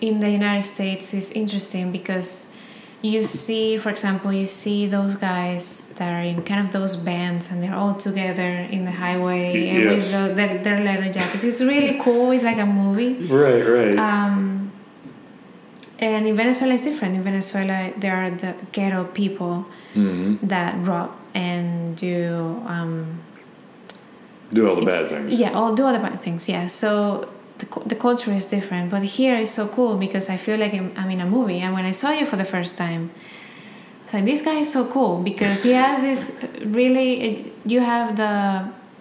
in 0.00 0.20
the 0.20 0.30
United 0.30 0.62
States 0.62 1.12
is 1.12 1.32
interesting 1.32 1.92
because 1.92 2.54
you 3.02 3.22
see, 3.22 3.78
for 3.78 3.88
example, 3.88 4.30
you 4.32 4.46
see 4.46 4.86
those 4.86 5.14
guys 5.14 5.88
that 5.98 6.12
are 6.12 6.22
in 6.22 6.42
kind 6.42 6.60
of 6.60 6.70
those 6.70 6.96
bands 6.96 7.50
and 7.50 7.62
they're 7.62 7.74
all 7.74 7.94
together 7.94 8.42
in 8.70 8.84
the 8.84 8.90
highway 8.90 9.68
and 9.68 9.84
with 9.88 10.10
Yes. 10.10 10.28
the, 10.28 10.34
their, 10.34 10.58
their 10.62 10.78
leather 10.84 11.08
jackets. 11.10 11.42
It's 11.44 11.62
really 11.62 11.98
cool. 12.00 12.30
It's 12.32 12.44
like 12.44 12.58
a 12.58 12.66
movie. 12.66 13.14
Right. 13.14 13.62
Right. 13.62 13.98
Um, 13.98 14.70
and 15.98 16.26
in 16.26 16.34
Venezuela, 16.36 16.74
it's 16.74 16.82
different. 16.82 17.16
In 17.16 17.22
Venezuela, 17.22 17.92
there 17.96 18.16
are 18.16 18.30
the 18.30 18.54
ghetto 18.72 19.04
people 19.04 19.66
hmm 19.94 20.36
that 20.42 20.74
rob 20.86 21.10
and 21.34 21.96
do. 21.96 22.62
Um, 22.66 23.22
Do 24.52 24.68
all 24.68 24.76
the 24.76 24.82
bad 24.86 25.06
things. 25.08 25.32
Yeah, 25.40 25.52
all 25.52 25.74
do 25.74 25.84
all 25.84 25.92
the 25.92 25.98
bad 25.98 26.20
things. 26.20 26.48
Yeah. 26.48 26.66
So 26.66 27.28
the, 27.60 27.66
the 27.92 27.94
culture 28.06 28.32
is 28.32 28.44
different, 28.46 28.90
but 28.90 29.02
here 29.02 29.36
is 29.44 29.50
so 29.50 29.64
cool 29.76 29.96
because 29.96 30.28
I 30.34 30.36
feel 30.36 30.58
like 30.58 30.74
I'm, 30.74 30.92
I'm 31.00 31.10
in 31.10 31.20
a 31.20 31.26
movie. 31.36 31.60
And 31.64 31.70
when 31.76 31.84
I 31.84 31.92
saw 31.92 32.10
you 32.18 32.24
for 32.26 32.36
the 32.36 32.44
first 32.54 32.76
time, 32.76 33.02
I 33.12 34.04
was 34.04 34.14
like, 34.14 34.24
this 34.24 34.42
guy 34.42 34.56
is 34.64 34.72
so 34.72 34.82
cool 34.94 35.22
because 35.30 35.62
he 35.62 35.72
has 35.72 35.98
this 36.02 36.20
really. 36.78 37.52
You 37.64 37.80
have 37.80 38.16
the 38.16 38.32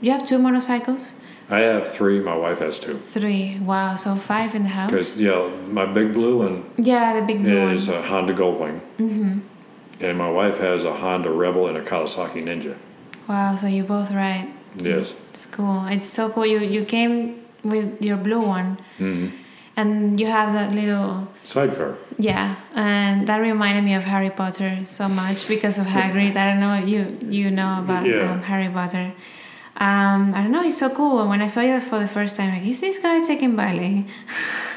you 0.01 0.12
have 0.12 0.24
two 0.26 0.38
motorcycles, 0.38 1.16
I 1.49 1.60
have 1.62 1.89
three. 1.89 2.20
My 2.32 2.36
wife 2.45 2.60
has 2.60 2.80
two. 2.80 2.93
three. 3.16 3.57
Wow, 3.72 3.95
so 3.95 4.16
five 4.16 4.53
in 4.55 4.64
the 4.64 4.70
house. 4.80 4.91
Because 4.91 5.20
yeah, 5.20 5.49
my 5.72 5.86
big 5.86 6.14
blue 6.14 6.36
one 6.45 6.64
Yeah, 6.78 7.20
the 7.20 7.26
big 7.26 7.39
blue 7.43 7.70
is 7.70 7.88
one. 7.88 7.97
a 7.97 8.01
Honda 8.12 8.34
Goldwing, 8.34 8.80
Mm-hmm. 8.97 9.39
and 10.05 10.18
my 10.18 10.30
wife 10.39 10.57
has 10.60 10.84
a 10.86 10.93
Honda 10.93 11.32
Rebel 11.32 11.68
and 11.68 11.78
a 11.78 11.82
Kawasaki 11.84 12.41
Ninja. 12.43 12.76
Wow, 13.28 13.55
so 13.55 13.68
you 13.68 13.84
both 13.84 14.12
right. 14.12 14.47
Yes. 14.78 15.16
It's 15.32 15.45
cool. 15.47 15.86
It's 15.88 16.07
so 16.07 16.30
cool. 16.30 16.45
You 16.45 16.60
you 16.60 16.86
came 16.86 17.18
with 17.64 18.03
your 18.03 18.18
blue 18.18 18.41
one, 18.41 18.78
hmm 18.97 19.28
and 19.78 20.20
you 20.20 20.28
have 20.28 20.51
that 20.53 20.74
little 20.76 21.32
Sidecar. 21.45 21.95
Yeah, 22.18 22.55
and 22.76 23.26
that 23.28 23.38
reminded 23.38 23.84
me 23.86 23.93
of 23.95 24.03
Harry 24.03 24.30
Potter 24.30 24.84
so 24.84 25.07
much 25.07 25.47
because 25.47 25.80
of 25.80 25.86
Hagrid. 25.88 26.36
I 26.36 26.51
don't 26.51 26.60
know 26.60 26.74
if 26.76 26.88
you 26.89 27.18
you 27.30 27.49
know 27.51 27.80
about 27.80 28.05
Yeah. 28.05 28.32
um, 28.32 28.41
Harry 28.43 28.68
Potter. 28.68 29.14
Um, 29.78 30.34
I 30.36 30.41
don't 30.43 30.51
know. 30.51 30.64
It's 30.64 30.78
so 30.78 30.89
cool. 30.89 31.22
And 31.22 31.30
when 31.30 31.41
I 31.41 31.47
saw 31.47 31.62
you 31.62 31.80
for 31.80 31.99
the 31.99 32.07
first 32.07 32.36
time, 32.36 32.51
like, 32.53 32.68
is 32.68 32.82
this 32.82 32.97
guy 32.99 33.22
taking 33.22 33.55
ballet? 33.55 34.03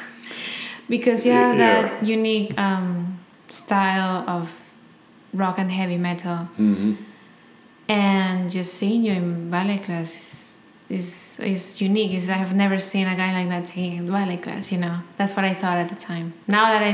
because 0.89 1.27
you 1.27 1.33
have 1.33 1.59
Yeah. 1.59 1.83
that 1.83 2.07
unique 2.07 2.55
um, 2.59 3.19
style 3.49 4.23
of 4.29 4.73
rock 5.35 5.59
and 5.59 5.71
heavy 5.71 5.99
metal, 5.99 6.47
hmm 6.57 6.95
and 7.89 8.49
just 8.51 8.75
seeing 8.75 9.03
you 9.05 9.13
in 9.13 9.51
ballet 9.51 9.79
class 9.79 10.52
is 10.93 11.41
is, 11.41 11.81
unique. 11.81 12.13
Is 12.13 12.29
I've 12.31 12.55
never 12.55 12.79
seen 12.79 13.07
a 13.09 13.17
guy 13.17 13.33
like 13.39 13.49
that 13.49 13.65
taking 13.65 13.99
a 14.01 14.03
ballet 14.13 14.37
class. 14.37 14.71
You 14.73 14.79
know, 14.79 14.97
that's 15.17 15.35
what 15.37 15.45
I 15.45 15.55
thought 15.55 15.77
at 15.77 15.89
the 15.89 15.95
time. 15.95 16.35
Now 16.47 16.65
that 16.73 16.83
I 16.83 16.93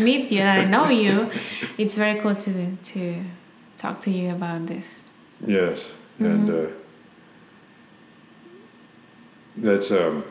meet 0.00 0.30
you, 0.32 0.40
that 0.40 0.58
I 0.60 0.64
know 0.64 0.88
you, 0.88 1.28
it's 1.78 1.96
very 1.96 2.20
cool 2.20 2.34
to 2.34 2.52
to 2.92 3.22
talk 3.76 3.98
to 4.00 4.10
you 4.10 4.30
about 4.30 4.66
this. 4.66 5.04
Yes, 5.46 5.92
and 6.18 6.48
Mm-hmm. 6.48 6.66
uh, 6.66 6.76
that's 9.56 9.90
um, 9.90 10.24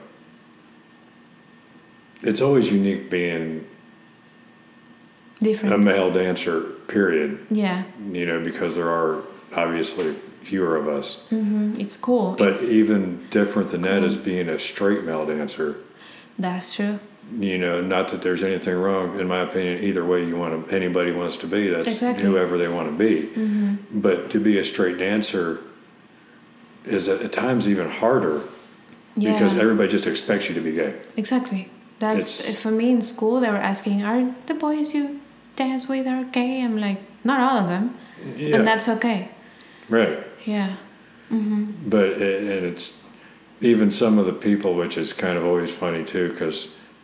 it's 2.22 2.42
always 2.42 2.72
unique 2.72 3.10
being 3.10 3.68
different 5.40 5.76
a 5.76 5.78
male 5.90 6.12
dancer. 6.12 6.62
Period. 6.88 7.46
Yeah, 7.52 7.84
You 8.12 8.26
know, 8.26 8.40
because 8.44 8.76
there 8.76 8.90
are 8.90 9.22
obviously 9.56 10.16
fewer 10.42 10.76
of 10.76 10.88
us. 10.88 11.22
hmm 11.30 11.74
it's 11.78 11.98
cool. 11.98 12.36
But 12.38 12.50
it's, 12.50 12.74
even 12.74 13.20
different 13.30 13.70
than 13.70 13.82
that 13.84 14.04
is 14.04 14.16
being 14.18 14.50
a 14.50 14.58
straight 14.60 15.04
male 15.04 15.26
dancer. 15.26 15.76
that's 16.38 16.76
true. 16.76 17.00
You 17.38 17.60
know, 17.60 17.80
not 17.80 18.08
that 18.08 18.24
there's 18.24 18.44
anything 18.44 18.76
wrong, 18.76 19.20
in 19.20 19.28
my 19.28 19.42
opinion, 19.42 19.84
either 19.84 20.04
way 20.04 20.26
you 20.26 20.36
want 20.36 20.68
to, 20.70 20.76
anybody 20.76 21.12
wants 21.12 21.38
to 21.38 21.48
be. 21.48 21.68
That's 21.70 21.86
Exactly. 21.86 22.26
whoever 22.28 22.58
they 22.58 22.68
want 22.68 22.90
to 22.90 22.98
be. 22.98 23.22
hmm 23.28 23.76
But 23.94 24.32
to 24.32 24.40
be 24.40 24.58
a 24.58 24.64
straight 24.66 24.98
dancer 24.98 25.60
is 26.86 27.08
at, 27.08 27.22
at 27.22 27.32
times 27.32 27.68
even 27.68 27.88
harder 27.90 28.42
Yeah, 29.16 29.34
because 29.34 29.56
everybody 29.58 29.90
just 29.90 30.08
expects 30.08 30.48
you 30.50 30.56
to 30.56 30.62
be 30.62 30.72
gay. 30.72 30.94
exactly. 31.18 31.70
That's 32.00 32.40
It's- 32.40 32.62
for 32.64 32.72
me 32.72 32.90
in 32.92 33.02
school. 33.02 33.40
They 33.42 33.50
were 33.52 33.58
asking, 33.74 34.02
"Are 34.04 34.24
the 34.48 34.54
boys 34.56 34.96
you 34.96 35.20
dance 35.56 35.88
with 35.88 36.08
are 36.08 36.24
gay?" 36.24 36.64
I'm 36.64 36.78
like, 36.80 37.00
"Not 37.24 37.40
all 37.42 37.58
of 37.64 37.68
them," 37.68 37.86
Yeah, 38.38 38.56
and 38.56 38.66
that's 38.66 38.88
okay. 38.96 39.30
right. 39.90 40.18
Yeah. 40.50 40.76
hmm 41.30 41.66
But 41.86 42.08
it, 42.22 42.42
and 42.42 42.66
it's 42.66 43.02
even 43.62 43.92
some 43.92 44.18
of 44.22 44.26
the 44.26 44.34
people, 44.34 44.74
which 44.82 44.98
is 44.98 45.14
kind 45.14 45.38
of 45.38 45.44
always 45.46 45.72
funny 45.74 46.04
too, 46.04 46.30
because 46.30 46.58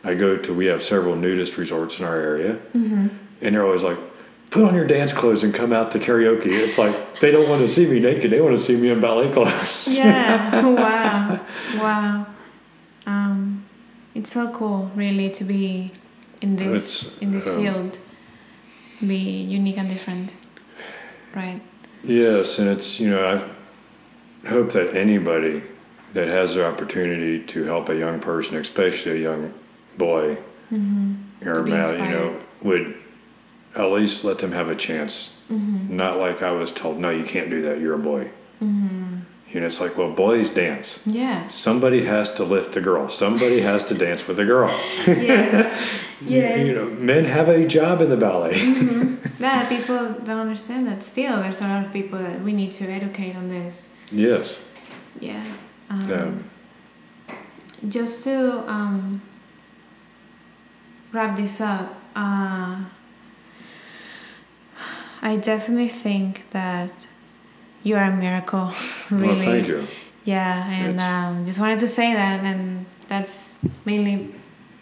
I 0.03 0.13
go 0.15 0.37
to 0.37 0.53
we 0.53 0.65
have 0.73 0.81
several 0.81 1.15
nudist 1.15 1.57
resorts 1.57 1.99
in 1.99 2.05
our 2.05 2.19
area, 2.31 2.53
hmm 2.73 3.07
and 3.41 3.53
they're 3.53 3.65
always 3.65 3.83
like, 3.83 3.99
put 4.49 4.63
on 4.63 4.73
your 4.73 4.87
dance 4.87 5.11
clothes 5.13 5.43
and 5.43 5.53
come 5.53 5.71
out 5.73 5.91
to 5.91 5.99
karaoke. 5.99 6.47
It's 6.65 6.77
like 6.77 6.95
they 7.19 7.31
don't 7.31 7.49
want 7.49 7.61
to 7.61 7.67
see 7.67 7.85
me 7.93 7.99
naked; 7.99 8.31
they 8.31 8.41
want 8.41 8.55
to 8.55 8.61
see 8.61 8.75
me 8.83 8.89
in 8.89 8.99
ballet 8.99 9.29
clothes. 9.31 9.97
Yeah. 9.97 10.65
wow. 10.83 11.39
Wow. 11.83 12.25
Um, 13.05 13.65
it's 14.15 14.31
so 14.31 14.43
cool, 14.57 14.89
really, 14.95 15.29
to 15.29 15.43
be 15.43 15.91
in 16.41 16.55
this 16.55 16.75
It's, 16.75 17.21
in 17.21 17.31
this 17.31 17.47
um, 17.47 17.55
field, 17.57 17.99
be 19.05 19.17
unique 19.57 19.77
and 19.77 19.89
different, 19.89 20.33
right? 21.35 21.61
Yes, 22.05 22.59
and 22.59 22.69
it's 22.69 22.99
you 22.99 23.09
know 23.09 23.41
I 24.43 24.47
hope 24.47 24.71
that 24.73 24.95
anybody 24.95 25.63
that 26.13 26.27
has 26.27 26.55
the 26.55 26.65
opportunity 26.65 27.43
to 27.45 27.63
help 27.65 27.89
a 27.89 27.95
young 27.95 28.19
person, 28.19 28.57
especially 28.57 29.19
a 29.19 29.23
young 29.23 29.53
boy 29.97 30.37
Mm-hmm. 30.71 31.47
or 31.47 31.61
man, 31.63 32.03
you 32.03 32.09
know, 32.09 32.39
would 32.63 32.95
at 33.75 33.91
least 33.91 34.23
let 34.23 34.39
them 34.39 34.51
have 34.51 34.67
a 34.69 34.75
chance. 34.75 35.39
Mm-hmm. 35.51 35.95
Not 35.95 36.17
like 36.17 36.41
I 36.41 36.51
was 36.51 36.71
told, 36.71 36.97
no, 36.97 37.11
you 37.11 37.23
can't 37.23 37.49
do 37.51 37.61
that. 37.63 37.79
You're 37.79 37.93
a 37.93 37.99
boy. 37.99 38.31
You 39.55 39.61
know, 39.61 39.67
it's 39.67 39.79
like, 39.79 39.97
well, 39.97 40.11
boys 40.11 40.49
dance. 40.49 41.01
Yeah. 41.05 41.47
Somebody 41.47 42.03
has 42.03 42.33
to 42.33 42.43
lift 42.43 42.73
the 42.73 42.81
girl. 42.81 43.07
Somebody 43.07 43.61
has 43.61 43.85
to 43.85 43.93
dance 43.93 44.27
with 44.27 44.35
the 44.35 44.43
girl. 44.43 44.67
Yes. 45.07 46.01
yes. 46.21 46.67
You 46.67 46.73
know, 46.75 46.99
men 47.01 47.23
have 47.23 47.47
a 47.47 47.65
job 47.65 48.01
in 48.01 48.09
the 48.09 48.17
ballet. 48.17 48.59
Yeah, 49.39 49.67
people 49.69 50.09
don't 50.23 50.39
understand 50.39 50.87
that. 50.87 51.03
Still, 51.03 51.41
there's 51.41 51.61
a 51.61 51.67
lot 51.67 51.85
of 51.85 51.93
people 51.93 52.17
that 52.19 52.41
we 52.41 52.51
need 52.51 52.71
to 52.71 52.85
educate 52.85 53.35
on 53.35 53.47
this. 53.47 53.93
yes. 54.11 54.57
Yeah. 55.19 55.43
Um, 55.89 56.11
Um, 56.11 56.49
just 57.87 58.23
to 58.25 58.63
um, 58.69 59.21
wrap 61.13 61.35
this 61.35 61.61
up, 61.61 61.95
uh, 62.15 62.83
I 65.21 65.35
definitely 65.37 65.89
think 65.89 66.49
that 66.51 67.07
you 67.85 67.95
are 67.95 68.03
a 68.03 68.15
miracle. 68.15 68.65
really. 69.11 69.27
Well, 69.27 69.35
thank 69.35 69.67
you. 69.67 69.87
Yeah, 70.25 70.67
and 70.69 70.99
um, 70.99 71.45
just 71.45 71.59
wanted 71.59 71.79
to 71.79 71.87
say 71.87 72.13
that, 72.13 72.43
and 72.43 72.85
that's 73.07 73.59
mainly 73.85 74.33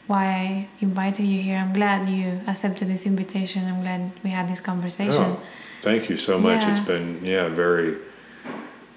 why 0.07 0.25
I 0.25 0.67
invited 0.79 1.25
you 1.25 1.41
here. 1.41 1.57
I'm 1.57 1.73
glad 1.73 2.07
you 2.09 2.39
accepted 2.47 2.87
this 2.87 3.05
invitation. 3.05 3.67
I'm 3.67 3.81
glad 3.83 4.11
we 4.23 4.29
had 4.29 4.47
this 4.47 4.61
conversation. 4.61 5.21
Oh, 5.23 5.39
thank 5.81 6.09
you 6.09 6.15
so 6.17 6.39
much. 6.39 6.61
Yeah. 6.63 6.71
It's 6.71 6.85
been 6.87 7.19
yeah 7.25 7.49
very 7.49 7.97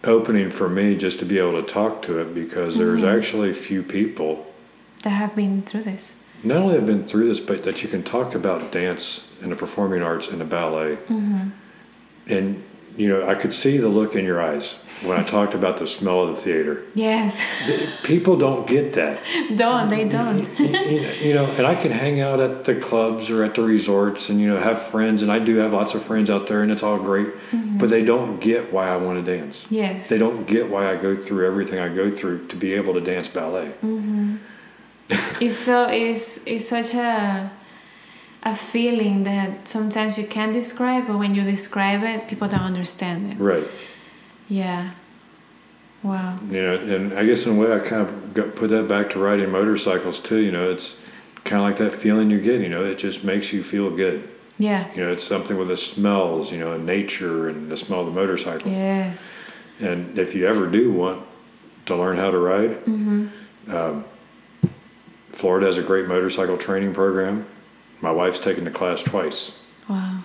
opening 0.04 0.50
for 0.50 0.68
me 0.68 0.96
just 0.96 1.18
to 1.18 1.24
be 1.24 1.36
able 1.38 1.60
to 1.60 1.66
talk 1.66 2.00
to 2.02 2.20
it 2.20 2.32
because 2.32 2.78
there's 2.78 3.02
Mm-hmm. 3.02 3.18
actually 3.18 3.52
few 3.52 3.82
people 3.82 4.46
That 5.02 5.10
have 5.10 5.34
been 5.34 5.62
through 5.62 5.82
this. 5.82 6.14
not 6.44 6.58
only 6.58 6.74
have 6.76 6.86
been 6.86 7.06
through 7.08 7.26
this, 7.28 7.40
but 7.40 7.64
that 7.64 7.82
you 7.82 7.88
can 7.88 8.02
talk 8.04 8.36
about 8.36 8.70
dance 8.70 9.32
and 9.42 9.50
the 9.50 9.56
performing 9.56 10.02
arts 10.02 10.28
and 10.30 10.40
the 10.40 10.44
ballet. 10.44 10.94
Mm-hmm. 11.08 11.48
And 12.28 12.62
you 12.96 13.08
know, 13.08 13.28
I 13.28 13.34
could 13.34 13.52
see 13.52 13.76
the 13.76 13.88
look 13.88 14.14
in 14.14 14.24
your 14.24 14.42
eyes 14.42 14.78
when 15.04 15.18
I 15.18 15.22
talked 15.36 15.54
about 15.54 15.76
the 15.78 15.86
smell 15.86 16.22
of 16.22 16.34
the 16.34 16.40
theater. 16.40 16.84
Yes, 16.94 17.40
People 18.04 18.36
don't 18.36 18.66
get 18.66 18.94
that. 18.94 19.20
don't 19.56 19.88
they 19.88 20.04
don't. 20.08 20.48
you, 20.58 21.34
know- 21.34 21.46
and 21.46 21.66
I 21.66 21.74
can 21.74 21.92
hang 21.92 22.20
out 22.20 22.40
at 22.40 22.64
the 22.64 22.74
clubs 22.74 23.30
or 23.30 23.44
at 23.44 23.54
the 23.54 23.62
resorts 23.62 24.28
and 24.30 24.40
you 24.40 24.48
know 24.48 24.58
have 24.60 24.80
friends, 24.82 25.22
and 25.22 25.30
I 25.30 25.38
do 25.38 25.56
have 25.56 25.72
lots 25.72 25.94
of 25.94 26.02
friends 26.02 26.30
out 26.30 26.46
there, 26.46 26.62
and 26.62 26.72
it's 26.72 26.82
all 26.82 26.98
great. 26.98 27.28
But 27.78 27.90
they 27.90 28.04
don't 28.04 28.40
get 28.40 28.72
why 28.72 28.88
I 28.88 28.96
want 28.96 29.24
to 29.24 29.36
dance. 29.38 29.66
Yes. 29.70 30.08
They 30.08 30.18
don't 30.18 30.46
get 30.46 30.70
why 30.70 30.90
I 30.90 30.96
go 30.96 31.14
through 31.14 31.46
everything 31.46 31.78
I 31.78 31.88
go 31.94 32.10
through 32.10 32.46
to 32.48 32.56
be 32.56 32.72
able 32.74 32.94
to 32.94 33.00
dance 33.00 33.28
ballet. 33.28 33.72
Mm-hmm. 33.82 34.36
It's 35.40 35.54
so 35.54 35.86
it's 35.88 36.38
it's 36.46 36.68
such 36.68 36.94
a 36.94 37.50
a 38.46 38.54
feeling 38.54 39.24
that 39.24 39.66
sometimes 39.66 40.16
you 40.16 40.24
can't 40.24 40.52
describe, 40.52 41.08
but 41.08 41.18
when 41.18 41.34
you 41.34 41.42
describe 41.42 42.04
it, 42.04 42.28
people 42.28 42.46
don't 42.46 42.60
understand 42.60 43.32
it. 43.32 43.38
Right. 43.40 43.66
Yeah. 44.48 44.92
Wow. 46.04 46.38
You 46.48 46.62
know, 46.62 46.74
and 46.76 47.12
I 47.14 47.26
guess 47.26 47.44
in 47.46 47.56
a 47.56 47.60
way 47.60 47.72
I 47.72 47.80
kind 47.80 48.08
of 48.08 48.34
got, 48.34 48.54
put 48.54 48.70
that 48.70 48.86
back 48.86 49.10
to 49.10 49.18
riding 49.18 49.50
motorcycles 49.50 50.20
too. 50.20 50.38
You 50.38 50.52
know, 50.52 50.70
it's 50.70 51.00
kind 51.42 51.60
of 51.60 51.68
like 51.68 51.76
that 51.78 51.92
feeling 51.92 52.30
you 52.30 52.40
get. 52.40 52.60
You 52.60 52.68
know, 52.68 52.84
it 52.84 52.98
just 52.98 53.24
makes 53.24 53.52
you 53.52 53.64
feel 53.64 53.90
good. 53.90 54.28
Yeah. 54.58 54.94
You 54.94 55.02
know, 55.02 55.10
it's 55.10 55.24
something 55.24 55.58
with 55.58 55.66
the 55.66 55.76
smells. 55.76 56.52
You 56.52 56.60
know, 56.60 56.74
and 56.74 56.86
nature 56.86 57.48
and 57.48 57.68
the 57.68 57.76
smell 57.76 58.00
of 58.00 58.06
the 58.06 58.12
motorcycle. 58.12 58.70
Yes. 58.70 59.36
And 59.80 60.16
if 60.16 60.36
you 60.36 60.46
ever 60.46 60.68
do 60.68 60.92
want 60.92 61.26
to 61.86 61.96
learn 61.96 62.16
how 62.16 62.30
to 62.30 62.38
ride, 62.38 62.78
um, 63.68 64.04
Florida 65.32 65.66
has 65.66 65.78
a 65.78 65.82
great 65.82 66.06
motorcycle 66.06 66.56
training 66.56 66.94
program. 66.94 67.44
My 68.00 68.10
wife's 68.10 68.38
taken 68.38 68.64
the 68.64 68.70
class 68.70 69.02
twice 69.02 69.62
Wow. 69.88 70.18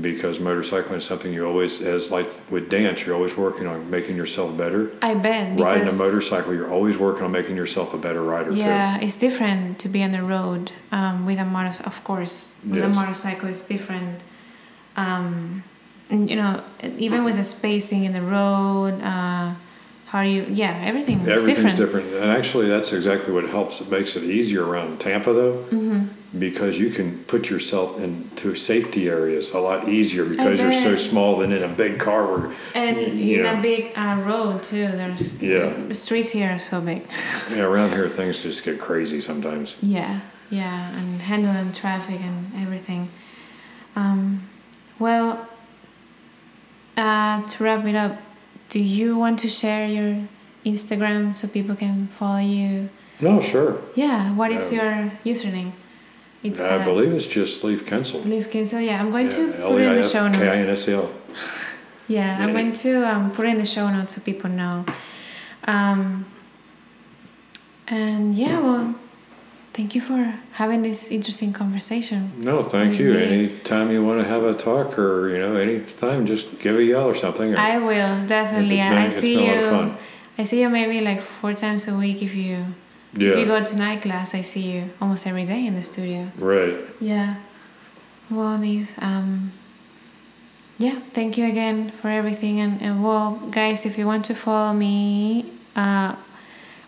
because 0.00 0.38
motorcycling 0.38 0.96
is 0.98 1.04
something 1.04 1.32
you 1.32 1.46
always, 1.46 1.80
as 1.82 2.10
like 2.10 2.28
with 2.50 2.68
dance, 2.68 3.06
you're 3.06 3.14
always 3.14 3.36
working 3.36 3.66
on 3.66 3.88
making 3.90 4.16
yourself 4.16 4.56
better. 4.56 4.90
I 5.02 5.14
bet 5.14 5.58
Riding 5.58 5.88
a 5.88 5.92
motorcycle, 5.92 6.52
you're 6.54 6.70
always 6.70 6.98
working 6.98 7.24
on 7.24 7.32
making 7.32 7.56
yourself 7.56 7.94
a 7.94 7.98
better 7.98 8.22
rider 8.22 8.50
too. 8.50 8.56
yeah, 8.58 8.98
it's 9.00 9.16
different 9.16 9.78
to 9.80 9.88
be 9.88 10.02
on 10.02 10.12
the 10.12 10.22
road 10.22 10.72
um, 10.92 11.26
with 11.26 11.38
a 11.38 11.44
motor. 11.44 11.82
Of 11.84 12.02
course, 12.04 12.54
with 12.64 12.82
a 12.84 12.88
Yes. 12.88 12.94
motorcycle, 12.96 13.48
it's 13.48 13.62
different. 13.66 14.22
Um, 14.96 15.62
and 16.10 16.28
you 16.30 16.36
know, 16.36 16.62
even 16.98 17.24
with 17.24 17.36
the 17.36 17.44
spacing 17.44 18.04
in 18.04 18.12
the 18.12 18.22
road, 18.22 19.00
uh, 19.02 19.54
how 20.06 20.22
do 20.22 20.28
you? 20.28 20.46
Yeah, 20.48 20.80
everything 20.84 21.24
too. 21.24 21.30
Everything's 21.30 21.74
different. 21.74 21.76
different. 21.76 22.14
And 22.22 22.30
actually, 22.30 22.68
that's 22.68 22.92
exactly 22.92 23.32
what 23.32 23.48
helps. 23.48 23.80
It 23.80 23.90
makes 23.90 24.16
it 24.16 24.24
easier 24.24 24.64
around 24.64 25.00
Tampa, 25.00 25.32
though, 25.32 25.64
Mm-hmm. 25.70 26.06
Because 26.38 26.78
you 26.78 26.90
can 26.90 27.22
put 27.24 27.48
yourself 27.48 27.98
into 28.00 28.54
safety 28.54 29.08
areas 29.08 29.52
a 29.54 29.58
lot 29.58 29.88
easier 29.88 30.24
because 30.24 30.60
you're 30.60 30.72
so 30.72 30.96
small 30.96 31.38
than 31.38 31.52
in 31.52 31.62
a 31.62 31.68
big 31.68 31.98
car 31.98 32.26
where 32.26 32.52
And 32.74 32.96
you 33.18 33.38
in 33.38 33.42
know. 33.44 33.58
a 33.58 33.62
big 33.62 33.92
uh, 33.96 34.20
road 34.26 34.62
too. 34.62 34.88
There's 34.88 35.40
Yeah. 35.42 35.72
the 35.88 35.94
streets 35.94 36.30
here 36.30 36.50
are 36.50 36.58
so 36.58 36.80
big. 36.80 37.02
Yeah, 37.54 37.62
around 37.64 37.90
here 37.92 38.08
things 38.08 38.42
just 38.42 38.64
get 38.64 38.78
crazy 38.78 39.20
sometimes. 39.20 39.76
Yeah, 39.80 40.20
yeah, 40.50 40.90
and 40.98 41.22
handling 41.22 41.72
traffic 41.72 42.20
and 42.20 42.52
everything. 42.60 43.08
Um, 43.94 44.42
well, 44.98 45.46
uh, 46.96 47.42
to 47.46 47.64
wrap 47.64 47.84
it 47.86 47.94
up, 47.94 48.16
do 48.68 48.80
you 48.82 49.16
want 49.16 49.38
to 49.40 49.48
share 49.48 49.86
your 49.86 50.28
Instagram 50.64 51.34
so 51.34 51.46
people 51.48 51.76
can 51.76 52.08
follow 52.08 52.38
you? 52.40 52.88
No, 53.20 53.40
sure. 53.40 53.80
Yeah, 53.94 54.34
what 54.34 54.50
is 54.50 54.72
Yeah. 54.72 55.10
your 55.24 55.34
username? 55.34 55.72
It's 56.46 56.60
I 56.60 56.76
uh, 56.76 56.84
believe 56.84 57.12
it's 57.12 57.26
just 57.26 57.64
Leif 57.64 57.86
Kinsel. 57.86 58.20
Leif 58.20 58.50
Kinsel. 58.50 58.80
Yeah, 58.80 59.00
I'm 59.00 59.10
going 59.10 59.28
to 59.30 59.48
Yeah, 59.48 59.68
put 59.68 59.80
it 59.80 59.88
in 59.90 59.96
the 59.96 60.04
show 60.04 60.28
notes. 60.28 60.58
L-E-I-F-K-I-N-S-E-L. 60.58 61.10
Yeah, 62.08 62.38
I'm 62.40 62.52
going 62.52 62.72
to 62.72 62.90
um, 63.10 63.32
put 63.32 63.46
it 63.46 63.50
in 63.50 63.56
the 63.56 63.66
show 63.66 63.90
notes 63.90 64.14
so 64.14 64.20
people 64.22 64.48
know. 64.50 64.84
Um, 65.66 66.24
and 67.88 68.34
yeah, 68.34 68.60
well, 68.60 68.94
thank 69.72 69.94
you 69.94 70.00
for 70.00 70.34
having 70.52 70.82
this 70.82 71.10
interesting 71.10 71.52
conversation. 71.52 72.30
No, 72.38 72.62
thank 72.62 72.98
you. 72.98 73.12
me. 73.12 73.22
Anytime 73.22 73.90
you 73.90 74.04
want 74.04 74.20
to 74.22 74.28
have 74.28 74.44
a 74.44 74.54
talk 74.54 74.98
or, 74.98 75.28
you 75.28 75.38
know, 75.38 75.56
anytime, 75.56 76.26
just 76.26 76.60
give 76.60 76.76
a 76.76 76.84
yell 76.84 77.04
or 77.06 77.14
something. 77.14 77.54
or- 77.54 77.58
I 77.58 77.78
will 77.78 78.26
definitely. 78.26 78.78
It's 78.78 78.86
been- 78.88 78.98
I 78.98 79.06
it's 79.06 79.16
see 79.16 79.36
been 79.36 79.44
a 79.44 79.46
lot 79.52 79.60
you. 79.60 79.64
of 79.66 79.88
fun. 79.88 79.96
I 80.38 80.44
see 80.44 80.60
you 80.60 80.68
maybe 80.68 81.00
like 81.00 81.20
four 81.20 81.54
times 81.54 81.88
a 81.88 81.96
week 81.96 82.22
if 82.22 82.34
you 82.34 82.66
if 83.14 83.36
you 83.38 83.46
go 83.46 83.62
to 83.62 83.76
night 83.78 84.02
class. 84.02 84.34
I 84.34 84.40
see 84.42 84.72
you 84.72 84.90
almost 85.00 85.26
every 85.26 85.44
day 85.44 85.66
in 85.66 85.74
the 85.74 85.82
studio. 85.82 86.30
right. 86.38 86.76
Yeah. 87.00 87.36
Well, 88.28 88.58
Neve, 88.58 88.90
um, 88.98 89.52
yeah, 90.78 90.98
thank 91.12 91.38
you 91.38 91.46
again 91.46 91.90
for 91.90 92.08
everything. 92.08 92.60
And, 92.60 92.82
and 92.82 93.02
well, 93.02 93.36
guys, 93.50 93.86
if 93.86 93.96
you 93.96 94.04
want 94.06 94.24
to 94.26 94.34
follow 94.34 94.72
me 94.74 95.44
uh, 95.76 96.16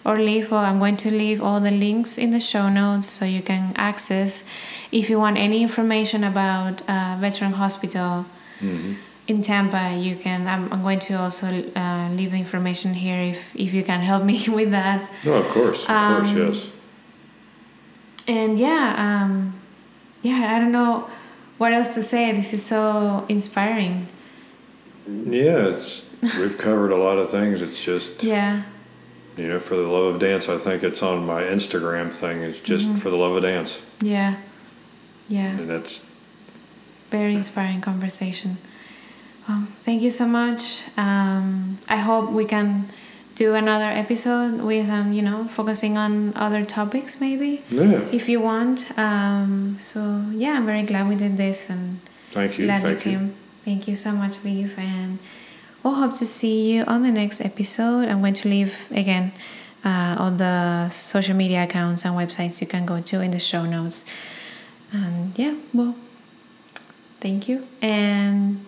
or 0.04 0.16
leave, 0.16 0.50
well, 0.50 0.64
I'm 0.64 0.78
going 0.80 0.96
to 0.98 1.10
leave 1.10 1.40
all 1.40 1.60
the 1.60 1.70
links 1.70 2.18
in 2.18 2.30
the 2.32 2.40
show 2.40 2.68
notes 2.68 3.06
so 3.06 3.24
you 3.24 3.40
can 3.40 3.72
access. 3.76 4.42
If 4.90 5.08
you 5.08 5.18
want 5.18 5.38
any 5.38 5.62
information 5.62 6.24
about 6.24 6.82
uh, 6.88 7.16
Veteran 7.20 7.52
Hospital 7.52 8.26
hmm 8.60 8.94
in 9.28 9.42
Tampa, 9.42 9.94
you 9.96 10.16
can. 10.16 10.46
I'm, 10.48 10.72
I'm 10.72 10.82
going 10.82 10.98
to 11.00 11.14
also 11.14 11.46
uh, 11.46 12.08
leave 12.12 12.30
the 12.32 12.38
information 12.38 12.94
here 12.94 13.20
if, 13.22 13.54
if 13.54 13.72
you 13.74 13.84
can 13.84 14.00
help 14.00 14.24
me 14.32 14.38
with 14.48 14.70
that. 14.72 15.08
No, 15.24 15.34
of 15.34 15.46
course, 15.48 15.82
of 15.82 15.86
course, 15.88 16.30
Um, 16.30 16.36
yes. 16.36 16.68
And 18.26 18.58
yeah, 18.58 18.94
um, 18.98 19.54
yeah, 20.22 20.54
I 20.54 20.58
don't 20.58 20.72
know 20.72 21.08
what 21.58 21.72
else 21.72 21.94
to 21.94 22.02
say. 22.02 22.32
This 22.32 22.52
is 22.52 22.64
so 22.64 23.24
inspiring. 23.28 24.06
Yeah, 25.06 25.68
it's 25.76 26.10
we've 26.22 26.58
covered 26.58 26.90
a 26.92 26.96
lot 26.96 27.16
of 27.18 27.30
things. 27.30 27.62
It's 27.62 27.82
just 27.82 28.22
Yeah, 28.34 28.62
you 29.36 29.48
know, 29.48 29.58
for 29.58 29.76
the 29.76 29.82
love 29.82 30.14
of 30.14 30.20
dance. 30.20 30.48
I 30.50 30.58
think 30.58 30.82
it's 30.82 31.02
on 31.02 31.24
my 31.24 31.42
Instagram 31.42 32.12
thing. 32.12 32.42
It's 32.42 32.60
just 32.60 32.86
Mm-hmm. 32.88 32.96
for 32.98 33.08
the 33.10 33.16
love 33.16 33.34
of 33.36 33.42
dance, 33.42 33.80
yeah, 34.02 34.36
yeah. 35.28 35.50
and 35.58 35.68
that's 35.70 36.04
Very 37.10 37.34
inspiring 37.34 37.80
conversation. 37.80 38.58
Well, 39.48 39.64
thank 39.78 40.02
you 40.02 40.10
so 40.10 40.26
much. 40.26 40.84
Um, 40.96 41.78
I 41.88 41.96
hope 41.96 42.30
we 42.30 42.44
can 42.44 42.88
do 43.34 43.54
another 43.54 43.86
episode 43.86 44.60
with, 44.60 44.90
um, 44.90 45.12
you 45.12 45.22
know, 45.22 45.46
focusing 45.48 45.96
on 45.96 46.36
other 46.36 46.64
topics 46.64 47.20
maybe 47.20 47.62
yeah. 47.70 48.00
if 48.12 48.28
you 48.28 48.40
want. 48.40 48.92
Um, 48.98 49.76
so 49.78 50.24
yeah, 50.32 50.52
I'm 50.52 50.66
very 50.66 50.82
glad 50.82 51.08
we 51.08 51.14
did 51.14 51.36
this 51.36 51.70
and 51.70 52.00
Thank 52.30 52.58
you. 52.58 52.64
Glad 52.66 52.82
Thank 52.82 53.06
you 53.06 53.12
you. 53.12 53.18
came. 53.18 53.34
Thank 53.64 53.88
you 53.88 53.94
so 53.94 54.12
much, 54.12 54.44
Leif, 54.44 54.78
and 54.78 55.18
we'll 55.82 55.94
hope 55.94 56.14
to 56.16 56.26
see 56.26 56.72
you 56.72 56.84
on 56.84 57.02
the 57.02 57.10
next 57.10 57.40
episode. 57.40 58.08
I'm 58.08 58.20
going 58.20 58.34
to 58.34 58.48
leave 58.48 58.88
again 58.90 59.32
uh, 59.84 60.16
all 60.18 60.30
the 60.30 60.88
social 60.90 61.34
media 61.34 61.64
accounts 61.64 62.04
and 62.04 62.14
websites 62.14 62.60
you 62.60 62.66
can 62.66 62.84
go 62.86 63.00
to 63.00 63.20
in 63.20 63.30
the 63.30 63.38
show 63.38 63.64
notes. 63.64 64.04
And 64.92 65.38
yeah, 65.38 65.54
well, 65.72 65.94
thank 67.20 67.48
you, 67.48 67.66
and 67.82 68.64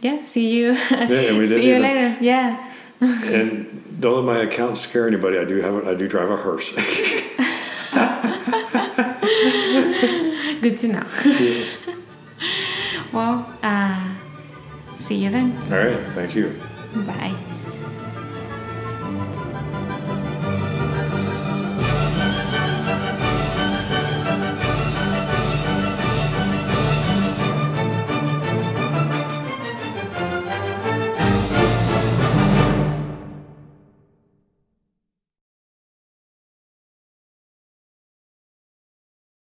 yeah, 0.00 0.18
see 0.18 0.50
you. 0.56 0.74
and 0.90 1.38
we 1.38 1.44
see 1.46 1.64
you 1.66 1.76
even- 1.76 1.82
later. 1.82 2.16
Yeah. 2.20 2.66
And 3.00 4.00
don't 4.00 4.24
let 4.26 4.34
my 4.34 4.42
account 4.42 4.78
scare 4.78 5.06
anybody. 5.06 5.38
I 5.38 5.44
do 5.44 5.60
have 5.60 5.74
a, 5.86 5.90
I 5.90 5.94
do 5.94 6.08
drive 6.08 6.30
a 6.30 6.36
hearse. 6.36 6.72
Good 10.60 10.76
to 10.76 10.88
know. 10.88 11.06
yes. 11.24 11.86
Well, 13.12 13.50
uh, 13.62 14.14
see 14.96 15.16
you 15.16 15.30
then. 15.30 15.56
All 15.72 15.78
right. 15.78 15.98
Thank 16.14 16.34
you. 16.34 16.60
Bye. 16.94 17.34